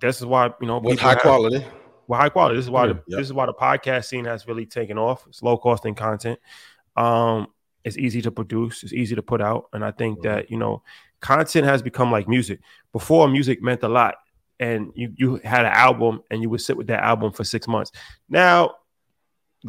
This 0.00 0.20
is 0.20 0.26
why 0.26 0.52
you 0.60 0.66
know 0.66 0.78
with 0.78 1.00
high 1.00 1.10
have, 1.10 1.20
quality. 1.20 1.64
Well, 2.06 2.20
high 2.20 2.28
quality. 2.28 2.56
This 2.56 2.66
is 2.66 2.70
why 2.70 2.86
the, 2.86 2.94
yep. 2.94 3.18
this 3.18 3.26
is 3.26 3.32
why 3.32 3.46
the 3.46 3.54
podcast 3.54 4.04
scene 4.04 4.24
has 4.26 4.46
really 4.46 4.66
taken 4.66 4.96
off. 4.98 5.26
It's 5.26 5.42
low 5.42 5.58
costing 5.58 5.96
content. 5.96 6.38
Um, 6.96 7.48
it's 7.84 7.98
easy 7.98 8.22
to 8.22 8.30
produce. 8.30 8.82
It's 8.84 8.92
easy 8.92 9.16
to 9.16 9.22
put 9.22 9.40
out, 9.40 9.68
and 9.72 9.84
I 9.84 9.90
think 9.90 10.18
mm-hmm. 10.18 10.28
that 10.28 10.50
you 10.50 10.58
know 10.58 10.82
content 11.20 11.66
has 11.66 11.82
become 11.82 12.10
like 12.10 12.28
music. 12.28 12.60
Before 12.92 13.28
music 13.28 13.62
meant 13.62 13.82
a 13.82 13.88
lot, 13.88 14.16
and 14.58 14.90
you 14.94 15.12
you 15.16 15.36
had 15.44 15.64
an 15.66 15.72
album 15.72 16.22
and 16.30 16.42
you 16.42 16.48
would 16.50 16.60
sit 16.60 16.76
with 16.76 16.86
that 16.86 17.02
album 17.02 17.32
for 17.32 17.44
six 17.44 17.68
months. 17.68 17.92
Now, 18.28 18.74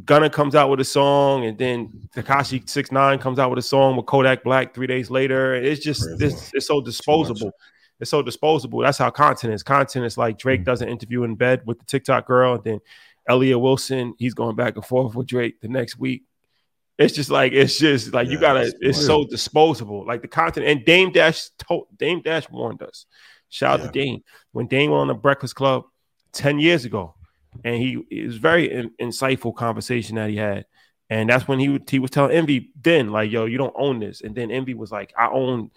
Gunna 0.06 0.30
comes 0.30 0.56
out 0.56 0.70
with 0.70 0.80
a 0.80 0.86
song, 0.86 1.46
and 1.46 1.58
then 1.58 2.10
Tekashi 2.16 2.68
Six 2.70 2.92
Nine 2.92 3.20
comes 3.20 3.40
out 3.40 3.50
with 3.50 3.60
a 3.60 3.64
song 3.64 3.96
with 3.96 4.06
Kodak 4.06 4.44
Black 4.44 4.74
three 4.74 4.88
days 4.88 5.10
later. 5.10 5.56
It's 5.56 5.84
just 5.84 6.08
it's, 6.22 6.52
it's 6.54 6.68
so 6.68 6.82
disposable. 6.82 7.52
It's 8.00 8.12
so 8.12 8.22
disposable. 8.22 8.82
That's 8.82 9.00
how 9.00 9.10
content 9.10 9.54
is. 9.54 9.64
Content 9.64 10.06
is 10.06 10.18
like 10.18 10.38
Drake 10.38 10.60
mm-hmm. 10.60 10.66
does 10.66 10.82
an 10.82 10.90
interview 10.90 11.24
in 11.24 11.36
bed 11.36 11.64
with 11.66 11.80
the 11.80 11.86
TikTok 11.86 12.28
girl, 12.28 12.56
and 12.56 12.64
then 12.64 12.80
Elliott 13.28 13.60
Wilson, 13.60 14.14
he's 14.18 14.34
going 14.34 14.56
back 14.56 14.76
and 14.76 14.86
forth 14.86 15.16
with 15.16 15.28
Drake 15.28 15.60
the 15.62 15.68
next 15.68 15.98
week 15.98 16.24
It's 16.98 17.14
just 17.14 17.30
like 17.30 17.54
it's 17.54 17.78
just 17.78 18.14
like 18.14 18.28
you 18.30 18.40
gotta. 18.40 18.74
it's 18.82 19.06
so 19.06 19.24
disposable. 19.26 20.06
Like 20.06 20.22
the 20.22 20.28
content 20.28 20.66
and 20.66 20.84
Dame 20.84 21.12
Dash 21.12 21.50
told 21.60 21.88
Dame 21.96 22.22
Dash 22.22 22.50
warned 22.50 22.82
us. 22.82 23.06
Shout 23.50 23.80
out 23.80 23.86
to 23.86 23.92
Dame 23.92 24.24
when 24.52 24.68
Dame 24.68 24.92
went 24.92 25.02
on 25.02 25.08
the 25.08 25.14
Breakfast 25.14 25.56
Club 25.56 25.86
ten 26.32 26.60
years 26.60 26.86
ago, 26.86 27.14
and 27.64 27.76
he 27.76 28.04
it 28.10 28.26
was 28.26 28.38
very 28.38 28.72
in- 28.72 28.92
insightful 29.00 29.56
conversation 29.56 30.16
that 30.16 30.30
he 30.30 30.38
had. 30.38 30.66
And 31.10 31.30
that's 31.30 31.48
when 31.48 31.60
he 31.60 31.70
would, 31.70 31.90
he 31.90 32.00
was 32.00 32.12
telling 32.12 32.36
Envy 32.36 32.72
then 32.82 33.12
like, 33.12 33.32
yo, 33.32 33.46
you 33.46 33.58
don't 33.58 33.74
own 33.78 34.00
this. 34.00 34.20
And 34.20 34.36
then 34.36 34.52
Envy 34.52 34.74
was 34.74 34.92
like, 34.92 35.14
I 35.18 35.30
own. 35.30 35.72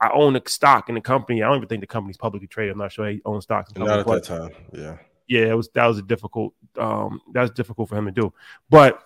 I 0.00 0.10
own 0.12 0.34
a 0.34 0.42
stock 0.46 0.88
in 0.88 0.96
the 0.96 1.00
company. 1.00 1.44
I 1.44 1.46
don't 1.46 1.58
even 1.58 1.68
think 1.68 1.80
the 1.80 1.86
company's 1.86 2.16
publicly 2.16 2.48
traded. 2.48 2.72
I'm 2.72 2.78
not 2.78 2.90
sure 2.90 3.08
he 3.08 3.22
owns 3.24 3.44
stocks. 3.44 3.70
In 3.70 3.80
the 3.80 3.86
Not 3.86 4.00
at 4.00 4.06
that 4.06 4.24
time. 4.24 4.50
Yeah. 4.72 4.96
yeah, 5.28 5.52
it 5.52 5.56
was 5.56 5.68
that 5.74 5.86
was 5.86 5.98
a 5.98 6.02
difficult 6.02 6.54
um 6.76 7.20
that 7.32 7.42
was 7.42 7.52
difficult 7.52 7.88
for 7.88 7.96
him 7.96 8.06
to 8.06 8.10
do. 8.10 8.32
But 8.68 9.00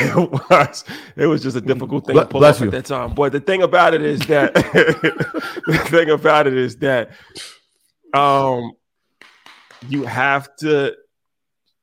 it 0.00 0.50
was 0.50 0.84
it 1.16 1.26
was 1.26 1.42
just 1.42 1.56
a 1.56 1.60
difficult 1.60 2.06
thing 2.06 2.14
Ble- 2.14 2.22
to 2.22 2.28
pull 2.28 2.44
off 2.44 2.60
at 2.62 2.70
that 2.70 2.84
time. 2.86 3.14
But 3.14 3.32
the 3.32 3.40
thing 3.40 3.62
about 3.62 3.94
it 3.94 4.02
is 4.02 4.20
that 4.20 4.54
the 4.54 5.86
thing 5.90 6.10
about 6.10 6.46
it 6.46 6.54
is 6.56 6.76
that 6.76 7.10
um 8.14 8.72
you 9.88 10.04
have 10.04 10.48
to 10.56 10.94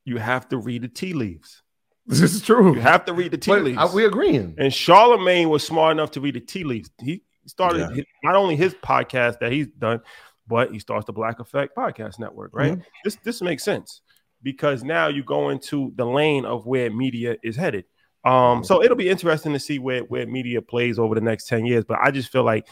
you 0.05 0.17
have 0.17 0.47
to 0.49 0.57
read 0.57 0.83
the 0.83 0.87
tea 0.87 1.13
leaves. 1.13 1.61
This 2.07 2.21
is 2.21 2.41
true. 2.43 2.75
You 2.75 2.81
have 2.81 3.05
to 3.05 3.13
read 3.13 3.31
the 3.31 3.37
tea 3.37 3.51
But 3.51 3.63
leaves. 3.63 3.77
are 3.79 3.93
we 3.93 4.05
agreeing? 4.05 4.55
And 4.59 4.71
Charlemagne 4.71 5.49
was 5.49 5.65
smart 5.65 5.91
enough 5.93 6.11
to 6.11 6.21
read 6.21 6.35
the 6.35 6.39
tea 6.39 6.63
leaves. 6.63 6.89
He 7.01 7.23
started 7.47 7.79
Yeah. 7.79 7.95
his- 7.95 8.05
not 8.23 8.35
only 8.35 8.55
his 8.55 8.75
podcast 8.75 9.39
that 9.39 9.51
he's 9.51 9.67
done, 9.67 10.01
but 10.47 10.71
he 10.71 10.77
starts 10.77 11.05
the 11.07 11.13
Black 11.13 11.39
Effect 11.39 11.75
Podcast 11.75 12.19
Network. 12.19 12.51
Right? 12.53 12.73
Mm-hmm. 12.73 12.81
This 13.03 13.15
this 13.23 13.41
makes 13.41 13.63
sense 13.63 14.01
because 14.43 14.83
now 14.83 15.07
you 15.07 15.23
go 15.23 15.49
into 15.49 15.91
the 15.95 16.05
lane 16.05 16.45
of 16.45 16.67
where 16.67 16.91
media 16.91 17.37
is 17.43 17.55
headed. 17.55 17.85
Um, 18.25 18.63
so 18.63 18.83
it'll 18.83 18.97
be 18.97 19.09
interesting 19.09 19.53
to 19.53 19.59
see 19.59 19.79
where 19.79 20.01
where 20.01 20.25
media 20.25 20.61
plays 20.61 20.97
over 20.97 21.15
the 21.15 21.21
next 21.21 21.47
ten 21.47 21.65
years. 21.65 21.85
But 21.85 21.99
I 22.01 22.11
just 22.11 22.31
feel 22.31 22.43
like 22.43 22.67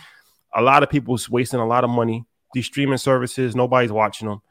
a 0.53 0.61
lot 0.61 0.83
of 0.83 0.89
people's 0.89 1.29
wasting 1.29 1.59
a 1.59 1.67
lot 1.67 1.83
of 1.83 1.89
money. 1.89 2.25
These 2.53 2.65
streaming 2.65 2.97
services, 2.97 3.55
nobody's 3.55 3.91
watching 3.91 4.27
them, 4.27 4.41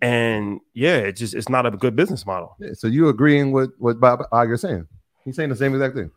and 0.00 0.60
yeah, 0.74 0.96
it's 0.96 1.20
just 1.20 1.34
it's 1.34 1.48
not 1.48 1.66
a 1.66 1.70
good 1.70 1.96
business 1.96 2.24
model. 2.26 2.56
Yeah, 2.58 2.70
so 2.74 2.86
you 2.86 3.08
agreeing 3.08 3.52
with 3.52 3.70
what 3.78 4.00
Bob 4.00 4.20
Iger's 4.32 4.62
saying? 4.62 4.86
He's 5.24 5.36
saying 5.36 5.50
the 5.50 5.56
same 5.56 5.74
exact 5.74 5.94
thing. 5.96 6.10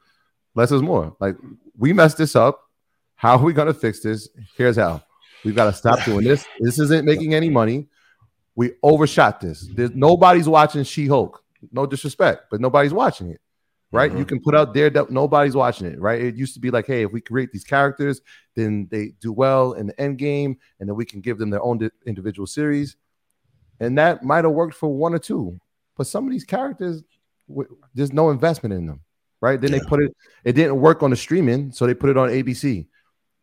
Less 0.55 0.71
is 0.71 0.81
more. 0.81 1.15
Like 1.19 1.35
we 1.77 1.93
messed 1.93 2.17
this 2.17 2.35
up. 2.35 2.61
How 3.15 3.37
are 3.37 3.43
we 3.43 3.53
gonna 3.53 3.73
fix 3.73 3.99
this? 3.99 4.29
Here's 4.55 4.77
how. 4.77 5.03
We've 5.43 5.55
got 5.55 5.65
to 5.65 5.73
stop 5.73 6.03
doing 6.03 6.25
this. 6.25 6.45
This 6.59 6.79
isn't 6.79 7.05
making 7.05 7.33
any 7.33 7.49
money. 7.49 7.87
We 8.55 8.73
overshot 8.83 9.39
this. 9.39 9.67
There's 9.73 9.91
nobody's 9.91 10.49
watching 10.49 10.83
She-Hulk. 10.83 11.41
No 11.71 11.85
disrespect, 11.85 12.47
but 12.51 12.59
nobody's 12.59 12.93
watching 12.93 13.29
it. 13.29 13.39
Right? 13.91 14.15
You 14.15 14.23
can 14.23 14.39
put 14.39 14.53
out 14.53 14.75
there 14.75 14.89
that 14.91 15.09
nobody's 15.09 15.55
watching 15.55 15.87
it, 15.87 15.99
right? 15.99 16.21
It 16.21 16.35
used 16.35 16.53
to 16.53 16.59
be 16.59 16.69
like, 16.69 16.85
hey, 16.85 17.01
if 17.03 17.11
we 17.11 17.21
create 17.21 17.51
these 17.51 17.63
characters, 17.63 18.21
then 18.55 18.87
they 18.91 19.13
do 19.19 19.31
well 19.33 19.73
in 19.73 19.87
the 19.87 19.99
end 19.99 20.19
game, 20.19 20.57
and 20.79 20.87
then 20.87 20.95
we 20.95 21.05
can 21.05 21.21
give 21.21 21.39
them 21.39 21.49
their 21.49 21.63
own 21.63 21.79
di- 21.79 21.89
individual 22.05 22.45
series. 22.45 22.95
And 23.79 23.97
that 23.97 24.23
might 24.23 24.43
have 24.45 24.53
worked 24.53 24.75
for 24.75 24.89
one 24.95 25.15
or 25.15 25.19
two. 25.19 25.59
But 25.97 26.05
some 26.05 26.25
of 26.25 26.31
these 26.31 26.43
characters, 26.43 27.01
w- 27.47 27.77
there's 27.95 28.13
no 28.13 28.29
investment 28.29 28.73
in 28.73 28.85
them, 28.85 29.01
right? 29.41 29.59
Then 29.59 29.71
they 29.71 29.79
put 29.79 30.03
it, 30.03 30.15
it 30.43 30.53
didn't 30.53 30.79
work 30.79 31.01
on 31.01 31.09
the 31.09 31.15
streaming, 31.15 31.71
so 31.71 31.87
they 31.87 31.95
put 31.95 32.11
it 32.11 32.17
on 32.17 32.29
ABC. 32.29 32.85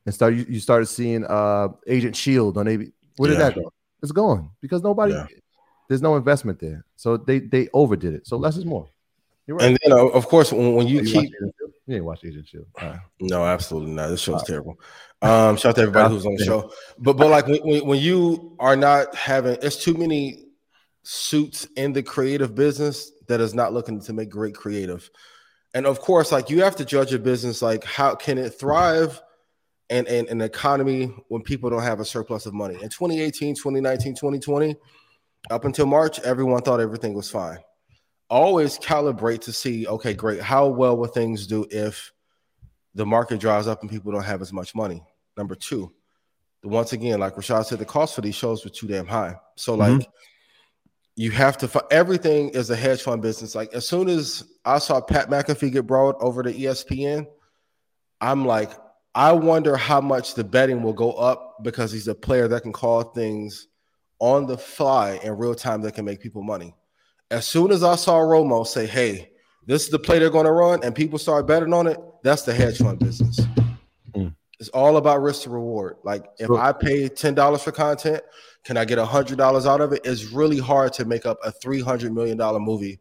And 0.04 0.14
start 0.14 0.34
you, 0.34 0.46
you 0.48 0.60
started 0.60 0.86
seeing 0.86 1.24
uh 1.24 1.68
Agent 1.88 2.14
Shield 2.14 2.56
on 2.56 2.66
ABC. 2.66 2.92
Where 3.16 3.30
did 3.30 3.38
Yeah. 3.40 3.48
that 3.50 3.54
go? 3.56 3.72
It's 4.00 4.12
gone 4.12 4.50
because 4.60 4.80
nobody 4.84 5.12
Yeah. 5.14 5.26
there's 5.88 6.02
no 6.02 6.14
investment 6.14 6.60
there. 6.60 6.84
So 6.94 7.16
they 7.16 7.40
they 7.40 7.68
overdid 7.72 8.14
it. 8.14 8.26
So 8.28 8.36
less 8.36 8.56
is 8.56 8.64
more. 8.64 8.88
Right. 9.48 9.62
And 9.62 9.78
then, 9.82 9.92
uh, 9.92 10.06
of 10.06 10.26
course, 10.26 10.52
when, 10.52 10.74
when 10.74 10.86
you 10.86 11.00
You 11.00 11.04
keep 11.04 11.14
watch 11.14 11.24
Agent 11.24 11.54
Shield? 11.58 11.72
You 11.86 11.96
ain't 11.96 12.04
watch 12.04 12.24
Agent 12.24 12.48
Shield. 12.48 12.66
Right. 12.82 12.98
No, 13.20 13.44
absolutely 13.44 13.92
not. 13.92 14.08
This 14.08 14.20
Uh, 14.28 14.32
show's 14.32 14.42
terrible. 14.42 14.80
Um, 15.22 15.56
shout 15.56 15.70
out 15.70 15.76
to 15.76 15.82
everybody 15.82 16.14
who's 16.14 16.26
on 16.26 16.34
the 16.34 16.44
show. 16.44 16.72
But 16.98 17.16
but 17.16 17.30
like 17.30 17.46
when, 17.46 17.86
when, 17.86 17.98
you 17.98 18.56
are 18.58 18.76
not 18.76 19.14
having 19.14 19.56
it's 19.62 19.76
too 19.76 19.94
many 19.94 20.44
suits 21.04 21.66
in 21.76 21.92
the 21.92 22.02
creative 22.02 22.54
business 22.54 23.12
that 23.28 23.40
is 23.40 23.54
not 23.54 23.72
looking 23.72 24.00
to 24.00 24.12
make 24.12 24.28
great 24.28 24.54
creative. 24.54 25.08
And 25.74 25.86
of 25.86 26.00
course, 26.00 26.32
like 26.32 26.50
you 26.50 26.62
have 26.62 26.76
to 26.76 26.84
judge 26.84 27.12
a 27.14 27.18
business 27.18 27.62
like 27.62 27.84
how 27.84 28.14
can 28.14 28.38
it 28.38 28.50
thrive 28.50 29.20
in, 29.88 30.06
in 30.06 30.28
an 30.28 30.40
economy 30.40 31.14
when 31.28 31.42
people 31.42 31.70
don't 31.70 31.82
have 31.82 32.00
a 32.00 32.04
surplus 32.04 32.46
of 32.46 32.54
money. 32.54 32.74
In 32.74 32.88
2018, 32.88 33.54
2019, 33.54 34.14
2020, 34.14 34.76
up 35.50 35.64
until 35.64 35.86
March, 35.86 36.18
everyone 36.20 36.62
thought 36.62 36.80
everything 36.80 37.14
was 37.14 37.30
fine. 37.30 37.58
Always 38.28 38.78
calibrate 38.78 39.42
to 39.42 39.52
see, 39.52 39.86
okay, 39.86 40.14
great. 40.14 40.40
How 40.40 40.66
well 40.66 40.96
will 40.96 41.06
things 41.06 41.46
do 41.46 41.66
if 41.70 42.12
the 42.96 43.06
market 43.06 43.38
dries 43.38 43.68
up 43.68 43.82
and 43.82 43.90
people 43.90 44.10
don't 44.10 44.24
have 44.24 44.42
as 44.42 44.52
much 44.52 44.74
money. 44.74 45.04
Number 45.36 45.54
two, 45.54 45.92
once 46.64 46.94
again, 46.94 47.20
like 47.20 47.34
Rashad 47.34 47.66
said, 47.66 47.78
the 47.78 47.84
cost 47.84 48.14
for 48.14 48.22
these 48.22 48.34
shows 48.34 48.64
were 48.64 48.70
too 48.70 48.88
damn 48.88 49.06
high. 49.06 49.36
So 49.56 49.76
mm-hmm. 49.76 49.98
like 49.98 50.08
you 51.14 51.30
have 51.30 51.58
to 51.58 51.86
everything 51.90 52.48
is 52.50 52.70
a 52.70 52.76
hedge 52.76 53.02
fund 53.02 53.20
business. 53.20 53.54
Like 53.54 53.72
as 53.74 53.86
soon 53.86 54.08
as 54.08 54.44
I 54.64 54.78
saw 54.78 55.00
Pat 55.00 55.28
McAfee 55.28 55.72
get 55.72 55.86
brought 55.86 56.16
over 56.20 56.42
to 56.42 56.52
ESPN, 56.52 57.26
I'm 58.20 58.46
like, 58.46 58.70
I 59.14 59.32
wonder 59.32 59.76
how 59.76 60.00
much 60.00 60.34
the 60.34 60.44
betting 60.44 60.82
will 60.82 60.94
go 60.94 61.12
up 61.12 61.62
because 61.62 61.92
he's 61.92 62.08
a 62.08 62.14
player 62.14 62.48
that 62.48 62.62
can 62.62 62.72
call 62.72 63.02
things 63.02 63.68
on 64.18 64.46
the 64.46 64.56
fly 64.56 65.20
in 65.22 65.36
real 65.36 65.54
time 65.54 65.82
that 65.82 65.94
can 65.94 66.06
make 66.06 66.20
people 66.20 66.42
money. 66.42 66.74
As 67.30 67.46
soon 67.46 67.72
as 67.72 67.82
I 67.82 67.96
saw 67.96 68.18
Romo 68.20 68.66
say, 68.66 68.86
"Hey, 68.86 69.30
this 69.66 69.84
is 69.84 69.90
the 69.90 69.98
play 69.98 70.18
they're 70.18 70.30
going 70.30 70.46
to 70.46 70.52
run," 70.52 70.82
and 70.84 70.94
people 70.94 71.18
start 71.18 71.46
betting 71.46 71.72
on 71.72 71.86
it, 71.86 71.98
that's 72.22 72.42
the 72.42 72.54
hedge 72.54 72.78
fund 72.78 72.98
business. 72.98 73.40
Mm. 74.14 74.34
It's 74.60 74.68
all 74.70 74.96
about 74.96 75.20
risk 75.22 75.42
to 75.42 75.50
reward. 75.50 75.96
Like 76.04 76.24
if 76.38 76.46
So- 76.46 76.56
I 76.56 76.72
pay 76.72 77.08
ten 77.08 77.34
dollars 77.34 77.62
for 77.62 77.72
content, 77.72 78.22
can 78.64 78.76
I 78.76 78.84
get 78.84 78.98
hundred 78.98 79.38
dollars 79.38 79.66
out 79.66 79.80
of 79.80 79.92
it? 79.92 80.02
It's 80.04 80.26
really 80.32 80.58
hard 80.58 80.92
to 80.94 81.04
make 81.04 81.26
up 81.26 81.38
a 81.44 81.50
three 81.50 81.80
hundred 81.80 82.12
million 82.14 82.36
dollar 82.36 82.60
movie, 82.60 83.00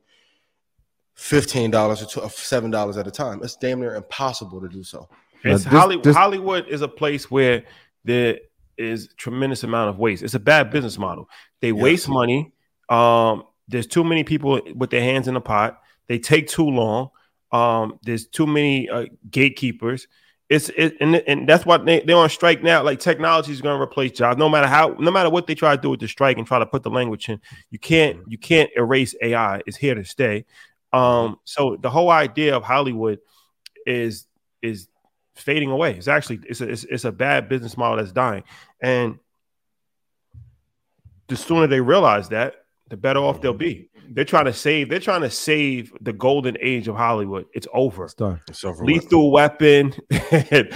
fifteen 1.13 1.69
dollars 1.71 2.01
or 2.17 2.29
seven 2.29 2.71
dollars 2.71 2.97
at 2.97 3.07
a 3.07 3.11
time. 3.11 3.41
It's 3.43 3.55
damn 3.55 3.79
near 3.79 3.95
impossible 3.95 4.59
to 4.61 4.67
do 4.67 4.83
so. 4.83 5.07
It's 5.43 5.63
this- 5.63 5.71
Hollywood. 5.71 6.03
this- 6.03 6.15
Hollywood 6.15 6.67
is 6.67 6.81
a 6.81 6.87
place 6.87 7.29
where 7.29 7.63
there 8.03 8.39
is 8.77 9.09
tremendous 9.17 9.63
amount 9.63 9.89
of 9.91 9.99
waste. 9.99 10.23
It's 10.23 10.33
a 10.33 10.39
bad 10.39 10.71
business 10.71 10.97
model. 10.97 11.29
They 11.61 11.71
waste 11.71 12.09
money. 12.09 12.51
Um, 12.89 13.43
there's 13.67 13.87
too 13.87 14.03
many 14.03 14.23
people 14.23 14.61
with 14.75 14.89
their 14.89 15.01
hands 15.01 15.27
in 15.27 15.33
the 15.33 15.41
pot. 15.41 15.81
They 16.07 16.19
take 16.19 16.47
too 16.47 16.69
long. 16.69 17.09
Um, 17.51 17.99
there's 18.03 18.27
too 18.27 18.47
many 18.47 18.89
uh, 18.89 19.05
gatekeepers. 19.29 20.07
It's 20.47 20.69
it, 20.69 20.95
and, 21.01 21.15
and 21.15 21.49
that's 21.49 21.65
why 21.65 21.77
they, 21.77 22.01
they're 22.01 22.17
on 22.17 22.29
strike 22.29 22.61
now. 22.61 22.83
Like 22.83 22.99
technology 22.99 23.51
is 23.51 23.61
going 23.61 23.77
to 23.77 23.81
replace 23.81 24.11
jobs, 24.11 24.37
no 24.37 24.47
matter 24.47 24.67
how, 24.67 24.95
no 24.99 25.09
matter 25.09 25.29
what 25.29 25.47
they 25.47 25.55
try 25.55 25.75
to 25.75 25.81
do 25.81 25.89
with 25.89 25.99
the 25.99 26.07
strike 26.07 26.37
and 26.37 26.45
try 26.45 26.59
to 26.59 26.65
put 26.67 26.83
the 26.83 26.91
language 26.91 27.29
in. 27.29 27.41
You 27.71 27.79
can't 27.79 28.19
you 28.27 28.37
can't 28.37 28.69
erase 28.77 29.15
AI. 29.21 29.61
It's 29.65 29.77
here 29.77 29.95
to 29.95 30.03
stay. 30.03 30.45
Um, 30.93 31.37
so 31.45 31.77
the 31.81 31.89
whole 31.89 32.11
idea 32.11 32.55
of 32.55 32.63
Hollywood 32.63 33.19
is 33.87 34.27
is 34.61 34.87
fading 35.35 35.71
away. 35.71 35.95
It's 35.95 36.07
actually 36.07 36.41
it's 36.47 36.61
a, 36.61 36.69
it's, 36.69 36.83
it's 36.83 37.05
a 37.05 37.11
bad 37.11 37.49
business 37.49 37.75
model 37.75 37.97
that's 37.97 38.11
dying, 38.11 38.43
and 38.79 39.17
the 41.27 41.35
sooner 41.35 41.67
they 41.67 41.81
realize 41.81 42.29
that, 42.29 42.64
the 42.89 42.97
better 42.97 43.19
off 43.19 43.41
they'll 43.41 43.53
be. 43.53 43.89
Mm-hmm. 43.97 44.13
They're 44.13 44.25
trying 44.25 44.45
to 44.45 44.53
save. 44.53 44.89
They're 44.89 44.99
trying 44.99 45.21
to 45.21 45.29
save 45.31 45.91
the 46.01 46.13
golden 46.13 46.57
age 46.61 46.87
of 46.87 46.95
Hollywood. 46.95 47.45
It's 47.55 47.67
over. 47.73 48.05
It's 48.05 48.13
done. 48.13 48.39
It's 48.47 48.63
over 48.63 48.83
with. 48.83 48.93
Lethal 48.93 49.31
Weapon. 49.31 49.93
Great, 50.29 50.71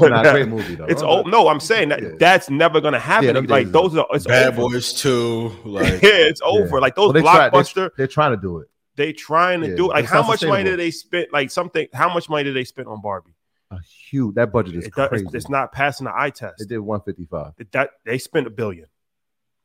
nah, 0.00 0.22
great 0.22 0.48
movie 0.48 0.74
though. 0.74 0.84
It's 0.86 1.02
Oh, 1.02 1.22
no, 1.22 1.48
I'm 1.48 1.60
saying 1.60 1.90
that 1.90 2.02
Yeah. 2.02 2.08
that's 2.18 2.50
never 2.50 2.80
gonna 2.80 2.98
happen. 2.98 3.34
Yeah, 3.36 3.40
like 3.48 3.70
those 3.70 3.96
are 3.96 4.06
it's 4.10 4.26
Bad 4.26 4.48
over. 4.58 4.62
Boys 4.62 4.92
Two, 5.00 5.52
like 5.64 5.86
yeah, 6.02 6.10
it's 6.12 6.40
over. 6.44 6.80
Like 6.80 6.94
those 6.96 7.06
Well, 7.06 7.12
they 7.14 7.20
try- 7.22 7.48
they- 7.50 7.56
blockbuster, 7.58 7.90
they're 7.96 8.06
trying 8.06 8.32
to 8.32 8.36
do 8.40 8.58
it. 8.58 8.68
they 8.96 9.12
trying 9.12 9.60
to 9.60 9.68
Yeah, 9.70 9.76
do 9.76 9.84
it. 9.86 9.94
Like 9.94 10.04
it's 10.04 10.12
how 10.12 10.26
much 10.26 10.44
money 10.44 10.64
did 10.64 10.78
they 10.78 10.90
spend? 10.90 11.26
Like 11.32 11.50
something. 11.50 11.86
How 11.94 12.12
much 12.12 12.28
money 12.28 12.44
did 12.44 12.54
they 12.56 12.64
spend 12.64 12.88
on 12.88 13.00
Barbie? 13.00 13.34
A 13.70 13.78
huge 14.10 14.34
that 14.36 14.52
budget 14.52 14.76
is 14.76 14.86
It 14.86 14.94
does, 14.94 15.08
crazy. 15.08 15.24
it's, 15.26 15.34
it's 15.34 15.48
not 15.48 15.72
passing 15.72 16.04
the 16.06 16.12
eye 16.16 16.30
test. 16.30 16.54
They 16.58 16.66
did 16.66 16.78
155. 16.78 17.52
It- 17.58 17.72
that 17.72 17.90
they 18.04 18.18
spent 18.18 18.46
a 18.46 18.50
billion. 18.50 18.86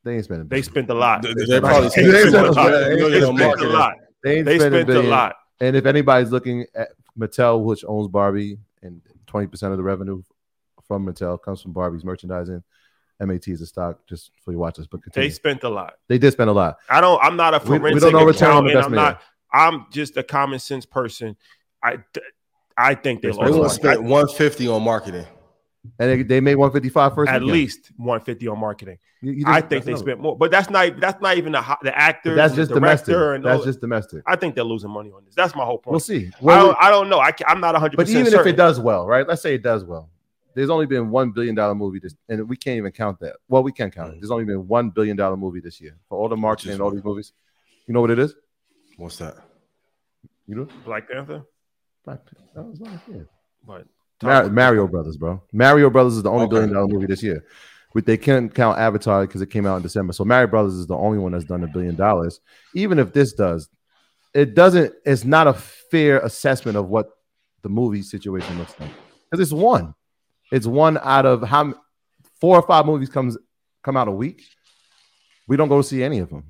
They 0.04 0.16
ain't 0.16 0.24
spending. 0.24 0.48
They 0.48 0.62
spent 0.62 0.90
a 0.90 0.94
lot. 0.94 1.22
they, 1.22 1.32
They 1.34 1.44
they 1.44 1.60
probably 1.60 1.88
They 1.94 2.02
spent 2.02 2.28
spent 2.28 2.46
a 2.48 2.52
lot. 2.52 2.70
million 2.70 3.24
on 3.24 3.36
spent 3.36 3.60
a 3.60 3.64
lot. 3.68 3.94
They 4.24 4.36
ain't 4.38 4.46
They 4.46 4.58
spending 4.58 4.80
spent 4.80 4.90
a 4.90 4.92
billion. 4.92 5.10
lot. 5.10 5.36
And 5.60 5.76
if 5.76 5.86
anybody's 5.86 6.30
looking 6.32 6.66
at 6.74 6.88
Mattel, 7.18 7.62
which 7.62 7.84
owns 7.86 8.08
Barbie, 8.08 8.58
and 8.82 9.00
20% 9.28 9.70
of 9.70 9.76
the 9.76 9.82
revenue 9.82 10.22
from 10.88 11.06
Mattel 11.06 11.40
comes 11.40 11.62
from 11.62 11.72
Barbie's 11.72 12.04
merchandising, 12.04 12.62
MAT 13.20 13.46
is 13.46 13.60
a 13.60 13.66
stock 13.66 13.98
just 14.08 14.32
for 14.44 14.50
your 14.50 14.60
watchers. 14.60 14.88
But 14.88 15.00
They 15.14 15.30
spent 15.30 15.62
a 15.62 15.68
lot. 15.68 15.94
They, 16.08 16.18
did 16.18 16.32
spend 16.32 16.50
a 16.50 16.52
lot. 16.52 16.78
I 16.90 17.00
don't. 17.00 17.22
I'm 17.22 17.36
not 17.36 17.54
a 17.54 17.58
We- 17.64 17.78
we 17.78 17.78
forensic 17.78 18.02
don't 18.02 18.12
know 18.20 18.26
return 18.26 18.50
on 18.50 18.66
accountant. 18.66 18.76
I'm 18.76 18.92
investment 18.92 19.02
not. 19.02 19.22
I'm 19.54 19.86
just 19.92 20.16
a 20.16 20.22
common 20.24 20.58
sense 20.58 20.84
person. 20.86 21.36
I 21.84 21.98
I 22.76 22.94
think 22.94 23.20
they 23.22 23.28
They 23.30 23.34
lost 23.34 23.40
They 23.40 23.52
spent 23.52 23.52
will 23.54 23.62
money. 23.62 23.74
spend 23.74 24.08
150 24.08 24.68
on 24.68 24.82
marketing. 24.82 25.26
And 25.98 26.10
they, 26.10 26.22
they 26.22 26.40
made 26.40 26.54
155 26.56 27.14
first. 27.14 27.28
At 27.30 27.40
weekend. 27.42 27.52
least 27.52 27.92
150 27.96 28.48
on 28.48 28.58
marketing. 28.58 28.98
You- 29.20 29.32
you 29.32 29.44
I 29.46 29.60
think 29.60 29.84
they 29.84 29.94
spent 29.96 30.20
more, 30.20 30.36
but 30.36 30.50
that's 30.50 30.68
not 30.70 30.98
that's 31.00 31.20
not 31.20 31.36
even 31.36 31.52
the 31.52 31.62
ho- 31.62 31.76
the 31.82 31.90
But 31.90 31.94
actors. 31.94 32.36
That's 32.36 32.54
just 32.54 32.68
the 32.70 32.74
domestic. 32.74 33.14
And 33.16 33.44
That's 33.44 33.58
all- 33.60 33.64
just 33.64 33.80
domestic. 33.80 34.22
I 34.26 34.36
think 34.36 34.54
they're 34.54 34.64
losing 34.64 34.90
money 34.90 35.10
on 35.12 35.24
this. 35.24 35.34
That's 35.34 35.54
my 35.54 35.64
whole 35.64 35.78
point. 35.78 35.92
We'll 35.92 36.00
see. 36.00 36.26
I, 36.28 36.30
Well, 36.40 36.66
don't, 36.68 36.78
I 36.80 36.90
don't 36.90 37.08
know. 37.08 37.18
I 37.18 37.32
am 37.48 37.60
not 37.60 37.74
100. 37.74 37.96
but 37.96 38.08
even 38.08 38.24
certain. 38.26 38.40
if 38.40 38.46
it 38.46 38.56
does 38.56 38.80
well, 38.80 39.06
right? 39.06 39.26
Let's 39.26 39.42
say 39.42 39.54
it 39.54 39.62
does 39.62 39.84
well. 39.84 40.08
There's 40.54 40.70
only 40.70 40.86
been 40.86 41.10
one 41.10 41.30
billion 41.30 41.54
dollar 41.54 41.74
movie 41.74 41.98
this, 41.98 42.14
and 42.28 42.48
we 42.48 42.56
can't 42.56 42.76
even 42.76 42.92
count 42.92 43.20
that. 43.20 43.36
Well, 43.48 43.62
we 43.62 43.72
can 43.72 43.90
count 43.90 44.10
Mm. 44.12 44.14
it. 44.16 44.20
There's 44.20 44.30
only 44.30 44.44
been 44.44 44.66
one 44.68 44.90
billion 44.90 45.16
dollar 45.16 45.36
movie 45.36 45.60
this 45.60 45.80
year 45.80 45.96
for 46.08 46.18
all 46.18 46.28
the 46.28 46.36
marketing 46.36 46.72
and 46.72 46.82
all 46.82 46.90
these 46.90 47.04
movies. 47.04 47.32
You 47.86 47.94
know 47.94 48.00
what 48.00 48.10
it 48.10 48.18
is? 48.18 48.34
What's 48.98 49.16
that? 49.18 49.36
You 50.46 50.56
know? 50.56 50.68
Black 50.84 51.08
Panther, 51.08 51.42
Black- 52.04 52.20
that 52.54 52.62
was 52.64 52.80
last 52.80 53.06
year. 53.08 53.28
but 53.66 53.86
Mar- 54.22 54.48
Mario 54.50 54.86
Brothers, 54.86 55.16
bro. 55.16 55.42
Mario 55.52 55.90
Brothers 55.90 56.16
is 56.16 56.22
the 56.22 56.30
only 56.30 56.44
Okay. 56.44 56.50
billion 56.54 56.72
dollar 56.72 56.88
movie 56.88 57.06
this 57.06 57.22
year. 57.22 57.44
But 57.94 58.06
they 58.06 58.16
can't 58.16 58.54
count 58.54 58.78
Avatar 58.78 59.26
because 59.26 59.42
it 59.42 59.50
came 59.50 59.66
out 59.66 59.76
in 59.76 59.82
December. 59.82 60.12
So 60.14 60.24
Mario 60.24 60.46
Brothers 60.46 60.74
is 60.74 60.86
the 60.86 60.96
only 60.96 61.18
one 61.18 61.32
that's 61.32 61.44
done 61.44 61.62
a 61.62 61.68
billion 61.68 61.94
dollars. 61.94 62.40
Even 62.74 62.98
if 62.98 63.12
this 63.12 63.32
does, 63.34 63.68
it 64.32 64.54
doesn't. 64.54 64.94
It's 65.04 65.24
not 65.24 65.46
a 65.46 65.52
fair 65.52 66.18
assessment 66.20 66.78
of 66.78 66.88
what 66.88 67.10
the 67.62 67.68
movie 67.68 68.02
situation 68.02 68.58
looks 68.58 68.74
like 68.80 68.90
because 69.30 69.42
it's 69.42 69.52
one. 69.52 69.94
It's 70.50 70.66
one 70.66 70.98
out 71.02 71.26
of 71.26 71.42
how 71.42 71.74
four 72.40 72.56
or 72.58 72.62
five 72.62 72.86
movies 72.86 73.08
comes 73.10 73.36
come 73.82 73.96
out 73.96 74.08
a 74.08 74.12
week. 74.12 74.42
We 75.48 75.56
don't 75.58 75.68
go 75.68 75.82
see 75.82 76.02
any 76.02 76.18
of 76.20 76.30
them. 76.30 76.44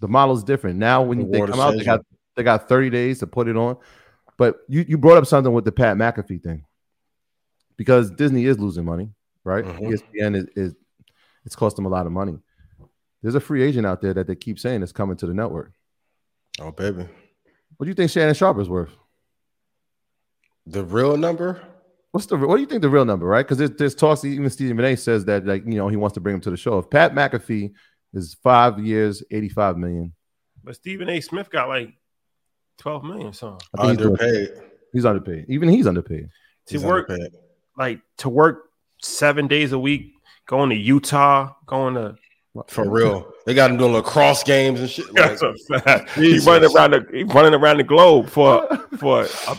The 0.00 0.08
model 0.08 0.36
is 0.36 0.42
different 0.42 0.78
now. 0.78 1.02
When 1.02 1.18
The 1.18 1.24
they 1.24 1.46
come 1.46 1.60
out, 1.60 1.76
they 1.76 1.84
got 1.84 2.00
they 2.36 2.42
got 2.42 2.68
thirty 2.68 2.90
days 2.90 3.20
to 3.20 3.28
put 3.28 3.46
it 3.46 3.56
on. 3.56 3.76
But 4.36 4.56
you 4.68 4.84
you 4.88 4.98
brought 4.98 5.18
up 5.18 5.26
something 5.26 5.52
with 5.52 5.64
the 5.64 5.72
Pat 5.72 5.96
McAfee 5.96 6.42
thing 6.42 6.64
because 7.76 8.10
Disney 8.10 8.44
is 8.46 8.58
losing 8.58 8.84
money, 8.84 9.10
right? 9.44 9.64
Mhm. 9.64 9.80
ESPN 9.90 10.36
is, 10.36 10.46
is 10.56 10.74
it's 11.44 11.56
cost 11.56 11.76
them 11.76 11.86
a 11.86 11.88
lot 11.88 12.06
of 12.06 12.12
money. 12.12 12.38
There's 13.22 13.34
a 13.34 13.40
free 13.40 13.62
agent 13.62 13.86
out 13.86 14.00
there 14.02 14.14
that 14.14 14.26
they 14.26 14.34
keep 14.36 14.58
saying 14.58 14.82
is 14.82 14.92
coming 14.92 15.16
to 15.16 15.26
the 15.26 15.34
network. 15.34 15.72
Oh, 16.60 16.70
baby. 16.70 17.06
What 17.76 17.84
do 17.84 17.88
you 17.88 17.94
think 17.94 18.10
Shannon 18.10 18.34
Sharpe 18.34 18.58
is 18.60 18.68
worth? 18.68 18.90
The 20.66 20.84
real 20.84 21.16
number? 21.16 21.60
What's 22.12 22.26
the 22.26 22.36
what 22.36 22.56
do 22.56 22.60
you 22.60 22.66
think 22.68 22.82
the 22.82 22.88
real 22.88 23.04
number, 23.04 23.26
right? 23.26 23.44
Because 23.44 23.58
there's, 23.58 23.70
there's 23.72 23.94
talks. 23.94 24.24
Even 24.24 24.48
Stephen 24.48 24.78
A. 24.84 24.96
says 24.96 25.24
that 25.24 25.44
like 25.44 25.64
you 25.66 25.74
know 25.74 25.88
he 25.88 25.96
wants 25.96 26.14
to 26.14 26.20
bring 26.20 26.34
him 26.36 26.40
to 26.42 26.50
the 26.50 26.56
show. 26.56 26.78
If 26.78 26.88
Pat 26.88 27.12
McAfee 27.12 27.72
is 28.12 28.34
five 28.42 28.78
years, 28.78 29.22
eighty 29.32 29.48
five 29.48 29.76
million, 29.76 30.12
but 30.62 30.76
Stephen 30.76 31.08
A. 31.08 31.20
Smith 31.20 31.50
got 31.50 31.68
like 31.68 31.90
12 32.78 33.04
million. 33.04 33.32
So 33.32 33.58
I 33.76 33.88
he's, 33.88 33.96
doing- 33.96 34.10
Underpaid. 34.20 34.50
he's 34.92 35.04
underpaid. 35.04 35.46
Even 35.48 35.68
he's 35.68 35.86
underpaid. 35.88 36.28
to 36.68 36.74
He's 36.74 36.84
work 36.84 37.10
underpaid. 37.10 37.32
Like 37.76 38.00
to 38.18 38.28
work 38.28 38.70
seven 39.02 39.46
days 39.46 39.72
a 39.72 39.78
week, 39.78 40.12
going 40.46 40.70
to 40.70 40.76
Utah, 40.76 41.52
going 41.66 41.94
to 41.94 42.16
For 42.68 42.88
real. 42.88 43.32
They 43.46 43.54
got 43.54 43.70
him 43.70 43.76
doing 43.76 43.92
lacrosse 43.92 44.42
games 44.42 44.80
and 44.80 44.88
shit. 44.90 45.06
Like, 45.14 45.38
That's 45.38 45.42
a 45.42 45.54
fact. 45.80 46.14
Jesus. 46.14 46.32
He's 46.32 46.46
running 46.46 46.74
around 46.74 46.90
the 46.92 47.06
he's 47.12 47.26
running 47.26 47.54
around 47.54 47.76
the 47.78 47.84
globe 47.84 48.28
for 48.28 48.66
for 48.98 49.26
a, 49.48 49.56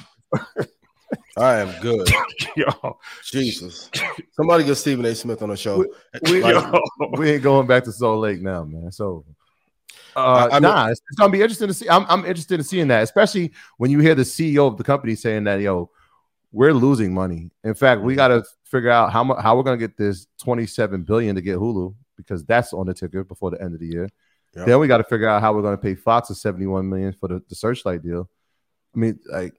I 1.37 1.57
am 1.57 1.73
good. 1.81 2.07
yo, 2.55 2.97
Jesus. 3.23 3.89
Somebody 4.31 4.63
get 4.63 4.75
Stephen 4.75 5.05
A. 5.05 5.13
Smith 5.13 5.41
on 5.41 5.49
the 5.49 5.57
show. 5.57 5.85
we- 6.23 6.41
Like, 6.41 6.73
we 7.17 7.31
ain't 7.31 7.43
going 7.43 7.67
back 7.67 7.83
to 7.85 7.91
Salt 7.91 8.19
Lake 8.21 8.41
now, 8.41 8.63
man. 8.63 8.91
So, 8.91 9.25
uh, 10.15 10.47
I 10.49 10.55
mean- 10.55 10.61
nah, 10.63 10.87
it's, 10.89 11.01
it's 11.09 11.19
gonna 11.19 11.31
be 11.31 11.41
interesting 11.41 11.67
to 11.67 11.73
see. 11.73 11.89
I'm, 11.89 12.05
I'm 12.07 12.25
interested 12.25 12.59
in 12.59 12.63
seeing 12.63 12.87
that, 12.87 13.03
especially 13.03 13.51
when 13.77 13.91
you 13.91 13.99
hear 13.99 14.15
the 14.15 14.23
CEO 14.23 14.65
of 14.67 14.77
the 14.77 14.83
company 14.83 15.13
saying 15.15 15.43
that, 15.43 15.59
yo, 15.59 15.89
we're 16.55 16.73
losing 16.73 17.13
money. 17.13 17.49
In 17.65 17.73
fact, 17.73 18.01
we 18.01 18.13
mm-hmm. 18.13 18.17
got 18.17 18.27
to 18.29 18.43
figure 18.63 18.89
out 18.89 19.11
how 19.11 19.25
much 19.25 19.43
how 19.43 19.57
we're 19.57 19.63
gonna 19.63 19.77
get 19.77 19.97
this 19.97 20.27
27 20.41 21.03
billion 21.03 21.35
to 21.35 21.41
get 21.41 21.57
Hulu 21.57 21.93
because 22.15 22.45
that's 22.45 22.71
on 22.71 22.87
the 22.87 22.93
ticket 22.93 23.27
before 23.27 23.51
the 23.51 23.61
end 23.61 23.73
of 23.73 23.81
the 23.81 23.87
year. 23.87 24.09
Yep. 24.55 24.65
Then 24.65 24.79
we 24.79 24.87
got 24.87 24.97
to 24.97 25.03
figure 25.03 25.27
out 25.27 25.41
how 25.41 25.53
we're 25.53 25.61
gonna 25.61 25.77
pay 25.77 25.95
Fox 25.95 26.29
a 26.29 26.35
71 26.35 26.87
million 26.87 27.11
for 27.11 27.27
the, 27.27 27.43
the 27.49 27.55
Searchlight 27.55 28.01
deal. 28.01 28.29
I 28.95 28.97
mean, 28.97 29.19
like, 29.29 29.53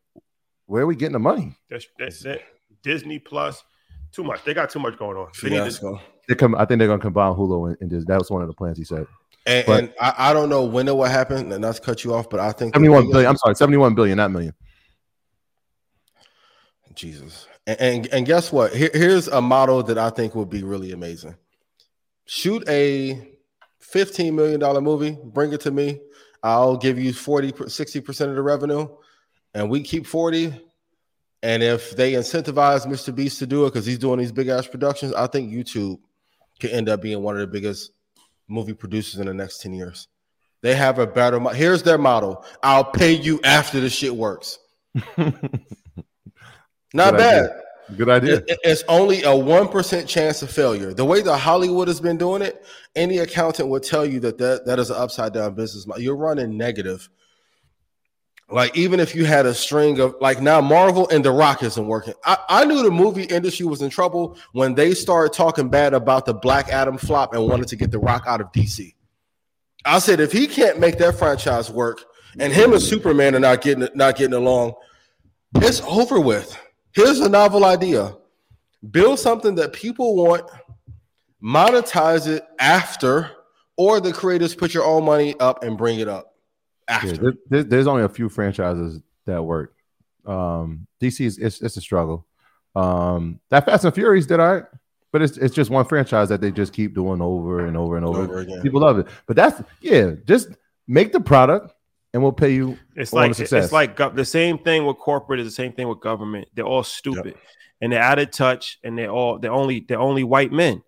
where 0.65 0.85
are 0.85 0.87
we 0.87 0.97
getting 0.97 1.13
the 1.13 1.19
money? 1.19 1.55
That's, 1.69 1.87
that's 1.99 2.23
that 2.23 2.41
Disney 2.83 3.19
Plus, 3.19 3.63
too 4.11 4.25
much. 4.25 4.43
They 4.45 4.55
got 4.55 4.71
too 4.71 4.79
much 4.79 4.97
going 4.97 5.19
on. 5.19 5.29
They 5.43 5.51
need 5.51 5.57
to, 5.57 5.65
fiasco. 5.65 6.01
They 6.29 6.35
come. 6.35 6.55
I 6.55 6.65
think 6.65 6.79
they're 6.79 6.89
gonna 6.89 6.99
combine 6.99 7.35
Hulu 7.35 7.69
and, 7.69 7.77
and 7.83 7.91
just, 7.91 8.07
that 8.07 8.19
was 8.19 8.31
one 8.31 8.41
of 8.41 8.49
the 8.49 8.55
plans 8.55 8.79
he 8.79 8.85
said. 8.85 9.07
And, 9.45 9.67
But- 9.67 9.79
and 9.81 9.95
I, 10.01 10.31
I 10.31 10.33
don't 10.33 10.49
know 10.49 10.65
when 10.65 10.89
it 10.89 10.97
will 10.97 11.05
happen, 11.05 11.53
and 11.53 11.61
not 11.61 11.77
to 11.77 11.83
cut 11.83 12.05
you 12.05 12.15
off, 12.15 12.31
but 12.31 12.41
I 12.41 12.53
think 12.53 12.73
the 12.73 12.79
71 12.79 13.03
biggest- 13.03 13.13
billion. 13.13 13.29
I'm 13.29 13.37
sorry, 13.37 13.55
71 13.55 13.95
billion, 13.95 14.17
not 14.17 14.31
million. 14.31 14.55
Jesus. 16.97 17.47
And, 17.67 17.81
and 17.81 18.07
and 18.13 18.27
guess 18.27 18.51
what? 18.51 18.75
Here, 18.75 18.91
here's 18.93 19.29
a 19.29 19.41
model 19.41 19.83
that 19.85 19.99
I 19.99 20.11
think 20.11 20.35
would 20.35 20.51
be 20.51 20.63
really 20.63 20.93
amazing. 20.93 21.37
Shoot 22.25 22.69
a 22.69 23.37
15 23.81 24.35
million 24.35 24.59
dollar 24.59 24.81
movie, 24.81 25.17
bring 25.23 25.53
it 25.53 25.61
to 25.63 25.71
me. 25.71 26.01
I'll 26.43 26.77
give 26.77 26.99
you 26.99 27.13
40 27.13 27.53
60% 27.53 28.29
of 28.29 28.35
the 28.35 28.43
revenue 28.43 28.89
and 29.55 29.71
we 29.71 29.83
keep 29.83 30.07
40. 30.07 30.53
And 31.43 31.63
if 31.63 31.97
they 31.97 32.13
incentivize 32.13 32.87
Mr. 32.87 33.15
Beast 33.15 33.39
to 33.39 33.47
do 33.47 33.65
it 33.65 33.73
because 33.73 33.87
he's 33.87 33.99
doing 33.99 34.19
these 34.19 34.33
big 34.33 34.49
ass 34.49 34.67
productions, 34.67 35.13
I 35.15 35.27
think 35.27 35.53
YouTube 35.53 35.99
could 36.61 36.71
end 36.71 36.89
up 36.89 37.03
being 37.03 37.23
one 37.23 37.37
of 37.37 37.41
the 37.41 37.47
biggest 37.47 37.93
movie 38.49 38.75
producers 38.75 39.21
in 39.21 39.27
the 39.27 39.35
next 39.35 39.63
10 39.63 39.73
years. 39.73 40.09
They 40.63 40.75
have 40.75 40.99
a 40.99 41.07
better 41.07 41.41
mo- 41.41 41.51
here's 41.51 41.83
their 41.83 41.99
model. 41.99 42.45
I'll 42.63 42.85
pay 42.85 43.13
you 43.13 43.41
after 43.45 43.81
the 43.81 43.91
shit 43.91 44.15
works. 44.15 44.59
Not 46.97 47.13
Good 47.13 47.19
bad. 47.19 47.43
idea. 47.45 47.63
Good 47.97 48.09
idea. 48.09 48.35
It- 48.37 48.45
it- 48.49 48.59
it's 48.65 48.85
only 48.89 49.23
a 49.23 49.31
1% 49.37 50.09
chance 50.09 50.43
of 50.43 50.51
failure. 50.51 50.93
The 50.93 51.05
way 51.05 51.21
that 51.23 51.37
Hollywood 51.39 51.87
has 51.89 52.01
been 52.01 52.17
doing 52.17 52.43
it, 52.43 52.65
any 52.97 53.19
accountant 53.19 53.69
would 53.69 53.83
tell 53.85 54.05
you 54.05 54.19
that 54.21 54.39
that, 54.39 54.67
that 54.67 54.79
is 54.79 54.91
an 54.91 54.97
upside 54.97 55.33
down 55.35 55.55
business. 55.55 55.87
model. 55.87 56.03
You're 56.03 56.17
running 56.17 56.57
negative. 56.57 57.09
Like, 58.49 58.77
even 58.77 59.01
if 59.01 59.15
you 59.15 59.25
had 59.25 59.45
a 59.45 59.53
string 59.55 59.99
of, 59.99 60.15
like, 60.21 60.41
now 60.41 60.61
Marvel 60.61 61.09
and 61.09 61.25
The 61.25 61.33
Rock 61.33 61.63
isn't 61.65 61.87
working. 61.87 62.15
I, 62.25 62.39
I 62.49 62.65
knew 62.65 62.83
the 62.83 62.93
movie 62.93 63.25
industry 63.25 63.67
was 63.67 63.83
in 63.83 63.91
trouble 63.91 64.37
when 64.53 64.75
they 64.75 64.95
started 64.95 65.33
talking 65.37 65.69
bad 65.69 65.95
about 65.95 66.27
the 66.27 66.35
Black 66.35 66.69
Adam 66.69 66.97
flop 66.97 67.35
and 67.35 67.45
wanted 67.49 67.67
to 67.69 67.77
get 67.77 67.91
The 67.91 67.99
Rock 67.99 68.23
out 68.27 68.41
of 68.41 68.53
DC. 68.53 68.95
I 69.85 69.99
said, 69.99 70.21
if 70.21 70.31
he 70.33 70.47
can't 70.47 70.79
make 70.81 70.99
that 70.99 71.17
franchise 71.19 71.71
work 71.71 72.05
and 72.39 72.53
him 72.53 72.73
and 72.73 72.81
Superman 72.83 73.35
are 73.35 73.41
not 73.41 73.63
getting 73.63 73.89
not 73.95 74.17
getting 74.17 74.35
along, 74.35 74.75
it's 75.57 75.81
over 75.83 76.19
with. 76.21 76.57
Here's 76.97 77.21
a 77.21 77.29
novel 77.29 77.65
idea 77.67 78.17
build 78.91 79.19
something 79.19 79.55
that 79.57 79.73
people 79.75 80.17
want, 80.17 80.45
monetize 81.43 82.27
it 82.27 82.43
after, 82.59 83.31
or 83.77 84.01
the 84.01 84.13
creators 84.13 84.55
put 84.55 84.73
your 84.73 84.85
own 84.85 85.05
money 85.05 85.35
up 85.39 85.63
and 85.63 85.77
bring 85.77 85.99
it 86.01 86.09
up 86.09 86.35
after. 86.89 87.35
there- 87.51 87.65
there's 87.65 87.87
only 87.87 88.03
a 88.03 88.09
few 88.09 88.29
franchises 88.31 89.01
that 89.27 89.43
work. 89.43 89.75
Um, 90.25 90.87
DC 91.01 91.21
is 91.27 91.37
it's, 91.39 91.61
it's 91.61 91.77
a 91.77 91.81
struggle. 91.83 92.27
Um, 92.75 93.41
that 93.51 93.67
Fast 93.67 93.85
and 93.85 93.95
Furious 93.95 94.25
did 94.27 94.41
all 94.41 94.55
right, 94.55 94.65
but 95.13 95.21
it's 95.23 95.37
it's 95.37 95.55
just 95.55 95.71
one 95.71 95.85
franchise 95.85 96.31
that 96.31 96.41
they 96.41 96.51
just 96.51 96.73
keep 96.73 96.95
doing 96.95 97.21
over 97.21 97.65
and 97.67 97.77
over 97.77 97.97
and 97.97 98.07
over. 98.07 98.23
Over 98.23 98.39
again. 98.39 98.63
People 98.63 98.81
love 98.81 98.99
it, 98.99 99.07
but 99.27 99.37
that's 99.37 99.63
yeah. 99.81 100.13
Just 100.25 100.49
make 100.89 101.13
the 101.13 101.21
product, 101.21 101.75
and 102.17 102.23
we'll 102.23 102.33
pay 102.33 102.55
you. 102.55 102.79
It's 102.95 103.13
like 103.13 103.35
success. 103.35 103.65
it's 103.65 103.73
like 103.75 103.99
the 104.15 104.25
same 104.25 104.57
thing 104.57 104.87
with 104.87 104.97
corporate 104.97 105.39
is 105.39 105.47
the 105.47 105.51
same 105.51 105.75
thing 105.75 105.87
with 105.87 106.01
government. 106.01 106.49
They're 106.55 106.65
all 106.65 106.83
stupid, 106.83 107.35
and 107.83 107.93
they're 107.93 108.03
out 108.03 108.19
of 108.19 108.31
touch, 108.31 108.79
and 108.83 108.99
they're 108.99 109.11
all 109.11 109.39
they're 109.39 109.53
only 109.53 109.81
they're 109.87 110.01
only 110.01 110.25
white 110.25 110.51
men, 110.51 110.83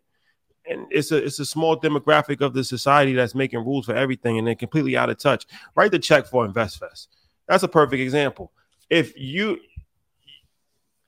and 0.67 0.87
it's 0.89 1.13
a 1.13 1.19
it's 1.23 1.39
a 1.39 1.45
small 1.45 1.79
demographic 1.79 2.41
of 2.41 2.55
the 2.55 2.65
society 2.65 3.13
that's 3.13 3.35
making 3.35 3.59
rules 3.59 3.85
for 3.85 3.95
everything, 3.95 4.39
and 4.39 4.47
they're 4.47 4.55
completely 4.55 4.97
out 4.97 5.11
of 5.11 5.19
touch. 5.19 5.45
Write 5.77 5.91
the 5.91 5.99
check 5.99 6.25
for 6.25 6.49
InvestFest. 6.49 7.09
That's 7.47 7.63
a 7.63 7.69
perfect 7.69 8.01
example. 8.01 8.51
If 8.89 9.13
you, 9.15 9.59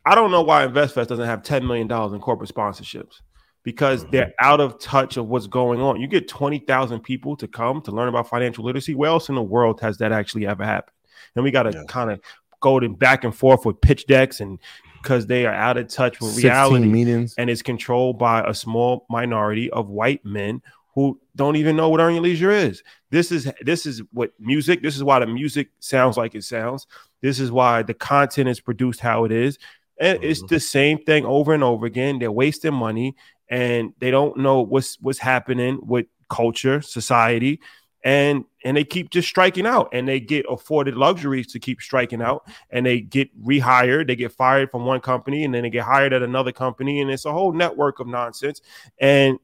I 0.04 0.14
don't 0.14 0.30
know 0.30 0.42
why 0.42 0.66
InvestFest 0.66 1.06
doesn't 1.06 1.24
have 1.24 1.42
ten 1.42 1.66
million 1.66 1.86
dollars 1.86 2.12
in 2.12 2.20
corporate 2.20 2.50
sponsorships 2.50 3.22
because 3.62 4.06
they're 4.06 4.32
out 4.40 4.60
of 4.60 4.78
touch 4.78 5.16
of 5.16 5.28
what's 5.28 5.46
going 5.46 5.80
on. 5.80 6.00
You 6.00 6.06
get 6.06 6.28
20,000 6.28 7.00
people 7.00 7.36
to 7.36 7.46
come 7.48 7.82
to 7.82 7.90
learn 7.92 8.08
about 8.08 8.28
financial 8.28 8.64
literacy. 8.64 8.94
Where 8.94 9.10
else 9.10 9.28
in 9.28 9.34
the 9.34 9.42
world 9.42 9.80
has 9.80 9.98
that 9.98 10.12
actually 10.12 10.46
ever 10.46 10.64
happened? 10.64 10.94
And 11.36 11.44
we 11.44 11.50
got 11.50 11.64
to 11.64 11.72
Yeah. 11.72 11.84
kind 11.88 12.10
of 12.10 12.20
go 12.60 12.80
back 12.88 13.24
and 13.24 13.34
forth 13.34 13.64
with 13.66 13.80
pitch 13.80 14.06
decks 14.06 14.40
and 14.40 14.58
because 15.02 15.26
they 15.26 15.46
are 15.46 15.54
out 15.54 15.78
of 15.78 15.88
touch 15.88 16.20
with 16.20 16.36
reality 16.36 16.84
meetings. 16.86 17.34
and 17.38 17.48
it's 17.48 17.62
controlled 17.62 18.18
by 18.18 18.42
a 18.46 18.52
small 18.52 19.06
minority 19.08 19.70
of 19.70 19.88
white 19.88 20.22
men 20.26 20.60
who 20.94 21.18
don't 21.36 21.56
even 21.56 21.74
know 21.76 21.88
what 21.88 22.00
earning 22.00 22.20
leisure 22.20 22.50
is. 22.50 22.82
This 23.10 23.32
is 23.32 23.50
this 23.62 23.86
is 23.86 24.02
what 24.12 24.32
music. 24.38 24.82
This 24.82 24.96
is 24.96 25.04
why 25.04 25.18
the 25.20 25.26
music 25.26 25.70
sounds 25.78 26.16
like 26.18 26.34
it 26.34 26.44
sounds. 26.44 26.86
This 27.22 27.40
is 27.40 27.50
why 27.50 27.82
the 27.82 27.94
content 27.94 28.48
is 28.48 28.60
produced 28.60 29.00
how 29.00 29.24
it 29.24 29.32
is, 29.32 29.58
and 29.98 30.22
it's 30.22 30.42
Mhm. 30.42 30.48
the 30.48 30.60
same 30.60 30.98
thing 30.98 31.24
over 31.24 31.54
and 31.54 31.62
over 31.64 31.86
again. 31.86 32.18
They're 32.18 32.32
wasting 32.32 32.74
money, 32.74 33.14
and 33.50 33.92
they 33.98 34.10
don't 34.10 34.38
know 34.38 34.62
what's 34.62 34.96
what's 35.02 35.18
happening 35.18 35.78
with 35.82 36.06
culture, 36.30 36.80
society, 36.80 37.60
and 38.04 38.44
and 38.64 38.76
they 38.76 38.84
keep 38.84 39.10
just 39.10 39.28
striking 39.28 39.66
out 39.66 39.90
and 39.92 40.08
they 40.08 40.20
get 40.20 40.46
afforded 40.48 40.94
luxuries 40.96 41.48
to 41.52 41.58
keep 41.58 41.82
striking 41.82 42.22
out 42.22 42.46
and 42.70 42.86
they 42.86 43.00
get 43.00 43.28
rehired 43.44 44.06
they 44.06 44.16
get 44.16 44.32
fired 44.32 44.70
from 44.70 44.86
one 44.86 45.00
company 45.00 45.44
and 45.44 45.52
then 45.54 45.62
they 45.62 45.70
get 45.70 45.84
hired 45.84 46.12
at 46.14 46.22
another 46.22 46.52
company 46.52 47.00
and 47.00 47.10
it's 47.10 47.24
a 47.26 47.32
whole 47.32 47.52
network 47.52 48.00
of 48.00 48.06
nonsense 48.06 48.62
and 49.00 49.38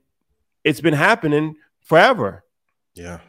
it's 0.64 0.80
been 0.80 0.94
happening 0.94 1.54
forever 1.80 2.44
Yeah. 2.94 3.20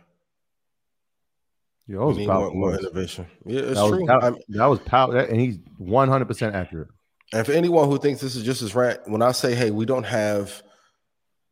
Yo, 1.88 2.00
that 2.00 2.06
was 2.06 2.18
more, 2.18 2.28
powerful 2.28 2.56
more 2.60 2.76
innovation. 2.78 3.26
Yeah, 3.46 3.62
it's 3.62 3.76
That 3.76 3.84
was, 3.84 3.92
true. 3.92 4.06
that, 4.08 4.24
I'm- 4.24 4.38
that 4.50 4.66
was 4.66 4.80
power, 4.80 5.18
and 5.20 5.40
he's 5.40 5.58
one 5.78 6.10
hundred 6.10 6.26
percent 6.28 6.54
accurate. 6.54 6.90
And 7.34 7.46
for 7.46 7.54
anyone 7.54 7.90
who 7.90 7.98
thinks 7.98 8.20
this 8.22 8.36
is 8.36 8.44
just 8.44 8.62
as 8.62 8.76
rant, 8.76 9.00
when 9.10 9.22
I 9.22 9.32
say, 9.32 9.56
hey, 9.56 9.72
we 9.72 9.86
don't 9.86 10.04
have 10.06 10.64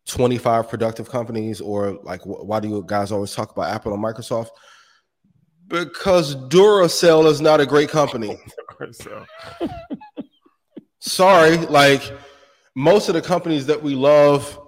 25 0.05 0.69
productive 0.69 1.09
companies, 1.09 1.61
or 1.61 1.99
like, 2.03 2.21
wh- 2.21 2.45
why 2.45 2.59
do 2.59 2.67
you 2.67 2.83
guys 2.85 3.11
always 3.11 3.33
talk 3.33 3.51
about 3.51 3.69
Apple 3.69 3.93
and 3.93 4.03
Microsoft? 4.03 4.49
Because 5.67 6.35
Duracell 6.35 7.25
is 7.25 7.41
not 7.41 7.59
a 7.59 7.65
great 7.65 7.89
company. 7.89 8.37
Sorry, 10.99 11.57
like 11.57 12.01
most 12.75 13.09
of 13.09 13.15
the 13.15 13.21
companies 13.21 13.65
that 13.65 13.81
we 13.81 13.95
love 13.95 14.59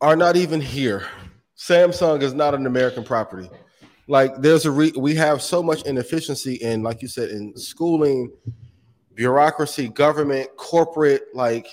are 0.00 0.16
not 0.16 0.36
even 0.36 0.60
here. 0.60 1.06
Samsung 1.56 2.22
is 2.22 2.32
not 2.32 2.54
an 2.54 2.66
American 2.66 3.04
property. 3.04 3.50
Like 4.06 4.36
there's 4.36 4.66
a 4.66 4.70
re- 4.70 4.92
we 4.96 5.14
have 5.16 5.42
so 5.42 5.62
much 5.62 5.82
inefficiency 5.82 6.54
in, 6.54 6.82
like 6.82 7.02
you 7.02 7.08
said, 7.08 7.30
in 7.30 7.56
schooling, 7.56 8.30
bureaucracy, 9.14 9.88
government, 9.88 10.48
corporate. 10.56 11.24
Like, 11.34 11.66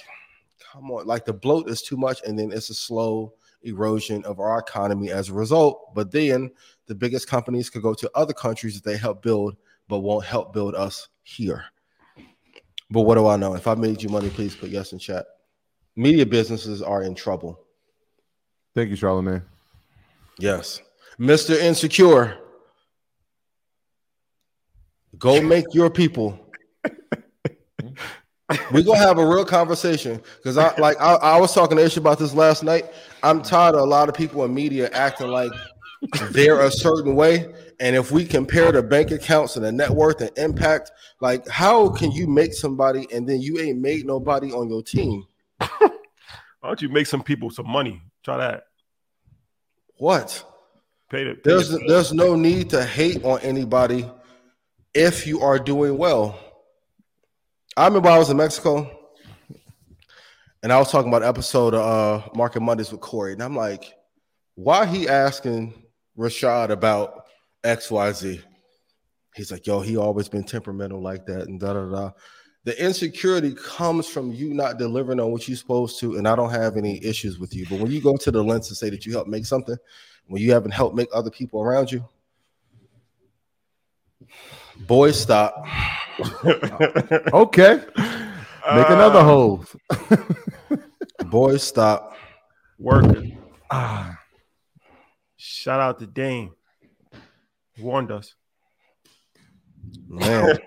come 0.78 0.92
on, 0.92 1.08
like 1.08 1.26
the 1.26 1.34
bloat 1.34 1.70
is 1.70 1.82
too 1.82 1.98
much, 1.98 2.22
and 2.26 2.38
then 2.38 2.52
it's 2.52 2.70
a 2.70 2.74
slow 2.74 3.34
erosion 3.64 4.24
of 4.26 4.40
our 4.40 4.60
economy 4.60 5.12
as 5.12 5.30
a 5.30 5.34
result. 5.34 5.94
But 5.96 6.12
then 6.12 6.52
the 6.86 6.96
biggest 6.96 7.28
companies 7.28 7.70
could 7.70 7.82
go 7.82 7.94
to 7.96 8.12
other 8.16 8.34
countries 8.34 8.76
that 8.76 8.90
they 8.90 8.98
help 8.98 9.22
build, 9.22 9.58
but 9.88 10.00
won't 10.00 10.26
help 10.26 10.54
build 10.54 10.76
us 10.76 11.10
here. 11.24 11.66
But 12.90 13.02
what 13.02 13.16
do 13.16 13.28
I 13.28 13.38
know? 13.38 13.56
If 13.56 13.68
I 13.68 13.76
made 13.76 14.02
you 14.02 14.10
money, 14.10 14.30
please 14.30 14.56
put 14.56 14.70
yes 14.70 14.94
in 14.94 15.00
chat. 15.00 15.26
Media 15.96 16.26
businesses 16.26 16.82
are 16.82 17.04
in 17.04 17.16
trouble. 17.16 17.60
Thank 18.76 18.92
you, 18.92 18.96
Charlemagne. 18.96 19.42
Yes. 20.38 20.82
Mr. 21.20 21.58
Insecure. 21.60 22.38
Go 25.18 25.42
make 25.42 25.74
your 25.74 25.90
people. 25.90 26.47
We're 28.72 28.84
gonna 28.84 28.98
have 29.00 29.18
a 29.18 29.28
real 29.28 29.44
conversation 29.44 30.22
because 30.38 30.58
I 30.58 30.74
like 30.78 31.00
I, 31.02 31.16
I 31.16 31.40
was 31.40 31.54
talking 31.54 31.78
to 31.78 31.84
Ish 31.84 31.98
about 31.98 32.18
this 32.18 32.34
last 32.34 32.64
night. 32.64 32.86
I'm 33.24 33.42
tired 33.42 33.76
of 33.76 33.82
a 33.82 33.86
lot 33.86 34.08
of 34.08 34.16
people 34.16 34.44
in 34.46 34.54
media 34.54 34.90
acting 34.94 35.28
like 35.28 35.52
they're 36.32 36.62
a 36.62 36.72
certain 36.72 37.16
way. 37.16 37.54
And 37.80 37.96
if 37.96 38.12
we 38.12 38.26
compare 38.26 38.72
the 38.72 38.82
bank 38.82 39.12
accounts 39.12 39.56
and 39.58 39.66
the 39.66 39.72
net 39.72 39.90
worth 39.90 40.22
and 40.22 40.32
impact, 40.38 40.92
like 41.20 41.46
how 41.50 41.90
can 41.90 42.12
you 42.12 42.26
make 42.26 42.54
somebody 42.54 43.06
and 43.14 43.28
then 43.28 43.42
you 43.42 43.60
ain't 43.60 43.80
made 43.80 44.06
nobody 44.06 44.52
on 44.54 44.70
your 44.70 44.82
team? 44.82 45.26
why 45.60 45.90
don't 46.64 46.82
you 46.82 46.90
make 46.90 47.08
some 47.08 47.22
people 47.24 47.50
some 47.50 47.70
money 47.70 48.02
try 48.24 48.38
that 48.38 48.64
What? 49.98 50.44
pay 51.10 51.24
the 51.26 51.34
pay 51.36 51.42
There's 51.44 51.70
the- 51.70 51.84
there's 51.88 52.14
no 52.14 52.36
need 52.36 52.70
to 52.70 52.86
hate 52.86 53.24
on 53.26 53.40
anybody 53.42 54.10
if 54.94 55.28
you 55.28 55.42
are 55.42 55.60
doing 55.60 55.98
well. 55.98 56.40
I 57.78 57.86
remember 57.86 58.10
I 58.10 58.18
was 58.18 58.32
in 58.32 58.38
Mexico 58.38 58.90
and 60.64 60.74
I 60.74 60.80
was 60.80 60.92
talking 60.92 61.10
about 61.10 61.22
episode 61.22 61.76
of 61.76 62.24
uh 62.26 62.28
Market 62.34 62.62
Mondays 62.62 62.92
with 62.92 63.02
Corey, 63.02 63.34
and 63.34 63.44
I'm 63.44 63.56
like, 63.56 63.94
why 64.56 64.88
he 64.88 65.08
asking 65.08 65.76
Rashad 66.18 66.70
about 66.70 67.28
XYZ? 67.64 68.42
He's 69.36 69.52
like, 69.52 69.68
yo, 69.68 69.82
he 69.82 69.96
always 69.96 70.28
been 70.28 70.44
temperamental 70.44 71.00
like 71.00 71.28
that, 71.28 71.42
and 71.42 71.60
da 71.60 71.74
da 71.74 71.86
da. 71.86 72.12
The 72.64 72.84
insecurity 72.84 73.54
comes 73.54 74.08
from 74.08 74.34
you 74.34 74.56
not 74.56 74.80
delivering 74.80 75.20
on 75.20 75.32
what 75.32 75.48
you're 75.48 75.56
supposed 75.56 76.00
to, 76.00 76.16
and 76.16 76.28
I 76.28 76.36
don't 76.36 76.50
have 76.50 76.78
any 76.78 77.06
issues 77.06 77.38
with 77.38 77.54
you. 77.54 77.68
But 77.70 77.80
when 77.80 77.92
you 77.92 78.02
go 78.02 78.18
to 78.18 78.32
the 78.32 78.44
lens 78.44 78.70
and 78.70 78.78
say 78.78 78.90
that 78.90 79.06
you 79.06 79.14
help 79.14 79.28
make 79.28 79.46
something, 79.46 79.78
when 80.26 80.42
you 80.42 80.52
haven't 80.52 80.72
helped 80.72 80.96
make 80.96 81.10
other 81.14 81.30
people 81.30 81.62
around 81.62 81.92
you, 81.92 82.04
boys, 84.88 85.22
stop. 85.22 85.64
Okay, 87.34 87.82
make 88.76 88.90
another 88.90 89.20
Uh, 89.20 89.24
hole. 89.24 89.66
Boys, 91.26 91.64
stop. 91.64 92.16
worker 92.80 93.24
shout 95.38 95.80
out 95.80 96.00
to 96.00 96.08
dame 96.08 96.52
He 97.74 97.82
warned 97.84 98.12
us 98.12 98.36
Man, 100.10 100.58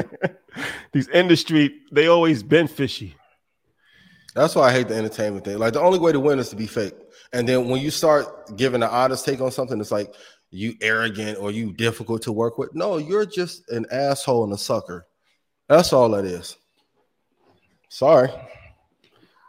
these 0.92 1.08
industry 1.08 1.80
they 1.92 2.06
always 2.06 2.42
been 2.42 2.66
fishy 2.68 3.14
that's 4.34 4.54
why 4.54 4.68
I 4.68 4.72
hate 4.72 4.86
the 4.86 4.94
entertainment 4.94 5.44
thing. 5.44 5.58
Like 5.58 5.72
the 5.72 5.80
only 5.80 5.98
way 5.98 6.12
to 6.12 6.20
win 6.20 6.38
is 6.38 6.48
to 6.50 6.56
be 6.56 6.68
fake. 6.68 6.94
And 7.32 7.48
then 7.48 7.68
when 7.68 7.80
you 7.82 7.90
start 7.90 8.56
giving 8.56 8.82
an 8.84 8.88
honest 8.88 9.24
take 9.24 9.40
on 9.40 9.50
something, 9.50 9.80
it's 9.80 9.90
like 9.90 10.14
you 10.50 10.74
arrogant 10.80 11.38
or 11.38 11.50
you 11.50 11.72
difficult 11.72 12.22
to 12.22 12.32
work 12.32 12.58
with. 12.58 12.74
No, 12.74 12.96
you're 12.98 13.26
just 13.26 13.68
an 13.70 13.86
asshole 13.90 14.44
and 14.44 14.52
a 14.52 14.58
sucker. 14.58 15.06
That's 15.68 15.92
all 15.92 16.08
that 16.10 16.24
is. 16.24 16.56
Sorry. 17.88 18.30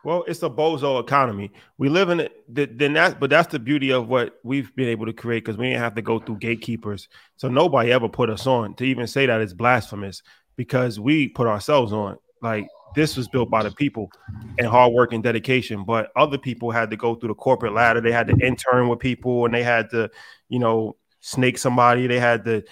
Well, 0.04 0.24
it's 0.28 0.44
a 0.44 0.50
bozo 0.50 1.02
economy. 1.02 1.52
We 1.78 1.90
live 1.90 2.10
in 2.10 2.22
it. 2.22 2.44
Then 2.48 2.94
that, 2.94 3.20
but 3.20 3.30
that's 3.30 3.52
the 3.52 3.60
beauty 3.60 3.92
of 3.92 4.08
what 4.08 4.40
we've 4.44 4.74
been 4.76 4.88
able 4.88 5.06
to 5.06 5.14
create 5.14 5.44
because 5.44 5.58
we 5.58 5.68
didn't 5.68 5.82
have 5.82 5.96
to 5.96 6.02
go 6.02 6.20
through 6.20 6.38
gatekeepers. 6.38 7.10
So 7.36 7.50
nobody 7.50 7.92
ever 7.92 8.08
put 8.08 8.30
us 8.30 8.48
on. 8.48 8.76
To 8.76 8.86
even 8.86 9.08
say 9.08 9.26
that 9.26 9.42
is 9.42 9.54
blasphemous 9.54 10.24
because 10.56 11.00
we 11.00 11.28
put 11.28 11.48
ourselves 11.48 11.92
on. 11.92 12.18
Like 12.42 12.68
this 12.96 13.16
was 13.16 13.28
built 13.28 13.50
by 13.50 13.64
the 13.64 13.72
people 13.72 14.12
and 14.58 14.68
hard 14.68 14.94
work 14.94 15.14
and 15.14 15.24
dedication. 15.24 15.84
But 15.84 16.12
other 16.16 16.38
people 16.38 16.72
had 16.72 16.90
to 16.92 16.98
go 16.98 17.16
through 17.16 17.30
the 17.30 17.36
corporate 17.36 17.74
ladder. 17.74 18.02
They 18.02 18.12
had 18.12 18.28
to 18.28 18.38
intern 18.46 18.88
with 18.88 19.00
people 19.00 19.46
and 19.46 19.54
they 19.54 19.64
had 19.64 19.90
to, 19.92 20.10
you 20.50 20.60
know, 20.60 20.96
snake 21.22 21.58
somebody. 21.58 22.08
They 22.08 22.20
had 22.20 22.46
to 22.46 22.64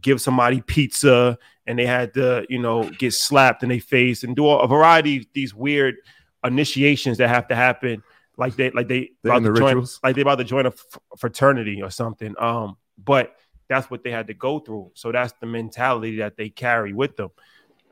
give 0.00 0.20
somebody 0.20 0.60
pizza 0.60 1.38
and 1.66 1.78
they 1.78 1.86
had 1.86 2.14
to, 2.14 2.46
you 2.48 2.58
know, 2.58 2.88
get 2.90 3.12
slapped 3.12 3.62
in 3.62 3.68
their 3.68 3.80
face 3.80 4.24
and 4.24 4.34
do 4.34 4.48
a 4.48 4.66
variety 4.66 5.18
of 5.18 5.26
these 5.34 5.54
weird 5.54 5.96
initiations 6.44 7.18
that 7.18 7.28
have 7.28 7.48
to 7.48 7.56
happen 7.56 8.02
like 8.36 8.56
they 8.56 8.70
like 8.70 8.88
they 8.88 9.10
The 9.22 9.30
about 9.30 9.42
to 9.44 9.54
join, 9.54 9.86
like 10.04 10.16
they 10.16 10.22
about 10.22 10.38
to 10.38 10.44
join 10.44 10.66
a 10.66 10.70
f- 10.70 10.98
fraternity 11.18 11.82
or 11.82 11.90
something 11.90 12.34
um 12.38 12.76
but 13.02 13.34
that's 13.68 13.90
what 13.90 14.04
they 14.04 14.10
had 14.10 14.26
to 14.28 14.34
go 14.34 14.58
through 14.58 14.90
so 14.94 15.12
that's 15.12 15.32
the 15.40 15.46
mentality 15.46 16.18
that 16.18 16.36
they 16.36 16.48
carry 16.48 16.92
with 16.92 17.16
them 17.16 17.30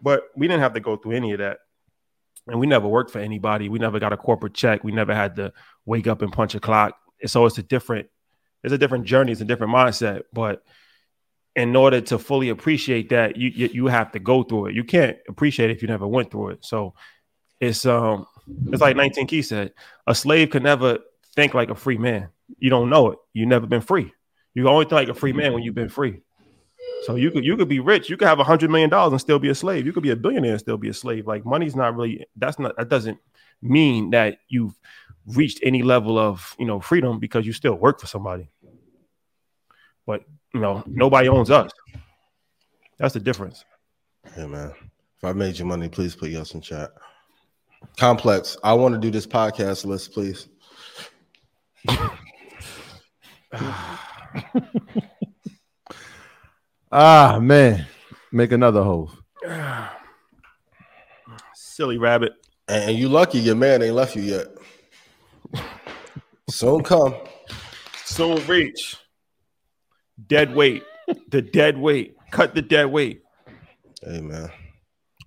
but 0.02 0.24
we 0.36 0.46
didn't 0.46 0.60
have 0.60 0.74
to 0.74 0.80
go 0.80 0.96
through 0.96 1.12
any 1.12 1.32
of 1.32 1.38
that 1.38 1.58
and 2.48 2.58
we 2.60 2.66
never 2.66 2.86
worked 2.86 3.10
for 3.10 3.18
anybody 3.18 3.68
we 3.68 3.78
never 3.78 3.98
got 3.98 4.12
a 4.12 4.16
corporate 4.16 4.54
check 4.54 4.84
we 4.84 4.92
never 4.92 5.14
had 5.14 5.36
to 5.36 5.52
wake 5.86 6.06
up 6.06 6.22
and 6.22 6.32
punch 6.32 6.54
a 6.54 6.60
clock 6.60 6.96
And 7.20 7.30
so 7.30 7.46
it's 7.46 7.58
a 7.58 7.62
different 7.62 8.08
it's 8.62 8.72
a 8.72 8.78
different 8.78 9.04
journey 9.04 9.32
it's 9.32 9.40
a 9.40 9.46
different 9.46 9.72
mindset 9.72 10.22
but 10.32 10.62
in 11.56 11.76
order 11.76 12.00
to 12.00 12.18
fully 12.18 12.48
appreciate 12.48 13.10
that 13.10 13.36
you, 13.36 13.48
you 13.48 13.70
you 13.72 13.86
have 13.86 14.12
to 14.12 14.18
go 14.18 14.42
through 14.42 14.66
it 14.66 14.74
you 14.74 14.84
can't 14.84 15.16
appreciate 15.28 15.70
if 15.70 15.82
you 15.82 15.88
never 15.88 16.06
went 16.06 16.30
through 16.30 16.50
it 16.50 16.64
so 16.64 16.94
it's 17.60 17.86
um 17.86 18.26
it's 18.68 18.80
like 18.80 18.96
19 18.96 19.26
Key 19.26 19.42
said, 19.42 19.72
a 20.06 20.14
slave 20.14 20.50
can 20.50 20.62
never 20.62 20.98
think 21.34 21.54
like 21.54 21.70
a 21.70 21.74
free 21.74 21.98
man. 21.98 22.28
You 22.58 22.70
don't 22.70 22.90
know 22.90 23.12
it. 23.12 23.18
You 23.32 23.46
never 23.46 23.66
been 23.66 23.80
free. 23.80 24.12
You 24.54 24.68
only 24.68 24.84
think 24.84 24.92
like 24.92 25.08
a 25.08 25.14
free 25.14 25.32
man 25.32 25.52
when 25.52 25.62
you've 25.62 25.74
been 25.74 25.88
free. 25.88 26.20
So 27.04 27.16
you 27.16 27.30
could 27.30 27.44
you 27.44 27.54
could 27.54 27.68
be 27.68 27.80
rich. 27.80 28.08
You 28.08 28.16
could 28.16 28.28
have 28.28 28.40
a 28.40 28.44
hundred 28.44 28.70
million 28.70 28.88
dollars 28.88 29.12
and 29.12 29.20
still 29.20 29.38
be 29.38 29.50
a 29.50 29.54
slave. 29.54 29.84
You 29.84 29.92
could 29.92 30.02
be 30.02 30.10
a 30.10 30.16
billionaire 30.16 30.52
and 30.52 30.60
still 30.60 30.78
be 30.78 30.88
a 30.88 30.94
slave. 30.94 31.26
Like 31.26 31.44
money's 31.44 31.76
not 31.76 31.94
really 31.94 32.26
that's 32.36 32.58
not 32.58 32.74
that 32.78 32.88
doesn't 32.88 33.18
mean 33.60 34.08
that 34.10 34.38
you've 34.48 34.74
reached 35.26 35.60
any 35.62 35.82
level 35.82 36.18
of 36.18 36.56
you 36.58 36.64
know 36.64 36.80
freedom 36.80 37.18
because 37.18 37.44
you 37.44 37.52
still 37.52 37.74
work 37.74 38.00
for 38.00 38.06
somebody. 38.06 38.48
But 40.06 40.22
you 40.54 40.60
know, 40.60 40.82
nobody 40.86 41.28
owns 41.28 41.50
us. 41.50 41.70
That's 42.98 43.12
the 43.12 43.20
difference. 43.20 43.66
Yeah, 44.38 44.46
man. 44.46 44.72
If 45.18 45.24
I 45.24 45.34
made 45.34 45.58
you 45.58 45.66
money, 45.66 45.90
please 45.90 46.16
put 46.16 46.30
yes 46.30 46.54
in 46.54 46.62
chat. 46.62 46.90
Complex. 47.98 48.56
I 48.64 48.72
want 48.72 48.94
to 48.94 49.00
do 49.00 49.10
this 49.10 49.26
podcast 49.26 49.84
list, 49.84 50.14
please. 50.14 50.48
Ah 56.96 57.40
man, 57.42 57.88
make 58.30 58.52
another 58.52 58.84
hole. 58.84 59.10
Silly 61.52 61.98
rabbit. 61.98 62.34
And, 62.68 62.90
and 62.90 62.98
you 62.98 63.08
lucky 63.08 63.40
your 63.40 63.56
man 63.56 63.82
ain't 63.82 63.96
left 63.96 64.14
you 64.14 64.22
yet. 64.22 64.46
Soon 66.48 66.84
come. 66.84 67.16
Soon 68.04 68.46
reach. 68.46 68.96
Dead 70.28 70.54
weight. 70.54 70.84
The 71.30 71.42
dead 71.42 71.76
weight. 71.76 72.14
Cut 72.30 72.54
the 72.54 72.62
dead 72.62 72.86
weight 72.86 73.22
Hey 74.00 74.20
man. 74.20 74.50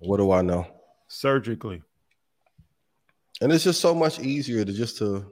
What 0.00 0.16
do 0.16 0.32
I 0.32 0.40
know? 0.40 0.66
surgically. 1.08 1.82
And 3.42 3.52
it's 3.52 3.64
just 3.64 3.82
so 3.82 3.94
much 3.94 4.20
easier 4.20 4.64
to 4.64 4.72
just 4.72 4.96
to 4.98 5.26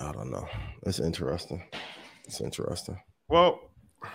I 0.00 0.12
don't 0.12 0.30
know. 0.30 0.48
It's 0.86 0.98
interesting. 0.98 1.62
It's 2.24 2.40
interesting. 2.40 2.98
Well, 3.28 3.60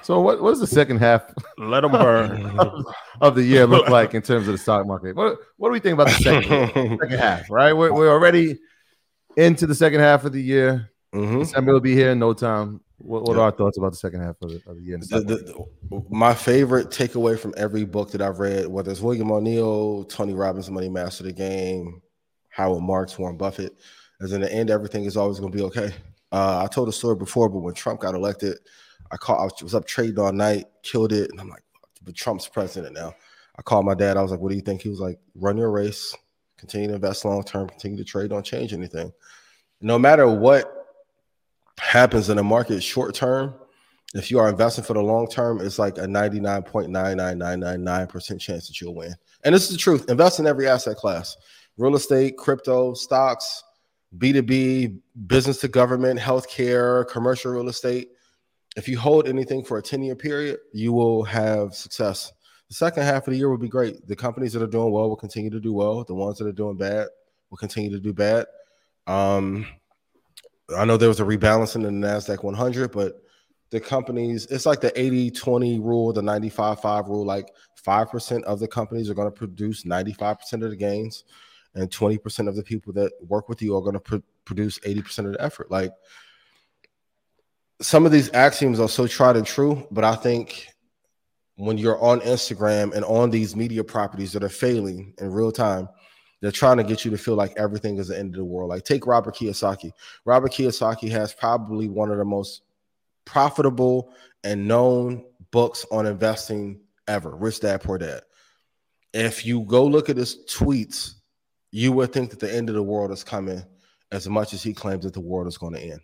So 0.01 0.19
what 0.21 0.41
what 0.41 0.51
does 0.51 0.59
the 0.59 0.67
second 0.67 0.97
half 0.97 1.23
let 1.57 1.81
them 1.81 1.91
burn. 1.91 2.55
of 3.21 3.35
the 3.35 3.43
year 3.43 3.67
look 3.67 3.89
like 3.89 4.13
in 4.13 4.21
terms 4.21 4.47
of 4.47 4.53
the 4.53 4.57
stock 4.57 4.85
market? 4.87 5.15
What 5.15 5.37
what 5.57 5.69
do 5.69 5.73
we 5.73 5.79
think 5.79 5.93
about 5.93 6.07
the 6.07 6.13
second, 6.23 6.97
second 7.01 7.19
half? 7.19 7.49
Right, 7.49 7.73
we're, 7.73 7.93
we're 7.93 8.09
already 8.11 8.59
into 9.37 9.67
the 9.67 9.75
second 9.75 9.99
half 9.99 10.25
of 10.25 10.33
the 10.33 10.41
year. 10.41 10.89
Mhm. 11.13 11.39
December 11.39 11.73
will 11.73 11.79
be 11.79 11.93
here 11.95 12.11
in 12.11 12.19
no 12.19 12.33
time. 12.33 12.81
What, 12.97 13.23
what 13.23 13.33
Yeah. 13.35 13.39
are 13.39 13.45
our 13.45 13.51
thoughts 13.51 13.77
about 13.77 13.91
the 13.91 13.97
second 13.97 14.21
half 14.21 14.35
of 14.41 14.49
the, 14.49 14.61
of 14.67 14.75
the 14.75 14.81
year? 14.83 14.97
the 14.99 15.19
The- 15.21 15.35
the- 15.89 16.03
my 16.09 16.33
favorite 16.33 16.89
takeaway 16.89 17.39
from 17.39 17.53
every 17.57 17.85
book 17.85 18.11
that 18.11 18.21
I've 18.21 18.39
read, 18.39 18.67
whether 18.67 18.91
it's 18.91 18.99
William 19.01 19.31
O'Neill, 19.31 20.03
Tony 20.05 20.33
Robbins, 20.33 20.69
Money 20.69 20.89
Master 20.89 21.23
the 21.23 21.31
Game, 21.33 22.01
Howard 22.49 22.83
Marks, 22.83 23.17
Warren 23.17 23.37
Buffett, 23.37 23.75
is 24.19 24.33
in 24.33 24.41
the 24.41 24.51
end, 24.53 24.69
everything 24.69 25.05
is 25.05 25.15
always 25.17 25.39
going 25.39 25.51
to 25.51 25.57
be 25.57 25.63
okay. 25.63 25.93
Uh, 26.31 26.61
I 26.63 26.67
told 26.67 26.89
a 26.89 26.91
story 26.91 27.15
before, 27.15 27.47
but 27.49 27.59
when 27.59 27.73
Trump 27.73 28.01
got 28.01 28.13
elected, 28.15 28.57
I. 29.11 29.33
I 29.33 29.43
was, 29.43 29.61
was 29.61 29.75
up 29.75 29.85
trading 29.85 30.19
all 30.19 30.31
night, 30.31 30.65
killed 30.83 31.13
it, 31.13 31.31
and 31.31 31.39
I'm 31.39 31.49
like, 31.49 31.63
but 32.03 32.15
Trump's 32.15 32.47
president 32.47 32.93
now. 32.93 33.13
I 33.57 33.61
called 33.61 33.85
my 33.85 33.95
dad. 33.95 34.17
I 34.17 34.21
was 34.21 34.31
like, 34.31 34.39
"What 34.39 34.49
do 34.49 34.55
you 34.55 34.61
think?" 34.61 34.81
He 34.81 34.89
was 34.89 34.99
like, 34.99 35.19
"Run 35.35 35.57
your 35.57 35.71
race, 35.71 36.15
continue 36.59 36.89
to 36.89 36.95
invest 36.95 37.23
long 37.25 37.43
term, 37.43 37.67
continue 37.67 37.97
to 37.97 38.03
trade, 38.03 38.29
don't 38.29 38.45
change 38.45 38.73
anything. 38.73 39.11
No 39.81 39.97
matter 39.97 40.27
what 40.27 40.71
happens 41.79 42.29
in 42.29 42.37
the 42.37 42.43
market 42.43 42.83
short 42.83 43.15
term, 43.15 43.55
if 44.13 44.29
you 44.29 44.37
are 44.39 44.49
investing 44.49 44.83
for 44.83 44.93
the 44.93 45.01
long 45.01 45.27
term, 45.27 45.61
it's 45.61 45.79
like 45.79 45.97
a 45.97 46.01
99.99999% 46.01 48.39
chance 48.39 48.67
that 48.67 48.79
you'll 48.81 48.95
win. 48.95 49.15
And 49.43 49.55
this 49.55 49.63
is 49.65 49.71
the 49.71 49.77
truth. 49.77 50.09
Invest 50.09 50.39
in 50.39 50.47
every 50.47 50.67
asset 50.67 50.97
class 50.97 51.37
real 51.77 51.95
estate, 51.95 52.37
crypto, 52.37 52.93
stocks, 52.93 53.63
B2B, 54.17 54.99
business 55.27 55.61
to 55.61 55.69
government, 55.69 56.19
healthcare, 56.19 57.07
commercial 57.07 57.53
real 57.53 57.69
estate. 57.69 58.09
If 58.79 58.87
you 58.87 58.97
hold 58.97 59.27
anything 59.27 59.61
for 59.61 59.77
a 59.77 59.81
10 59.81 60.01
year 60.03 60.15
period, 60.15 60.59
you 60.71 60.93
will 60.93 61.23
have 61.23 61.75
success. 61.75 62.31
The 62.69 62.75
second 62.75 63.03
half 63.03 63.27
of 63.27 63.33
the 63.33 63.37
year 63.37 63.49
will 63.49 63.57
be 63.57 63.67
great. 63.67 64.07
The 64.07 64.15
companies 64.15 64.53
that 64.53 64.63
are 64.63 64.67
doing 64.67 64.93
well 64.93 65.09
will 65.09 65.17
continue 65.17 65.49
to 65.49 65.59
do 65.59 65.73
well. 65.73 66.05
The 66.05 66.13
ones 66.13 66.37
that 66.37 66.47
are 66.47 66.53
doing 66.53 66.77
bad 66.77 67.07
will 67.49 67.57
continue 67.57 67.89
to 67.89 67.99
do 67.99 68.13
bad. 68.13 68.45
Um, 69.05 69.67
I 70.77 70.85
know 70.85 70.95
there 70.95 71.09
was 71.09 71.19
a 71.19 71.25
rebalancing 71.25 71.85
in 71.85 71.99
the 71.99 72.07
NASDAQ 72.07 72.41
100, 72.41 72.93
but 72.93 73.21
the 73.69 73.81
companies, 73.81 74.45
it's 74.45 74.65
like 74.65 74.79
the 74.79 74.97
80 74.97 75.31
20 75.31 75.79
rule, 75.81 76.13
the 76.13 76.21
95 76.21 76.79
5 76.79 77.07
rule. 77.09 77.25
Like 77.25 77.49
5% 77.85 78.43
of 78.43 78.61
the 78.61 78.67
companies 78.67 79.09
are 79.09 79.13
going 79.13 79.27
to 79.27 79.37
produce 79.37 79.83
95% 79.83 80.53
of 80.53 80.69
the 80.69 80.77
gains, 80.77 81.25
and 81.75 81.89
20% 81.89 82.47
of 82.47 82.55
the 82.55 82.63
people 82.63 82.93
that 82.93 83.11
work 83.27 83.49
with 83.49 83.61
you 83.61 83.75
are 83.75 83.81
going 83.81 83.95
to 83.95 83.99
pr- 83.99 84.17
produce 84.45 84.79
80% 84.79 85.25
of 85.25 85.33
the 85.33 85.43
effort. 85.43 85.69
Like 85.69 85.91
some 87.81 88.05
of 88.05 88.11
these 88.11 88.29
axioms 88.33 88.79
are 88.79 88.89
so 88.89 89.07
tried 89.07 89.37
and 89.37 89.45
true, 89.45 89.87
but 89.91 90.03
I 90.03 90.15
think 90.15 90.67
when 91.55 91.77
you're 91.77 92.01
on 92.01 92.21
Instagram 92.21 92.93
and 92.93 93.05
on 93.05 93.29
these 93.29 93.55
media 93.55 93.83
properties 93.83 94.33
that 94.33 94.43
are 94.43 94.49
failing 94.49 95.13
in 95.19 95.31
real 95.31 95.51
time, 95.51 95.89
they're 96.41 96.51
trying 96.51 96.77
to 96.77 96.83
get 96.83 97.03
you 97.03 97.11
to 97.11 97.17
feel 97.17 97.35
like 97.35 97.53
everything 97.57 97.97
is 97.97 98.07
the 98.07 98.17
end 98.17 98.33
of 98.33 98.39
the 98.39 98.45
world. 98.45 98.69
Like 98.69 98.83
take 98.83 99.05
Robert 99.05 99.35
Kiyosaki. 99.35 99.91
Robert 100.23 100.53
Kiyosaki 100.53 101.09
has 101.09 101.33
probably 101.33 101.89
one 101.89 102.11
of 102.11 102.17
the 102.17 102.25
most 102.25 102.61
profitable 103.25 104.13
and 104.43 104.67
known 104.67 105.25
books 105.51 105.85
on 105.91 106.05
investing 106.05 106.79
ever, 107.07 107.35
Rich 107.35 107.61
Dad 107.61 107.81
Poor 107.81 107.97
Dad. 107.97 108.21
If 109.13 109.45
you 109.45 109.61
go 109.61 109.85
look 109.85 110.09
at 110.09 110.17
his 110.17 110.45
tweets, 110.45 111.15
you 111.71 111.91
would 111.91 112.13
think 112.13 112.29
that 112.29 112.39
the 112.39 112.53
end 112.53 112.69
of 112.69 112.75
the 112.75 112.83
world 112.83 113.11
is 113.11 113.23
coming 113.23 113.63
as 114.11 114.27
much 114.29 114.53
as 114.53 114.63
he 114.63 114.73
claims 114.73 115.03
that 115.03 115.13
the 115.13 115.19
world 115.19 115.47
is 115.47 115.57
going 115.57 115.73
to 115.73 115.81
end. 115.81 115.99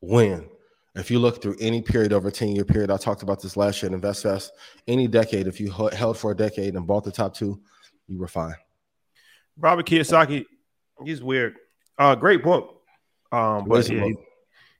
When? 0.00 0.48
If 0.96 1.10
you 1.10 1.18
look 1.20 1.40
through 1.40 1.56
any 1.60 1.82
period 1.82 2.12
over 2.12 2.28
a 2.28 2.32
10 2.32 2.48
year 2.48 2.64
period, 2.64 2.90
I 2.90 2.96
talked 2.96 3.22
about 3.22 3.40
this 3.40 3.56
last 3.56 3.82
year 3.82 3.92
at 3.94 4.00
InvestFest, 4.00 4.50
any 4.88 5.06
decade, 5.06 5.46
if 5.46 5.60
you 5.60 5.72
h- 5.78 5.92
held 5.94 6.18
for 6.18 6.32
a 6.32 6.36
decade 6.36 6.74
and 6.74 6.86
bought 6.86 7.04
the 7.04 7.12
top 7.12 7.32
two, 7.34 7.60
you 8.08 8.18
were 8.18 8.26
fine. 8.28 8.54
Robert 9.56 9.86
Kiyosaki, 9.86 10.46
he's 11.04 11.22
weird. 11.22 11.54
Uh, 11.98 12.14
great 12.16 12.42
book. 12.42 12.82
Um, 13.30 13.68
but 13.68 13.76
Listen, 13.76 13.96
yeah, 13.98 14.00
bro. 14.02 14.12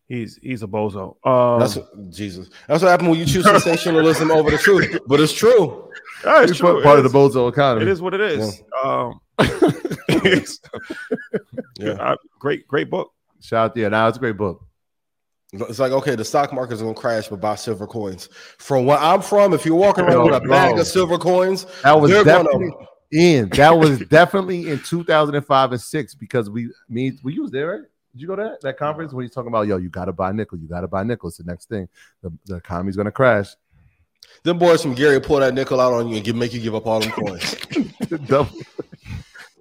he's 0.09 0.37
he's 0.43 0.63
a 0.65 0.67
bozo. 0.67 1.15
Um, 1.25 1.61
That's 1.61 1.77
what, 1.77 2.11
Jesus. 2.11 2.49
That's 2.67 2.83
what 2.83 2.89
happened 2.89 3.11
when 3.11 3.21
you 3.21 3.27
choose 3.27 3.45
sensationalism 3.45 4.31
over 4.33 4.51
the 4.51 4.59
truth. 4.59 4.99
But 5.07 5.21
it's 5.21 5.33
true. 5.33 5.91
yeah, 6.25 6.43
it's 6.43 6.51
It's 6.53 6.61
true. 6.61 6.83
part 6.83 6.99
It 6.99 7.05
of 7.05 7.13
the 7.13 7.17
bozo 7.17 7.49
economy. 7.49 7.83
It 7.87 7.89
is 7.89 8.03
what 8.03 8.15
it 8.15 8.21
is. 8.21 8.63
Um, 8.83 9.21
Yeah. 11.79 11.93
uh, 11.93 12.17
great, 12.39 12.67
great 12.67 12.91
book. 12.91 13.13
Shout 13.41 13.71
out, 13.71 13.77
yeah, 13.77 13.89
now 13.89 14.09
it's 14.09 14.17
a 14.17 14.21
great 14.21 14.37
book. 14.37 14.65
It's 15.53 15.79
like, 15.81 15.91
okay, 15.93 16.15
the 16.15 16.25
stock 16.25 16.53
market 16.53 16.75
is 16.75 16.83
going 16.83 16.95
to 16.95 17.01
crash, 17.01 17.29
but 17.29 17.41
buy 17.41 17.57
silver 17.57 17.87
coins. 17.87 18.29
From 18.59 18.87
where 18.87 18.99
I'm 18.99 19.21
from, 19.21 19.53
if 19.53 19.67
you're 19.67 19.75
walking 19.75 20.05
around 20.05 20.27
with 20.27 20.35
a 20.45 20.49
bag 20.49 20.79
of 20.79 20.87
silver 20.87 21.19
coins, 21.19 21.67
That 21.83 22.01
was 22.01 22.11
they're 22.11 22.23
definitely 22.25 22.71
gonna- 22.71 22.87
in. 23.11 23.49
That 23.51 23.77
was 23.77 23.99
definitely 24.07 24.71
in 24.71 24.79
2005 24.79 25.73
and 25.73 25.81
six 25.81 26.15
because 26.15 26.49
we 26.49 26.71
me 26.89 27.19
we 27.25 27.37
was 27.41 27.51
there, 27.51 27.69
right? 27.71 27.81
Did 28.13 28.21
you 28.23 28.27
go 28.29 28.37
to 28.37 28.43
that, 28.45 28.61
that 28.61 28.77
conference 28.79 29.13
when 29.13 29.25
he's 29.25 29.35
talking 29.35 29.49
about 29.49 29.67
yo, 29.67 29.79
you 29.79 29.89
got 29.89 30.05
to 30.05 30.13
buy 30.13 30.31
nickel, 30.31 30.59
you 30.59 30.69
got 30.69 30.83
to 30.83 30.89
buy 30.89 31.03
nickel. 31.03 31.29
It's 31.29 31.39
the 31.39 31.45
next 31.45 31.69
thing. 31.69 31.89
The, 32.23 32.33
the 32.47 32.57
economy's 32.57 32.95
gonna 32.97 33.11
crash. 33.11 33.49
them 34.45 34.59
boys 34.59 34.83
from 34.83 34.95
Gary 34.95 35.21
pull 35.21 35.41
that 35.41 35.55
nickel 35.55 35.81
out 35.81 35.93
on 35.93 36.09
you 36.09 36.17
and 36.17 36.25
give, 36.25 36.37
make 36.37 36.53
you 36.55 36.61
give 36.61 36.77
up 36.77 36.87
all 36.87 37.01
them 37.01 37.11
coins. 37.11 37.57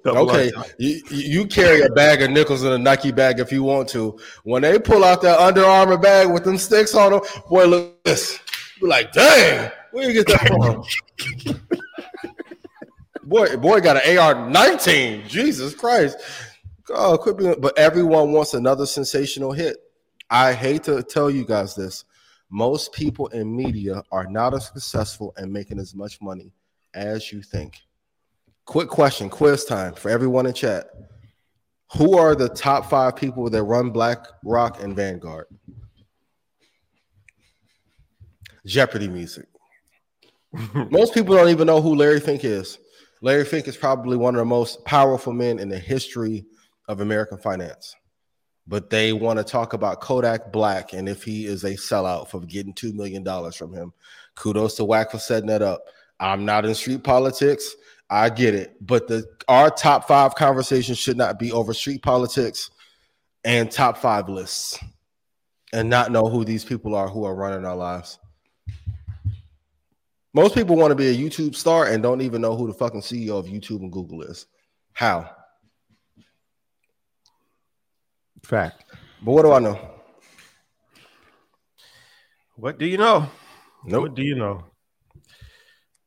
Double- 0.03 0.29
Okay, 0.31 0.51
you, 0.77 1.01
you 1.09 1.45
carry 1.45 1.81
a 1.81 1.89
bag 1.89 2.21
of 2.21 2.31
nickels 2.31 2.63
in 2.63 2.71
a 2.71 2.77
Nike 2.77 3.11
bag 3.11 3.39
if 3.39 3.51
you 3.51 3.63
want 3.63 3.89
to. 3.89 4.17
When 4.43 4.61
they 4.61 4.79
pull 4.79 5.03
out 5.03 5.21
that 5.23 5.39
Under 5.39 5.65
Armour 5.65 5.97
bag 5.97 6.31
with 6.31 6.43
them 6.43 6.57
sticks 6.57 6.95
on 6.95 7.11
them, 7.11 7.21
boy, 7.49 7.65
look 7.65 7.93
at 7.97 8.03
this. 8.05 8.39
You're 8.79 8.89
like, 8.89 9.11
dang, 9.11 9.71
where 9.91 10.09
you 10.09 10.13
get 10.13 10.27
that 10.27 10.47
from? 10.47 11.59
boy, 13.23 13.57
boy 13.57 13.81
got 13.81 14.05
an 14.05 14.17
AR-19. 14.17 15.27
Jesus 15.27 15.75
Christ. 15.75 16.17
Oh, 16.89 17.17
quit 17.17 17.37
being, 17.37 17.59
but 17.59 17.77
everyone 17.77 18.31
wants 18.31 18.53
another 18.53 18.85
sensational 18.85 19.51
hit. 19.51 19.77
I 20.29 20.53
hate 20.53 20.83
to 20.83 21.03
tell 21.03 21.29
you 21.29 21.45
guys 21.45 21.75
this. 21.75 22.05
Most 22.49 22.93
people 22.93 23.27
in 23.27 23.55
media 23.55 24.01
are 24.11 24.25
not 24.25 24.53
as 24.55 24.67
successful 24.67 25.33
and 25.37 25.51
making 25.51 25.79
as 25.79 25.93
much 25.93 26.21
money 26.21 26.51
as 26.93 27.31
you 27.31 27.41
think. 27.43 27.79
Quick 28.69 28.87
question, 28.87 29.31
quiz 29.31 29.65
time 29.65 29.95
for 29.95 30.11
everyone 30.11 30.45
in 30.45 30.53
chat. 30.53 30.91
Who 31.93 32.19
are 32.19 32.35
the 32.35 32.49
top 32.49 32.87
five 32.87 33.15
people 33.15 33.49
that 33.49 33.63
run 33.63 33.89
Black 33.89 34.27
Rock 34.45 34.83
and 34.83 34.95
Vanguard? 34.95 35.47
Jeopardy 38.67 39.07
music. 39.07 39.47
Most 40.91 41.15
people 41.15 41.35
don't 41.35 41.49
even 41.49 41.65
know 41.65 41.81
who 41.81 41.95
Larry 41.95 42.19
Fink 42.19 42.45
is. 42.45 42.77
Larry 43.23 43.43
Fink 43.43 43.67
is 43.67 43.75
probably 43.75 44.17
one 44.17 44.35
of 44.35 44.39
the 44.39 44.45
most 44.45 44.85
powerful 44.85 45.33
men 45.33 45.57
in 45.57 45.67
the 45.67 45.79
history 45.79 46.45
of 46.87 47.01
American 47.01 47.39
finance. 47.39 47.95
But 48.67 48.91
they 48.91 49.13
want 49.13 49.39
to 49.39 49.43
talk 49.43 49.73
about 49.73 49.99
Kodak 49.99 50.51
Black 50.51 50.93
and 50.93 51.09
if 51.09 51.23
he 51.23 51.47
is 51.47 51.63
a 51.63 51.73
sellout 51.73 52.27
for 52.27 52.39
getting 52.41 52.75
$2 52.75 52.93
million 52.93 53.25
from 53.51 53.73
him. 53.73 53.93
Kudos 54.35 54.75
to 54.75 54.85
Wack 54.85 55.09
for 55.09 55.17
setting 55.17 55.49
that 55.49 55.63
up. 55.63 55.85
I'm 56.19 56.45
not 56.45 56.65
in 56.65 56.75
street 56.75 57.03
politics. 57.03 57.75
I 58.09 58.29
get 58.29 58.55
it. 58.55 58.75
But 58.81 59.07
the 59.07 59.25
our 59.47 59.69
top 59.69 60.07
five 60.07 60.35
conversations 60.35 60.97
should 60.97 61.17
not 61.17 61.39
be 61.39 61.51
over 61.51 61.73
street 61.73 62.01
politics 62.01 62.71
and 63.43 63.71
top 63.71 63.97
five 63.97 64.29
lists 64.29 64.79
and 65.73 65.89
not 65.89 66.11
know 66.11 66.27
who 66.27 66.43
these 66.43 66.65
people 66.65 66.95
are 66.95 67.07
who 67.07 67.23
are 67.23 67.35
running 67.35 67.65
our 67.65 67.75
lives. 67.75 68.19
Most 70.33 70.53
people 70.53 70.75
want 70.75 70.91
to 70.91 70.95
be 70.95 71.07
a 71.07 71.15
YouTube 71.15 71.55
star 71.55 71.87
and 71.87 72.03
don't 72.03 72.21
even 72.21 72.41
know 72.41 72.55
who 72.55 72.67
the 72.67 72.73
fucking 72.73 73.01
CEO 73.01 73.39
of 73.39 73.47
YouTube 73.47 73.79
and 73.79 73.91
Google 73.91 74.21
is. 74.21 74.45
How? 74.93 75.29
Fact. 78.43 78.83
But 79.21 79.31
what 79.31 79.41
do 79.43 79.51
I 79.51 79.59
know? 79.59 79.79
What 82.55 82.77
do 82.77 82.85
you 82.85 82.97
know? 82.97 83.29
Nope. 83.85 84.01
What 84.03 84.15
do 84.15 84.21
you 84.21 84.35
know? 84.35 84.68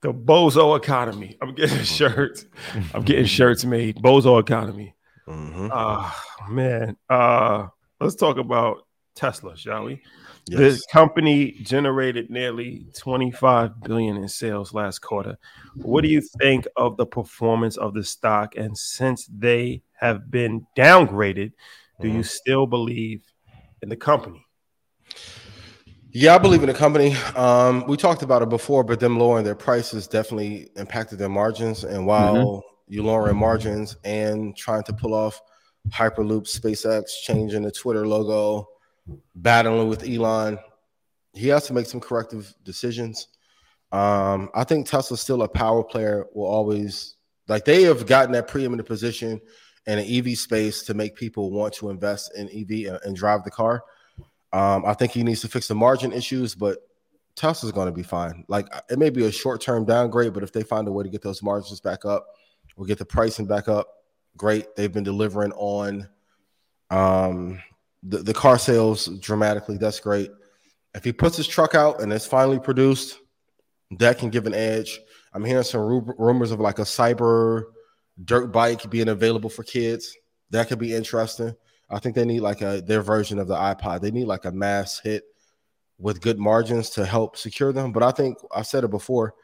The 0.02 0.12
Bozo 0.12 0.76
economy. 0.76 1.36
I'm 1.40 1.54
getting 1.54 1.78
shirts. 1.84 2.46
I'm 2.92 3.02
getting 3.02 3.24
shirts 3.24 3.64
made. 3.64 3.96
Bozo 3.96 4.40
economy. 4.40 4.94
Mhm. 5.28 5.70
Ah, 5.72 6.24
man. 6.48 6.96
Uh, 7.08 7.68
let's 8.00 8.16
talk 8.16 8.36
about 8.36 8.86
Tesla, 9.14 9.56
shall 9.56 9.84
we? 9.84 10.02
Yes. 10.48 10.58
This 10.58 10.86
company 10.86 11.52
generated 11.62 12.28
nearly 12.30 12.86
25 12.98 13.80
billion 13.82 14.16
in 14.16 14.26
sales 14.28 14.74
last 14.74 14.98
quarter. 14.98 15.38
What 15.76 16.02
do 16.02 16.08
you 16.08 16.20
think 16.40 16.66
of 16.76 16.96
the 16.96 17.06
performance 17.06 17.76
of 17.76 17.94
the 17.94 18.02
stock? 18.02 18.56
And 18.56 18.76
since 18.76 19.26
they 19.26 19.82
have 19.92 20.30
been 20.30 20.66
downgraded, 20.76 21.52
do 22.00 22.08
Mm-hmm. 22.08 22.16
you 22.16 22.22
still 22.24 22.66
believe 22.66 23.22
in 23.82 23.88
the 23.88 23.96
company? 23.96 24.44
Yeah, 26.14 26.34
I 26.34 26.38
believe 26.38 26.62
in 26.62 26.68
the 26.68 26.74
company. 26.74 27.14
Um, 27.36 27.86
we 27.86 27.96
talked 27.96 28.22
about 28.22 28.42
it 28.42 28.50
before, 28.50 28.84
but 28.84 29.00
them 29.00 29.18
lowering 29.18 29.44
their 29.44 29.54
prices 29.54 30.06
definitely 30.06 30.68
impacted 30.76 31.18
their 31.18 31.30
margins. 31.30 31.84
And 31.84 32.06
while 32.06 32.62
you 32.86 33.02
lowering 33.02 33.38
margins 33.38 33.96
and 34.04 34.54
trying 34.54 34.82
to 34.84 34.92
pull 34.92 35.14
off 35.14 35.40
Hyperloop, 35.88 36.42
SpaceX, 36.42 37.04
changing 37.22 37.62
the 37.62 37.72
Twitter 37.72 38.06
logo, 38.06 38.68
battling 39.34 39.88
with 39.88 40.06
Elon, 40.06 40.58
he 41.32 41.48
has 41.48 41.66
to 41.68 41.72
make 41.72 41.86
some 41.86 42.00
corrective 42.00 42.54
decisions. 42.62 43.28
Um, 43.90 44.50
I 44.54 44.64
think 44.64 44.86
Tesla's 44.86 45.22
still 45.22 45.42
a 45.42 45.48
power 45.48 45.82
player. 45.82 46.26
Will 46.34 46.44
always 46.44 47.16
like 47.48 47.64
they 47.64 47.84
have 47.84 48.06
gotten 48.06 48.32
that 48.32 48.48
preeminent 48.48 48.86
position 48.86 49.40
in 49.86 49.98
an 49.98 50.06
EV 50.06 50.36
space 50.36 50.82
to 50.82 50.94
make 50.94 51.16
people 51.16 51.50
want 51.50 51.72
to 51.74 51.88
invest 51.88 52.36
in 52.36 52.50
EV 52.50 52.92
and, 52.92 53.00
and 53.02 53.16
drive 53.16 53.44
the 53.44 53.50
car. 53.50 53.82
Um, 54.52 54.84
I 54.84 54.94
think 54.94 55.12
he 55.12 55.22
needs 55.22 55.40
to 55.40 55.48
fix 55.48 55.68
the 55.68 55.74
margin 55.74 56.12
issues, 56.12 56.54
but 56.54 56.78
Tesla's 57.36 57.72
going 57.72 57.86
to 57.86 57.92
be 57.92 58.02
fine. 58.02 58.44
Like 58.48 58.68
it 58.90 58.98
may 58.98 59.10
be 59.10 59.24
a 59.24 59.32
short 59.32 59.60
term 59.60 59.84
downgrade, 59.84 60.34
but 60.34 60.42
if 60.42 60.52
they 60.52 60.62
find 60.62 60.86
a 60.86 60.92
way 60.92 61.04
to 61.04 61.10
get 61.10 61.22
those 61.22 61.42
margins 61.42 61.80
back 61.80 62.04
up 62.04 62.26
or 62.76 62.84
get 62.84 62.98
the 62.98 63.04
pricing 63.04 63.46
back 63.46 63.68
up, 63.68 63.88
great. 64.36 64.76
They've 64.76 64.92
been 64.92 65.04
delivering 65.04 65.52
on 65.52 66.08
um, 66.90 67.60
the, 68.02 68.18
the 68.18 68.34
car 68.34 68.58
sales 68.58 69.06
dramatically. 69.20 69.78
That's 69.78 70.00
great. 70.00 70.30
If 70.94 71.04
he 71.04 71.12
puts 71.12 71.36
his 71.36 71.46
truck 71.46 71.74
out 71.74 72.02
and 72.02 72.12
it's 72.12 72.26
finally 72.26 72.58
produced, 72.58 73.18
that 73.98 74.18
can 74.18 74.30
give 74.30 74.46
an 74.46 74.54
edge. 74.54 75.00
I'm 75.32 75.44
hearing 75.44 75.64
some 75.64 75.80
ru- 75.80 76.14
rumors 76.18 76.50
of 76.50 76.60
like 76.60 76.78
a 76.78 76.82
cyber 76.82 77.64
dirt 78.22 78.52
bike 78.52 78.88
being 78.90 79.08
available 79.08 79.48
for 79.48 79.62
kids. 79.62 80.14
That 80.50 80.68
could 80.68 80.78
be 80.78 80.94
interesting. 80.94 81.54
I 81.92 81.98
think 81.98 82.14
they 82.14 82.24
need 82.24 82.40
like 82.40 82.62
a 82.62 82.80
their 82.80 83.02
version 83.02 83.38
of 83.38 83.48
the 83.48 83.54
iPod. 83.54 84.00
They 84.00 84.10
need 84.10 84.26
like 84.26 84.44
a 84.44 84.52
mass 84.52 84.98
hit 84.98 85.24
with 85.98 86.20
good 86.20 86.38
margins 86.38 86.90
to 86.90 87.04
help 87.04 87.36
secure 87.36 87.72
them. 87.72 87.92
But 87.92 88.02
I 88.02 88.10
think 88.10 88.38
I've 88.54 88.66
said 88.66 88.84
it 88.84 88.90
before. 88.90 89.34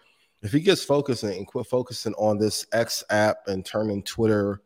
If 0.42 0.52
he 0.52 0.60
gets 0.60 0.84
focusing 0.84 1.36
and 1.36 1.46
quit 1.46 1.66
focusing 1.66 2.14
on 2.14 2.38
this 2.38 2.66
X 2.72 3.04
app 3.10 3.38
and 3.46 3.64
turning 3.64 4.02
Twitter 4.02 4.62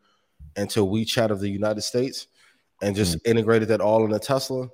into 0.55 0.81
WeChat 0.81 1.29
of 1.29 1.39
the 1.39 1.49
United 1.49 1.81
States 1.81 2.27
and 2.81 2.95
just 2.95 3.17
mm. 3.17 3.21
integrated 3.25 3.67
that 3.69 3.81
all 3.81 4.05
in 4.05 4.13
a 4.13 4.19
Tesla, 4.19 4.69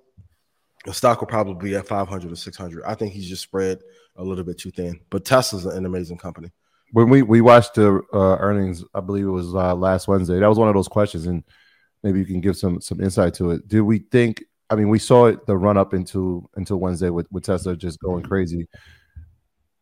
the 0.86 0.94
stock 0.94 1.20
will 1.20 1.28
probably 1.28 1.72
be 1.72 1.76
at 1.76 1.88
500 1.88 2.32
or 2.32 2.36
600. 2.36 2.84
I 2.86 2.96
think 2.96 3.14
he's 3.14 3.28
just 3.28 3.44
spread 3.44 3.80
a 4.18 4.24
little 4.24 4.44
bit 4.44 4.58
too 4.58 4.72
thin. 4.72 5.00
But 5.10 5.26
Tesla's 5.26 5.66
an 5.66 5.86
amazing 5.86 6.18
company. 6.18 6.52
When 6.92 7.10
we 7.10 7.22
we 7.22 7.42
watched 7.42 7.76
the 7.76 8.02
uh, 8.14 8.38
earnings, 8.40 8.84
I 8.94 9.00
believe 9.00 9.26
it 9.26 9.30
was 9.30 9.54
uh, 9.54 9.76
last 9.76 10.08
Wednesday. 10.08 10.40
That 10.40 10.48
was 10.48 10.58
one 10.58 10.70
of 10.70 10.74
those 10.74 10.88
questions, 10.88 11.28
and 11.28 11.44
maybe 12.04 12.20
you 12.20 12.26
can 12.26 12.42
give 12.42 12.58
some 12.58 12.82
some 12.82 13.02
insight 13.02 13.34
to 13.36 13.52
it. 13.52 13.68
Do 13.68 13.84
we 13.86 14.00
think? 14.00 14.44
I 14.70 14.76
mean, 14.76 14.90
we 14.90 15.00
saw 15.00 15.26
it 15.26 15.46
the 15.48 15.58
run 15.58 15.78
up 15.78 15.94
into 15.94 16.48
until 16.56 16.78
Wednesday 16.78 17.10
with 17.10 17.28
with 17.32 17.44
Tesla 17.44 17.76
just 17.76 18.00
going 18.00 18.24
crazy. 18.24 18.68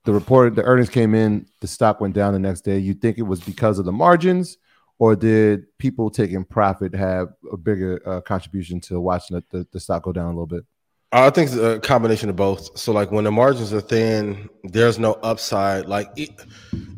The 0.06 0.14
report, 0.14 0.56
the 0.56 0.64
earnings 0.64 0.89
came 0.89 1.14
in, 1.14 1.48
the 1.60 1.68
stock 1.68 1.99
went 1.99 2.15
down 2.15 2.31
the 2.31 2.39
next 2.39 2.61
day. 2.61 2.77
You 2.77 2.94
think 2.94 3.18
it 3.18 3.23
was 3.23 3.41
because 3.41 3.77
of 3.77 3.85
the 3.85 3.91
margins? 3.91 4.57
or 4.99 5.15
did 5.15 5.65
people 5.77 6.10
taking 6.10 6.44
profit 6.44 6.94
have 6.95 7.30
a 7.52 7.57
bigger 7.57 8.02
uh, 8.06 8.22
contribution 8.22 8.80
to 8.81 8.99
watching 8.99 9.38
the, 9.38 9.57
the, 9.57 9.68
the, 9.73 9.80
stock 9.80 10.03
go 10.03 10.11
down 10.11 10.26
a 10.26 10.30
little 10.30 10.48
bit? 10.48 10.64
I 11.12 11.30
think 11.30 11.50
it's 11.50 11.58
a 11.58 11.80
combination 11.80 12.30
of 12.30 12.36
both. 12.36 12.78
So, 12.78 12.92
like 12.92 13.12
when 13.12 13.24
the 13.24 13.32
margins 13.32 13.74
are 13.74 13.80
thin, 13.80 14.50
there's 14.64 15.00
no 15.00 15.14
upside. 15.14 15.86
Like 15.86 16.08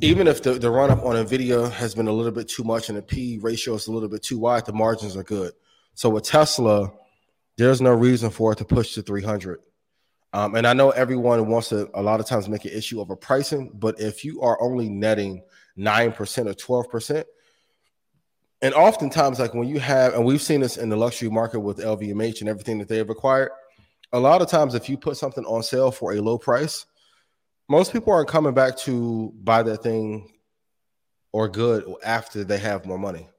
even 0.02 0.28
if 0.28 0.42
the, 0.42 0.54
the 0.54 0.72
run 0.72 0.90
up 0.90 1.04
on 1.04 1.16
Nvidia 1.16 1.72
has 1.72 1.94
been 1.94 2.08
a 2.08 2.12
little 2.12 2.32
bit 2.32 2.48
too 2.48 2.64
much 2.64 2.90
and 2.90 2.98
the 2.98 3.04
P 3.04 3.38
ratio 3.40 3.76
is 3.76 3.88
a 3.88 3.92
little 3.92 4.10
bit 4.10 4.24
too 4.24 4.40
wide, 4.40 4.66
the 4.66 4.74
margins 4.74 5.16
are 5.16 5.24
good. 5.24 5.54
So 5.94 6.10
with 6.10 6.24
Tesla, 6.24 6.92
there's 7.58 7.82
no 7.82 7.94
reason 7.94 8.32
for 8.32 8.54
it 8.54 8.58
to 8.58 8.66
push 8.66 8.96
to 8.96 9.04
300. 9.04 9.60
Um, 10.32 10.56
and 10.56 10.66
I 10.66 10.74
know 10.74 10.92
everyone 10.92 11.48
wants 11.48 11.70
to 11.70 11.90
a 11.94 12.02
lot 12.02 12.20
of 12.20 12.26
times 12.26 12.48
make 12.48 12.66
an 12.66 12.72
issue 12.72 13.02
over 13.02 13.16
pricing, 13.16 13.72
but 13.74 14.00
if 14.00 14.24
you 14.24 14.42
are 14.42 14.60
only 14.62 14.90
netting 14.90 15.44
nine 15.76 16.12
percent 16.12 16.48
or 16.48 16.54
twelve 16.54 16.90
percent, 16.90 17.28
and 18.62 18.74
oftentimes, 18.74 19.40
like 19.40 19.54
when 19.54 19.68
you 19.68 19.80
have, 19.80 20.14
and 20.14 20.26
we've 20.26 20.42
seen 20.42 20.62
this 20.62 20.78
in 20.78 20.90
the 20.90 20.98
luxury 20.98 21.30
market 21.30 21.62
with 21.62 21.78
LVMH 21.78 22.42
and 22.42 22.50
everything 22.50 22.78
that 22.80 22.88
they 22.88 22.98
have 22.98 23.10
acquired, 23.10 23.52
a 24.12 24.20
lot 24.20 24.42
of 24.42 24.50
times 24.50 24.76
if 24.76 24.90
you 24.90 24.98
put 24.98 25.18
something 25.18 25.46
on 25.46 25.64
sale 25.64 25.92
for 25.92 26.14
a 26.14 26.22
low 26.22 26.38
price, 26.38 26.86
most 27.68 27.94
people 27.94 28.12
aren't 28.12 28.28
coming 28.28 28.54
back 28.54 28.78
to 28.78 29.32
buy 29.44 29.62
that 29.64 29.84
thing 29.84 30.32
or 31.32 31.48
good 31.48 31.86
after 32.04 32.44
they 32.44 32.58
have 32.58 32.86
more 32.86 32.98
money. 32.98 33.30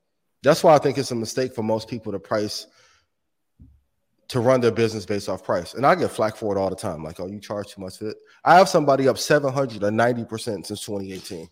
That's 0.42 0.62
why 0.62 0.74
I 0.74 0.78
think 0.78 0.96
it's 0.96 1.10
a 1.10 1.16
mistake 1.16 1.54
for 1.54 1.62
most 1.62 1.88
people 1.88 2.12
to 2.12 2.18
price 2.18 2.66
to 4.28 4.38
run 4.38 4.60
their 4.60 4.70
business 4.70 5.04
based 5.04 5.28
off 5.28 5.42
price. 5.42 5.74
And 5.74 5.84
I 5.84 5.96
get 5.96 6.12
flack 6.12 6.36
for 6.36 6.56
it 6.56 6.60
all 6.60 6.70
the 6.70 6.76
time. 6.76 7.02
Like, 7.02 7.18
oh, 7.18 7.26
you 7.26 7.40
charge 7.40 7.74
too 7.74 7.80
much 7.80 7.98
for 7.98 8.10
it. 8.10 8.16
I 8.44 8.56
have 8.58 8.68
somebody 8.68 9.08
up 9.08 9.16
790% 9.16 10.66
since 10.66 10.68
2018. 10.68 11.48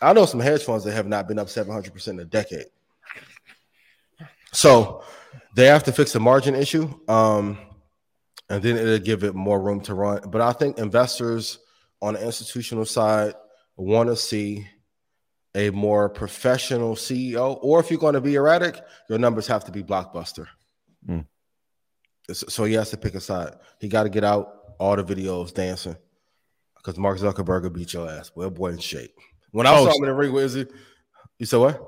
I 0.00 0.12
know 0.12 0.24
some 0.24 0.38
hedge 0.38 0.62
funds 0.62 0.84
that 0.84 0.92
have 0.92 1.08
not 1.08 1.26
been 1.26 1.40
up 1.40 1.48
700% 1.48 2.08
in 2.08 2.20
a 2.20 2.24
decade. 2.24 2.66
So 4.52 5.02
they 5.56 5.66
have 5.66 5.82
to 5.84 5.92
fix 5.92 6.12
the 6.12 6.20
margin 6.20 6.54
issue. 6.54 6.88
Um, 7.08 7.58
and 8.48 8.62
then 8.62 8.76
it'll 8.76 8.98
give 8.98 9.24
it 9.24 9.34
more 9.34 9.60
room 9.60 9.80
to 9.82 9.94
run. 9.94 10.22
But 10.28 10.40
I 10.40 10.52
think 10.52 10.78
investors 10.78 11.58
on 12.00 12.14
the 12.14 12.24
institutional 12.24 12.84
side 12.84 13.34
want 13.76 14.08
to 14.08 14.16
see 14.16 14.66
a 15.54 15.70
more 15.70 16.08
professional 16.08 16.94
CEO, 16.94 17.58
or 17.62 17.80
if 17.80 17.90
you're 17.90 17.98
going 17.98 18.14
to 18.14 18.20
be 18.20 18.34
erratic, 18.34 18.80
your 19.08 19.18
numbers 19.18 19.46
have 19.46 19.64
to 19.64 19.72
be 19.72 19.82
blockbuster. 19.82 20.46
Mm. 21.08 21.26
So 22.32 22.64
he 22.64 22.74
has 22.74 22.90
to 22.90 22.96
pick 22.96 23.14
a 23.14 23.20
side. 23.20 23.54
He 23.80 23.88
got 23.88 24.02
to 24.04 24.10
get 24.10 24.24
out 24.24 24.52
all 24.78 24.96
the 24.96 25.04
videos 25.04 25.52
dancing 25.52 25.96
because 26.76 26.98
Mark 26.98 27.18
Zuckerberg 27.18 27.62
will 27.62 27.70
beat 27.70 27.92
your 27.92 28.08
ass. 28.08 28.30
Well, 28.34 28.50
boy 28.50 28.68
in 28.68 28.78
shape. 28.78 29.14
When 29.50 29.66
I 29.66 29.74
oh, 29.74 29.84
saw 29.84 29.96
him 29.96 30.04
in 30.04 30.10
the 30.10 30.14
ring 30.14 30.32
with 30.32 30.44
Izzy, 30.44 30.66
you 31.38 31.46
said 31.46 31.58
what? 31.58 31.82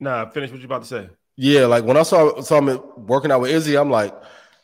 Nah, 0.00 0.28
finish 0.30 0.50
what 0.50 0.60
you 0.60 0.66
about 0.66 0.82
to 0.82 0.88
say. 0.88 1.08
Yeah, 1.36 1.66
like 1.66 1.84
when 1.84 1.96
I 1.96 2.02
saw 2.02 2.40
saw 2.40 2.60
him 2.60 2.80
working 2.96 3.30
out 3.30 3.40
with 3.40 3.50
Izzy, 3.50 3.76
I'm 3.76 3.90
like, 3.90 4.14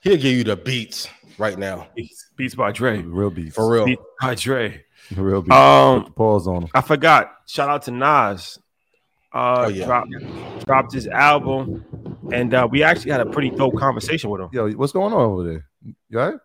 he'll 0.09 0.17
give 0.17 0.37
you 0.37 0.45
the 0.45 0.57
beats 0.57 1.09
right 1.39 1.59
now. 1.59 1.89
Beats, 1.95 2.27
beats 2.37 2.55
by 2.55 2.73
Dre, 2.73 3.03
real 3.03 3.31
beats 3.31 3.55
for 3.55 3.71
real. 3.71 3.85
Beats 3.85 4.03
by 4.21 4.35
Dre, 4.35 4.85
real 5.15 5.43
beats. 5.43 5.55
Um, 5.55 6.13
pause 6.15 6.47
on 6.49 6.63
him. 6.65 6.71
I 6.75 6.81
forgot. 6.81 7.33
Shout 7.47 7.69
out 7.69 7.83
to 7.83 7.91
Nas. 7.91 8.59
Uh, 9.33 9.65
oh, 9.67 9.69
yeah. 9.69 9.85
dropped, 9.85 10.11
dropped 10.65 10.93
his 10.93 11.07
album, 11.07 11.85
and 12.33 12.55
uh, 12.55 12.67
we 12.71 12.83
actually 12.83 13.11
had 13.11 13.21
a 13.21 13.27
pretty 13.27 13.51
dope 13.51 13.77
conversation 13.77 14.31
with 14.31 14.41
him. 14.41 14.49
Yo, 14.53 14.71
what's 14.73 14.93
going 14.93 15.13
on 15.13 15.21
over 15.21 15.45
there? 15.45 15.67
You 16.09 16.19
all 16.19 16.31
right? 16.31 16.41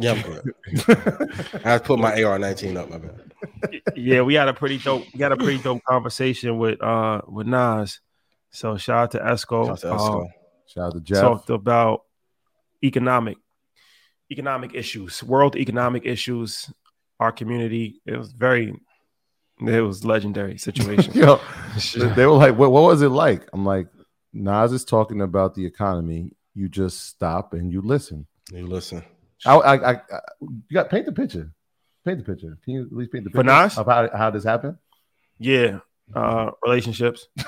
Yeah, 0.00 0.12
I'm 0.12 0.22
good. 0.22 0.54
I 1.64 1.70
have 1.70 1.82
to 1.82 1.86
put 1.88 1.98
my 1.98 2.22
AR 2.22 2.38
19 2.38 2.76
up, 2.76 2.90
my 2.90 2.98
bad. 2.98 3.82
yeah, 3.96 4.22
we 4.22 4.34
had 4.34 4.46
a 4.46 4.54
pretty 4.54 4.78
dope, 4.78 5.04
we 5.12 5.20
had 5.20 5.32
a 5.32 5.36
pretty 5.36 5.58
dope 5.58 5.82
conversation 5.82 6.58
with 6.58 6.80
uh 6.80 7.22
with 7.26 7.48
Nas. 7.48 7.98
So 8.50 8.76
shout 8.76 8.96
out 8.96 9.10
to 9.12 9.18
Esco. 9.18 9.66
Shout 9.66 9.70
out 9.70 9.80
to, 9.80 9.86
Esco. 9.88 10.20
Um, 10.20 10.28
shout 10.66 10.84
out 10.84 10.92
to 10.92 11.00
Jeff. 11.00 11.20
Talked 11.20 11.50
about 11.50 12.02
economic 12.82 13.38
economic 14.30 14.74
issues, 14.74 15.22
world 15.22 15.56
economic 15.56 16.04
issues, 16.04 16.70
our 17.20 17.32
community. 17.32 18.00
It 18.06 18.16
was 18.16 18.32
very 18.32 18.74
it 19.60 19.80
was 19.80 20.04
legendary 20.04 20.58
situation. 20.58 21.12
Yo, 21.14 21.40
they 21.94 22.26
were 22.26 22.32
like, 22.32 22.56
what, 22.56 22.70
what 22.70 22.84
was 22.84 23.02
it 23.02 23.08
like? 23.08 23.48
I'm 23.52 23.64
like, 23.64 23.88
Nas 24.32 24.72
is 24.72 24.84
talking 24.84 25.20
about 25.20 25.54
the 25.54 25.66
economy. 25.66 26.32
You 26.54 26.68
just 26.68 27.06
stop 27.08 27.54
and 27.54 27.72
you 27.72 27.80
listen. 27.80 28.26
You 28.52 28.66
listen. 28.66 29.04
I, 29.46 29.56
I, 29.56 29.92
I, 29.92 30.00
you 30.40 30.74
got 30.74 30.90
paint 30.90 31.06
the 31.06 31.12
picture. 31.12 31.50
Paint 32.04 32.18
the 32.18 32.24
picture. 32.24 32.58
Can 32.64 32.74
you 32.74 32.82
at 32.82 32.92
least 32.92 33.12
paint 33.12 33.24
the 33.24 33.30
picture 33.30 33.50
of 33.50 33.86
how, 33.86 34.08
how 34.16 34.30
this 34.30 34.44
happened? 34.44 34.76
Yeah, 35.38 35.80
uh, 36.14 36.50
relationships. 36.64 37.28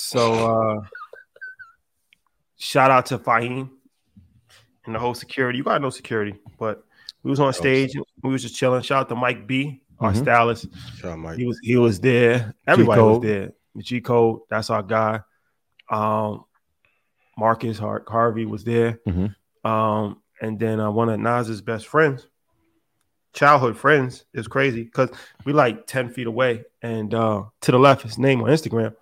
so, 0.00 0.32
uh, 0.32 0.80
shout 2.56 2.90
out 2.90 3.06
to 3.06 3.18
Fahim 3.18 3.70
and 4.86 4.94
the 4.94 4.98
whole 4.98 5.14
security. 5.14 5.58
You 5.58 5.64
got 5.64 5.82
no 5.82 5.90
security, 5.90 6.34
but 6.58 6.84
we 7.22 7.30
was 7.30 7.40
on 7.40 7.52
stage. 7.52 7.92
We 8.22 8.30
was 8.30 8.42
just 8.42 8.56
chilling. 8.56 8.82
Shout 8.82 9.02
out 9.02 9.08
to 9.10 9.16
Mike 9.16 9.46
B, 9.46 9.82
our 10.00 10.12
mm-hmm. 10.12 10.22
stylist. 10.22 10.66
Shout 10.98 11.18
Mike. 11.18 11.38
He 11.38 11.46
was 11.46 11.58
he 11.62 11.76
was 11.76 12.00
there. 12.00 12.54
Everybody 12.66 13.00
G-Code. 13.00 13.22
was 13.22 13.30
there. 13.30 13.52
G 13.78 14.00
Code, 14.00 14.40
that's 14.48 14.70
our 14.70 14.82
guy. 14.82 15.20
Um, 15.90 16.44
Marcus 17.36 17.78
Hart 17.78 18.04
Harvey 18.08 18.46
was 18.46 18.64
there. 18.64 19.00
Mm-hmm. 19.06 19.68
Um, 19.68 20.22
and 20.40 20.58
then 20.58 20.80
uh, 20.80 20.90
one 20.90 21.08
of 21.08 21.20
Nas's 21.20 21.60
best 21.60 21.86
friends, 21.86 22.26
childhood 23.32 23.76
friends, 23.76 24.24
is 24.32 24.48
crazy 24.48 24.84
because 24.84 25.10
we 25.44 25.52
like 25.52 25.86
10 25.86 26.10
feet 26.10 26.26
away. 26.26 26.64
And 26.82 27.12
uh, 27.12 27.44
to 27.62 27.72
the 27.72 27.78
left, 27.78 28.02
his 28.02 28.18
name 28.18 28.42
on 28.42 28.48
Instagram. 28.48 28.94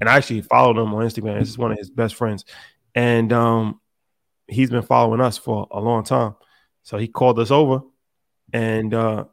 And 0.00 0.08
I 0.08 0.16
actually 0.16 0.42
followed 0.42 0.76
him 0.76 0.94
on 0.94 1.04
Instagram. 1.04 1.38
This 1.38 1.48
is 1.48 1.58
one 1.58 1.72
of 1.72 1.78
his 1.78 1.90
best 1.90 2.14
friends. 2.14 2.44
And 2.94 3.32
um, 3.32 3.80
he's 4.48 4.70
been 4.70 4.82
following 4.82 5.20
us 5.20 5.38
for 5.38 5.66
a 5.70 5.80
long 5.80 6.04
time. 6.04 6.34
So 6.82 6.98
he 6.98 7.08
called 7.08 7.38
us 7.38 7.50
over 7.50 7.82
and 8.52 8.94
uh, 8.94 9.24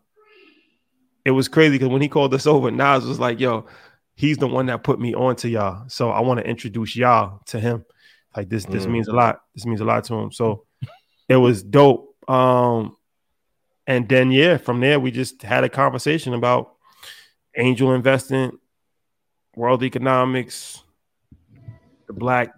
it 1.25 1.31
was 1.31 1.47
crazy 1.47 1.75
because 1.77 1.89
when 1.89 2.01
he 2.01 2.07
called 2.07 2.33
us 2.33 2.47
over, 2.47 2.71
Nas 2.71 3.05
was 3.05 3.19
like, 3.19 3.39
yo, 3.39 3.65
he's 4.15 4.37
the 4.37 4.47
one 4.47 4.65
that 4.67 4.83
put 4.83 4.99
me 4.99 5.13
on 5.13 5.35
to 5.37 5.49
y'all. 5.49 5.87
So 5.87 6.09
I 6.09 6.21
want 6.21 6.39
to 6.39 6.47
introduce 6.47 6.95
y'all 6.95 7.41
to 7.47 7.59
him. 7.59 7.85
Like 8.35 8.49
this, 8.49 8.65
this 8.65 8.85
mm. 8.85 8.91
means 8.91 9.07
a 9.07 9.13
lot. 9.13 9.41
This 9.53 9.65
means 9.65 9.81
a 9.81 9.85
lot 9.85 10.03
to 10.05 10.15
him. 10.15 10.31
So 10.31 10.65
it 11.29 11.35
was 11.35 11.63
dope. 11.63 12.15
Um, 12.27 12.97
and 13.85 14.07
then 14.09 14.31
yeah, 14.31 14.57
from 14.57 14.79
there 14.79 14.99
we 14.99 15.11
just 15.11 15.41
had 15.41 15.63
a 15.63 15.69
conversation 15.69 16.33
about 16.33 16.73
angel 17.55 17.93
investing, 17.93 18.57
world 19.55 19.83
economics, 19.83 20.83
the 22.07 22.13
black 22.13 22.53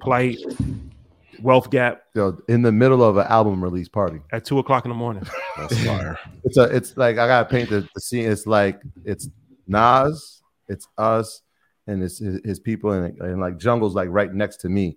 plight, 0.00 0.38
Wealth 1.42 1.70
Gap 1.70 2.02
Yo, 2.14 2.38
in 2.48 2.62
the 2.62 2.72
middle 2.72 3.02
of 3.02 3.16
an 3.16 3.26
album 3.28 3.62
release 3.62 3.88
party. 3.88 4.20
at 4.32 4.44
two 4.44 4.58
o'clock 4.58 4.84
in 4.84 4.90
the 4.90 4.94
morning. 4.94 5.24
That's 5.56 5.78
fire. 5.84 6.18
It's 6.44 6.56
a 6.56 6.64
it's 6.64 6.96
like 6.96 7.18
I 7.18 7.26
gotta 7.26 7.48
paint 7.48 7.70
the, 7.70 7.88
the 7.94 8.00
scene. 8.00 8.30
It's 8.30 8.46
like 8.46 8.80
it's 9.04 9.28
Nas, 9.66 10.42
it's 10.68 10.88
us, 10.96 11.42
and 11.86 12.02
it's 12.02 12.18
his, 12.18 12.40
his 12.44 12.60
people, 12.60 12.92
and, 12.92 13.18
and 13.20 13.40
like 13.40 13.58
jungle's 13.58 13.94
like 13.94 14.08
right 14.10 14.32
next 14.32 14.58
to 14.58 14.68
me, 14.68 14.96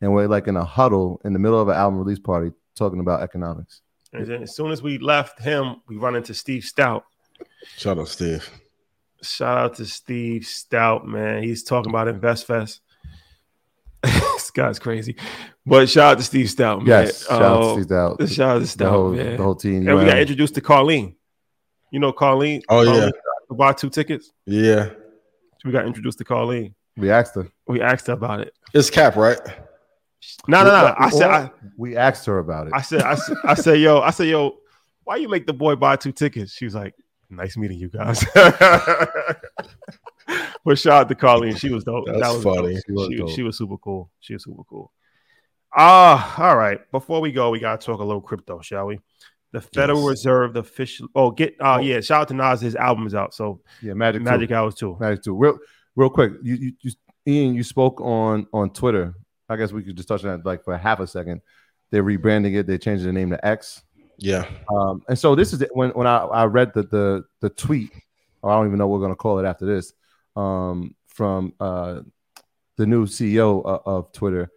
and 0.00 0.12
we're 0.12 0.26
like 0.26 0.46
in 0.48 0.56
a 0.56 0.64
huddle 0.64 1.20
in 1.24 1.32
the 1.32 1.38
middle 1.38 1.60
of 1.60 1.68
an 1.68 1.76
album 1.76 1.98
release 1.98 2.18
party 2.18 2.52
talking 2.74 3.00
about 3.00 3.22
economics. 3.22 3.82
And 4.12 4.26
then 4.26 4.42
as 4.42 4.56
soon 4.56 4.70
as 4.70 4.82
we 4.82 4.98
left 4.98 5.40
him, 5.40 5.82
we 5.86 5.96
run 5.96 6.16
into 6.16 6.34
Steve 6.34 6.62
Stoute. 6.62 7.02
Shout 7.76 7.98
out 7.98 8.08
Steve. 8.08 8.48
Shout 9.22 9.58
out 9.58 9.74
to 9.76 9.84
Steve 9.84 10.42
Stoute, 10.42 11.04
man. 11.04 11.42
He's 11.42 11.62
talking 11.62 11.90
about 11.90 12.06
InvestFest. 12.06 12.80
this 14.02 14.50
guy's 14.50 14.78
crazy. 14.78 15.16
But 15.68 15.88
shout 15.90 16.12
out 16.12 16.18
to 16.18 16.24
Steve 16.24 16.46
Stoute, 16.46 16.78
man. 16.78 16.86
Yes, 16.86 17.26
shout 17.26 17.42
out 17.42 17.60
to 17.60 17.64
Um, 17.68 17.72
Steve 17.74 17.86
Stoute. 17.86 18.28
Shout 18.34 18.56
out 18.62 18.66
to 18.66 18.78
the 18.78 18.88
whole 18.90 19.10
man. 19.12 19.36
the 19.36 19.42
whole 19.42 19.54
team. 19.54 19.88
and 19.88 19.98
we 19.98 20.04
got 20.04 20.18
introduced 20.18 20.54
to 20.54 20.60
Carlene. 20.60 21.14
You 21.90 22.00
know 22.00 22.12
Carlene? 22.12 22.62
Oh, 22.68 22.82
yeah. 22.82 23.10
To 23.48 23.54
buy 23.54 23.72
two 23.72 23.90
tickets. 23.90 24.32
Yeah. 24.46 24.90
We 25.64 25.72
got 25.72 25.86
introduced 25.86 26.18
to 26.18 26.24
Carlene. 26.24 26.74
we 26.96 27.10
asked 27.10 27.34
her. 27.34 27.48
We 27.66 27.80
asked 27.80 28.06
her 28.08 28.12
about 28.14 28.40
it. 28.40 28.52
It's 28.74 28.90
Cap, 28.90 29.16
right? 29.16 29.38
No, 30.48 30.64
no, 30.64 30.70
no. 30.70 30.94
I 30.98 31.10
said, 31.10 31.30
I, 31.30 31.50
we 31.76 31.96
asked 31.96 32.26
her 32.26 32.38
about 32.38 32.66
it. 32.66 32.72
I 32.74 32.82
said, 32.82 33.02
I 33.02 33.14
said, 33.14 33.36
I 33.44 33.54
said, 33.54 33.80
yo, 33.80 34.00
I 34.00 34.10
said, 34.10 34.26
yo, 34.28 34.56
why 35.04 35.16
you 35.16 35.28
make 35.28 35.46
the 35.46 35.52
boy 35.52 35.76
buy 35.76 35.96
two 35.96 36.12
tickets? 36.12 36.52
She 36.52 36.64
was 36.64 36.74
like, 36.74 36.94
nice 37.30 37.56
meeting 37.56 37.78
you 37.78 37.88
guys. 37.88 38.24
but 40.64 40.78
shout 40.78 40.92
out 41.02 41.08
to 41.08 41.14
Carlene. 41.14 41.56
She 41.58 41.70
was 41.70 41.84
dope. 41.84 42.06
That's 42.06 42.20
that 42.20 42.34
was 42.34 42.42
funny. 42.42 42.74
dope. 42.74 42.82
She 42.86 42.92
was 42.92 43.06
She, 43.10 43.16
dope. 43.16 43.30
she 43.30 43.42
was 43.42 43.56
super 43.58 43.76
cool. 43.78 44.10
She 44.20 44.32
was 44.34 44.44
super 44.44 44.62
cool. 44.64 44.92
Ah, 45.76 46.42
all 46.42 46.56
right. 46.56 46.80
Before 46.90 47.20
we 47.20 47.32
go, 47.32 47.50
we 47.50 47.60
gotta 47.60 47.84
talk 47.84 48.00
a 48.00 48.04
little 48.04 48.20
crypto, 48.22 48.60
shall 48.60 48.86
we? 48.86 49.00
The 49.52 49.60
Federal 49.60 50.00
Yes. 50.00 50.08
Reserve 50.10 50.56
official. 50.56 51.08
Oh, 51.14 51.30
get. 51.30 51.56
Oh, 51.60 51.78
yeah. 51.78 52.00
Shout 52.00 52.22
out 52.22 52.28
to 52.28 52.34
Nas. 52.34 52.60
His 52.60 52.76
album 52.76 53.06
is 53.06 53.14
out. 53.14 53.34
So 53.34 53.60
yeah, 53.82 53.94
Magic 53.94 54.22
Magic 54.22 54.48
Two. 54.50 54.54
Hours 54.54 54.74
too. 54.74 54.96
Magic 55.00 55.22
Two. 55.24 55.36
Real 55.36 55.58
real 55.96 56.10
quick. 56.10 56.32
You, 56.42 56.54
you 56.54 56.72
you 56.82 56.92
Ian, 57.26 57.54
you 57.54 57.62
spoke 57.62 58.00
on 58.00 58.46
on 58.52 58.70
Twitter. 58.70 59.14
I 59.48 59.56
guess 59.56 59.72
we 59.72 59.82
could 59.82 59.96
just 59.96 60.08
touch 60.08 60.24
on 60.24 60.30
that 60.30 60.46
like 60.46 60.64
for 60.64 60.76
half 60.76 61.00
a 61.00 61.06
second. 61.06 61.40
They're 61.90 62.04
rebranding 62.04 62.54
it. 62.56 62.66
They 62.66 62.76
changed 62.78 63.04
the 63.04 63.12
name 63.12 63.30
to 63.30 63.46
X. 63.46 63.82
Yeah. 64.18 64.46
Um, 64.70 65.02
and 65.08 65.18
so 65.18 65.34
this 65.34 65.52
is 65.52 65.62
it. 65.62 65.70
when 65.74 65.90
when 65.90 66.06
I, 66.06 66.18
I 66.18 66.44
read 66.44 66.72
the 66.74 66.82
the 66.82 67.24
the 67.40 67.50
tweet, 67.50 67.92
or 68.42 68.50
I 68.50 68.56
don't 68.56 68.66
even 68.66 68.78
know 68.78 68.86
what 68.86 69.00
we're 69.00 69.04
gonna 69.06 69.16
call 69.16 69.38
it 69.38 69.46
after 69.46 69.64
this, 69.64 69.92
um, 70.36 70.94
from 71.06 71.54
uh, 71.60 72.00
the 72.76 72.86
new 72.86 73.06
CEO 73.06 73.64
of, 73.64 73.80
of 73.86 74.12
Twitter. 74.12 74.50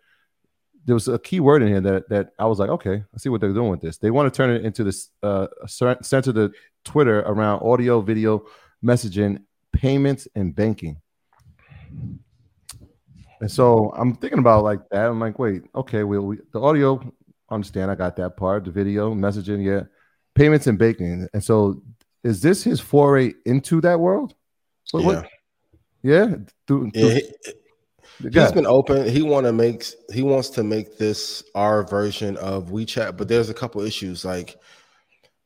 There 0.85 0.95
was 0.95 1.07
a 1.07 1.19
key 1.19 1.39
word 1.39 1.61
in 1.61 1.67
here 1.67 1.81
that 1.81 2.09
that 2.09 2.31
I 2.39 2.45
was 2.45 2.59
like, 2.59 2.69
okay, 2.69 3.03
I 3.13 3.17
see 3.17 3.29
what 3.29 3.39
they're 3.41 3.53
doing 3.53 3.69
with 3.69 3.81
this. 3.81 3.97
They 3.97 4.09
want 4.11 4.31
to 4.33 4.35
turn 4.35 4.49
it 4.49 4.65
into 4.65 4.83
this 4.83 5.09
uh, 5.21 5.47
center 5.67 6.31
the 6.31 6.51
Twitter 6.83 7.19
around 7.21 7.61
audio, 7.61 8.01
video, 8.01 8.45
messaging, 8.83 9.43
payments, 9.73 10.27
and 10.35 10.55
banking. 10.55 10.97
And 13.39 13.49
so 13.51 13.91
I'm 13.97 14.15
thinking 14.15 14.39
about 14.39 14.63
like 14.63 14.87
that. 14.89 15.07
I'm 15.07 15.19
like, 15.19 15.39
wait, 15.39 15.63
okay, 15.75 16.03
well, 16.03 16.21
we, 16.21 16.37
the 16.51 16.59
audio, 16.61 17.01
understand, 17.49 17.89
I 17.89 17.95
got 17.95 18.15
that 18.17 18.37
part. 18.37 18.65
The 18.65 18.71
video, 18.71 19.13
messaging, 19.15 19.63
yeah, 19.65 19.83
payments 20.35 20.67
and 20.67 20.77
banking. 20.77 21.27
And 21.33 21.43
so, 21.43 21.81
is 22.23 22.41
this 22.41 22.63
his 22.63 22.79
foray 22.79 23.33
into 23.45 23.81
that 23.81 23.99
world? 23.99 24.35
What- 24.91 25.01
yeah. 25.01 25.07
what- 25.07 25.27
yeah, 26.03 26.35
through, 26.67 26.91
Yeah, 26.95 27.01
through- 27.01 27.09
he, 27.15 27.31
has 28.33 28.51
been 28.51 28.65
open. 28.65 29.07
He 29.07 29.21
want 29.21 29.45
to 29.45 29.53
make 29.53 29.85
he 30.13 30.21
wants 30.21 30.49
to 30.51 30.63
make 30.63 30.97
this 30.97 31.43
our 31.55 31.83
version 31.83 32.37
of 32.37 32.69
WeChat, 32.69 33.17
but 33.17 33.27
there's 33.27 33.49
a 33.49 33.53
couple 33.53 33.81
issues. 33.81 34.23
Like, 34.23 34.59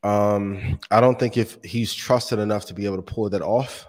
um, 0.03 0.79
I 0.91 1.01
don't 1.01 1.19
think 1.19 1.37
if 1.37 1.57
he's 1.63 1.93
trusted 1.93 2.39
enough 2.39 2.65
to 2.67 2.73
be 2.73 2.85
able 2.85 2.97
to 2.97 3.01
pull 3.01 3.29
that 3.29 3.41
off 3.41 3.87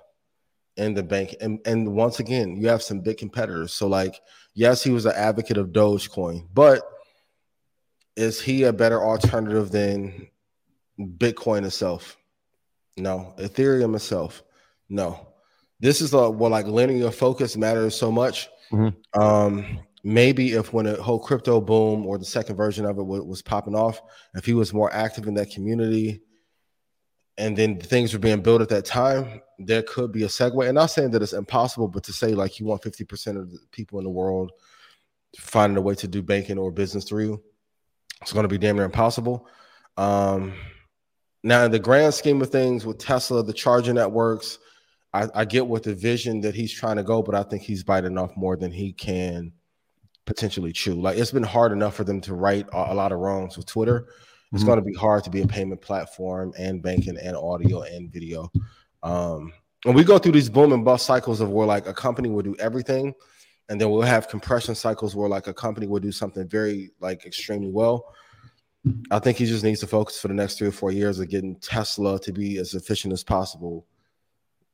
in 0.77 0.95
the 0.95 1.03
bank. 1.03 1.35
And 1.41 1.61
and 1.67 1.95
once 1.95 2.21
again, 2.21 2.57
you 2.57 2.69
have 2.69 2.83
some 2.83 3.01
big 3.01 3.19
competitors. 3.19 3.73
So 3.73 3.87
like, 3.87 4.21
yes, 4.55 4.83
he 4.83 4.91
was 4.91 5.07
an 5.07 5.15
advocate 5.17 5.59
of 5.59 5.69
Dogecoin, 5.69 6.47
but 6.53 6.83
is 8.17 8.41
he 8.41 8.65
a 8.65 8.73
better 8.73 9.03
alternative 9.03 9.71
than 9.71 10.29
Bitcoin 10.99 11.65
itself? 11.65 12.17
No. 12.97 13.35
Ethereum 13.39 13.95
itself? 13.95 14.43
No. 14.89 15.26
This 15.81 16.01
is 16.01 16.13
a 16.13 16.31
well, 16.31 16.51
like 16.51 16.67
your 16.67 17.11
focus 17.11 17.57
matters 17.57 17.95
so 17.95 18.11
much. 18.11 18.49
Mhm. 18.73 18.97
Um, 19.15 19.81
maybe 20.03 20.53
if 20.53 20.73
when 20.73 20.87
a 20.87 21.01
whole 21.03 21.19
crypto 21.19 21.61
boom 21.61 22.07
or 22.07 22.19
the 22.19 22.25
second 22.25 22.57
version 22.57 22.85
of 22.85 22.99
it 22.99 23.03
was, 23.03 23.23
was 23.23 23.43
popping 23.43 23.75
off, 23.75 24.01
if 24.35 24.45
he 24.45 24.55
was 24.55 24.73
more 24.73 24.93
active 24.93 25.27
in 25.27 25.35
that 25.35 25.51
community, 25.51 26.23
and 27.39 27.57
then 27.57 27.79
things 27.79 28.13
were 28.13 28.19
being 28.19 28.41
built 28.41 28.63
at 28.63 28.69
that 28.71 28.85
time, 28.85 29.43
there 29.59 29.83
could 29.83 30.13
be 30.13 30.23
a 30.23 30.29
segue. 30.29 30.65
And 30.65 30.75
not 30.75 30.87
saying 30.87 31.11
that 31.11 31.23
it's 31.23 31.33
impossible, 31.33 31.89
but 31.89 32.05
to 32.05 32.13
say 32.13 32.35
like 32.35 32.59
you 32.59 32.67
want 32.67 32.83
50% 32.83 33.37
of 33.37 33.51
the 33.51 33.59
people 33.73 33.99
in 33.99 34.05
the 34.05 34.11
world 34.11 34.53
finding 35.39 35.77
a 35.77 35.83
way 35.83 35.95
to 35.97 36.09
do 36.09 36.23
banking 36.23 36.57
or 36.57 36.71
business 36.71 37.05
through 37.05 37.25
you, 37.25 37.43
it's 38.23 38.33
going 38.33 38.45
to 38.45 38.49
be 38.49 38.59
damn 38.59 38.77
near 38.77 38.85
impossible. 38.87 39.47
Um, 39.97 40.55
now, 41.43 41.65
in 41.65 41.71
the 41.71 41.79
grand 41.79 42.15
scheme 42.15 42.41
of 42.43 42.51
things 42.51 42.87
with 42.87 42.99
Tesla, 42.99 43.43
the 43.43 43.53
charging 43.53 43.95
networks, 43.95 44.59
I, 45.17 45.29
I 45.35 45.45
get 45.45 45.67
what 45.67 45.83
the 45.83 45.95
vision 45.95 46.41
that 46.43 46.55
he's 46.55 46.73
trying 46.73 46.97
to 46.97 47.03
go, 47.03 47.23
but 47.23 47.35
I 47.35 47.43
think 47.43 47.63
he's 47.63 47.83
biting 47.83 48.19
off 48.19 48.37
more 48.37 48.57
than 48.57 48.71
he 48.71 48.93
can 48.93 49.53
potentially 50.27 50.73
chew. 50.73 50.95
Like 50.95 51.17
it's 51.17 51.31
been 51.31 51.43
hard 51.43 51.73
enough 51.73 51.95
for 51.95 52.05
them 52.05 52.21
to 52.23 52.35
right 52.35 52.67
a, 52.73 52.93
a 52.93 52.95
lot 52.95 53.13
of 53.13 53.19
wrongs 53.21 53.57
with 53.57 53.67
Twitter. 53.67 54.09
It's 54.53 54.63
Mhm. 54.63 54.67
going 54.67 54.79
to 54.79 54.85
be 54.85 54.95
hard 54.95 55.25
to 55.25 55.31
be 55.31 55.43
a 55.43 55.47
payment 55.47 55.81
platform 55.81 56.53
and 56.59 56.83
banking 56.83 57.17
and 57.17 57.37
audio 57.37 57.83
and 57.83 58.13
video. 58.13 58.51
Um, 59.03 59.53
and 59.85 59.95
we 59.95 60.05
go 60.05 60.19
through 60.19 60.33
these 60.33 60.51
boom 60.51 60.73
and 60.73 60.85
bust 60.85 61.07
cycles 61.07 61.41
of 61.41 61.51
where 61.51 61.67
like 61.67 61.87
a 61.87 61.95
company 61.95 62.29
will 62.29 62.43
do 62.43 62.57
everything, 62.59 63.15
and 63.69 63.81
then 63.81 63.91
we'll 63.91 64.03
have 64.03 64.29
compression 64.29 64.75
cycles 64.75 65.15
where 65.17 65.29
like 65.29 65.47
a 65.47 65.55
company 65.55 65.87
will 65.87 66.01
do 66.01 66.13
something 66.13 66.47
very 66.49 66.91
like 67.01 67.25
extremely 67.25 67.71
well. 67.71 68.05
I 69.11 69.19
think 69.19 69.39
he 69.39 69.47
just 69.47 69.65
needs 69.65 69.81
to 69.81 69.87
focus 69.87 70.19
for 70.19 70.29
the 70.29 70.35
next 70.35 70.59
three 70.59 70.69
or 70.69 70.73
four 70.73 70.93
years 70.93 71.19
of 71.19 71.29
getting 71.29 71.57
Tesla 71.57 72.21
to 72.21 72.33
be 72.33 72.59
as 72.59 72.75
efficient 72.75 73.13
as 73.13 73.25
possible, 73.25 73.87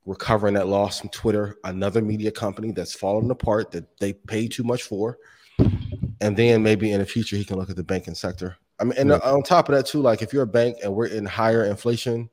recovering 0.05 0.55
that 0.55 0.67
loss 0.69 1.01
from 1.01 1.11
Twitter, 1.11 1.59
another 1.65 2.03
media 2.03 2.31
company 2.31 2.73
that's 2.73 2.95
fallen 2.95 3.31
apart 3.31 3.71
that 3.71 3.85
they 3.99 4.13
pay 4.13 4.49
too 4.49 4.65
much 4.65 4.83
for, 4.83 5.19
and 6.21 6.37
then 6.37 6.63
maybe 6.63 6.93
in 6.93 7.01
the 7.01 7.07
future 7.07 7.37
he 7.37 7.45
can 7.45 7.57
look 7.57 7.71
at 7.71 7.77
the 7.77 7.85
banking 7.85 8.15
sector. 8.15 8.57
I 8.81 8.85
mean, 8.85 8.95
and 8.99 9.11
Yeah. 9.11 9.19
on 9.19 9.43
top 9.43 9.69
of 9.69 9.75
that 9.75 9.87
too, 9.87 10.01
like 10.01 10.23
if 10.23 10.33
you're 10.33 10.43
a 10.43 10.47
bank 10.47 10.79
and 10.83 10.93
we're 10.95 11.07
in 11.07 11.25
higher 11.25 11.65
inflation 11.65 12.29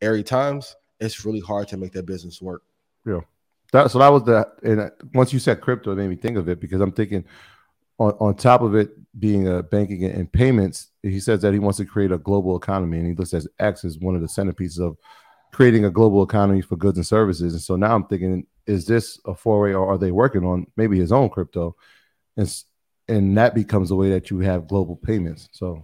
airy 0.00 0.22
times, 0.22 0.76
it's 1.00 1.24
really 1.24 1.40
hard 1.40 1.68
to 1.68 1.76
make 1.76 1.92
that 1.92 2.06
business 2.06 2.40
work. 2.40 2.62
That, 3.72 3.90
so 3.90 3.98
that 3.98 4.08
was 4.08 4.22
the 4.22 4.48
and 4.62 4.90
once 5.12 5.32
you 5.32 5.38
said 5.38 5.60
crypto, 5.60 5.92
it 5.92 5.96
made 5.96 6.08
me 6.08 6.16
think 6.16 6.38
of 6.38 6.48
it 6.48 6.58
because 6.58 6.80
I'm 6.80 6.92
thinking 6.92 7.24
on, 7.98 8.12
on 8.18 8.34
top 8.34 8.62
of 8.62 8.74
it 8.74 8.90
being 9.18 9.46
a 9.48 9.62
banking 9.62 10.04
and, 10.04 10.14
and 10.14 10.32
payments, 10.32 10.88
he 11.02 11.20
says 11.20 11.42
that 11.42 11.52
he 11.52 11.58
wants 11.58 11.76
to 11.78 11.84
create 11.84 12.10
a 12.10 12.16
global 12.18 12.56
economy, 12.56 12.98
and 12.98 13.06
he 13.06 13.14
looks 13.14 13.34
at 13.34 13.42
X 13.58 13.84
as 13.84 13.98
one 13.98 14.14
of 14.14 14.22
the 14.22 14.26
centerpieces 14.26 14.80
of 14.80 14.96
creating 15.58 15.84
a 15.84 15.90
global 15.90 16.22
economy 16.22 16.60
for 16.60 16.76
goods 16.76 16.98
and 16.98 17.04
services. 17.04 17.52
And 17.52 17.60
so 17.60 17.74
now 17.74 17.92
I'm 17.92 18.04
thinking, 18.04 18.46
is 18.68 18.86
this 18.86 19.18
a 19.24 19.34
foray, 19.34 19.72
or 19.72 19.92
are 19.92 19.98
they 19.98 20.12
working 20.12 20.44
on 20.44 20.68
maybe 20.76 20.96
his 20.96 21.10
own 21.10 21.28
crypto, 21.28 21.74
and 22.36 22.48
and 23.08 23.36
that 23.36 23.56
becomes 23.56 23.90
a 23.90 23.96
way 23.96 24.10
that 24.10 24.30
you 24.30 24.38
have 24.38 24.68
global 24.68 24.94
payments. 24.94 25.48
So 25.50 25.82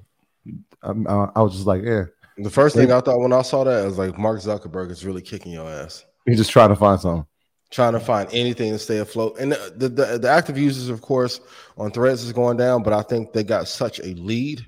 I'm, 0.81 1.09
I, 1.09 1.29
I 1.35 1.43
was 1.43 1.55
just 1.55 1.67
like, 1.67 1.83
yeah, 1.83 2.05
The 2.39 2.51
first 2.51 2.77
thing 2.77 2.93
I 2.93 3.01
thought 3.01 3.19
when 3.19 3.33
I 3.33 3.43
saw 3.43 3.65
that 3.65 3.85
was 3.85 3.99
like 3.99 4.17
Mark 4.17 4.41
Zuckerberg 4.43 4.93
is 4.93 5.05
really 5.05 5.23
kicking 5.23 5.51
your 5.51 5.69
ass. 5.69 6.05
he's 6.25 6.37
just 6.37 6.53
trying 6.53 6.69
to 6.69 6.77
find 6.77 7.01
something. 7.01 7.27
trying 7.73 7.95
to 7.95 8.01
find 8.01 8.29
anything 8.33 8.71
to 8.71 8.79
stay 8.79 8.99
afloat. 8.99 9.39
And 9.41 9.51
the, 9.51 9.75
the, 9.77 9.89
the, 9.89 10.19
the 10.19 10.29
active 10.29 10.57
users, 10.57 10.89
of 10.89 11.01
course, 11.01 11.41
on 11.77 11.91
threads 11.91 12.23
is 12.23 12.33
going 12.33 12.59
down, 12.59 12.85
but 12.85 12.93
I 12.93 13.03
think 13.03 13.33
they 13.33 13.43
got 13.43 13.67
such 13.67 13.99
a 13.99 14.15
lead 14.15 14.65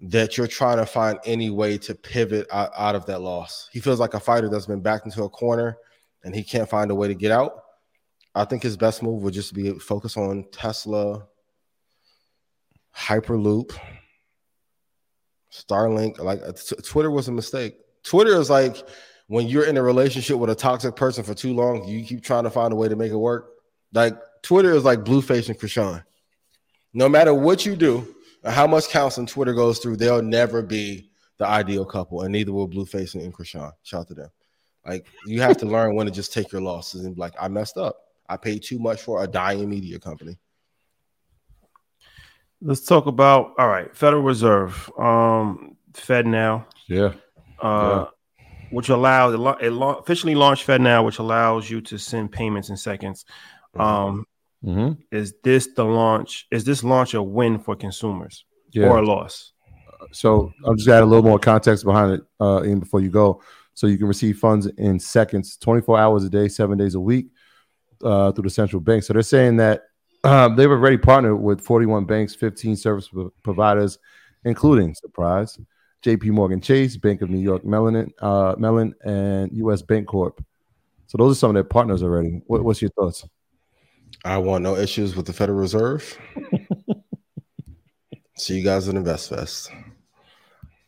that 0.00 0.36
you're 0.36 0.46
trying 0.46 0.76
to 0.76 0.86
find 0.86 1.18
any 1.24 1.50
way 1.50 1.78
to 1.78 1.94
pivot 1.94 2.46
out, 2.50 2.70
out 2.76 2.94
of 2.94 3.06
that 3.06 3.20
loss. 3.20 3.68
He 3.72 3.80
feels 3.80 3.98
like 3.98 4.14
a 4.14 4.20
fighter 4.20 4.48
that's 4.48 4.66
been 4.66 4.82
backed 4.82 5.06
into 5.06 5.24
a 5.24 5.28
corner 5.28 5.78
and 6.24 6.34
he 6.34 6.42
can't 6.42 6.68
find 6.68 6.90
a 6.90 6.94
way 6.94 7.08
to 7.08 7.14
get 7.14 7.32
out. 7.32 7.62
I 8.34 8.44
think 8.44 8.62
his 8.62 8.76
best 8.76 9.02
move 9.02 9.22
would 9.22 9.32
just 9.32 9.54
be 9.54 9.78
focus 9.78 10.16
on 10.16 10.44
Tesla, 10.52 11.26
Hyperloop, 12.94 13.72
Starlink. 15.50 16.18
Like 16.18 16.42
uh, 16.42 16.52
t- 16.52 16.76
Twitter 16.82 17.10
was 17.10 17.28
a 17.28 17.32
mistake. 17.32 17.76
Twitter 18.02 18.38
is 18.38 18.50
like 18.50 18.86
when 19.28 19.46
you're 19.46 19.64
in 19.64 19.78
a 19.78 19.82
relationship 19.82 20.36
with 20.36 20.50
a 20.50 20.54
toxic 20.54 20.96
person 20.96 21.24
for 21.24 21.32
too 21.32 21.54
long, 21.54 21.88
you 21.88 22.04
keep 22.04 22.22
trying 22.22 22.44
to 22.44 22.50
find 22.50 22.72
a 22.72 22.76
way 22.76 22.88
to 22.88 22.96
make 22.96 23.10
it 23.10 23.16
work. 23.16 23.48
Like 23.94 24.18
Twitter 24.42 24.72
is 24.74 24.84
like 24.84 25.00
Blueface 25.00 25.48
and 25.48 25.58
Chrisean. 25.58 26.04
No 26.92 27.08
matter 27.08 27.32
what 27.32 27.64
you 27.64 27.74
do, 27.76 28.15
how 28.46 28.66
much 28.66 28.88
counseling 28.88 29.26
Twitter 29.26 29.52
goes 29.54 29.78
through, 29.78 29.96
they'll 29.96 30.22
never 30.22 30.62
be 30.62 31.10
the 31.38 31.46
ideal 31.46 31.84
couple, 31.84 32.22
and 32.22 32.32
neither 32.32 32.52
will 32.52 32.68
Blueface 32.68 33.14
and 33.14 33.32
Chrisean. 33.34 33.70
Shout 33.82 34.00
out 34.02 34.08
to 34.08 34.14
them. 34.14 34.30
Like 34.86 35.06
you 35.26 35.40
have 35.42 35.56
to 35.58 35.66
learn 35.76 35.94
when 35.94 36.06
to 36.06 36.12
just 36.12 36.32
take 36.32 36.50
your 36.52 36.60
losses 36.62 37.04
and 37.04 37.14
be 37.14 37.20
like, 37.20 37.34
I 37.40 37.48
messed 37.48 37.76
up. 37.76 37.96
I 38.28 38.36
paid 38.36 38.62
too 38.62 38.78
much 38.78 39.02
for 39.02 39.22
a 39.22 39.26
dying 39.26 39.68
media 39.68 39.98
company. 39.98 40.36
Let's 42.62 42.84
talk 42.84 43.06
about 43.06 43.52
all 43.58 43.68
right, 43.68 43.94
Federal 43.94 44.22
Reserve, 44.22 44.90
um, 44.98 45.76
Fed 45.92 46.26
now, 46.26 46.66
Yeah. 46.88 47.12
uh, 47.60 48.06
which 48.70 48.88
allows 48.88 49.34
it, 49.34 49.38
lo- 49.38 49.58
it 49.60 49.70
lo- 49.70 49.96
officially 49.96 50.34
launched 50.34 50.64
Fed 50.64 50.80
now, 50.80 51.04
which 51.04 51.18
allows 51.18 51.68
you 51.68 51.80
to 51.82 51.98
send 51.98 52.32
payments 52.32 52.70
in 52.70 52.76
seconds. 52.76 53.24
Um, 53.78 54.24
Mm-hmm. 54.66 55.00
is 55.12 55.34
this 55.44 55.68
the 55.74 55.84
launch? 55.84 56.46
Is 56.50 56.64
this 56.64 56.82
launch 56.82 57.14
a 57.14 57.22
win 57.22 57.58
for 57.58 57.76
consumers 57.76 58.44
Yeah. 58.72 58.88
or 58.88 58.98
a 58.98 59.02
loss? 59.06 59.52
So 60.12 60.52
I'm 60.64 60.76
just 60.76 60.88
add 60.88 61.02
a 61.02 61.06
little 61.06 61.24
more 61.24 61.38
context 61.38 61.84
behind 61.84 62.12
it, 62.12 62.20
uh, 62.40 62.62
even 62.64 62.80
before 62.80 63.00
you 63.00 63.10
go. 63.10 63.40
So 63.74 63.86
you 63.86 63.96
can 63.98 64.06
receive 64.08 64.38
funds 64.38 64.66
in 64.66 64.98
seconds, 64.98 65.56
24 65.58 65.98
hours 65.98 66.24
a 66.24 66.30
day, 66.30 66.48
seven 66.48 66.78
days 66.78 66.94
a 66.94 67.00
week, 67.00 67.28
uh, 68.02 68.32
through 68.32 68.42
the 68.44 68.50
central 68.50 68.80
bank. 68.80 69.04
So 69.04 69.12
they're 69.12 69.22
saying 69.22 69.56
that 69.58 69.84
um, 70.24 70.56
they've 70.56 70.70
already 70.70 70.96
partnered 70.98 71.40
with 71.40 71.60
41 71.60 72.04
banks, 72.04 72.34
15 72.34 72.74
service 72.76 73.08
pro- 73.08 73.30
providers, 73.42 73.98
including 74.44 74.94
surprise, 74.94 75.58
J.P. 76.02 76.30
Morgan 76.30 76.60
Chase, 76.60 76.96
Bank 76.96 77.22
of 77.22 77.30
New 77.30 77.38
York 77.40 77.64
Mellon, 77.64 78.10
uh, 78.20 78.54
Mellon, 78.58 78.94
and 79.04 79.52
U.S. 79.58 79.82
Bancorp. 79.82 80.38
So 81.06 81.18
those 81.18 81.32
are 81.36 81.38
some 81.38 81.50
of 81.50 81.54
their 81.54 81.64
partners 81.64 82.02
already. 82.02 82.40
What, 82.46 82.64
what's 82.64 82.80
your 82.82 82.90
thoughts? 82.92 83.24
I 84.26 84.38
want 84.38 84.64
no 84.64 84.76
issues 84.76 85.14
with 85.14 85.26
the 85.26 85.32
Federal 85.32 85.58
Reserve. 85.58 86.18
See 88.36 88.58
you 88.58 88.64
guys 88.64 88.88
at 88.88 88.94
InvestFest. 88.96 89.70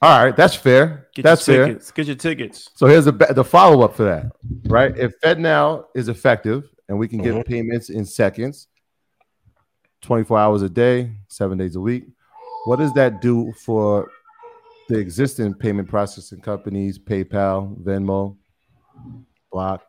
All 0.03 0.25
right, 0.25 0.37
that's 0.37 0.55
fair. 0.55 1.09
Get 1.15 1.23
that's 1.23 1.47
your 1.47 1.67
fair. 1.67 1.75
Get 1.95 2.07
your 2.07 2.17
tickets. 2.17 2.71
So 2.75 2.87
here's 2.87 3.05
the 3.05 3.13
the 3.13 3.45
follow 3.45 3.83
up 3.85 3.95
for 3.95 4.05
that, 4.05 4.33
right? 4.67 4.97
If 4.97 5.13
FedNow 5.21 5.85
is 5.95 6.09
effective 6.09 6.65
and 6.89 6.99
we 6.99 7.07
can 7.09 7.23
get 7.23 7.35
Mhm. 7.35 7.47
payments 7.47 7.91
in 7.91 8.05
seconds, 8.05 8.67
24 10.03 10.39
hours 10.39 10.63
a 10.63 10.69
day, 10.69 11.13
seven 11.29 11.59
days 11.59 11.77
a 11.77 11.81
week, 11.81 12.07
what 12.67 12.77
does 12.81 12.93
that 12.95 13.23
do 13.23 13.53
for 13.65 14.09
the 14.89 14.99
existing 14.99 15.55
payment 15.55 15.89
processing 15.89 16.41
companies, 16.41 16.99
PayPal, 16.99 17.77
Venmo, 17.83 18.37
Block? 19.53 19.83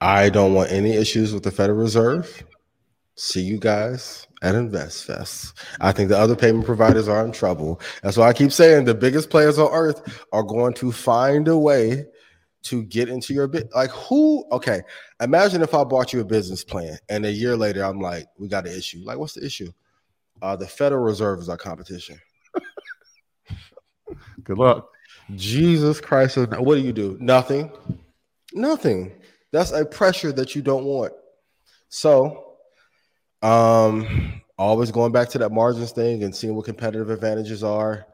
I 0.00 0.28
don't 0.28 0.54
want 0.54 0.70
any 0.70 0.92
issues 0.92 1.32
with 1.32 1.42
the 1.42 1.50
Federal 1.50 1.78
Reserve. 1.78 2.44
See 3.14 3.40
you 3.40 3.58
guys 3.58 4.26
at 4.42 4.54
InvestFest. 4.54 5.54
I 5.80 5.92
think 5.92 6.10
the 6.10 6.18
other 6.18 6.36
payment 6.36 6.66
providers 6.66 7.08
are 7.08 7.24
in 7.24 7.32
trouble. 7.32 7.80
That's 8.02 8.18
why 8.18 8.28
I 8.28 8.34
keep 8.34 8.52
saying 8.52 8.84
the 8.84 8.94
biggest 8.94 9.30
players 9.30 9.58
on 9.58 9.72
earth 9.72 10.26
are 10.32 10.42
going 10.42 10.74
to 10.74 10.92
find 10.92 11.48
a 11.48 11.56
way 11.56 12.04
to 12.64 12.82
get 12.84 13.08
into 13.08 13.32
your 13.32 13.46
bit. 13.46 13.70
Like 13.74 13.90
who? 13.90 14.44
Okay, 14.52 14.82
imagine 15.20 15.62
if 15.62 15.72
I 15.72 15.84
bought 15.84 16.12
you 16.12 16.20
a 16.20 16.24
business 16.24 16.62
plan 16.62 16.98
and 17.08 17.24
a 17.24 17.32
year 17.32 17.56
later 17.56 17.82
I'm 17.82 18.00
like, 18.00 18.26
we 18.38 18.48
got 18.48 18.66
an 18.66 18.76
issue. 18.76 19.00
Like, 19.02 19.18
what's 19.18 19.34
the 19.34 19.46
issue? 19.46 19.72
Uh, 20.42 20.56
the 20.56 20.66
Federal 20.66 21.02
Reserve 21.02 21.38
is 21.40 21.48
our 21.48 21.56
competition. 21.56 22.20
Good 24.44 24.58
luck. 24.58 24.90
Jesus 25.34 26.00
Christ. 26.00 26.36
What 26.36 26.74
do 26.74 26.80
you 26.80 26.92
do? 26.92 27.16
Nothing. 27.18 27.72
Nothing. 28.52 29.12
That's 29.56 29.72
a 29.72 29.86
pressure 29.86 30.32
that 30.32 30.54
you 30.54 30.60
don't 30.60 30.84
want. 30.84 31.14
So, 31.88 32.56
um, 33.40 34.42
always 34.58 34.90
going 34.90 35.12
back 35.12 35.30
to 35.30 35.38
that 35.38 35.50
margins 35.50 35.92
thing 35.92 36.24
and 36.24 36.36
seeing 36.36 36.54
what 36.54 36.66
competitive 36.66 37.08
advantages 37.08 37.64
are. 37.64 38.06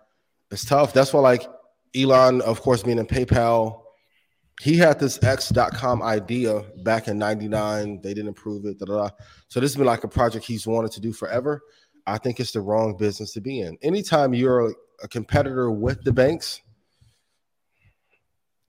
It's 0.53 0.65
tough. 0.65 0.93
That's 0.93 1.13
why, 1.13 1.21
like 1.21 1.45
Elon, 1.97 2.43
of 2.43 2.61
course, 2.61 2.85
being 2.85 2.99
in 2.99 3.07
PayPal, 3.07 3.83
he 4.61 4.77
had 4.77 5.01
this 5.01 5.21
X.com 5.21 6.01
idea 6.01 6.63
back 6.85 7.09
in 7.09 7.19
99. 7.19 8.03
They 8.03 8.15
didn't 8.15 8.29
approve 8.29 8.65
it. 8.67 8.79
Da, 8.79 8.87
da, 8.87 9.09
da. 9.09 9.11
So, 9.49 9.59
this 9.59 9.73
has 9.73 9.77
been 9.77 9.87
like 9.87 10.05
a 10.05 10.09
project 10.09 10.45
he's 10.45 10.65
wanted 10.65 10.93
to 10.93 11.01
do 11.01 11.13
forever. 11.13 11.61
I 12.07 12.19
think 12.19 12.39
it's 12.39 12.53
the 12.53 12.61
wrong 12.61 12.97
business 12.97 13.33
to 13.33 13.41
be 13.41 13.63
in. 13.63 13.79
Anytime 13.83 14.33
you're 14.33 14.73
a 15.03 15.09
competitor 15.09 15.73
with 15.73 16.05
the 16.05 16.13
banks, 16.13 16.61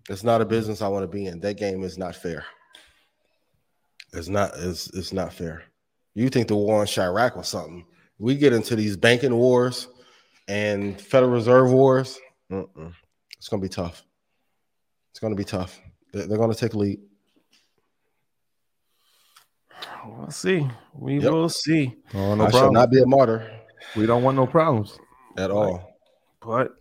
it's 0.10 0.24
not 0.24 0.42
a 0.42 0.46
business 0.46 0.82
I 0.82 0.88
want 0.88 1.04
to 1.04 1.08
be 1.08 1.28
in. 1.28 1.40
That 1.42 1.58
game 1.58 1.84
is 1.84 2.00
not 2.00 2.16
fair. 2.16 2.44
It's 4.14 4.30
not. 4.30 4.52
It's 4.58 4.88
it's 4.94 5.12
not 5.14 5.34
fair. 5.34 5.64
You 6.14 6.30
think 6.30 6.48
the 6.48 6.56
war 6.56 6.82
in 6.82 6.88
Chirac 6.88 7.36
was 7.36 7.48
something? 7.48 7.86
We 8.20 8.36
get 8.36 8.54
into 8.54 8.76
these 8.76 8.96
banking 8.96 9.36
wars 9.36 9.88
and 10.48 11.00
Federal 11.02 11.32
Reserve 11.32 11.72
wars. 11.72 12.20
Mm-mm. 12.52 12.94
It's 13.38 13.48
gonna 13.50 13.62
be 13.62 13.70
tough. 13.70 14.04
It's 15.12 15.20
gonna 15.20 15.36
be 15.36 15.44
tough. 15.44 15.82
They're, 16.12 16.28
they're 16.28 16.38
gonna 16.38 16.54
take 16.54 16.74
a 16.74 16.78
lead. 16.78 17.00
We'll 20.06 20.32
see. 20.32 20.68
We 20.94 21.20
Yep. 21.20 21.32
will 21.32 21.50
see. 21.50 21.96
Oh, 22.14 22.36
no 22.36 22.46
I 22.46 22.52
shall 22.52 22.72
not 22.72 22.92
be 22.92 23.02
a 23.02 23.06
martyr 23.06 23.50
we 23.96 24.06
don't 24.06 24.24
want 24.24 24.38
no 24.38 24.46
problems. 24.48 24.98
at 25.38 25.50
all. 25.52 25.96
But 26.42 26.72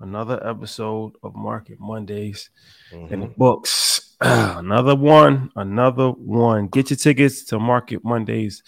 another 0.00 0.44
episode 0.46 1.12
of 1.22 1.34
Market 1.34 1.78
Mondays 1.80 2.50
in 2.92 3.20
the 3.20 3.26
Mhm. 3.26 3.36
books. 3.36 3.97
another 4.20 4.96
one, 4.96 5.50
another 5.56 6.08
one. 6.10 6.68
Get 6.68 6.90
your 6.90 6.96
tickets 6.96 7.44
to 7.46 7.58
Market 7.58 8.04
Mondays 8.04 8.62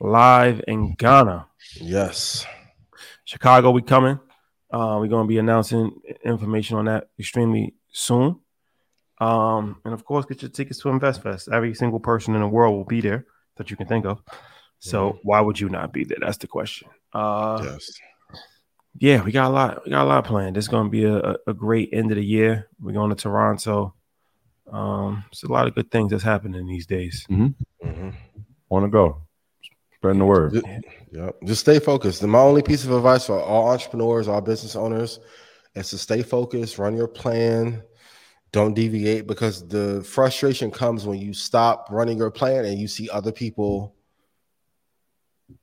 live 0.00 0.60
in 0.66 0.94
Ghana. 0.94 1.46
Yes. 1.80 2.46
Chicago, 3.24 3.70
we 3.70 3.82
coming. 3.82 4.18
Uh, 4.72 4.98
we're 5.00 5.08
gonna 5.08 5.28
be 5.28 5.38
announcing 5.38 5.92
information 6.24 6.76
on 6.76 6.86
that 6.86 7.08
extremely 7.18 7.74
soon. 7.92 8.40
Um, 9.20 9.80
and 9.84 9.94
of 9.94 10.04
course, 10.04 10.26
get 10.26 10.42
your 10.42 10.50
tickets 10.50 10.80
to 10.80 10.88
InvestFest. 10.88 11.52
Every 11.52 11.74
single 11.74 12.00
person 12.00 12.34
in 12.34 12.40
the 12.40 12.48
world 12.48 12.74
will 12.76 12.84
be 12.84 13.00
there 13.00 13.26
that 13.56 13.70
you 13.70 13.76
can 13.76 13.86
think 13.86 14.04
of. 14.06 14.22
So 14.78 15.18
why 15.24 15.40
would 15.40 15.58
you 15.58 15.68
not 15.68 15.92
be 15.92 16.04
there? 16.04 16.18
That's 16.20 16.36
the 16.38 16.46
question. 16.46 16.88
Uh, 17.12 17.60
Yes. 17.64 17.90
yeah, 19.00 19.22
we 19.24 19.32
got 19.32 19.48
a 19.48 19.50
lot. 19.54 19.84
We 19.84 19.90
got 19.90 20.04
a 20.04 20.08
lot 20.08 20.24
planned. 20.24 20.56
It's 20.56 20.68
going 20.68 20.84
to 20.86 20.90
be 20.90 21.04
a, 21.04 21.34
a 21.48 21.54
great 21.54 21.88
end 21.92 22.12
of 22.12 22.16
the 22.16 22.24
year. 22.24 22.68
We're 22.80 22.92
going 22.92 23.10
to 23.10 23.16
Toronto. 23.16 23.94
Um, 24.70 25.24
it's 25.32 25.42
a 25.44 25.48
lot 25.52 25.66
of 25.66 25.74
good 25.74 25.90
things 25.90 26.10
that's 26.10 26.22
happening 26.22 26.66
these 26.66 26.86
days. 26.86 27.26
Mhm. 27.30 27.54
Want 28.68 28.84
to 28.84 28.88
go? 28.90 29.22
Spreading 29.94 30.18
the 30.20 30.26
word. 30.26 30.52
Ju- 30.54 30.62
Yep. 31.10 31.36
Just 31.44 31.60
stay 31.62 31.78
focused. 31.78 32.22
And 32.22 32.30
my 32.30 32.40
only 32.40 32.62
piece 32.62 32.84
of 32.84 32.92
advice 32.92 33.26
for 33.26 33.40
all 33.40 33.70
entrepreneurs, 33.70 34.28
all 34.28 34.40
business 34.42 34.76
owners, 34.76 35.20
is 35.74 35.88
to 35.90 35.98
stay 35.98 36.22
focused, 36.22 36.78
run 36.78 36.94
your 36.96 37.08
plan, 37.08 37.82
don't 38.52 38.74
deviate 38.74 39.26
because 39.26 39.66
the 39.68 40.02
frustration 40.04 40.70
comes 40.70 41.06
when 41.06 41.18
you 41.18 41.32
stop 41.32 41.88
running 41.90 42.18
your 42.18 42.30
plan 42.30 42.66
and 42.66 42.78
you 42.78 42.88
see 42.88 43.08
other 43.10 43.32
people 43.32 43.94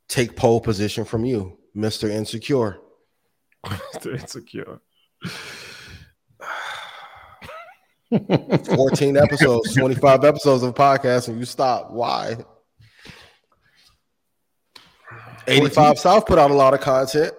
take 0.07 0.35
pole 0.35 0.59
position 0.59 1.05
from 1.05 1.25
you, 1.25 1.57
Mr. 1.75 2.09
Insecure. 2.09 2.79
Insecure. 4.05 4.79
14 8.11 9.17
episodes, 9.17 9.75
25 9.75 10.23
episodes 10.23 10.63
of 10.63 10.75
podcast, 10.75 11.27
and 11.27 11.39
you 11.39 11.45
stop. 11.45 11.91
Why? 11.91 12.37
85 15.47 15.99
South 15.99 16.25
put 16.25 16.39
out 16.39 16.51
a 16.51 16.53
lot 16.53 16.73
of 16.73 16.81
content. 16.81 17.33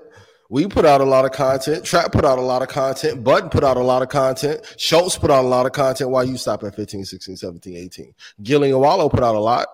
We 0.48 0.66
put 0.68 0.84
out 0.84 1.00
a 1.00 1.04
lot 1.04 1.24
of 1.24 1.32
content. 1.32 1.84
Trap 1.84 2.12
put 2.12 2.24
out 2.24 2.38
a 2.38 2.42
lot 2.42 2.62
of 2.62 2.68
content. 2.68 3.24
Button 3.24 3.48
put 3.50 3.64
out 3.64 3.76
a 3.76 3.82
lot 3.82 4.02
of 4.02 4.08
content. 4.08 4.64
Schulz 4.78 5.18
put 5.18 5.30
out 5.30 5.44
a 5.44 5.48
lot 5.48 5.66
of 5.66 5.72
content. 5.72 6.10
Why 6.10 6.22
you 6.22 6.36
stop 6.36 6.62
at 6.62 6.76
15, 6.76 7.04
16, 7.04 7.36
17, 7.36 7.76
18? 7.76 8.14
Gillie 8.42 8.70
and 8.70 8.80
Wallo 8.80 9.08
put 9.08 9.24
out 9.24 9.34
a 9.34 9.40
lot. 9.40 9.66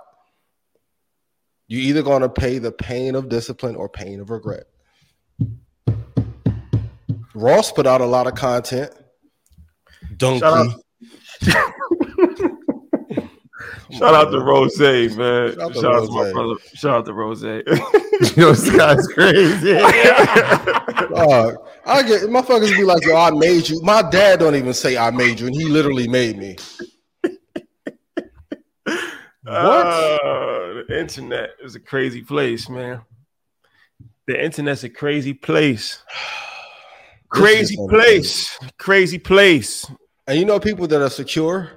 You're 1.68 1.82
either 1.82 2.02
going 2.02 2.22
to 2.22 2.28
pay 2.28 2.58
the 2.58 2.72
pain 2.72 3.14
of 3.14 3.28
discipline 3.28 3.76
or 3.76 3.88
pain 3.88 4.20
of 4.20 4.30
regret. 4.30 4.64
Ross 7.34 7.72
put 7.72 7.86
out 7.86 8.00
a 8.00 8.06
lot 8.06 8.26
of 8.26 8.34
content. 8.34 8.92
Donkey. 10.16 10.40
Shout 10.40 10.58
out- 10.58 10.80
Shout 13.90 14.14
out 14.14 14.30
to 14.30 14.40
Rose, 14.40 14.78
man. 14.78 15.54
Shout 15.54 15.56
Shout 15.56 15.60
out 15.60 15.74
to 15.74 15.88
out 15.88 16.06
to 16.06 16.12
my 16.12 16.22
Rose. 16.22 16.32
brother. 16.32 16.54
Shout 16.74 16.94
out 16.96 17.04
to 17.06 17.12
Rose. 17.12 17.42
Yo, 18.36 18.52
this 18.52 18.70
guy's 18.74 19.06
crazy. 19.08 19.72
Dog, 21.14 21.56
I 21.84 22.02
get 22.02 22.22
motherfuckers 22.22 22.74
be 22.76 22.84
like, 22.84 23.04
yo, 23.04 23.16
I 23.16 23.30
made 23.32 23.68
you. 23.68 23.80
My 23.82 24.00
dad 24.02 24.38
don't 24.40 24.54
even 24.56 24.72
say 24.72 24.96
I 24.96 25.10
made 25.10 25.40
you, 25.40 25.46
and 25.48 25.54
he 25.54 25.64
literally 25.66 26.08
made 26.08 26.38
me. 26.38 26.56
Uh, 29.46 30.18
the 30.88 30.96
internet 30.98 31.50
is 31.62 31.74
a 31.74 31.80
crazy 31.80 32.22
place, 32.22 32.68
man. 32.68 33.02
The 34.26 34.42
internet's 34.42 34.84
a 34.84 34.88
crazy 34.88 35.34
place. 35.34 36.02
Crazy 37.28 37.76
place. 37.88 38.56
Crazy 38.78 39.18
place. 39.18 39.84
And 40.26 40.38
you 40.38 40.44
know 40.44 40.60
people 40.60 40.86
that 40.86 41.02
are 41.02 41.10
secure? 41.10 41.70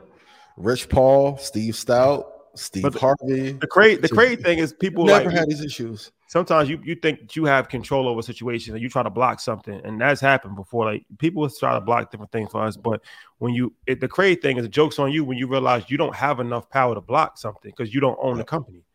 Rich 0.57 0.89
Paul, 0.89 1.37
Steve 1.37 1.73
Stoute, 1.73 2.25
Steve 2.55 2.83
But 2.83 2.95
Harvey. 2.95 3.53
The 3.53 3.67
crazy 3.67 3.99
the 4.01 4.09
crazy 4.09 4.35
thing 4.37 4.59
is 4.59 4.73
people 4.73 5.05
Never 5.05 5.25
like 5.25 5.37
had 5.37 5.49
these 5.49 5.61
issues. 5.61 6.11
sometimes 6.27 6.69
you, 6.69 6.79
you 6.83 6.95
think 6.95 7.35
you 7.35 7.45
have 7.45 7.69
control 7.69 8.07
over 8.07 8.21
situations 8.21 8.73
and 8.73 8.81
you 8.81 8.89
try 8.89 9.03
to 9.03 9.09
block 9.09 9.39
something 9.39 9.81
and 9.83 9.99
that's 9.99 10.21
happened 10.21 10.55
before 10.55 10.85
like 10.85 11.05
people 11.19 11.49
try 11.49 11.73
to 11.73 11.81
block 11.81 12.11
different 12.11 12.31
things 12.31 12.51
for 12.51 12.63
us 12.63 12.77
but 12.77 13.01
when 13.39 13.53
you 13.53 13.73
it, 13.87 13.99
the 13.99 14.07
crazy 14.07 14.39
thing 14.39 14.57
is 14.57 14.63
the 14.63 14.69
joke's 14.69 14.97
on 14.99 15.11
you 15.11 15.23
when 15.23 15.37
you 15.37 15.47
realize 15.47 15.83
you 15.87 15.97
don't 15.97 16.15
have 16.15 16.39
enough 16.39 16.69
power 16.69 16.95
to 16.95 17.01
block 17.01 17.37
something 17.37 17.71
because 17.71 17.93
you 17.93 17.99
don't 17.99 18.17
own 18.21 18.37
the 18.37 18.43
company 18.43 18.85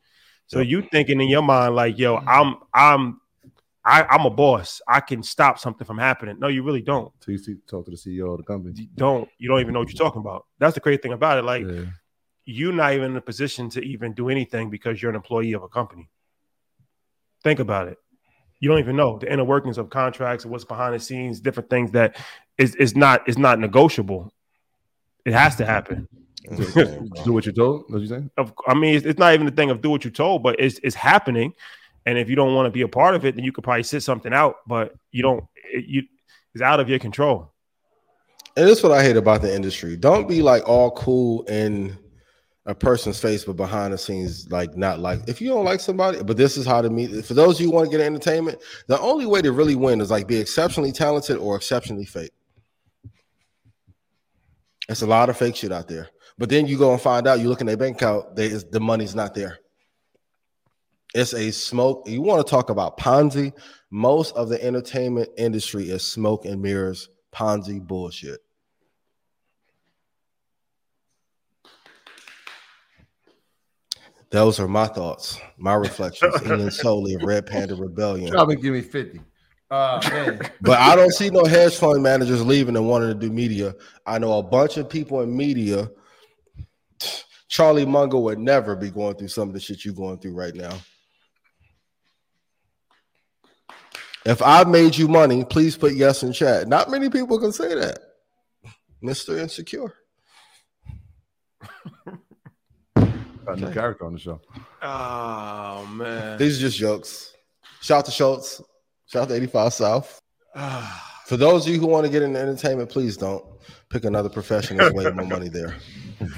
So 0.51 0.59
you 0.59 0.83
thinking 0.83 1.21
in 1.21 1.29
your 1.29 1.43
mind 1.43 1.77
like, 1.77 1.97
yo, 1.97 2.17
mm-hmm. 2.17 2.29
I'm 2.29 2.57
I'm 2.75 3.20
I, 3.85 4.05
I'm 4.11 4.27
a 4.27 4.31
boss. 4.31 4.81
I 4.87 5.01
can 5.01 5.23
stop 5.23 5.59
something 5.59 5.87
from 5.87 5.99
happening. 5.99 6.39
No, 6.39 6.49
you 6.49 6.63
really 6.63 6.83
don't. 6.83 7.13
So 7.21 7.33
you 7.33 7.39
see, 7.39 7.57
talk 7.67 7.87
to 7.87 7.91
the 7.91 7.97
CEO 7.97 8.31
of 8.33 8.39
the 8.39 8.45
company. 8.45 8.75
You 8.77 8.89
don't. 8.95 9.29
You 9.39 9.49
don't 9.49 9.61
even 9.61 9.73
know 9.73 9.81
what 9.81 9.89
you're 9.93 9.99
talking 9.99 10.21
about. 10.21 10.47
That's 10.59 10.75
the 10.75 10.81
crazy 10.81 10.99
thing 10.99 11.13
about 11.13 11.39
it. 11.39 11.45
Like 11.45 11.67
Yeah. 11.67 11.85
you're 12.45 12.73
not 12.73 12.93
even 12.93 13.13
in 13.13 13.17
a 13.17 13.23
position 13.23 13.71
to 13.71 13.81
even 13.83 14.13
do 14.13 14.29
anything 14.29 14.69
because 14.71 15.01
you're 15.01 15.11
an 15.11 15.17
employee 15.17 15.55
of 15.55 15.63
a 15.63 15.69
company. 15.69 16.11
Think 17.43 17.59
about 17.59 17.89
it. 17.89 17.97
You 18.59 18.69
don't 18.69 18.81
even 18.81 18.97
know 18.97 19.19
the 19.19 19.33
inner 19.33 19.45
workings 19.45 19.79
of 19.79 19.89
contracts 19.89 20.45
and 20.45 20.53
what's 20.53 20.65
behind 20.67 20.95
the 20.95 21.01
scenes, 21.01 21.41
different 21.41 21.71
things 21.71 21.93
that 21.93 22.17
is 22.59 22.75
is 22.75 22.95
not 22.95 23.27
is 23.27 23.39
not 23.39 23.59
negotiable. 23.59 24.31
It 25.25 25.33
has 25.33 25.57
to 25.57 25.65
happen. 25.65 26.07
Do 26.57 27.33
what 27.33 27.47
you're 27.47 27.55
told. 27.55 27.85
What 27.89 28.01
you 28.01 28.07
saying? 28.07 28.31
I 28.67 28.75
mean, 28.75 28.97
it's, 28.97 29.07
it's 29.07 29.19
not 29.19 29.35
even 29.35 29.47
the 29.47 29.53
thing 29.53 29.71
of 29.71 29.83
do 29.83 29.91
what 29.91 30.05
you're 30.05 30.11
told, 30.11 30.43
but 30.43 30.57
it's 30.59 30.81
it's 30.83 30.95
happening. 30.95 31.53
And 32.07 32.19
if 32.19 32.29
you 32.29 32.37
don't 32.37 32.55
want 32.55 32.67
to 32.67 32.71
be 32.71 32.83
a 32.83 32.89
part 32.89 33.15
of 33.15 33.25
it, 33.25 33.37
then 33.37 33.45
you 33.45 33.53
could 33.53 33.65
probably 33.65 33.83
sit 33.83 34.03
something 34.03 34.33
out. 34.33 34.57
But 34.67 34.95
you 35.11 35.23
don't. 35.23 35.45
It, 35.73 35.85
you 35.87 36.03
it's 36.55 36.63
out 36.63 36.81
of 36.81 36.89
your 36.89 36.99
control. 36.99 37.53
And 38.57 38.69
that's 38.69 38.83
what 38.83 38.93
I 38.93 39.03
hate 39.03 39.17
about 39.17 39.43
the 39.43 39.55
industry. 39.55 39.97
Don't 39.97 40.29
be 40.29 40.43
like 40.43 40.69
all 40.69 40.91
cool 40.93 41.43
in 41.45 41.97
a 42.67 42.75
person's 42.75 43.21
face, 43.21 43.45
but 43.45 43.57
behind 43.57 43.93
the 43.93 43.99
scenes, 43.99 44.51
like 44.51 44.77
not 44.77 44.99
like 44.99 45.21
if 45.29 45.41
you 45.41 45.49
don't 45.49 45.65
like 45.65 45.81
somebody, 45.81 46.23
but 46.23 46.37
this 46.37 46.57
is 46.57 46.67
how 46.67 46.83
to 46.83 46.91
meet. 46.91 47.25
For 47.25 47.35
those 47.35 47.61
you 47.61 47.69
who 47.69 47.75
want 47.75 47.91
to 47.91 47.97
get 47.97 48.05
entertainment, 48.05 48.61
the 48.87 49.01
only 49.01 49.27
way 49.27 49.41
to 49.43 49.53
really 49.53 49.77
win 49.77 50.01
is 50.01 50.11
like 50.11 50.27
be 50.27 50.37
exceptionally 50.37 50.93
talented 50.93 51.37
or 51.37 51.57
exceptionally 51.57 52.05
fake. 52.05 52.33
It's 54.89 55.03
a 55.03 55.07
lot 55.07 55.31
of 55.31 55.37
fake 55.37 55.55
shit 55.55 55.71
out 55.71 55.87
there. 55.87 56.09
But 56.37 56.49
then 56.49 56.67
you 56.67 56.77
go 56.77 56.93
and 56.93 57.01
find 57.01 57.27
out, 57.27 57.39
you 57.39 57.49
look 57.49 57.61
in 57.61 57.67
their 57.67 57.77
bank 57.77 57.97
account, 57.97 58.35
they, 58.35 58.47
is, 58.47 58.65
the 58.65 58.81
money's 58.81 59.15
not 59.15 59.35
there. 59.35 59.59
It's 61.15 61.35
a 61.35 61.51
smoke. 61.51 62.09
You 62.09 62.23
want 62.23 62.47
to 62.47 62.51
talk 62.51 62.71
about 62.71 62.97
Ponzi? 62.97 63.53
Most 63.91 64.37
of 64.37 64.49
the 64.49 64.63
entertainment 64.65 65.29
industry 65.37 65.91
is 65.91 66.07
smoke 66.07 66.45
and 66.45 66.63
mirrors, 66.63 67.09
Ponzi 67.33 67.81
bullshit. 67.85 68.41
Those 74.31 74.61
are 74.61 74.69
my 74.69 74.87
thoughts, 74.87 75.41
my 75.59 75.75
reflections. 75.75 76.33
Ian 76.47 76.71
Soley 76.71 77.15
of 77.15 77.23
Red 77.23 77.47
Panda 77.47 77.75
Rebellion. 77.75 78.33
To 78.33 78.57
give 78.57 78.73
me 78.73 78.81
fifty. 78.81 79.21
Uh, 79.69 80.01
man. 80.09 80.41
But 80.61 80.79
I 80.79 80.95
don't 80.95 81.13
see 81.13 81.31
no 81.31 81.45
hedge 81.45 81.77
fund 81.77 82.03
managers 82.03 82.45
leaving 82.45 82.77
and 82.77 82.89
wanting 82.89 83.09
to 83.09 83.15
do 83.15 83.33
media. 83.33 83.75
I 84.07 84.19
know 84.19 84.39
a 84.39 84.43
bunch 84.43 84.77
of 84.77 84.89
people 84.89 85.21
in 85.23 85.37
media. 85.37 85.91
Charlie 87.49 87.85
Munger 87.85 88.19
would 88.19 88.39
never 88.39 88.77
be 88.77 88.91
going 88.91 89.17
through 89.17 89.29
some 89.29 89.49
of 89.49 89.55
the 89.55 89.61
shit 89.61 89.85
you're 89.85 89.95
going 89.95 90.19
through 90.19 90.35
right 90.35 90.55
now. 90.55 90.79
If 94.25 94.43
I 94.43 94.65
made 94.65 94.97
you 94.97 95.09
money, 95.09 95.45
please 95.45 95.77
put 95.77 95.95
yes 95.95 96.23
in 96.23 96.33
chat. 96.33 96.69
Not 96.69 96.91
many 96.91 97.09
people 97.09 97.39
can 97.39 97.53
say 97.53 97.75
that. 97.75 97.99
Mr. 99.03 99.39
Insecure. 99.39 99.95
Got 102.97 103.09
a 103.47 103.57
new 103.57 103.73
character 103.73 104.05
on 104.05 104.13
the 104.13 104.19
show. 104.19 104.41
Oh 104.83 105.87
man. 105.87 106.39
These 106.39 106.59
are 106.59 106.61
just 106.61 106.79
jokes. 106.79 107.33
Shout 107.81 108.01
out 108.01 108.05
to 108.07 108.11
Schulz. 108.11 108.63
Shout 109.07 109.23
out 109.23 109.29
to 109.29 109.35
85 109.35 109.73
South. 109.73 110.21
For 111.27 111.37
those 111.37 111.67
of 111.67 111.73
you 111.73 111.81
who 111.81 111.87
want 111.87 112.05
to 112.07 112.13
get 112.13 112.23
into 112.23 112.39
entertainment, 112.41 112.91
please 112.91 113.17
don't 113.17 113.45
pick 113.89 114.05
another 114.05 114.29
profession 114.29 114.77
that's 114.77 114.95
way 114.95 115.11
more 115.11 115.27
money 115.27 115.49
there. 115.49 115.77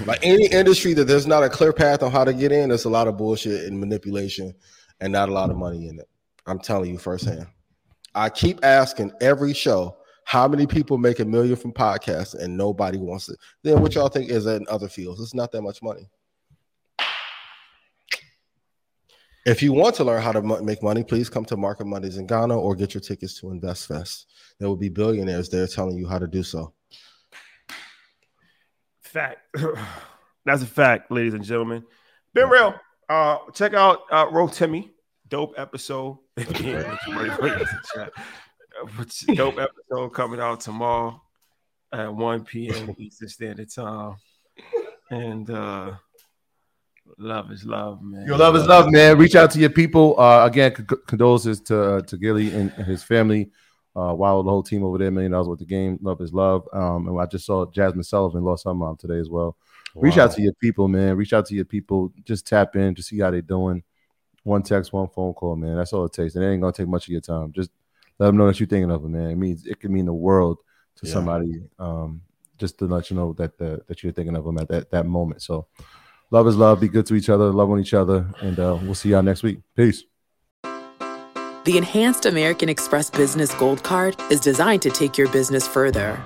Like 0.05 0.19
any 0.23 0.45
industry 0.45 0.93
that 0.93 1.07
there's 1.07 1.27
not 1.27 1.43
a 1.43 1.49
clear 1.49 1.73
path 1.73 2.03
on 2.03 2.11
how 2.11 2.23
to 2.23 2.31
get 2.33 2.53
in, 2.53 2.69
there's 2.69 2.85
a 2.85 2.89
lot 2.89 3.09
of 3.09 3.17
bullshit 3.17 3.65
and 3.65 3.77
manipulation 3.77 4.53
and 5.01 5.11
not 5.11 5.27
a 5.27 5.33
lot 5.33 5.49
of 5.49 5.57
money 5.57 5.89
in 5.89 5.99
it. 5.99 6.07
I'm 6.45 6.59
telling 6.59 6.89
you 6.89 6.97
firsthand. 6.97 7.47
I 8.15 8.29
keep 8.29 8.63
asking 8.63 9.11
every 9.21 9.53
show 9.53 9.97
how 10.25 10.47
many 10.47 10.65
people 10.65 10.97
make 10.97 11.19
a 11.19 11.25
million 11.25 11.55
from 11.55 11.73
podcasts 11.73 12.35
and 12.35 12.55
nobody 12.55 12.97
wants 12.97 13.29
it. 13.29 13.37
Then 13.63 13.81
what 13.81 13.95
y'all 13.95 14.09
think 14.09 14.29
is 14.29 14.45
in 14.45 14.65
other 14.69 14.87
fields? 14.87 15.21
It's 15.21 15.33
not 15.33 15.51
that 15.51 15.61
much 15.61 15.81
money. 15.81 16.09
If 19.45 19.61
you 19.61 19.73
want 19.73 19.95
to 19.95 20.05
learn 20.05 20.21
how 20.21 20.31
to 20.31 20.41
make 20.61 20.81
money, 20.81 21.03
please 21.03 21.29
come 21.29 21.43
to 21.45 21.57
Market 21.57 21.85
Mondays 21.85 22.17
in 22.17 22.25
Ghana 22.25 22.57
or 22.57 22.75
get 22.75 22.93
your 22.93 23.01
tickets 23.01 23.37
to 23.41 23.51
Invest 23.51 23.87
Fest. 23.87 24.27
There 24.57 24.69
will 24.69 24.77
be 24.77 24.87
billionaires 24.87 25.49
there 25.49 25.67
telling 25.67 25.97
you 25.97 26.07
how 26.07 26.17
to 26.17 26.27
do 26.27 26.43
so. 26.43 26.73
Fact. 29.01 29.39
That's 30.45 30.61
a 30.61 30.65
fact, 30.65 31.11
ladies 31.11 31.33
and 31.33 31.43
gentlemen. 31.43 31.83
Been 32.33 32.49
real. 32.49 32.75
Uh, 33.09 33.37
check 33.53 33.73
out 33.73 34.01
uh, 34.11 34.27
Ro 34.31 34.47
Timmy. 34.47 34.92
Dope 35.33 35.55
episode. 35.57 36.19
Dope 36.37 36.47
episode 39.57 40.09
coming 40.13 40.39
out 40.39 40.59
tomorrow 40.61 41.19
at 41.91 42.13
1 42.13 42.45
p.m. 42.45 42.93
Eastern 42.99 43.29
Standard 43.29 43.71
Time. 43.73 44.17
And 45.09 45.49
uh 45.49 45.93
love 47.17 47.51
is 47.51 47.65
love, 47.65 48.03
man. 48.03 48.27
Your 48.27 48.37
love 48.37 48.55
is 48.55 48.67
love, 48.67 48.91
man. 48.91 49.17
Reach 49.17 49.33
out 49.33 49.49
to 49.49 49.59
your 49.59 49.71
people. 49.71 50.19
Uh, 50.19 50.45
again, 50.45 50.75
c- 50.75 50.83
condolences 51.07 51.61
to 51.61 51.81
uh, 51.81 52.01
to 52.01 52.15
Gillie 52.15 52.53
and, 52.53 52.71
and 52.77 52.85
his 52.85 53.01
family. 53.01 53.49
Uh, 53.95 54.13
while 54.13 54.43
the 54.43 54.51
whole 54.51 54.61
team 54.61 54.83
over 54.83 54.99
there, 54.99 55.09
million 55.09 55.31
dollars 55.31 55.47
with 55.47 55.57
the 55.57 55.65
game. 55.65 55.97
Love 56.03 56.21
is 56.21 56.31
love. 56.31 56.67
Um, 56.73 57.07
and 57.07 57.19
I 57.19 57.25
just 57.25 57.47
saw 57.47 57.65
Jazmine 57.65 58.05
Sullivan 58.05 58.43
lost 58.43 58.65
her 58.65 58.73
mom 58.75 58.97
today 58.97 59.17
as 59.17 59.31
well. 59.31 59.57
Reach 59.95 60.19
out 60.19 60.33
to 60.33 60.43
your 60.43 60.53
people, 60.61 60.87
man. 60.87 61.17
Reach 61.17 61.33
out 61.33 61.47
to 61.47 61.55
your 61.55 61.65
people. 61.65 62.13
Just 62.23 62.45
tap 62.45 62.75
in 62.75 62.93
to 62.93 63.01
see 63.01 63.17
how 63.17 63.31
they're 63.31 63.41
doing. 63.41 63.83
One 64.43 64.61
text, 64.63 64.91
one 64.93 65.07
phone 65.07 65.33
call, 65.33 65.55
man. 65.55 65.77
That's 65.77 65.93
all 65.93 66.05
it 66.05 66.13
takes. 66.13 66.35
And 66.35 66.43
it 66.43 66.49
ain't 66.51 66.61
gonna 66.61 66.73
take 66.73 66.87
much 66.87 67.05
of 67.07 67.11
your 67.11 67.21
time. 67.21 67.51
Just 67.53 67.71
let 68.19 68.27
them 68.27 68.37
know 68.37 68.47
that 68.47 68.59
you're 68.59 68.67
thinking 68.67 68.91
of 68.91 69.01
them, 69.01 69.13
man. 69.13 69.29
It 69.29 69.37
means 69.37 69.65
it 69.65 69.79
can 69.79 69.93
mean 69.93 70.05
the 70.05 70.13
world 70.13 70.59
to 70.97 71.07
Yeah. 71.07 71.13
somebody. 71.13 71.63
Um, 71.79 72.21
just 72.57 72.77
to 72.79 72.85
let 72.85 73.09
you 73.09 73.15
know 73.15 73.33
that 73.33 73.57
the, 73.57 73.81
that 73.87 74.03
you're 74.03 74.13
thinking 74.13 74.35
of 74.35 74.45
them 74.45 74.57
at 74.57 74.67
that 74.69 74.91
that 74.91 75.05
moment. 75.05 75.41
So, 75.41 75.67
love 76.29 76.47
is 76.47 76.55
love. 76.55 76.79
Be 76.79 76.87
good 76.87 77.05
to 77.07 77.15
each 77.15 77.29
other. 77.29 77.45
Love 77.51 77.71
on 77.71 77.79
each 77.79 77.93
other, 77.93 78.27
and 78.41 78.59
uh, 78.59 78.77
we'll 78.83 78.95
see 78.95 79.09
y'all 79.09 79.23
next 79.23 79.43
week. 79.43 79.59
Peace. 79.75 80.03
The 81.65 81.77
Enhanced 81.77 82.25
American 82.25 82.67
Express 82.67 83.09
Business 83.09 83.53
Gold 83.55 83.83
Card 83.83 84.17
is 84.29 84.41
designed 84.41 84.81
to 84.81 84.89
take 84.89 85.17
your 85.17 85.29
business 85.29 85.65
further. 85.65 86.21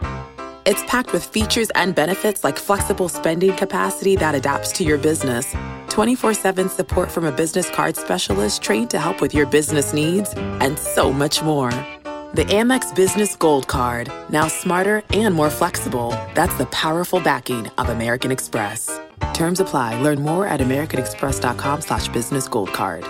It's 0.67 0.83
packed 0.83 1.13
with 1.13 1.23
features 1.23 1.69
and 1.75 1.95
benefits 1.95 2.43
like 2.43 2.57
flexible 2.57 3.07
spending 3.07 3.55
capacity 3.55 4.17
that 4.17 4.35
adapts 4.35 4.73
to 4.73 4.83
your 4.83 4.97
business, 4.97 5.55
24 5.87 6.33
7 6.33 6.67
support 6.67 7.09
from 7.09 7.23
a 7.23 7.31
business 7.31 7.69
card 7.69 7.95
specialist 7.95 8.63
trained 8.63 8.89
to 8.89 8.99
help 8.99 9.21
with 9.21 9.33
your 9.33 9.45
business 9.45 9.93
needs, 9.93 10.33
and 10.35 10.77
so 10.77 11.13
much 11.13 11.41
more. 11.41 11.71
The 12.33 12.43
Amex 12.49 12.93
Business 12.93 13.33
Gold 13.37 13.69
Card, 13.69 14.11
now 14.29 14.49
smarter 14.49 15.03
and 15.11 15.33
more 15.33 15.49
flexible. 15.49 16.09
That's 16.33 16.55
the 16.55 16.65
powerful 16.65 17.21
backing 17.21 17.69
of 17.77 17.87
American 17.87 18.29
Express. 18.29 18.99
Terms 19.33 19.61
apply. 19.61 20.01
Learn 20.01 20.21
more 20.21 20.45
at 20.45 20.59
americanexpress.com 20.59 21.79
slash 21.79 22.09
business 22.09 22.49
gold 22.49 22.73
card. 22.73 23.05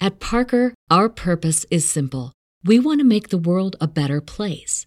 At 0.00 0.18
Parker, 0.18 0.74
our 0.90 1.08
purpose 1.08 1.66
is 1.70 1.88
simple. 1.88 2.32
We 2.64 2.80
want 2.80 2.98
to 2.98 3.04
make 3.04 3.28
the 3.28 3.38
world 3.38 3.76
a 3.80 3.86
better 3.86 4.20
place 4.20 4.86